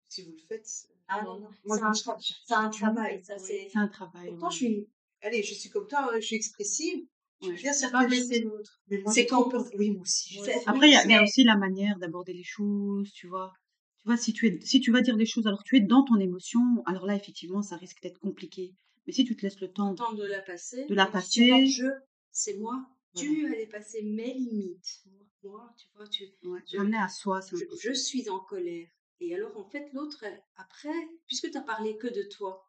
si 0.08 0.24
vous 0.24 0.32
le 0.32 0.38
faites. 0.48 0.88
Ah 1.10 1.22
non, 1.24 1.40
non, 1.42 1.50
c'est 1.66 1.82
un, 1.84 1.92
tra- 1.92 2.18
c'est 2.22 2.54
travail, 2.70 3.22
ça 3.26 3.36
Oui. 3.36 3.42
c'est. 3.46 3.70
C'est 3.74 3.78
un 3.78 3.88
travail. 3.90 4.30
Pourtant, 4.30 4.46
ouais. 4.48 4.52
je 4.54 4.58
suis. 4.58 4.88
Allez, 5.22 5.44
je 5.44 5.54
suis 5.54 5.70
comme 5.70 5.88
toi, 5.88 6.12
hein, 6.14 6.20
je 6.22 6.26
suis 6.26 6.36
expressive. 6.38 7.06
Je 7.42 7.48
Ouais. 7.48 7.56
veux 7.56 7.60
dire 7.62 7.74
blesser 8.08 8.40
l'autre. 8.40 8.82
Mais 8.90 9.00
moi, 9.00 9.12
C'est 9.12 9.26
quand- 9.26 9.42
trop 9.42 9.50
peur. 9.50 9.66
Oui, 9.78 9.92
moi 9.92 10.04
aussi. 10.04 10.40
Après, 10.66 10.88
il 10.90 10.94
y, 10.94 11.14
a- 11.14 11.24
aussi 11.24 11.44
la 11.44 11.58
manière 11.58 11.98
d'aborder 12.00 12.32
les 12.34 12.44
choses, 12.44 13.12
tu 13.12 13.28
vois. 13.28 13.52
Tu 14.10 14.16
vois, 14.16 14.24
si 14.24 14.34
tu, 14.34 14.48
es, 14.48 14.60
si 14.62 14.80
tu 14.82 14.92
vas 14.92 15.02
dire 15.02 15.18
des 15.18 15.28
choses 15.28 15.46
alors 15.46 15.60
que 15.64 15.70
tu 15.70 15.78
es 15.78 15.82
dans 15.82 16.04
ton 16.04 16.20
émotion, 16.20 16.82
alors 16.88 17.06
là, 17.06 17.16
effectivement, 17.16 17.62
ça 17.62 17.78
risque 17.78 18.02
d'être 18.02 18.18
compliqué. 18.18 18.74
Mais 19.06 19.14
si 19.14 19.24
tu 19.24 19.36
te 19.36 19.44
laisses 19.44 19.62
le 19.62 19.72
temps, 19.72 19.94
temps 19.94 20.14
de 20.14 20.24
la 20.26 20.42
passer. 20.42 20.88
De 20.88 20.96
la 20.96 21.06
tu 21.06 21.12
passer. 21.12 21.68
je, 21.68 21.86
c'est 22.32 22.58
moi. 22.58 22.90
Tu 23.16 23.46
as 23.46 23.56
dépassé 23.56 24.02
mes 24.02 24.34
limites. 24.34 25.04
Moi, 25.44 25.72
tu 25.78 25.86
vois, 25.94 26.08
tu, 26.08 26.24
ouais, 26.44 26.60
je- 26.68 26.96
à 26.98 27.08
soi, 27.08 27.40
je, 27.84 27.94
suis 27.94 28.32
en 28.32 28.40
colère. 28.40 28.88
Et 29.20 29.36
alors, 29.36 29.56
en 29.56 29.70
fait, 29.70 29.88
l'autre, 29.94 30.26
après, 30.56 30.90
puisque 31.28 31.52
tu 31.52 31.58
as 31.60 31.62
parlé 31.62 31.96
que 31.98 32.08
de 32.08 32.24
toi, 32.24 32.68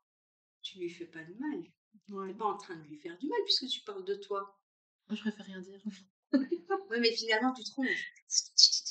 tu 0.61 0.79
lui 0.79 0.91
fais 0.91 1.07
pas 1.07 1.25
de 1.25 1.33
mal. 1.39 1.63
Tu 2.05 2.13
Ouais. 2.13 2.27
n'es 2.27 2.35
pas 2.35 2.45
en 2.45 2.59
train 2.59 2.77
de 2.77 2.87
lui 2.87 2.99
faire 2.99 3.17
du 3.17 3.27
mal 3.29 3.39
puisque 3.47 3.67
tu 3.67 3.81
parles 3.81 4.05
de 4.05 4.17
toi. 4.17 4.61
Moi, 5.09 5.17
je 5.17 5.23
préfère 5.23 5.47
rien 5.47 5.63
dire. 5.63 5.81
Oui, 6.35 6.99
mais 7.01 7.13
finalement, 7.13 7.55
tu 7.55 7.65
te 7.65 7.71
trompes. 7.71 7.87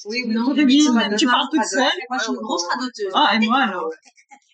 Oui, 0.06 0.24
oui, 0.26 0.34
Non, 0.34 0.48
oui, 0.50 0.54
mais 0.58 0.64
oui, 0.66 0.80
tu- 1.12 1.16
tu 1.18 1.26
parles 1.26 1.48
toute 1.52 1.66
seule. 1.66 1.82
Moi, 2.10 2.18
je 2.18 2.24
suis 2.24 2.34
une 2.34 2.40
grosse 2.40 2.66
radoteuse. 2.68 3.12
Ah, 3.14 3.36
et 3.36 3.46
moi 3.46 3.60
alors 3.60 3.92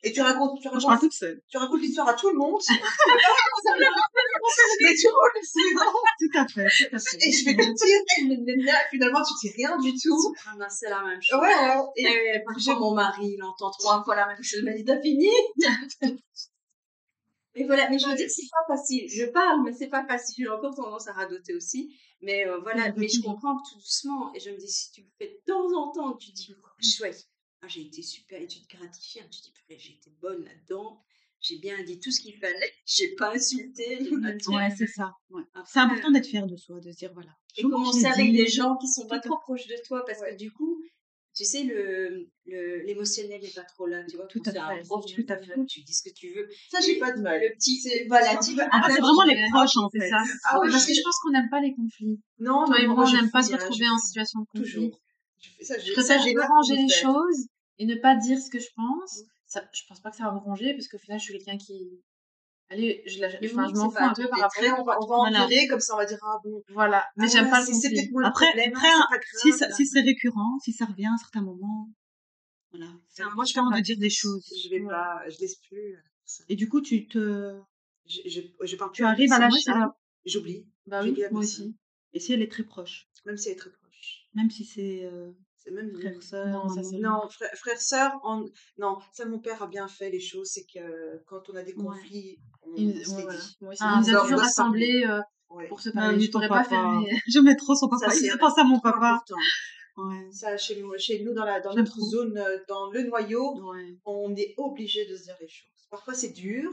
Et 0.04 0.12
tu 0.12 0.22
racontes, 0.22 0.60
tu 0.62 0.68
racontes, 0.68 1.00
toute 1.00 1.14
seule. 1.14 1.42
tu 1.50 1.58
racontes 1.58 1.82
l'histoire 1.82 2.08
à 2.10 2.14
tout 2.14 2.30
le 2.30 2.36
monde. 2.38 2.62
mais 4.82 4.94
tu 4.96 5.08
vois, 5.08 5.30
c'est 5.42 5.74
Tout 6.20 6.38
à 6.38 6.48
fait, 6.48 6.68
tout 6.90 6.96
à 6.96 7.00
fait. 7.00 7.18
Et 7.28 7.32
je 7.32 7.46
vais 7.46 7.56
te 7.56 7.62
dire, 7.62 8.74
finalement, 8.92 9.22
tu 9.24 9.48
dis 9.48 9.54
rien 9.56 9.78
du 9.78 9.94
tout. 9.94 10.34
C'est 10.70 10.90
la 10.90 11.02
même 11.04 11.22
chose. 11.22 11.40
Ouais, 11.40 11.48
ouais. 11.48 11.84
Et 12.36 12.40
parfois, 12.46 12.80
mon 12.80 12.94
mari, 12.94 13.36
il 13.38 13.44
entend 13.44 13.72
trois 13.72 14.04
fois 14.04 14.16
la 14.16 14.28
même 14.28 14.38
chose. 14.42 14.60
Il 14.60 14.66
m'a 14.66 14.74
dit, 14.74 14.86
t'as 14.86 15.00
fini 15.02 15.30
Et 17.56 17.66
voilà, 17.66 17.90
mais 17.90 17.98
je 17.98 18.06
veux 18.08 18.16
dire, 18.16 18.30
c'est 18.30 18.48
pas 18.52 18.76
facile. 18.76 19.10
Je 19.10 19.26
parle, 19.26 19.64
mais 19.64 19.72
c'est 19.74 19.88
pas 19.88 20.06
facile. 20.06 20.46
J'ai 20.46 20.50
encore 20.52 20.76
tendance 20.76 21.08
à 21.08 21.14
radoter 21.14 21.54
aussi. 21.56 21.96
Mais 22.22 22.46
euh, 22.48 22.60
voilà, 22.60 22.92
mais 22.98 23.08
je 23.08 23.22
comprends 23.22 23.56
tout 23.70 23.76
doucement. 23.76 24.34
Et 24.34 24.40
je 24.40 24.50
me 24.50 24.58
dis, 24.58 24.68
si 24.68 24.92
tu 24.92 25.02
le 25.02 25.08
fais 25.18 25.28
de 25.28 25.40
temps 25.46 25.72
en 25.78 25.92
temps, 25.92 26.16
tu 26.18 26.32
dis, 26.32 26.54
chouette, 26.82 27.24
ah, 27.62 27.68
j'ai 27.68 27.82
été 27.82 28.02
super. 28.02 28.42
Et 28.42 28.48
tu 28.48 28.60
te 28.66 28.76
gratifies. 28.78 29.20
hein. 29.22 29.28
Tu 29.32 29.40
te 29.40 29.46
dis, 29.46 29.52
purée, 29.54 29.80
j'ai 29.80 29.94
été 29.94 30.12
bonne 30.22 30.44
là-dedans. 30.44 31.00
J'ai 31.42 31.60
bien 31.60 31.82
dit 31.84 32.00
tout 32.00 32.12
ce 32.12 32.22
qu'il 32.22 32.36
fallait. 32.40 32.74
J'ai 32.86 33.14
pas 33.16 33.34
insulté. 33.36 34.00
Ouais, 34.48 34.70
c'est 34.76 34.88
ça. 34.88 35.14
ouais. 35.30 35.44
C'est 35.66 35.80
important 35.80 36.10
d'être 36.12 36.26
fier 36.28 36.48
de 36.48 36.56
soi, 36.56 36.80
de 36.80 36.92
se 36.92 36.98
dire 36.98 37.12
voilà. 37.14 37.30
et 37.58 37.62
commencer 37.64 38.06
avec 38.06 38.34
des 38.34 38.48
gens 38.48 38.76
qui 38.78 38.88
sont 38.88 39.06
pas 39.08 39.20
trop 39.20 39.38
proches 39.38 39.68
de 39.68 39.76
toi 39.86 40.04
parce 40.06 40.20
Ouais. 40.22 40.32
que 40.32 40.38
du 40.38 40.52
coup 40.52 40.75
tu 41.36 41.44
sais 41.46 41.64
le 41.64 42.28
le- 42.46 42.84
l'émotionnel 42.86 43.42
n'est 43.42 43.50
pas 43.50 43.64
trop 43.64 43.86
là 43.88 44.04
tu 44.10 44.16
vois 44.16 44.26
Tout 44.28 44.42
à 44.46 44.50
un 44.50 44.78
fait, 44.78 44.84
tout 45.16 45.26
à 45.30 45.36
tu- 45.38 45.48
fait. 45.52 45.66
tu 45.68 45.82
dis 45.82 45.94
ce 45.94 46.04
que 46.10 46.14
tu 46.14 46.34
veux 46.34 46.48
ça, 46.72 46.80
j'ai 46.80 46.98
pas 46.98 47.12
de 47.12 47.22
mal. 47.22 47.42
le 47.42 47.50
petit 47.56 47.78
C'est- 47.82 48.06
voilà 48.08 48.40
c'est- 48.42 48.52
tu 48.52 48.58
veux 48.58 48.64
fait, 48.64 48.94
c'est 48.94 49.02
vraiment 49.02 49.24
les 49.24 49.42
proches, 49.52 49.76
en 49.78 49.90
C'est 49.90 50.00
fait. 50.00 50.10
ça. 50.10 50.22
Ah 50.46 50.60
ouais, 50.60 50.70
Parce 50.72 50.86
que 50.86 50.94
je 50.94 51.02
pense 51.02 51.18
qu'on 51.20 51.32
n'aime 51.32 51.50
pas 51.50 51.60
les 51.62 51.74
conflits. 51.76 52.20
Non, 52.40 52.66
Toi 52.66 52.80
et 52.80 52.88
non, 52.88 52.96
moi, 52.96 53.04
on 53.04 53.08
je 53.08 53.16
n'aime 53.18 53.32
pas 53.32 53.44
se 53.44 53.54
hein, 53.54 53.58
retrouver 53.58 53.86
je 53.86 53.92
en 53.92 53.98
situation 53.98 54.40
de 54.42 54.46
conflit. 54.46 54.74
Toujours. 54.74 55.00
Je 55.42 55.50
fais 55.58 55.64
ça, 55.66 55.78
Je 55.78 55.86
j'ai- 55.86 55.94
préfère 55.94 56.22
ranger 56.48 56.76
les 56.76 56.88
choses 56.90 57.48
et 57.80 57.86
ne 57.86 57.96
pas 57.96 58.16
dire 58.16 58.40
ce 58.40 58.50
que 58.50 58.60
je 58.60 58.70
pense. 58.76 59.24
Ça, 59.48 59.64
je 59.74 59.82
pense 59.88 60.02
pas 60.02 60.10
que 60.12 60.18
ça 60.18 60.24
va 60.26 60.32
me 60.34 60.40
ranger 60.40 60.74
parce 60.74 60.88
qu'au 60.88 60.98
final, 60.98 61.20
je 61.20 61.26
suis 61.26 61.34
quelqu'un 61.34 61.58
qui. 61.58 62.02
Allez, 62.70 63.04
je, 63.06 63.20
la- 63.20 63.30
Mais 63.42 63.52
enfin, 63.52 63.66
oui, 63.68 63.72
je 63.76 63.80
m'en 63.80 63.90
fous 63.92 63.98
un 64.00 64.14
peu 64.14 64.28
par 64.28 64.40
rapport. 64.40 64.44
Après, 64.46 64.72
on 64.72 64.84
va, 64.84 64.98
on 65.02 65.06
va 65.08 65.16
Voilà. 65.18 65.44
empirer, 65.46 65.68
comme 65.68 65.80
ça, 65.80 65.94
on 65.94 65.98
va 65.98 66.06
dire, 66.06 66.18
ah 66.24 66.38
bon. 66.44 66.64
Voilà, 66.70 67.06
mais 67.16 67.26
ah 67.26 67.32
j'aime 67.32 67.46
ouais, 67.46 67.52
pas 67.52 67.60
le 67.60 67.66
c'est- 67.68 68.12
moi 68.12 68.26
Après, 68.26 68.48
problème, 68.48 68.74
après, 68.76 68.88
hein, 68.90 69.08
si, 69.40 69.52
ça- 69.54 69.72
si 69.72 69.86
c'est 69.86 70.02
récurrent, 70.02 70.58
si 70.64 70.74
ça 70.74 70.86
revient 70.86 71.06
à 71.06 71.12
un 71.14 71.18
certain 71.18 71.42
moment, 71.42 71.90
voilà. 72.72 72.88
C'est 73.10 73.24
Enfin, 73.24 73.36
moi, 73.36 73.46
je 73.46 73.52
important 73.60 73.78
de 73.78 73.82
dire 73.84 73.98
des 74.00 74.10
choses. 74.10 74.46
Je 74.64 74.70
vais 74.70 74.82
Ouais. 74.82 74.90
pas, 74.90 75.22
je 75.30 75.40
laisse 75.40 75.56
plus. 75.58 75.94
euh, 75.96 76.00
ça. 76.26 76.44
Et 76.50 76.56
du 76.56 76.68
coup, 76.68 76.82
tu 76.82 77.08
te, 77.08 77.60
Je, 78.08 78.22
je, 78.28 78.42
je 78.64 78.76
parle 78.76 78.92
tu 78.92 79.02
plus 79.04 79.06
arrives 79.10 79.32
à 79.32 79.40
lâcher, 79.40 79.70
à- 79.72 79.96
J'oublie, 80.26 80.66
Bah 80.88 81.02
oui, 81.04 81.16
moi 81.32 81.42
aussi. 81.42 81.76
et 82.14 82.20
si 82.20 82.34
elle 82.34 82.42
est 82.42 82.52
très 82.52 82.64
proche, 82.64 83.08
même 83.26 83.38
si 83.38 83.50
elle 83.50 83.54
est 83.54 83.58
très 83.60 83.70
proche. 83.72 84.28
même 84.34 84.50
si 84.50 84.66
c'est 84.66 85.04
euh, 85.06 85.32
C'est 85.66 85.72
même 85.74 85.92
frère, 86.00 86.22
sœur, 86.22 86.48
Non, 86.48 86.70
ça, 86.70 86.84
frère, 87.30 87.50
frère, 87.56 87.82
sœur, 87.82 88.12
on... 88.24 88.46
non, 88.78 88.98
ça, 89.14 89.26
mon 89.26 89.40
père 89.40 89.64
a 89.64 89.68
bien 89.68 89.88
fait 89.88 90.12
les 90.12 90.20
choses, 90.20 90.50
c'est 90.54 90.64
que 90.72 91.24
quand 91.26 91.50
on 91.52 91.56
a 91.56 91.64
des 91.64 91.74
Ouais. 91.74 91.84
conflits, 91.86 92.38
on, 92.62 92.76
Il, 92.76 92.90
on 93.00 93.04
se 93.04 93.16
ouais, 93.16 93.24
voilà. 93.24 93.40
dit. 93.40 93.58
Ah, 93.80 94.00
il 94.06 94.12
nous 94.12 94.16
on 94.16 94.18
a 94.18 94.22
toujours 94.22 94.40
rassemblés 94.40 95.06
euh, 95.10 95.22
pour 95.70 95.82
se 95.82 95.90
parler. 95.90 96.20
je 96.20 96.30
pourrais 96.30 96.50
pas 96.50 96.64
fermer. 96.64 97.10
J'aimais 97.28 97.56
trop 97.56 97.74
son 97.74 97.90
Ça, 97.98 98.06
papa. 98.08 98.12
c'est 98.12 98.30
Je 98.32 98.38
pense 98.38 98.58
à 98.60 98.64
mon 98.64 98.80
papa. 98.80 99.24
Ouais. 99.98 100.28
Ça, 100.32 100.56
chez, 100.58 100.82
moi- 100.84 100.98
chez 101.00 101.24
nous, 101.24 101.34
dans, 101.34 101.46
la, 101.46 101.60
dans 101.62 101.74
notre 101.74 102.00
zone, 102.00 102.38
euh, 102.38 102.60
dans 102.68 102.92
le 102.92 103.02
noyau, 103.04 103.56
Ouais. 103.72 103.98
on 104.06 104.36
est 104.36 104.54
obligé 104.58 105.06
de 105.08 105.16
se 105.16 105.24
dire 105.24 105.36
les 105.42 105.48
choses. 105.48 105.70
Parfois, 105.90 106.14
c'est 106.14 106.32
dur, 106.34 106.70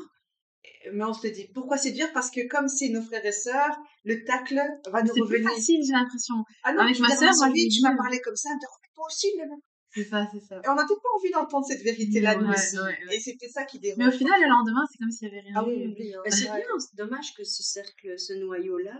mais 0.93 1.05
on 1.05 1.13
se 1.13 1.27
le 1.27 1.33
dit. 1.33 1.49
Pourquoi 1.55 1.77
c'est 1.77 1.93
dur 1.93 2.07
Parce 2.15 2.31
que 2.31 2.47
comme 2.49 2.69
c'est 2.69 2.89
nos 2.89 3.03
frères 3.03 3.25
et 3.25 3.33
sœurs, 3.33 3.77
le 4.05 4.25
tacle 4.25 4.61
va 4.91 5.03
nous 5.03 5.09
C'est 5.09 5.13
plus 5.15 5.23
revenir. 5.23 5.51
facile, 5.51 5.81
j'ai 5.85 5.93
l'impression. 5.93 6.35
Ah 6.65 6.73
non, 6.73 6.81
Avec 6.83 6.97
tu 6.97 7.03
ma 7.03 7.09
sœur, 7.15 7.33
moi, 7.37 7.53
tu 7.53 7.81
m'as 7.83 7.97
parlé 7.97 8.21
comme 8.21 8.37
ça, 8.37 8.51
toi 8.95 9.07
aussi, 9.07 9.29
là, 9.39 9.45
là. 9.47 9.55
C'est 9.95 10.05
ça, 10.05 10.27
c'est 10.33 10.41
ça. 10.41 10.57
Et 10.65 10.69
on 10.69 10.75
n'avait 10.75 10.89
pas 10.89 11.09
envie 11.19 11.31
d'entendre 11.33 11.67
cette 11.67 11.83
vérité-là, 11.83 12.37
nous 12.37 12.49
aussi. 12.51 12.77
ouais, 12.79 12.83
ouais. 12.85 13.17
Et 13.17 13.21
c'était 13.21 13.49
ça 13.49 13.65
qui 13.65 13.79
dérange. 13.79 13.99
Mais 13.99 14.07
au 14.07 14.11
final, 14.11 14.41
le 14.41 14.49
lendemain, 14.49 14.83
c'est 14.91 14.99
comme 14.99 15.11
s'il 15.11 15.29
y 15.29 15.31
avait 15.31 15.41
rien 15.41 15.53
Ah 15.57 15.65
oui, 15.67 15.85
hein. 16.15 16.21
C'est 16.31 16.45
bien 16.45 16.61
c'est 16.79 16.97
dommage 16.97 17.35
que 17.35 17.45
ce 17.45 17.63
cercle 17.63 18.19
ce 18.19 18.33
noyau 18.33 18.79
là 18.79 18.99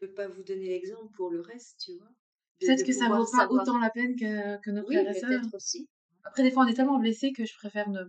peut 0.00 0.12
pas 0.12 0.26
vous 0.28 0.42
donner 0.42 0.66
l'exemple 0.68 1.12
pour 1.16 1.30
le 1.30 1.40
reste 1.40 1.78
tu 1.84 1.92
vois 1.98 2.08
Peut-être 2.60 2.84
que 2.84 2.92
ça 2.92 3.00
pouvoir 3.04 3.20
vaut 3.20 3.30
pas 3.30 3.38
savoir- 3.38 3.62
autant 3.62 3.78
la 3.78 3.90
peine 3.90 4.14
que, 4.16 4.60
que 4.62 4.70
nos 4.70 4.82
oui 4.88 4.94
frères 4.96 5.10
et 5.14 5.20
sœurs. 5.20 5.28
peut-être 5.30 5.54
aussi 5.54 5.88
Après, 6.24 6.42
des 6.42 6.50
fois, 6.50 6.64
on 6.64 6.68
est 6.68 6.74
tellement 6.74 6.98
blessé 6.98 7.32
que 7.32 7.44
je 7.44 7.54
préfère 7.58 7.88
ne 7.90 8.00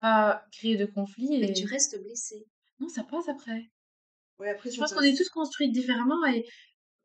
pas 0.00 0.44
créer 0.52 0.76
de 0.76 0.86
conflit. 0.86 1.28
mais 1.40 1.50
Et... 1.50 1.52
tu 1.52 1.66
restes 1.66 2.00
blessé 2.02 2.46
Non, 2.80 2.88
ça 2.88 3.04
passe 3.04 3.28
après. 3.28 3.70
Ouais, 4.38 4.50
après, 4.50 4.70
Je 4.70 4.78
pense 4.78 4.92
qu'on 4.92 5.00
est 5.00 5.16
tous 5.16 5.28
construits 5.30 5.70
différemment 5.70 6.24
et 6.26 6.44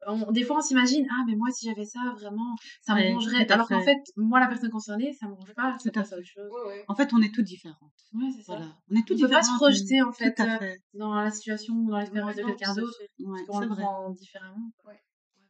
on- 0.08 0.32
des 0.32 0.44
fois, 0.44 0.58
on 0.58 0.62
s'imagine, 0.62 1.08
ah, 1.12 1.24
mais 1.28 1.36
moi, 1.36 1.50
si 1.52 1.66
j'avais 1.68 1.86
ça, 1.86 2.00
vraiment, 2.18 2.56
ça 2.82 2.96
me 2.96 3.00
Ouais, 3.00 3.48
à 3.50 3.54
Alors 3.54 3.68
qu'en 3.68 3.84
fait. 3.84 4.00
moi, 4.16 4.40
la 4.40 4.48
personne 4.48 4.72
concernée, 4.72 5.14
ça 5.14 5.28
me 5.28 5.34
range 5.34 5.54
pas, 5.54 5.76
à 5.76 5.78
fait. 5.80 5.90
autre 5.90 6.24
chose. 6.24 6.52
Ouais, 6.52 6.68
ouais. 6.70 6.86
En 6.88 6.96
fait, 6.96 7.14
on 7.14 7.22
est 7.22 7.34
toutes 7.34 7.46
différentes. 7.46 7.94
Ouais, 8.14 8.30
c'est 8.36 8.42
ça. 8.44 8.56
Voilà. 8.56 8.76
On 8.90 8.96
est 8.96 9.06
toutes 9.06 9.18
On 9.20 9.22
peut 9.22 9.30
pas 9.30 9.44
se 9.44 9.56
projeter, 9.56 10.02
en 10.02 10.12
fait, 10.12 10.40
euh, 10.40 10.58
fait. 10.58 10.80
dans 10.96 11.14
la 11.14 11.30
situation 11.32 11.76
ou 11.76 11.92
dans 11.92 12.00
l'expérience 12.00 12.36
de 12.36 12.44
quelqu'un 12.44 12.74
d'autre, 12.76 12.98
parce 13.24 13.42
qu'on 13.46 13.60
c'est 13.62 13.66
le 13.68 13.76
prend 13.76 14.10
différemment. 14.10 14.72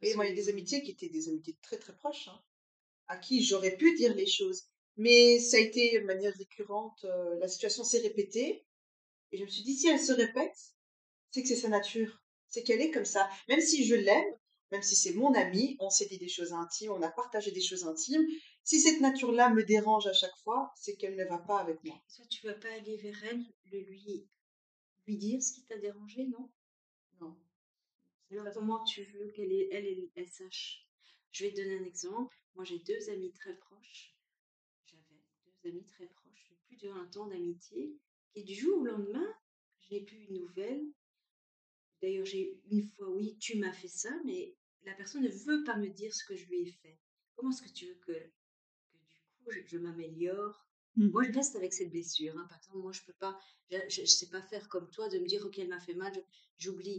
Et 0.01 0.15
moi, 0.15 0.25
il 0.25 0.29
y 0.29 0.31
a 0.31 0.35
des 0.35 0.49
amitiés 0.49 0.81
qui 0.83 0.91
étaient 0.91 1.09
des 1.09 1.29
amitiés 1.29 1.57
très 1.61 1.77
très 1.77 1.93
proches, 1.93 2.27
hein, 2.27 2.39
à 3.07 3.17
qui 3.17 3.43
j'aurais 3.43 3.77
pu 3.77 3.95
dire 3.95 4.13
les 4.15 4.25
choses. 4.27 4.63
Mais 5.01 5.39
ça 5.39 5.57
a 5.57 5.59
été 5.59 5.99
de 5.99 6.05
manière 6.05 6.31
récurrente, 6.37 7.05
euh, 7.05 7.39
la 7.39 7.47
situation 7.47 7.83
s'est 7.83 8.01
répétée. 8.01 8.63
Et 9.31 9.37
je 9.37 9.43
me 9.43 9.49
suis 9.49 9.63
dit, 9.63 9.73
si 9.73 9.87
elle 9.87 9.99
se 9.99 10.11
répète, 10.11 10.75
c'est 11.31 11.41
que 11.41 11.47
c'est 11.47 11.55
sa 11.55 11.69
nature. 11.69 12.21
C'est 12.49 12.61
qu'elle 12.61 12.81
est 12.81 12.91
comme 12.91 13.05
ça. 13.05 13.27
Même 13.49 13.61
si 13.61 13.83
je 13.83 13.95
l'aime, 13.95 14.33
même 14.71 14.83
si 14.83 14.95
c'est 14.95 15.13
mon 15.13 15.33
ami, 15.33 15.75
on 15.79 15.89
s'est 15.89 16.05
dit 16.05 16.19
des 16.19 16.27
choses 16.27 16.53
intimes, 16.53 16.91
on 16.91 17.01
a 17.01 17.09
partagé 17.09 17.49
des 17.49 17.61
choses 17.61 17.85
intimes. 17.85 18.23
Si 18.63 18.79
cette 18.79 19.01
nature-là 19.01 19.49
me 19.49 19.63
dérange 19.63 20.05
à 20.05 20.13
chaque 20.13 20.37
fois, 20.43 20.71
c'est 20.75 20.95
qu'elle 20.97 21.15
ne 21.15 21.25
va 21.25 21.39
pas 21.39 21.59
avec 21.59 21.83
moi. 21.83 21.99
Toi 22.15 22.25
tu 22.29 22.45
vas 22.45 22.53
pas 22.53 22.71
aller 22.71 22.97
vers 22.97 23.23
elle 23.23 23.43
le 23.71 23.79
lui 23.79 24.29
lui 25.07 25.17
dire 25.17 25.41
ce 25.41 25.53
qui 25.53 25.65
t'a 25.65 25.79
dérangé 25.79 26.27
non? 26.27 26.51
Non. 27.19 27.35
alors 28.29 28.53
comment 28.53 28.83
tu 28.83 29.03
veux 29.03 29.31
qu'elle 29.31 29.51
elle 29.71 30.09
elle 30.15 30.29
sache 30.29 30.87
je 31.31 31.45
vais 31.45 31.51
te 31.51 31.55
donner 31.55 31.79
un 31.79 31.85
exemple 31.85 32.35
moi 32.53 32.63
j'ai 32.63 32.79
deux 32.79 33.09
amis 33.09 33.31
très 33.33 33.55
proches 33.55 34.15
amis 35.67 35.85
très 35.85 36.07
proches 36.07 36.53
plus 36.67 36.77
de 36.77 36.89
20 36.89 37.17
ans 37.17 37.27
d'amitié 37.27 37.95
et 38.35 38.43
du 38.43 38.55
jour 38.55 38.79
au 38.81 38.85
lendemain 38.85 39.27
je 39.81 39.95
n'ai 39.95 40.01
plus 40.01 40.17
une 40.29 40.39
nouvelle 40.39 40.83
D'ailleurs, 42.01 42.25
j'ai 42.25 42.59
une 42.71 42.83
fois, 42.83 43.09
oui, 43.09 43.37
tu 43.39 43.57
m'as 43.57 43.71
fait 43.71 43.87
ça, 43.87 44.09
mais 44.25 44.55
la 44.83 44.93
personne 44.93 45.23
ne 45.23 45.29
veut 45.29 45.63
pas 45.63 45.77
me 45.77 45.87
dire 45.87 46.13
ce 46.13 46.25
que 46.25 46.35
je 46.35 46.45
lui 46.47 46.61
ai 46.61 46.65
fait. 46.65 46.97
Comment 47.35 47.51
est-ce 47.51 47.61
que 47.61 47.69
tu 47.73 47.85
veux 47.87 47.95
que, 48.05 48.11
que 48.11 48.97
du 48.97 49.21
coup, 49.43 49.51
je, 49.51 49.59
je 49.67 49.77
m'améliore? 49.77 50.65
Mhm. 50.95 51.11
Moi, 51.11 51.23
je 51.23 51.31
reste 51.31 51.55
avec 51.55 51.73
cette 51.73 51.91
blessure. 51.91 52.37
hein. 52.37 52.45
Par 52.49 52.57
exemple, 52.57 52.79
moi, 52.79 52.91
je 52.91 53.01
peux 53.05 53.13
pas, 53.13 53.39
je 53.69 54.01
ne 54.01 54.05
sais 54.05 54.29
pas 54.29 54.41
faire 54.41 54.67
comme 54.67 54.89
toi, 54.89 55.07
de 55.09 55.19
me 55.19 55.25
dire, 55.27 55.45
OK, 55.45 55.59
elle 55.59 55.69
m'a 55.69 55.79
fait 55.79 55.93
mal, 55.93 56.11
j'oublie. 56.57 56.97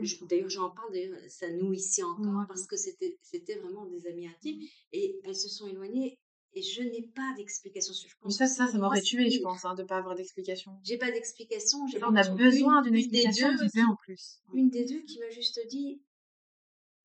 Je. 0.00 0.16
D'ailleurs, 0.24 0.50
j'en 0.50 0.70
parle, 0.70 0.92
d'ailleurs, 0.92 1.18
ça 1.28 1.48
nous 1.50 1.72
ici 1.72 2.02
encore, 2.02 2.46
parce 2.48 2.66
que 2.66 2.76
c'était 2.76 3.18
c'était 3.22 3.56
vraiment 3.56 3.86
des 3.86 4.06
amis 4.06 4.26
intimes, 4.28 4.60
et 4.92 5.20
elles 5.24 5.36
se 5.36 5.48
sont 5.48 5.68
éloignées, 5.68 6.18
et 6.54 6.62
je 6.62 6.82
n'ai 6.82 7.02
pas 7.14 7.32
d'explication. 7.36 7.92
Mais 8.24 8.30
ça, 8.32 8.46
ça, 8.46 8.66
ça 8.66 8.78
m'aurait 8.78 9.02
tué, 9.02 9.30
je 9.30 9.40
pense, 9.40 9.64
hein, 9.64 9.74
de 9.74 9.82
pas 9.84 9.98
avoir 9.98 10.14
d'explication. 10.16 10.72
J'ai 10.84 10.98
pas 10.98 11.10
d'explication. 11.10 11.86
j'ai 11.86 12.02
On 12.02 12.14
a 12.16 12.28
besoin 12.30 12.82
d'une 12.82 12.94
une 12.96 13.08
des 13.08 13.20
explication. 13.22 13.54
deux 13.74 13.82
en 13.84 13.96
plus. 13.96 14.40
une 14.54 14.70
des 14.70 14.84
deux 14.84 15.02
qui 15.02 15.18
m'a 15.20 15.30
juste 15.30 15.60
dit 15.68 16.00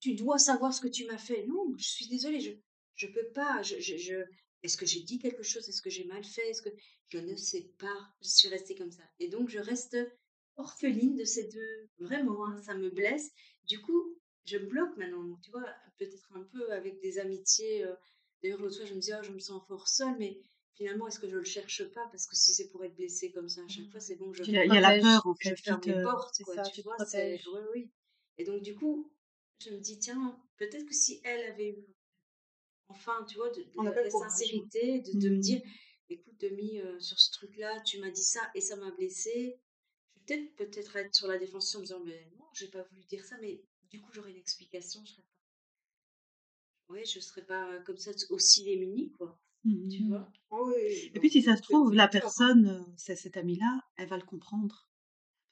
tu 0.00 0.14
dois 0.14 0.38
savoir 0.38 0.72
ce 0.74 0.80
que 0.80 0.88
tu 0.88 1.04
m'as 1.06 1.18
fait 1.18 1.46
non 1.46 1.72
je 1.76 1.88
suis 1.88 2.06
désolée 2.06 2.40
je 2.40 2.52
je 2.94 3.06
peux 3.08 3.28
pas 3.34 3.62
je, 3.62 3.78
je, 3.80 3.96
je- 3.96 4.24
est-ce 4.62 4.76
que 4.78 4.86
j'ai 4.86 5.00
dit 5.00 5.18
quelque 5.18 5.42
chose? 5.44 5.68
Est-ce 5.68 5.82
que 5.82 5.90
j'ai 5.90 6.04
mal 6.06 6.24
fait? 6.24 6.48
Est-ce 6.48 6.62
que 6.62 6.70
je 7.08 7.18
ne 7.18 7.36
sais 7.36 7.70
pas? 7.78 7.94
Je 8.22 8.28
suis 8.28 8.48
restée 8.48 8.74
comme 8.74 8.90
ça 8.90 9.02
et 9.20 9.28
donc 9.28 9.48
je 9.48 9.58
reste 9.58 9.96
orpheline 10.56 11.14
de 11.14 11.24
ces 11.24 11.44
deux 11.48 11.88
vraiment 11.98 12.46
hein, 12.46 12.56
ça 12.62 12.74
me 12.74 12.90
blesse 12.90 13.30
du 13.68 13.80
coup 13.80 14.02
je 14.44 14.56
me 14.58 14.66
bloque 14.66 14.96
maintenant 14.96 15.38
tu 15.42 15.50
vois 15.50 15.66
peut-être 15.98 16.30
un 16.34 16.42
peu 16.52 16.72
avec 16.72 17.00
des 17.00 17.18
amitiés 17.18 17.84
euh, 17.84 17.94
d'ailleurs 18.46 18.60
l'autre 18.62 18.76
fois 18.76 18.86
je 18.86 18.94
me 18.94 19.00
disais 19.00 19.12
Ah, 19.12 19.22
je 19.22 19.32
me 19.32 19.38
sens 19.38 19.62
fort 19.66 19.88
seule 19.88 20.16
mais 20.18 20.38
finalement 20.74 21.08
est-ce 21.08 21.18
que 21.18 21.28
je 21.28 21.36
le 21.36 21.44
cherche 21.44 21.84
pas? 21.92 22.06
Parce 22.12 22.26
que 22.26 22.36
si 22.36 22.54
c'est 22.54 22.68
pour 22.68 22.84
être 22.84 22.94
blessée 22.94 23.30
comme 23.32 23.48
ça 23.48 23.62
à 23.62 23.68
chaque 23.68 23.90
fois 23.90 24.00
c'est 24.00 24.16
bon 24.16 24.32
je 24.32 24.44
Il 24.44 24.52
y 24.52 24.58
a, 24.58 24.80
la 24.80 24.98
peur, 24.98 25.26
en 25.26 25.34
je 25.34 25.48
fait. 25.48 25.54
qui 25.56 25.62
ferme 25.62 25.80
les 25.84 25.92
te- 25.92 26.02
portes, 26.02 26.34
c'est 26.34 26.44
quoi, 26.44 26.54
ça, 26.56 26.62
tu 26.70 26.82
vois. 26.82 26.96
Oui, 27.54 27.60
oui. 27.74 27.90
Et 28.38 28.44
donc, 28.44 28.62
du 28.62 28.74
coup, 28.74 29.10
je 29.64 29.70
me 29.70 29.78
dis, 29.78 29.98
tiens, 29.98 30.38
peut-être 30.58 30.84
que 30.84 30.94
si 30.94 31.20
elle 31.24 31.50
avait 31.50 31.70
eu, 31.70 31.86
enfin, 32.88 33.24
tu 33.28 33.36
vois, 33.36 33.50
de, 33.50 33.62
de 33.62 33.82
la, 33.82 34.10
sincérité, 34.10 35.00
de, 35.00 35.12
de 35.18 35.28
me 35.30 35.36
Mhm. 35.36 35.40
dire, 35.40 35.62
écoute, 36.10 36.34
Demi, 36.40 36.78
euh, 36.80 36.98
sur 37.00 37.18
ce 37.18 37.30
truc-là, 37.32 37.80
tu 37.80 37.98
m'as 38.00 38.10
dit 38.10 38.24
ça 38.24 38.50
et 38.54 38.60
ça 38.60 38.76
m'a 38.76 38.90
blessée. 38.90 39.58
Je 40.28 40.34
vais 40.34 40.40
peut-être 40.40 40.56
peut-être 40.70 40.96
être 40.96 41.14
sur 41.14 41.28
la 41.28 41.38
défensive 41.38 41.78
en 41.78 41.80
me 41.80 41.86
disant, 41.86 42.00
mais 42.04 42.30
non, 42.38 42.46
j'ai 42.52 42.68
pas 42.68 42.82
voulu 42.82 43.02
dire 43.04 43.24
ça, 43.24 43.36
mais 43.40 43.60
du 43.90 44.00
coup, 44.00 44.10
j'aurais 44.12 44.30
une 44.32 44.36
explication, 44.38 45.02
je 45.04 45.12
serais. 45.12 45.22
Ouais, 46.88 47.04
je 47.04 47.18
serais 47.20 47.42
pas 47.44 47.68
euh, 47.72 47.80
comme 47.84 47.96
ça 47.96 48.10
aussi 48.30 48.64
démunie, 48.64 49.10
quoi, 49.18 49.38
Mhm. 49.64 49.88
tu 49.88 50.04
vois? 50.08 50.28
Ah 50.52 50.56
oui, 50.64 51.10
Et 51.14 51.18
puis, 51.18 51.30
si 51.30 51.42
ça 51.42 51.56
se 51.56 51.62
trouve, 51.62 51.92
la 51.92 52.06
personne 52.08 52.64
personne, 52.64 52.68
euh, 52.68 52.92
c'est 52.96 53.16
cet 53.16 53.36
ami-là, 53.36 53.80
elle 53.96 54.08
va 54.08 54.16
le 54.16 54.22
comprendre. 54.24 54.88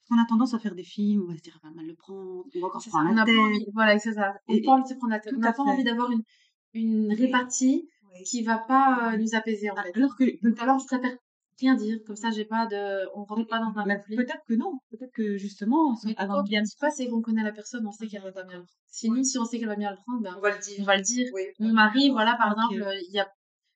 Parce 0.07 0.09
qu'on 0.19 0.23
a 0.23 0.27
tendance 0.27 0.53
à 0.53 0.59
faire 0.59 0.75
des 0.75 0.83
films, 0.83 1.23
on 1.23 1.31
va 1.31 1.37
se 1.37 1.41
dire, 1.41 1.59
elle 1.61 1.69
va 1.69 1.75
mal 1.75 1.87
le 1.87 1.95
prendre, 1.95 2.45
on 2.55 2.59
va 2.61 2.67
encore 2.67 2.81
se 2.81 2.89
prendre 2.89 3.05
on 3.05 3.09
la 3.09 3.15
n'a 3.15 3.25
pas 3.25 3.31
tête. 3.31 3.39
envie, 3.39 3.65
voilà, 3.73 3.99
c'est 3.99 4.13
ça. 4.13 4.35
On 4.47 4.53
n'a 4.55 4.61
pas 4.63 4.71
envie 4.71 4.83
de 4.83 4.87
se 4.87 4.93
prendre 4.93 5.11
la 5.11 5.19
tête. 5.19 5.33
tout 5.33 5.37
On 5.39 5.41
n'a 5.41 5.49
à 5.49 5.53
pas 5.53 5.63
fait. 5.63 5.69
envie 5.71 5.83
d'avoir 5.83 6.11
une, 6.11 6.23
une 6.73 7.13
répartie 7.13 7.89
Oui. 8.13 8.23
qui 8.23 8.43
va 8.43 8.59
pas 8.59 9.13
euh, 9.13 9.17
nous 9.17 9.35
apaiser, 9.35 9.69
en 9.71 9.75
fait. 9.75 9.91
Alors 9.95 10.15
que, 10.15 10.23
Donc 10.47 10.59
alors, 10.59 10.79
je 10.79 10.85
préfère 10.85 11.17
rien 11.59 11.75
dire. 11.75 11.97
Comme 12.05 12.15
ça, 12.15 12.31
j'ai 12.31 12.45
pas 12.45 12.65
de, 12.67 13.07
on 13.15 13.23
rentre 13.23 13.47
pas 13.47 13.59
dans 13.59 13.73
un 13.77 13.95
conflit. 13.97 14.15
peut-être 14.17 14.43
que 14.47 14.53
non. 14.53 14.73
Peut-être 14.91 15.11
que 15.13 15.37
justement, 15.37 15.95
Mais 16.03 16.15
quand 16.15 16.43
bien 16.43 16.61
on 16.61 16.63
dit 16.63 16.75
pas, 16.79 16.91
c'est 16.91 17.07
qu'on 17.07 17.21
connaît 17.21 17.43
la 17.43 17.51
personne, 17.51 17.85
on 17.87 17.91
sait 17.91 18.07
qu'elle 18.07 18.21
va 18.23 18.31
pas 18.31 18.43
bien 18.43 18.57
le 18.57 18.63
prendre. 18.63 18.79
Sinon, 18.87 19.23
si 19.23 19.37
on 19.37 19.45
sait 19.45 19.59
qu'elle 19.59 19.67
va 19.67 19.75
bien 19.75 19.91
le 19.91 19.97
prendre, 20.05 20.21
ben, 20.21 20.35
On 20.37 20.41
va 20.41 20.49
le 20.51 20.57
on 20.57 20.59
dire. 20.59 20.85
va 20.85 20.97
le 20.97 21.03
dire. 21.03 21.27
Oui. 21.33 21.43
Mon 21.59 21.73
mari, 21.73 22.09
voilà, 22.09 22.35
par 22.35 22.51
exemple, 22.53 22.81
euh, 22.81 22.99
il 23.07 23.13
y 23.13 23.19
a, 23.19 23.27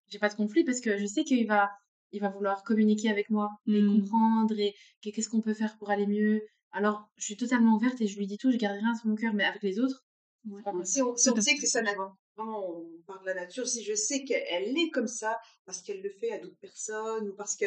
j'ai 0.10 0.20
pas 0.20 0.30
de 0.30 0.36
conflit 0.36 0.64
parce 0.64 0.80
que 0.82 0.98
je 0.98 1.06
sais 1.06 1.24
qu'il 1.24 1.46
va, 1.48 1.70
il 2.12 2.22
va 2.22 2.30
vouloir 2.30 2.64
communiquer 2.64 3.10
avec 3.10 3.30
moi 3.30 3.50
et 3.68 3.82
Hmm. 3.82 4.00
comprendre 4.02 4.58
et 4.60 4.74
que- 5.04 5.10
qu'est-ce 5.12 5.30
qu'on 5.30 5.42
peut 5.42 5.54
faire 5.54 5.78
pour 5.78 5.90
aller 5.90 6.08
mieux. 6.08 6.42
Alors, 6.72 7.10
je 7.18 7.26
suis 7.26 7.38
totalement 7.38 7.76
ouverte 7.76 8.00
et 8.02 8.08
je 8.08 8.18
lui 8.18 8.28
dis 8.28 8.38
tout, 8.38 8.52
je 8.52 8.58
garde 8.58 8.78
rien 8.78 8.94
sur 8.96 9.08
mon 9.08 9.16
cœur, 9.16 9.34
mais 9.34 9.44
avec 9.44 9.64
les 9.64 9.80
autres, 9.80 10.04
Ouais. 10.46 10.62
Si 10.86 11.02
on, 11.02 11.16
si 11.18 11.30
on 11.30 11.36
sait 11.36 11.56
que 11.58 11.68
ça 11.68 11.82
n'a 11.82 11.92
vraiment, 12.40 12.70
on 12.80 13.02
parle 13.06 13.22
de 13.22 13.26
la 13.28 13.36
nature, 13.36 13.68
si 13.68 13.84
je 13.84 13.94
sais 13.94 14.24
qu'elle 14.24 14.78
est 14.78 14.90
comme 14.92 15.08
ça 15.08 15.40
parce 15.66 15.82
qu'elle 15.82 16.02
le 16.02 16.10
fait 16.10 16.32
à 16.32 16.40
d'autres 16.40 16.60
personnes 16.60 17.30
ou 17.30 17.34
parce 17.36 17.56
que 17.56 17.66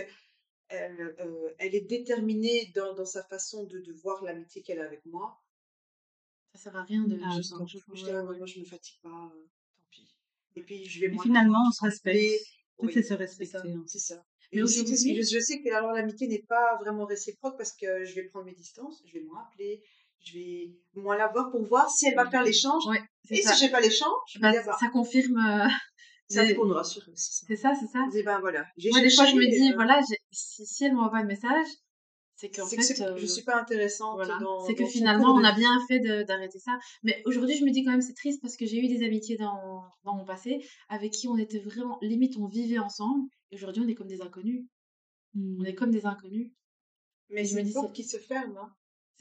elle, 0.68 1.14
euh, 1.20 1.50
elle 1.58 1.74
est 1.74 1.82
déterminée 1.86 2.72
dans, 2.74 2.94
dans 2.94 3.04
sa 3.04 3.22
façon 3.24 3.64
de, 3.64 3.78
de 3.80 3.92
voir 3.92 4.22
l'amitié 4.24 4.62
qu'elle 4.62 4.80
a 4.80 4.84
avec 4.86 5.04
moi, 5.06 5.38
Ça 6.54 6.58
sert 6.58 6.76
à 6.76 6.82
rien 6.84 7.02
de. 7.04 7.18
Ah, 7.22 7.30
je, 7.40 7.50
d'accord. 7.50 7.66
je, 7.68 7.78
je, 7.78 7.84
Ouais, 7.92 7.96
dis, 7.96 8.04
ouais. 8.04 8.22
moi 8.38 8.46
je 8.46 8.60
me 8.60 8.64
fatigue 8.64 9.00
pas, 9.02 9.08
euh, 9.34 9.46
tant 9.76 9.84
pis. 9.90 10.14
Et 10.56 10.62
puis 10.62 10.84
je 10.86 11.00
vais 11.00 11.08
Mais 11.08 11.18
finalement, 11.18 11.62
on 11.68 11.70
se 11.70 11.82
respecte. 11.82 12.16
rappeler, 12.16 12.38
oui, 12.78 12.92
c'est 12.92 13.02
se 13.02 13.14
respecter. 13.14 13.74
c'est 13.86 13.98
ça. 13.98 14.24
Mais 14.52 14.58
Et 14.58 14.62
aussi, 14.62 14.80
je, 14.86 15.22
je 15.22 15.40
sais 15.40 15.62
que 15.62 15.70
alors 15.72 15.92
l'amitié 15.92 16.26
n'est 16.28 16.42
pas 16.42 16.76
vraiment 16.80 17.06
réciproque 17.06 17.56
parce 17.56 17.72
que 17.72 18.04
je 18.04 18.14
vais 18.14 18.24
prendre 18.24 18.46
mes 18.46 18.54
distances, 18.54 19.02
je 19.06 19.12
vais 19.14 19.24
moins 19.24 19.42
appeler, 19.48 19.82
je 20.20 20.32
vais 20.34 20.72
moins 20.94 21.16
la 21.16 21.28
voir 21.28 21.50
pour 21.50 21.62
voir 21.64 21.88
si 21.90 22.06
elle 22.06 22.14
va 22.16 22.28
faire 22.30 22.44
l'échange. 22.44 22.86
Ouais, 22.86 23.02
Et 23.30 23.42
ça. 23.42 23.52
si 23.54 23.64
j'ai 23.64 23.70
pas 23.70 23.80
je 23.82 24.38
Bah, 24.40 24.50
dire, 24.50 24.62
bah, 24.66 24.76
ça 24.78 24.88
confirme. 24.88 25.36
euh, 25.36 25.68
ça 26.28 26.54
pour 26.54 26.66
nous 26.66 26.74
rassurer 26.74 27.10
aussi. 27.12 27.44
C'est 27.46 27.56
ça, 27.56 27.72
c'est 27.78 27.86
ça. 27.86 28.04
Je 28.10 28.18
dis, 28.18 28.22
ben 28.22 28.40
voilà, 28.40 28.66
Moi, 28.90 29.00
des 29.00 29.10
fois, 29.10 29.26
je 29.26 29.36
me 29.36 29.46
dis, 29.50 29.70
euh, 29.72 29.74
voilà, 29.74 30.00
si, 30.32 30.66
si 30.66 30.84
elle 30.84 30.94
m'envoie 30.94 31.10
pas 31.12 31.22
de 31.22 31.26
message, 31.28 31.66
c'est 32.36 32.50
qu'en 32.50 32.66
fait, 32.66 32.76
que 32.76 32.82
c'est- 32.82 33.00
euh, 33.02 33.16
je 33.16 33.26
suis 33.26 33.42
pas 33.44 33.60
intéressante 33.60 34.14
voilà, 34.16 34.38
dans. 34.40 34.66
c'est 34.66 34.74
que 34.74 34.84
finalement, 34.86 35.34
on 35.34 35.44
a 35.44 35.52
bien 35.54 35.78
fait 35.86 36.00
d'arrêter 36.24 36.58
ça. 36.58 36.78
Mais 37.04 37.22
aujourd'hui, 37.26 37.56
je 37.56 37.64
me 37.64 37.70
dis 37.70 37.84
quand 37.84 37.92
même, 37.92 38.00
c'est 38.02 38.14
triste 38.14 38.40
parce 38.42 38.56
que 38.56 38.66
j'ai 38.66 38.78
eu 38.78 38.88
des 38.88 39.04
amitiés 39.04 39.36
dans, 39.36 39.84
dans 40.04 40.14
mon 40.16 40.24
passé 40.24 40.58
avec 40.88 41.12
qui 41.12 41.28
on 41.28 41.36
était 41.36 41.60
vraiment, 41.60 41.98
limite, 42.02 42.36
on 42.38 42.46
vivait 42.48 42.78
ensemble. 42.78 43.28
Et 43.50 43.56
aujourd'hui, 43.56 43.82
on 43.84 43.88
est 43.88 43.94
comme 43.94 44.08
des 44.08 44.22
inconnus. 44.22 44.64
On 45.36 45.64
est 45.64 45.74
comme 45.74 45.90
des 45.90 46.04
inconnus. 46.06 46.50
Mais 47.30 47.44
je 47.44 47.50
c'est 47.50 47.54
me 47.56 47.60
une 47.60 47.66
dis, 47.66 47.72
porte 47.72 47.88
c'est- 47.88 47.92
qui 47.92 48.04
se 48.04 48.16
ferme. 48.18 48.56
Hein. 48.56 48.70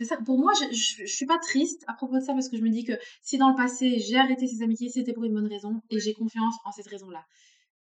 C'est 0.02 0.08
ça. 0.08 0.18
Pour 0.18 0.40
moi, 0.40 0.52
je, 0.60 0.76
je, 0.76 1.06
je 1.06 1.14
suis 1.16 1.28
pas 1.28 1.38
triste 1.38 1.84
à 1.86 1.94
propos 1.94 2.16
de 2.16 2.22
ça 2.22 2.34
parce 2.34 2.50
que 2.50 2.58
je 2.58 2.64
me 2.64 2.70
dis 2.72 2.84
que 2.84 2.94
si 3.22 3.38
dans 3.38 3.50
le 3.50 3.56
passé, 3.56 4.00
j'ai 4.00 4.18
arrêté 4.18 4.48
ces 4.48 4.64
amitiés, 4.64 4.90
c'était 4.90 5.14
pour 5.14 5.26
une 5.26 5.34
bonne 5.36 5.46
raison 5.46 5.80
et 5.92 6.00
j'ai 6.00 6.14
confiance 6.14 6.56
en 6.66 6.72
cette 6.72 6.88
raison-là. 6.88 7.24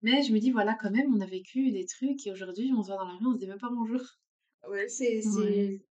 Mais 0.03 0.25
je 0.25 0.33
me 0.33 0.41
dis, 0.41 0.51
voilà, 0.51 0.75
quand 0.75 0.91
même, 0.91 1.14
on 1.14 1.21
a 1.21 1.27
vécu 1.27 1.71
des 1.71 1.87
trucs 1.87 2.27
et 2.27 2.33
aujourd'hui, 2.33 2.73
on 2.77 2.83
se 2.83 2.89
voit 2.89 2.97
dans 2.97 3.07
la 3.07 3.14
rue, 3.14 3.27
on 3.27 3.35
se 3.35 3.39
dit 3.39 3.47
même 3.47 3.61
pas 3.61 3.71
bonjour. 3.71 4.01
Ouais, 4.69 4.89
c'est. 4.89 5.23
c'est- 5.23 5.29
Ouais. 5.39 5.85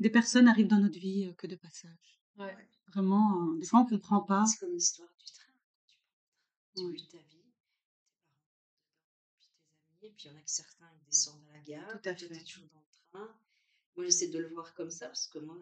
Des 0.00 0.10
personnes 0.10 0.48
arrivent 0.48 0.66
dans 0.66 0.80
notre 0.80 0.98
vie 0.98 1.24
euh, 1.28 1.32
que 1.32 1.46
de 1.46 1.56
passage. 1.56 2.20
Ouais. 2.36 2.54
Vraiment, 2.88 3.40
euh, 3.54 3.58
des 3.58 3.64
fois, 3.66 3.80
on 3.80 3.86
comprend 3.86 4.20
pas. 4.20 4.44
C'est 4.44 4.58
comme 4.58 4.74
l'histoire 4.74 5.08
du 5.18 5.32
train. 5.32 5.52
Tu 6.76 6.82
Ouais. 6.84 6.96
ta 7.10 7.16
vie, 7.18 7.44
tes 7.46 7.54
parents, 7.54 7.54
puis 9.30 9.38
tes 9.40 9.56
amis, 9.56 10.02
et 10.02 10.10
puis 10.10 10.26
il 10.26 10.30
y 10.30 10.34
en 10.34 10.36
a 10.38 10.42
que 10.42 10.50
certains 10.50 10.90
ils 11.00 11.04
descendent 11.06 11.40
à 11.48 11.56
la 11.56 11.60
gare, 11.60 11.88
Tout 12.02 12.08
à 12.10 12.14
fait. 12.14 12.26
toujours 12.44 12.68
dans 12.74 12.80
le 12.80 13.18
train. 13.26 13.34
Moi 13.96 14.04
j'essaie 14.06 14.28
de 14.28 14.38
le 14.38 14.48
voir 14.48 14.74
comme 14.74 14.90
ça 14.90 15.06
parce 15.06 15.26
que 15.28 15.38
moi 15.38 15.56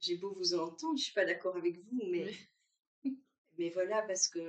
j'ai 0.00 0.16
beau 0.16 0.32
vous 0.34 0.54
entendre, 0.54 0.96
je 0.98 1.04
suis 1.04 1.12
pas 1.14 1.24
d'accord 1.24 1.56
avec 1.56 1.76
vous, 1.78 2.00
mais 2.10 2.26
mais 3.58 3.70
voilà 3.70 4.02
parce 4.02 4.28
que 4.28 4.40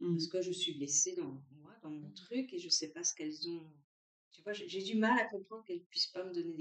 Hmm. 0.00 0.14
parce 0.14 0.26
que 0.26 0.42
je 0.42 0.50
suis 0.52 0.74
blessée 0.74 1.14
dans 1.14 1.40
moi, 1.52 1.72
dans 1.82 1.90
mon 1.90 2.10
truc 2.10 2.52
et 2.52 2.58
je 2.58 2.68
sais 2.68 2.88
pas 2.88 3.04
ce 3.04 3.14
qu'elles 3.14 3.48
ont. 3.48 3.62
Tu 4.32 4.42
vois, 4.42 4.52
j'ai 4.52 4.82
du 4.82 4.96
mal 4.96 5.16
à 5.18 5.24
comprendre 5.26 5.64
qu'elles 5.64 5.84
puissent 5.84 6.08
pas 6.08 6.24
me 6.24 6.32
donner 6.34 6.52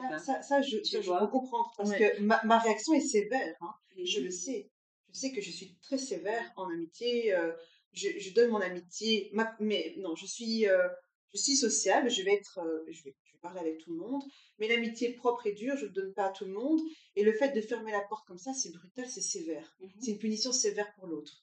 Ah, 0.00 0.08
pas. 0.08 0.18
ça, 0.18 0.42
ça, 0.42 0.62
je, 0.62 0.82
ça, 0.82 1.00
je 1.00 1.10
peux 1.10 1.26
comprendre 1.28 1.72
parce 1.76 1.90
Ouais. 1.90 1.98
que 2.16 2.20
ma, 2.20 2.42
ma 2.44 2.58
réaction 2.58 2.92
est 2.94 3.00
sévère. 3.00 3.56
Hein. 3.60 3.74
Je 4.02 4.20
le 4.20 4.30
sais. 4.30 4.70
Je 5.12 5.18
sais 5.18 5.32
que 5.32 5.40
je 5.40 5.50
suis 5.50 5.76
très 5.76 5.98
sévère 5.98 6.52
en 6.56 6.70
amitié. 6.70 7.34
euh, 7.34 7.52
je, 7.92 8.08
je 8.18 8.30
donne 8.34 8.50
mon 8.50 8.60
amitié. 8.60 9.30
ma- 9.32 9.56
mais 9.60 9.94
non, 9.98 10.14
je 10.16 10.26
suis, 10.26 10.66
euh, 10.68 10.88
je 11.34 11.40
suis 11.40 11.56
sociable. 11.56 12.10
Je 12.10 12.22
vais 12.22 12.34
être, 12.34 12.58
euh, 12.58 12.84
je 12.90 13.02
vais, 13.04 13.14
je 13.24 13.32
vais 13.32 13.38
parler 13.40 13.60
avec 13.60 13.78
tout 13.78 13.90
le 13.92 13.98
monde. 13.98 14.22
Mais 14.58 14.68
l'amitié 14.68 15.12
propre 15.14 15.46
et 15.46 15.52
dure, 15.52 15.76
je 15.76 15.86
ne 15.86 15.90
donne 15.90 16.12
pas 16.14 16.26
à 16.26 16.30
tout 16.30 16.44
le 16.44 16.52
monde. 16.52 16.80
Et 17.16 17.24
le 17.24 17.32
fait 17.32 17.50
de 17.52 17.60
fermer 17.60 17.92
la 17.92 18.00
porte 18.02 18.26
comme 18.26 18.38
ça, 18.38 18.52
c'est 18.54 18.70
brutal, 18.72 19.08
c'est 19.08 19.20
sévère. 19.20 19.76
Mhm. 19.80 19.90
C'est 20.00 20.10
une 20.12 20.18
punition 20.18 20.52
sévère 20.52 20.92
pour 20.94 21.06
l'autre. 21.06 21.42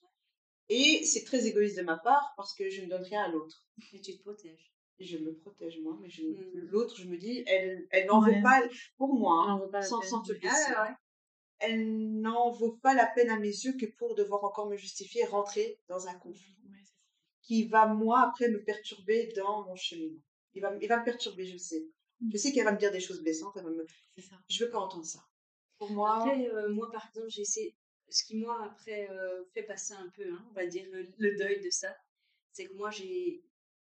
Et 0.68 1.04
c'est 1.04 1.24
très 1.24 1.46
égoïste 1.46 1.76
de 1.76 1.82
ma 1.82 1.98
part 1.98 2.32
parce 2.36 2.54
que 2.54 2.70
je 2.70 2.82
ne 2.82 2.88
donne 2.88 3.02
rien 3.02 3.22
à 3.24 3.28
l'autre. 3.28 3.66
Et 3.92 4.00
tu 4.00 4.16
te 4.16 4.22
protèges. 4.22 4.72
Et 4.98 5.04
je 5.04 5.18
me 5.18 5.34
protège 5.34 5.78
moi, 5.80 5.98
mais 6.00 6.08
Mhm. 6.08 6.68
l'autre, 6.70 6.96
je 6.96 7.06
me 7.06 7.16
dis, 7.16 7.42
elle, 7.46 7.86
elle 7.90 8.06
n'en 8.06 8.22
Ouais. 8.22 8.36
vaut 8.36 8.42
pas 8.42 8.62
pour 8.96 9.14
moi, 9.14 9.44
Elle 9.46 9.64
hein, 9.64 9.68
pas 9.72 9.82
sans, 9.82 10.00
peine, 10.00 10.08
sans 10.08 10.22
te 10.22 10.32
blesser. 10.32 10.72
Elle 11.58 12.20
n'en 12.20 12.50
vaut 12.50 12.76
pas 12.82 12.94
la 12.94 13.06
peine 13.06 13.30
à 13.30 13.38
mes 13.38 13.48
yeux 13.48 13.74
que 13.78 13.86
pour 13.86 14.14
devoir 14.14 14.42
encore 14.44 14.68
me 14.68 14.76
justifier 14.76 15.22
et 15.22 15.26
rentrer 15.26 15.78
dans 15.88 16.08
un 16.08 16.14
conflit. 16.14 16.56
Qui 17.52 17.68
va, 17.68 17.86
moi, 17.86 18.22
après, 18.28 18.48
me 18.48 18.62
perturber 18.64 19.30
dans 19.36 19.64
mon 19.66 19.76
cheminement. 19.76 20.22
Il 20.54 20.62
va, 20.62 20.74
il 20.80 20.88
va 20.88 21.00
me 21.00 21.04
perturber, 21.04 21.44
je 21.44 21.52
le 21.52 21.58
sais. 21.58 21.86
Je 22.32 22.38
sais 22.38 22.50
qu'elle 22.52 22.64
va 22.64 22.72
me 22.72 22.78
dire 22.78 22.92
des 22.92 23.00
choses 23.00 23.20
blessantes. 23.20 23.54
Elle 23.56 23.64
va 23.64 23.70
me... 23.70 23.84
C'est 24.16 24.22
ça. 24.22 24.36
Je 24.48 24.64
veux 24.64 24.70
pas 24.70 24.78
entendre 24.78 25.04
ça. 25.04 25.22
Pour 25.76 25.90
moi, 25.90 26.16
Après, 26.18 26.48
euh, 26.48 26.70
moi, 26.70 26.90
par 26.90 27.06
exemple, 27.08 27.28
j'ai 27.28 27.42
essayé. 27.42 27.76
Ce 28.08 28.24
qui, 28.24 28.36
moi, 28.36 28.56
après, 28.64 29.10
euh, 29.10 29.44
fait 29.52 29.64
passer 29.64 29.92
un 29.92 30.08
peu, 30.16 30.24
hein, 30.32 30.42
on 30.50 30.54
va 30.54 30.66
dire, 30.66 30.86
le, 30.92 31.08
le 31.18 31.36
deuil 31.36 31.60
de 31.60 31.70
ça, 31.70 31.94
c'est 32.52 32.66
que 32.66 32.74
moi, 32.74 32.90
j'ai. 32.90 33.44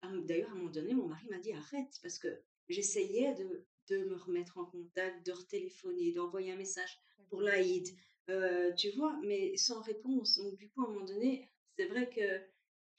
D'ailleurs, 0.02 0.48
à 0.48 0.52
un 0.52 0.56
moment 0.56 0.70
donné, 0.70 0.94
mon 0.94 1.08
mari 1.08 1.26
m'a 1.28 1.38
dit 1.38 1.52
arrête, 1.52 1.98
parce 2.02 2.18
que 2.18 2.28
j'essayais 2.70 3.34
de, 3.34 3.66
de 3.90 4.04
me 4.04 4.16
remettre 4.16 4.56
en 4.56 4.64
contact, 4.64 5.26
de 5.26 5.32
retéléphoner, 5.32 6.12
d'envoyer 6.12 6.52
un 6.52 6.56
message 6.56 6.98
pour 7.28 7.42
l'Aïd, 7.42 7.86
euh, 8.30 8.72
tu 8.72 8.90
vois, 8.92 9.18
mais 9.22 9.54
sans 9.56 9.82
réponse. 9.82 10.38
Donc, 10.38 10.56
du 10.56 10.70
coup, 10.70 10.82
à 10.82 10.88
un 10.88 10.92
moment 10.92 11.04
donné, 11.04 11.46
c'est 11.76 11.86
vrai 11.86 12.08
que 12.08 12.40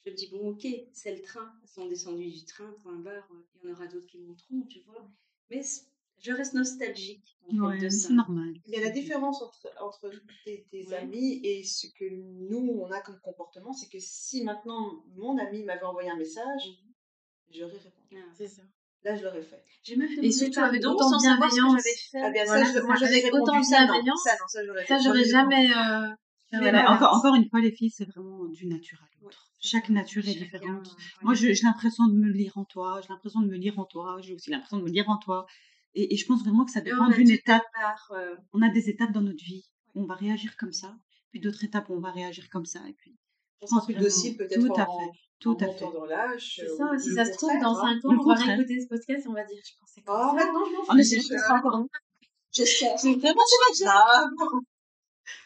je 0.05 0.11
me 0.11 0.15
dis 0.15 0.27
bon, 0.29 0.49
ok, 0.49 0.65
c'est 0.93 1.15
le 1.15 1.21
train, 1.21 1.51
elles 1.61 1.67
sont 1.69 1.87
descendues 1.87 2.29
du 2.31 2.45
train, 2.45 2.71
point 2.83 2.95
barre, 2.97 3.27
il 3.63 3.67
y 3.67 3.71
en 3.71 3.75
aura 3.75 3.87
d'autres 3.87 4.07
qui 4.07 4.19
monteront, 4.19 4.61
tu 4.69 4.79
vois. 4.81 5.07
Mais 5.49 5.61
je 6.19 6.31
reste 6.31 6.53
nostalgique 6.53 7.37
en 7.47 7.49
fait, 7.51 7.57
Ouais, 7.59 7.77
de 7.77 7.83
mais 7.83 7.89
ça. 7.89 8.07
c'est 8.07 8.13
normal. 8.13 8.53
il 8.67 8.73
y 8.73 8.77
a 8.77 8.81
la 8.81 8.89
différence 8.91 9.41
entre, 9.41 9.69
entre 9.81 10.09
tes, 10.45 10.65
tes 10.71 10.87
Ouais. 10.87 10.95
amis 10.95 11.39
et 11.43 11.63
ce 11.63 11.87
que 11.87 12.05
nous, 12.09 12.79
on 12.81 12.91
a 12.91 13.01
comme 13.01 13.19
comportement, 13.21 13.73
c'est 13.73 13.89
que 13.89 13.97
si 13.99 14.43
maintenant 14.43 15.03
mon 15.15 15.37
ami 15.37 15.63
m'avait 15.63 15.83
envoyé 15.83 16.09
un 16.09 16.17
message, 16.17 16.61
j'aurais 17.49 17.77
répondu. 17.77 18.15
Ah. 18.15 18.31
C'est 18.37 18.47
ça. 18.47 18.61
Là, 19.03 19.15
je 19.15 19.23
l'aurais 19.23 19.41
fait. 19.41 19.63
J'ai 19.81 19.95
même 19.95 20.09
Et 20.11 20.15
demandé 20.17 20.31
surtout 20.31 20.59
avec 20.59 20.81
pardon 20.83 20.95
autant 20.95 21.09
de 21.17 21.21
bienveillance. 21.21 21.71
j'avais 21.83 21.95
fait. 21.95 22.21
Ah 22.21 22.29
bien, 22.29 22.45
Voilà, 22.45 22.65
ça, 22.65 22.69
je- 22.71 22.77
c'est 22.77 22.83
moi 22.85 22.95
Avec 23.01 23.33
autant 23.33 23.63
ça, 23.63 23.79
non. 23.79 23.93
bienveillance, 23.93 24.23
Ça, 24.23 24.31
non, 24.39 24.47
ça, 24.47 24.63
j'aurais 24.63 24.85
Ça, 25.25 25.31
jamais. 25.31 25.71
euh, 25.71 26.15
Voilà, 26.53 26.91
encore, 26.91 27.15
encore 27.15 27.35
une 27.35 27.49
fois, 27.49 27.59
les 27.61 27.71
filles, 27.71 27.91
c'est 27.91 28.05
vraiment 28.05 28.45
du 28.45 28.65
nature 28.67 28.99
à 29.01 29.07
l'autre. 29.23 29.47
c'est 29.59 29.69
Chaque 29.69 29.89
nature 29.89 30.27
est 30.27 30.33
Chacun, 30.33 30.43
différente. 30.43 30.87
ouais. 30.87 30.93
Moi, 31.21 31.33
j'ai 31.33 31.53
l'impression 31.63 32.07
de 32.07 32.13
me 32.13 32.29
lire 32.29 32.57
en 32.57 32.65
toi, 32.65 32.99
j'ai 33.01 33.09
l'impression 33.09 33.41
de 33.41 33.47
me 33.47 33.55
lire 33.57 33.79
en 33.79 33.85
toi, 33.85 34.17
j'ai 34.21 34.33
aussi 34.33 34.49
l'impression 34.49 34.77
de 34.77 34.83
me 34.83 34.89
lire 34.89 35.09
en 35.09 35.17
toi. 35.17 35.45
Et, 35.93 36.13
et 36.13 36.17
je 36.17 36.25
pense 36.25 36.41
vraiment 36.43 36.65
que 36.65 36.71
ça 36.71 36.81
dépend 36.81 37.09
d'une 37.09 37.29
étape. 37.29 37.63
euh, 38.11 38.35
On 38.53 38.61
a 38.61 38.69
des 38.69 38.89
étapes 38.89 39.11
dans 39.11 39.21
notre 39.21 39.43
vie 39.43 39.63
où 39.93 40.03
on 40.03 40.05
va 40.05 40.15
réagir 40.15 40.55
comme 40.57 40.71
ça, 40.71 40.95
puis 41.31 41.39
d'autres 41.39 41.63
étapes 41.63 41.89
où 41.89 41.93
on 41.93 41.99
va 41.99 42.11
réagir 42.11 42.49
comme 42.49 42.65
ça. 42.65 42.79
Et 42.87 42.93
puis, 42.93 43.17
On 43.61 43.67
sera 43.67 43.85
plus 43.85 43.95
docile 43.95 44.35
peut-être 44.37 44.59
tout 44.59 44.73
à 44.79 44.89
en, 44.89 44.99
fait, 44.99 45.05
en 45.05 45.11
tout 45.39 45.57
à 45.59 45.65
montant 45.67 45.91
fait. 45.91 45.97
dans 45.97 46.05
l'âge. 46.05 46.53
C'est 46.55 46.81
euh, 46.81 46.97
si 46.97 47.13
ça 47.13 47.25
se 47.25 47.31
trouve, 47.33 47.51
dans 47.61 47.77
hein. 47.77 47.99
5 48.01 48.05
ans, 48.09 48.17
on 48.19 48.25
va 48.27 48.35
réécouter 48.35 48.79
ce 48.81 48.87
podcast 48.87 49.25
et 49.25 49.29
on 49.29 49.33
va 49.33 49.43
dire, 49.43 49.57
je 49.63 49.71
pensais 49.79 50.01
Oh, 50.07 50.33
maintenant, 50.33 50.65
je 50.65 50.91
m'en 50.91 50.97
J'espère. 52.53 52.97
Vraiment 52.97 53.41
grave. 53.81 54.29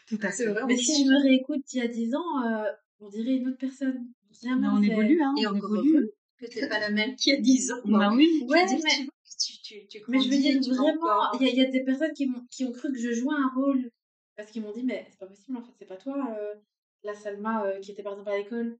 Tout 0.08 0.18
à 0.22 0.30
fait. 0.30 0.46
Mais 0.66 0.76
si 0.76 1.04
je 1.04 1.10
me 1.10 1.22
réécoute 1.22 1.62
il 1.72 1.78
y 1.78 1.82
a 1.82 1.88
10 1.88 2.14
ans, 2.14 2.42
euh, 2.44 2.70
on 3.00 3.08
dirait 3.08 3.34
une 3.36 3.48
autre 3.48 3.58
personne. 3.58 4.06
Mais 4.44 4.66
on 4.68 4.82
évolue, 4.82 5.22
hein, 5.22 5.34
Et 5.40 5.46
on 5.46 5.54
évolue. 5.54 6.10
que 6.38 6.46
t'es 6.46 6.68
pas 6.68 6.78
la 6.78 6.90
même 6.90 7.16
qu'il 7.16 7.32
y 7.34 7.36
a 7.36 7.40
10 7.40 7.72
ans. 7.72 7.80
Bah 7.86 8.10
oui. 8.14 8.44
Ouais, 8.48 8.66
dire, 8.66 8.78
mais- 8.84 9.06
tu 9.38 9.52
tu, 9.62 9.86
tu, 9.86 9.86
tu 9.88 10.02
Mais 10.08 10.20
je 10.20 10.28
veux 10.30 10.36
dire, 10.38 10.60
vraiment, 10.74 11.32
il 11.40 11.46
y, 11.46 11.48
a- 11.48 11.52
il 11.52 11.56
y 11.58 11.60
a 11.62 11.70
des 11.70 11.82
personnes 11.84 12.12
qui, 12.12 12.26
m'ont- 12.26 12.44
qui 12.50 12.64
ont 12.64 12.72
cru 12.72 12.90
que 12.92 12.98
je 12.98 13.12
jouais 13.12 13.34
un 13.34 13.48
rôle. 13.54 13.90
Parce 14.36 14.50
qu'ils 14.50 14.62
m'ont 14.62 14.72
dit, 14.72 14.82
mais 14.84 15.06
c'est 15.10 15.18
pas 15.18 15.26
possible, 15.26 15.56
en 15.56 15.62
fait, 15.62 15.72
c'est 15.78 15.86
pas 15.86 15.96
toi, 15.96 16.34
euh, 16.38 16.54
la 17.02 17.14
Salma 17.14 17.64
euh, 17.66 17.80
qui 17.80 17.90
était 17.92 18.02
par 18.02 18.12
exemple 18.12 18.30
à 18.30 18.36
l'école. 18.38 18.78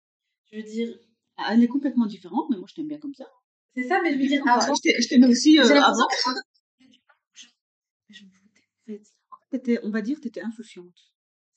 Je 0.51 0.57
veux 0.59 0.63
dire, 0.63 0.99
Ah, 1.39 1.51
Elle 1.53 1.63
est 1.65 1.69
complètement 1.69 2.07
différente, 2.07 2.47
mais 2.51 2.57
moi, 2.57 2.67
je 2.69 2.75
t'aime 2.75 2.89
bien 2.89 2.99
comme 2.99 3.15
ça. 3.15 3.27
c'est 3.75 3.83
ça, 3.85 4.01
mais 4.03 4.13
je 4.15 4.19
veux 4.19 4.27
dire, 4.27 4.43
avant, 4.49 4.75
je 4.75 4.81
t'ai- 4.81 5.01
je 5.03 5.09
t'aimais 5.09 5.27
aussi 5.29 5.59
euh, 5.59 5.65
avant. 5.65 6.07
Je 8.09 8.25
m'en 8.25 8.31
foutais, 8.31 8.63
en 8.71 8.87
fait. 8.87 9.03
T'étais- 9.51 9.79
On 9.83 9.91
va 9.91 10.03
dire, 10.03 10.19
tu 10.21 10.29
étais 10.29 10.41
insouciante. 10.43 10.95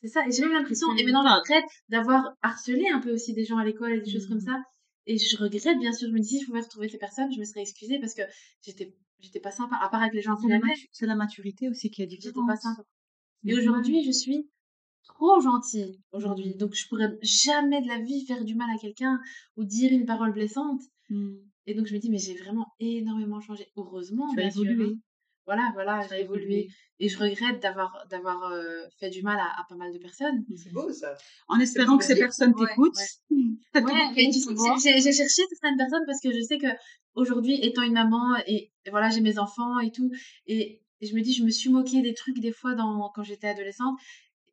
C'est 0.02 0.07
ça, 0.07 0.26
et 0.28 0.32
j'ai 0.32 0.44
même 0.44 0.53
l'impression, 0.53 0.88
et 0.95 1.03
maintenant 1.03 1.24
je 1.28 1.40
regrette 1.40 1.70
d'avoir 1.90 2.34
harcelé 2.41 2.88
un 2.88 2.99
peu 3.02 3.11
aussi 3.11 3.34
des 3.34 3.44
gens 3.44 3.57
à 3.57 3.66
l'école 3.66 3.91
et 3.94 4.02
des 4.02 4.10
choses 4.10 4.28
comme 4.28 4.38
Mhm. 4.38 4.45
ça. 4.45 4.64
Et 5.07 5.18
je 5.18 5.36
regrette, 5.38 5.78
bien 5.80 5.91
sûr, 5.91 6.07
je 6.07 6.14
me 6.14 6.20
dis, 6.20 6.28
si 6.28 6.41
je 6.41 6.45
pouvais 6.45 6.61
retrouver 6.61 6.88
ces 6.88 6.98
personnes, 6.99 7.32
je 7.34 7.40
me 7.40 7.44
serais 7.44 7.61
excusée 7.61 7.99
parce 7.99 8.14
que 8.14 8.22
j'étais 8.61 8.94
j'étais 9.22 9.41
pas 9.41 9.52
sympa, 9.52 9.76
à 9.76 9.90
part 9.90 10.02
avec 10.02 10.14
les 10.14 10.22
gens 10.22 10.38
qui 10.38 10.44
C'est 10.44 10.48
la, 10.48 10.60
m'aimaient, 10.60 10.72
matu- 10.74 10.88
c'est 10.94 11.06
la 11.06 11.16
maturité 11.16 11.68
aussi 11.68 11.90
qui 11.91 12.02
est 12.03 12.10
j'étais 12.10 12.28
différente. 12.28 12.48
pas 12.48 12.56
sympa. 12.56 12.84
Et 13.45 13.52
Mhm. 13.53 13.60
aujourd'hui, 13.60 14.03
je 14.06 14.11
suis 14.11 14.49
trop 15.03 15.41
gentille 15.41 15.99
aujourd'hui. 16.14 16.56
Donc, 16.56 16.74
je 16.74 16.88
pourrais 16.88 17.18
jamais 17.22 17.82
de 17.82 17.88
la 17.90 17.99
vie 17.99 18.26
faire 18.26 18.45
du 18.45 18.56
mal 18.56 18.70
à 18.74 18.78
quelqu'un 18.80 19.20
ou 19.57 19.66
dire 19.66 19.91
une 19.91 20.06
parole 20.06 20.32
blessante. 20.32 20.82
Mmh. 21.10 21.36
Et 21.66 21.74
donc, 21.74 21.88
je 21.88 21.94
me 21.95 21.99
dis, 21.99 22.10
mais 22.10 22.18
j'ai 22.18 22.36
vraiment 22.36 22.68
énormément 22.80 23.41
changé. 23.41 23.68
Heureusement, 23.76 24.28
Tu 24.34 24.40
as 24.40 24.48
évolué. 24.48 24.95
Voilà, 25.49 25.71
voilà, 25.73 26.05
j'ai 26.07 26.21
évolué. 26.21 26.67
Et 26.99 27.09
je 27.09 27.17
regrette 27.17 27.59
d'avoir 27.59 28.05
d'avoir 28.11 28.51
euh, 28.51 28.84
fait 28.99 29.09
du 29.09 29.23
mal 29.23 29.39
à, 29.39 29.59
à 29.59 29.65
pas 29.67 29.73
mal 29.73 29.91
de 29.91 29.97
personnes. 29.97 30.45
C'est 30.55 30.71
beau 30.71 30.91
ça. 30.93 31.15
En 31.47 31.59
espérant 31.59 31.97
que 31.97 32.03
ces 32.05 32.15
personnes 32.15 32.53
t'écoutent. 32.53 32.95
Ouais, 33.31 33.41
j'ai 34.84 35.11
cherché 35.11 35.41
certaines 35.49 35.77
personnes 35.77 36.03
parce 36.05 36.21
que 36.21 36.31
je 36.31 36.41
sais 36.41 36.59
que 36.59 36.67
aujourd'hui, 37.15 37.57
étant 37.65 37.81
une 37.81 37.93
maman 37.93 38.38
et, 38.45 38.71
et 38.85 38.89
voilà, 38.91 39.09
j'ai 39.09 39.21
mes 39.21 39.39
enfants 39.39 39.80
et 39.80 39.91
tout, 39.91 40.11
et, 40.45 40.84
et 41.01 41.07
je 41.07 41.15
me 41.15 41.21
dis, 41.21 41.34
je 41.34 41.43
me 41.43 41.49
suis 41.49 41.71
moquée 41.71 42.03
des 42.03 42.13
trucs 42.13 42.39
des 42.39 42.51
fois 42.51 42.76
dans, 42.76 43.09
quand 43.15 43.23
j'étais 43.23 43.47
adolescente. 43.47 43.97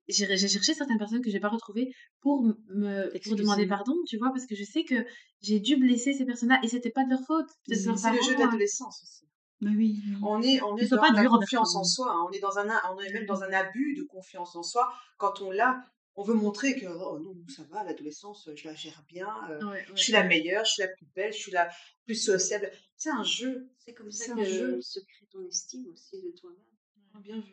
J'ai 0.09 0.25
cherché 0.39 0.73
certaines 0.73 0.99
personnes 0.99 1.21
que 1.21 1.31
j'ai 1.31 1.41
pas 1.41 1.49
retrouvées 1.49 1.93
pour 2.23 2.43
me 2.43 3.13
pour 3.23 3.37
demander 3.37 3.67
pardon, 3.67 3.97
tu 4.09 4.17
vois, 4.17 4.31
parce 4.31 4.47
que 4.47 4.55
je 4.55 4.65
sais 4.65 4.85
que 4.85 4.95
j'ai 5.43 5.61
dû 5.61 5.77
blesser 5.77 6.15
ces 6.15 6.25
personnes-là 6.25 6.59
et 6.63 6.69
c'était 6.69 6.91
pas 6.91 7.05
de 7.05 7.11
leur 7.11 7.21
faute, 7.27 7.51
C'est 7.67 7.75
le 7.75 7.97
jeu 8.23 8.35
de 8.35 8.41
hein. 8.41 8.47
l'adolescence 8.47 9.03
aussi. 9.03 9.27
Mais 9.61 9.71
oui. 9.71 10.03
oui. 10.07 10.15
On 10.23 10.43
est, 10.43 10.61
on 10.63 10.77
est 10.77 10.89
dans 10.89 10.97
pas 10.99 11.11
la 11.13 11.23
dur 11.23 11.33
envers 11.33 11.41
confiance 11.41 11.77
en 11.77 11.85
soi. 11.85 12.13
hein. 12.13 12.27
On 12.29 12.31
est 12.33 12.41
dans 12.41 12.59
un, 12.59 12.69
on 12.95 13.01
est 13.01 13.13
même 13.13 13.27
dans 13.27 13.43
un 13.43 13.53
abus 13.53 13.95
de 13.95 14.03
confiance 14.05 14.55
en 14.57 14.63
soi. 14.63 14.93
Quand 15.19 15.41
on 15.41 15.51
l'a, 15.51 15.83
on 16.15 16.23
veut 16.23 16.35
montrer 16.35 16.77
que 16.79 16.87
oh 16.87 17.19
non, 17.19 17.35
ça 17.49 17.63
va, 17.65 17.83
l'adolescence, 17.85 18.49
je 18.55 18.69
la 18.69 18.75
gère 18.75 19.03
bien. 19.09 19.29
euh, 19.51 19.71
Ouais, 19.71 19.85
Je 19.87 19.93
ouais. 19.93 19.97
suis 19.99 20.13
la 20.13 20.25
meilleure, 20.25 20.65
je 20.65 20.73
suis 20.73 20.83
la 20.83 20.89
plus 20.89 21.07
belle, 21.15 21.33
je 21.33 21.39
suis 21.39 21.53
la 21.53 21.71
plus 22.05 22.15
sociable. 22.15 22.71
C'est 22.97 23.11
un 23.11 23.23
jeu. 23.23 23.71
C'est 23.79 23.95
comme 23.95 24.11
ça 24.11 24.33
un 24.33 24.37
que 24.37 24.45
jeu. 24.45 24.81
se 24.81 25.01
crée 25.01 25.27
ton 25.31 25.45
estime 25.47 25.87
aussi 25.93 26.21
de 26.23 26.31
toi-même. 26.31 27.23
Bien 27.23 27.41
vu. 27.41 27.53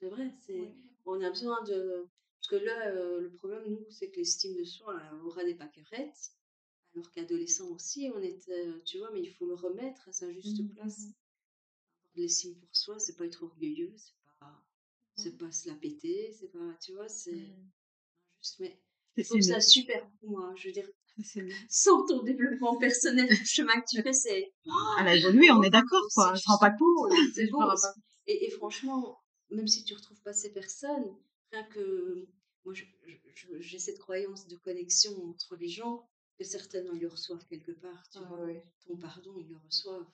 C'est 0.00 0.08
vrai, 0.08 0.30
c'est 0.44 0.58
Ouais. 0.58 0.74
on 1.04 1.20
a 1.22 1.30
besoin 1.30 1.62
de 1.62 2.06
parce 2.40 2.48
que 2.60 2.64
là 2.64 2.88
euh, 2.88 3.20
le 3.20 3.30
problème 3.32 3.62
nous 3.68 3.86
c'est 3.90 4.10
que 4.10 4.16
l'estime 4.16 4.54
de 4.56 4.64
soi 4.64 4.94
on 5.22 5.26
aura 5.26 5.42
des 5.44 5.54
pâquerettes 5.54 6.32
alors 6.94 7.10
qu'adolescent 7.12 7.68
aussi 7.70 8.10
on 8.14 8.20
était 8.22 8.66
euh, 8.66 8.82
tu 8.84 8.98
vois 8.98 9.10
mais 9.12 9.20
il 9.22 9.30
faut 9.32 9.46
le 9.46 9.54
remettre 9.54 10.08
à 10.08 10.12
sa 10.12 10.30
juste 10.32 10.60
Mhm, 10.60 10.74
place. 10.74 11.06
L'estime 12.16 12.54
pour 12.56 12.74
soi 12.76 12.98
c'est 12.98 13.16
pas 13.16 13.26
être 13.26 13.42
orgueilleux, 13.44 13.92
c'est 13.96 14.14
pas 14.40 14.64
c'est 15.16 15.38
pas 15.38 15.50
se 15.52 15.68
la 15.68 15.74
péter, 15.76 16.32
c'est 16.38 16.50
pas 16.52 16.74
tu 16.82 16.92
vois, 16.94 17.08
c'est 17.08 17.32
Mhm. 17.32 17.70
juste 18.40 18.60
mais 18.60 18.78
C'est 19.16 19.22
je 19.24 19.28
trouve 19.28 19.40
ça 19.42 19.60
super 19.60 20.08
pour 20.20 20.30
moi, 20.30 20.52
je 20.56 20.68
veux 20.68 20.72
dire 20.72 20.88
sans 21.70 22.04
ton 22.06 22.22
développement 22.22 22.76
personnel, 22.78 23.28
le 23.28 23.36
chemin 23.44 23.80
que 23.80 23.86
tu 23.90 24.02
fais 24.02 24.12
c'est 24.12 24.52
Elle 24.98 25.08
a 25.08 25.14
évolué, 25.14 25.50
on 25.50 25.62
est 25.62 25.70
d'accord, 25.70 26.06
quoi. 26.14 26.34
Je 26.34 26.40
me 26.40 26.52
rends 26.52 26.58
pas 26.58 26.70
beau, 26.70 27.08
c'est 27.34 27.48
pas 27.50 27.74
Et, 28.26 28.46
et 28.46 28.50
franchement, 28.50 29.18
même 29.50 29.66
si 29.68 29.84
tu 29.84 29.94
retrouves 29.94 30.20
pas 30.22 30.32
ces 30.32 30.52
personnes, 30.52 31.16
rien 31.52 31.64
que 31.64 32.26
moi, 32.64 32.74
j'ai 33.60 33.78
cette 33.78 33.98
croyance 33.98 34.46
de 34.48 34.56
connexion 34.56 35.12
entre 35.30 35.56
les 35.56 35.68
gens 35.68 36.08
que 36.38 36.44
certainement 36.44 36.92
ils 36.94 37.00
le 37.00 37.08
reçoivent 37.08 37.46
quelque 37.46 37.72
part. 37.72 38.08
Tu 38.10 38.18
Ah 38.18 38.28
vois, 38.28 38.44
ouais. 38.44 38.62
ton 38.86 38.96
pardon, 38.96 39.34
ils 39.38 39.48
le 39.48 39.56
reçoivent. 39.56 40.06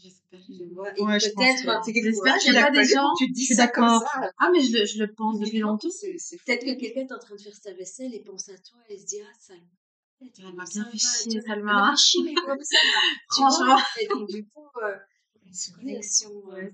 J'espère. 0.00 0.40
Tu 0.46 0.64
vois, 0.74 0.96
et 0.96 1.02
Ouais, 1.02 1.18
je 1.18 1.26
peut-être, 1.30 1.64
que- 1.64 1.84
C'est 1.84 1.92
quelque 1.92 2.12
qu'il 2.38 2.54
y 2.54 2.56
a 2.56 2.70
des 2.70 2.84
gens- 2.84 3.12
que 3.18 3.24
tu 3.24 3.32
Je 3.42 3.54
ça 3.54 3.66
comme 3.68 3.84
d'accord. 3.84 4.02
ça. 4.02 4.32
Ah, 4.38 4.50
mais 4.52 4.60
je, 4.60 4.72
le- 4.78 4.84
je 4.86 4.98
le 5.02 5.12
pense 5.12 5.40
depuis 5.40 5.58
longtemps. 5.58 5.88
Peut-être 5.88 6.64
que 6.64 6.78
quelqu'un 6.78 7.00
est 7.00 7.12
en 7.12 7.18
train 7.18 7.34
de 7.34 7.40
faire 7.40 7.54
sa 7.56 7.72
vaisselle 7.74 8.14
et 8.14 8.20
pense 8.20 8.48
à 8.48 8.56
toi 8.58 8.78
et 8.88 8.96
se 8.98 9.06
dit 9.06 9.16
ah 9.20 9.32
elle 9.50 10.30
Elle 10.38 10.54
m'a 10.54 10.64
bien 10.64 10.84
fait 10.90 10.98
chier. 10.98 11.40
Salma. 11.40 11.94
Elle 12.26 12.34
m'a 12.34 12.40
comme 12.42 12.62
ça. 12.62 12.76
Franchement. 13.30 13.78
Et 14.00 14.06
donc 14.06 14.28
du 14.28 14.46
coup, 14.48 14.66
euh, 14.82 14.96
une 15.44 15.74
connexion. 15.74 16.52
euh, 16.52 16.70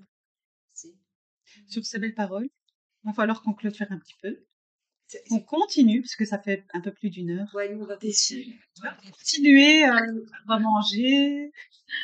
c'est- 0.72 0.94
Sur 1.68 1.84
ces 1.84 1.98
belles 1.98 2.14
paroles, 2.14 2.48
il 3.04 3.06
va 3.08 3.12
falloir 3.14 3.42
qu'on 3.42 3.54
clôture 3.54 3.86
un 3.90 3.98
petit 3.98 4.14
peu. 4.22 4.36
On 5.30 5.40
continue, 5.40 6.00
parce 6.02 6.16
que 6.16 6.24
ça 6.24 6.38
fait 6.38 6.64
un 6.72 6.80
peu 6.80 6.92
plus 6.92 7.10
d'une 7.10 7.30
heure. 7.30 7.48
Ouais, 7.54 7.72
nous 7.72 7.82
on 7.82 7.86
va 7.86 7.96
continuer. 7.96 8.58
On 8.78 8.82
va 8.82 8.96
continuer, 9.10 9.86
euh, 9.86 10.24
on 10.44 10.48
va 10.48 10.58
manger. 10.58 11.52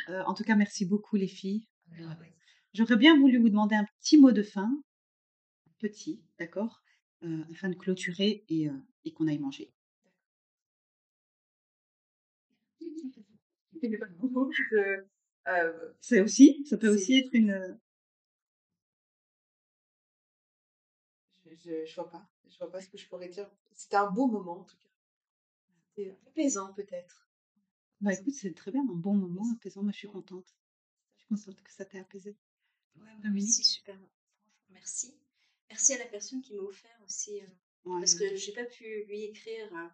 Euh, 0.08 0.22
en 0.24 0.34
tout 0.34 0.44
cas, 0.44 0.54
merci 0.54 0.84
beaucoup 0.86 1.16
les 1.16 1.28
filles. 1.28 1.66
J'aurais 2.72 2.96
bien 2.96 3.18
voulu 3.18 3.38
vous 3.38 3.48
demander 3.48 3.74
un 3.74 3.86
petit 4.00 4.16
mot 4.16 4.32
de 4.32 4.42
fin. 4.42 4.70
Petit, 5.78 6.22
d'accord 6.38 6.82
euh, 7.24 7.42
Afin 7.52 7.68
de 7.68 7.74
clôturer 7.74 8.44
et, 8.48 8.68
et 9.04 9.12
qu'on 9.12 9.26
aille 9.26 9.38
manger. 9.38 9.72
C'est 16.00 16.20
aussi, 16.20 16.62
ça 16.68 16.76
peut 16.76 16.88
aussi 16.88 17.18
être 17.18 17.30
une... 17.32 17.78
je, 21.46 21.54
je, 21.56 21.84
je 21.86 21.94
vois 21.94 22.10
pas. 22.10 22.28
Je 22.50 22.58
vois 22.58 22.70
pas 22.70 22.80
ce 22.82 22.88
que 22.88 22.98
je 22.98 23.06
pourrais 23.08 23.28
dire. 23.28 23.50
C'était 23.72 23.96
un 23.96 24.10
beau 24.10 24.26
moment 24.26 24.60
en 24.60 24.64
tout 24.64 24.76
cas. 24.76 24.88
C'était 25.88 26.16
apaisant 26.26 26.72
peut-être. 26.72 27.28
Bah 28.00 28.12
écoute, 28.14 28.34
c'est 28.34 28.54
très 28.54 28.70
bien, 28.70 28.82
un 28.82 28.94
bon 28.94 29.14
moment 29.14 29.46
apaisant. 29.52 29.82
Moi, 29.82 29.92
je 29.92 29.98
suis 29.98 30.08
contente. 30.08 30.54
Je 31.16 31.24
suis 31.24 31.28
contente 31.28 31.62
que 31.62 31.72
ça 31.72 31.84
t'ait 31.84 31.98
apaisé. 32.00 32.36
Ouais, 32.96 33.02
ouais, 33.02 33.30
merci, 33.30 33.62
super. 33.62 33.94
Franchement, 33.94 34.10
merci. 34.70 35.14
Merci 35.68 35.94
à 35.94 35.98
la 35.98 36.06
personne 36.06 36.40
qui 36.42 36.54
m'a 36.54 36.62
offert 36.62 36.98
aussi, 37.04 37.40
euh, 37.40 37.46
Ouais. 37.84 38.00
parce 38.00 38.14
que 38.14 38.34
j'ai 38.36 38.52
pas 38.52 38.64
pu 38.64 39.04
lui 39.04 39.24
écrire. 39.24 39.74
euh, 39.76 39.88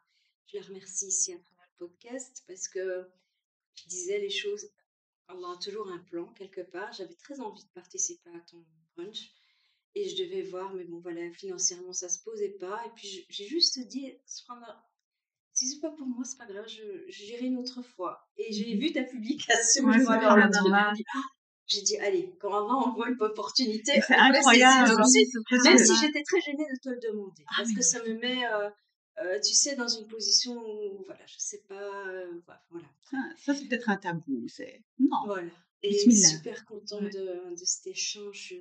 je 0.46 0.56
la 0.58 0.64
remercie 0.64 1.06
ici 1.08 1.32
à 1.32 1.38
travers 1.38 1.66
le 1.80 1.86
podcast, 1.86 2.44
parce 2.46 2.68
que 2.68 3.08
je 3.74 3.88
disais 3.88 4.18
les 4.20 4.30
choses 4.30 4.70
on 5.28 5.42
a 5.42 5.56
toujours 5.56 5.88
un 5.90 5.98
plan 5.98 6.32
quelque 6.34 6.60
part. 6.60 6.92
J'avais 6.92 7.14
très 7.16 7.40
envie 7.40 7.64
de 7.64 7.68
participer 7.70 8.30
à 8.30 8.40
ton 8.40 8.64
brunch 8.96 9.32
et 9.96 10.08
je 10.10 10.22
devais 10.22 10.42
voir, 10.42 10.72
mais 10.74 10.84
bon 10.84 11.00
voilà, 11.00 11.22
financièrement 11.32 11.92
ça 11.94 12.08
se 12.10 12.22
posait 12.22 12.50
pas. 12.60 12.80
Et 12.86 12.90
puis 12.94 13.26
j'ai 13.30 13.46
juste 13.46 13.78
dit, 13.88 14.12
si 14.26 15.66
c'est 15.68 15.80
pas 15.80 15.90
pour 15.90 16.06
moi, 16.06 16.22
c'est 16.22 16.36
pas 16.36 16.44
grave, 16.46 16.68
je 16.68 16.82
j'irai 17.08 17.46
une 17.46 17.56
autre 17.56 17.80
fois. 17.82 18.28
Et 18.36 18.52
j'ai 18.52 18.76
vu 18.76 18.92
ta 18.92 19.04
publication, 19.04 19.84
Ouais, 19.86 20.04
dans 20.04 20.36
le 20.36 20.42
j'ai 20.42 20.48
dit, 20.50 21.04
Ah 21.14 21.20
j'ai 21.68 21.80
dit, 21.80 21.96
allez, 21.96 22.36
quand 22.38 22.86
on 22.86 22.94
voit 22.94 23.08
une 23.08 23.20
opportunité, 23.20 24.00
c'est 24.06 24.14
incroyable. 24.14 24.90
Même 25.64 25.78
si 25.78 25.96
j'étais 25.96 26.22
très 26.22 26.40
gênée 26.42 26.66
de 26.74 26.78
te 26.80 26.88
le 26.90 27.00
demander, 27.10 27.42
Ah, 27.48 27.54
parce 27.56 27.72
que 27.72 27.82
ça 27.82 28.02
me 28.04 28.12
met, 28.18 28.46
euh, 28.46 28.68
euh, 29.24 29.40
tu 29.40 29.54
sais, 29.54 29.76
dans 29.76 29.88
une 29.88 30.06
position 30.06 30.52
où, 30.54 31.02
voilà, 31.06 31.24
je 31.26 31.36
sais 31.38 31.62
pas, 31.66 32.06
euh, 32.08 32.30
voilà. 32.70 32.86
Ça, 33.38 33.54
c'est 33.54 33.66
peut-être 33.66 33.88
un 33.88 33.96
tabou. 33.96 34.46
C'est... 34.48 34.84
Non. 34.98 35.24
Voilà. 35.24 35.50
Et 35.82 35.88
Bismillah. 35.88 36.28
super 36.28 36.64
contente 36.66 37.02
Ouais. 37.02 37.10
de, 37.10 37.50
de 37.58 37.64
cet 37.64 37.86
échange. 37.86 38.54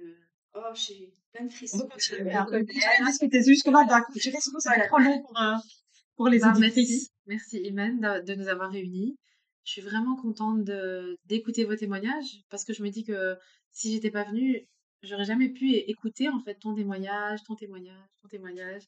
Oh, 0.58 0.62
j'ai 0.74 1.14
plein 1.34 1.44
de 1.46 1.50
On 1.50 1.52
frissons. 1.52 1.90
Je- 1.98 2.16
on 2.22 3.04
va 3.04 3.10
discuter 3.12 3.44
jusque-là, 3.44 3.86
va 3.88 4.02
continuer, 4.02 4.38
sinon 4.40 4.60
ça 4.60 4.70
va 4.72 4.78
être 4.78 4.88
trop 4.88 5.00
long 5.00 5.22
pour, 5.22 5.38
euh, 5.42 5.56
pour 6.16 6.28
les 6.30 6.40
Bah, 6.40 6.52
auditrices. 6.52 7.12
merci, 7.28 7.58
merci 7.58 7.58
Iman 7.68 8.00
de, 8.00 8.26
de 8.26 8.36
nous 8.36 8.48
avoir 8.48 8.72
réunis. 8.72 9.18
Je 9.66 9.72
suis 9.72 9.82
vraiment 9.82 10.16
contente 10.16 10.64
d'écouter 11.26 11.66
vos 11.66 11.76
témoignages 11.76 12.40
parce 12.50 12.64
que 12.64 12.74
je 12.74 12.84
me 12.84 12.90
dis 12.90 13.04
que 13.04 13.36
si 13.72 13.92
j'étais 13.92 14.12
pas 14.12 14.24
venue, 14.24 14.68
j'aurais 15.02 15.26
jamais 15.26 15.50
pu 15.50 15.74
écouter 15.74 16.30
en 16.30 16.40
fait 16.40 16.56
ton 16.56 16.74
témoignage, 16.76 17.44
ton 17.44 17.56
témoignage, 17.56 18.08
ton 18.22 18.28
témoignage. 18.30 18.84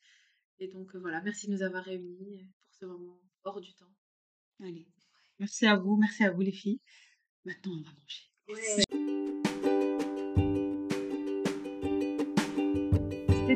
Et 0.59 0.67
donc 0.67 0.95
euh, 0.95 0.99
voilà, 0.99 1.21
merci 1.21 1.47
de 1.47 1.51
nous 1.53 1.63
avoir 1.63 1.83
réunis 1.83 2.47
pour 2.61 2.73
ce 2.79 2.85
moment 2.85 3.19
hors 3.43 3.59
du 3.59 3.73
temps. 3.75 3.91
Allez. 4.63 4.87
Merci 5.39 5.65
à 5.67 5.75
vous, 5.75 5.97
merci 5.97 6.23
à 6.23 6.31
vous 6.31 6.41
les 6.41 6.51
filles. 6.51 6.79
Maintenant, 7.43 7.73
on 7.73 7.81
va 7.81 7.91
manger. 7.91 8.83
Ouais. 8.93 9.33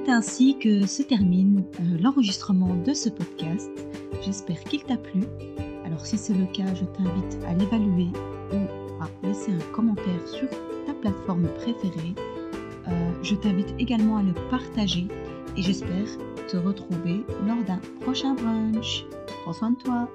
C'est 0.03 0.11
ainsi 0.11 0.57
que 0.57 0.87
se 0.87 1.03
termine 1.03 1.63
euh, 1.79 1.97
l'enregistrement 2.01 2.73
de 2.73 2.93
ce 2.93 3.09
podcast. 3.09 3.69
J'espère 4.23 4.59
qu'il 4.63 4.83
t'a 4.83 4.97
plu. 4.97 5.21
Alors 5.85 6.05
si 6.05 6.17
c'est 6.17 6.33
le 6.33 6.45
cas, 6.47 6.73
je 6.73 6.85
t'invite 6.85 7.37
à 7.47 7.53
l'évaluer 7.53 8.07
ou 8.51 9.03
à 9.03 9.27
laisser 9.27 9.51
un 9.51 9.73
commentaire 9.73 10.27
sur 10.27 10.49
ta 10.87 10.93
plateforme 10.93 11.47
préférée. 11.59 12.15
Euh, 12.87 13.11
je 13.21 13.35
t'invite 13.35 13.73
également 13.77 14.17
à 14.17 14.23
le 14.23 14.33
partager 14.49 15.07
et 15.55 15.61
j'espère 15.61 16.07
te 16.47 16.57
retrouver 16.57 17.23
lors 17.45 17.63
d'un 17.63 17.79
prochain 17.99 18.33
brunch. 18.33 19.05
Prends 19.43 19.53
soin 19.53 19.71
de 19.71 19.77
toi. 19.77 20.09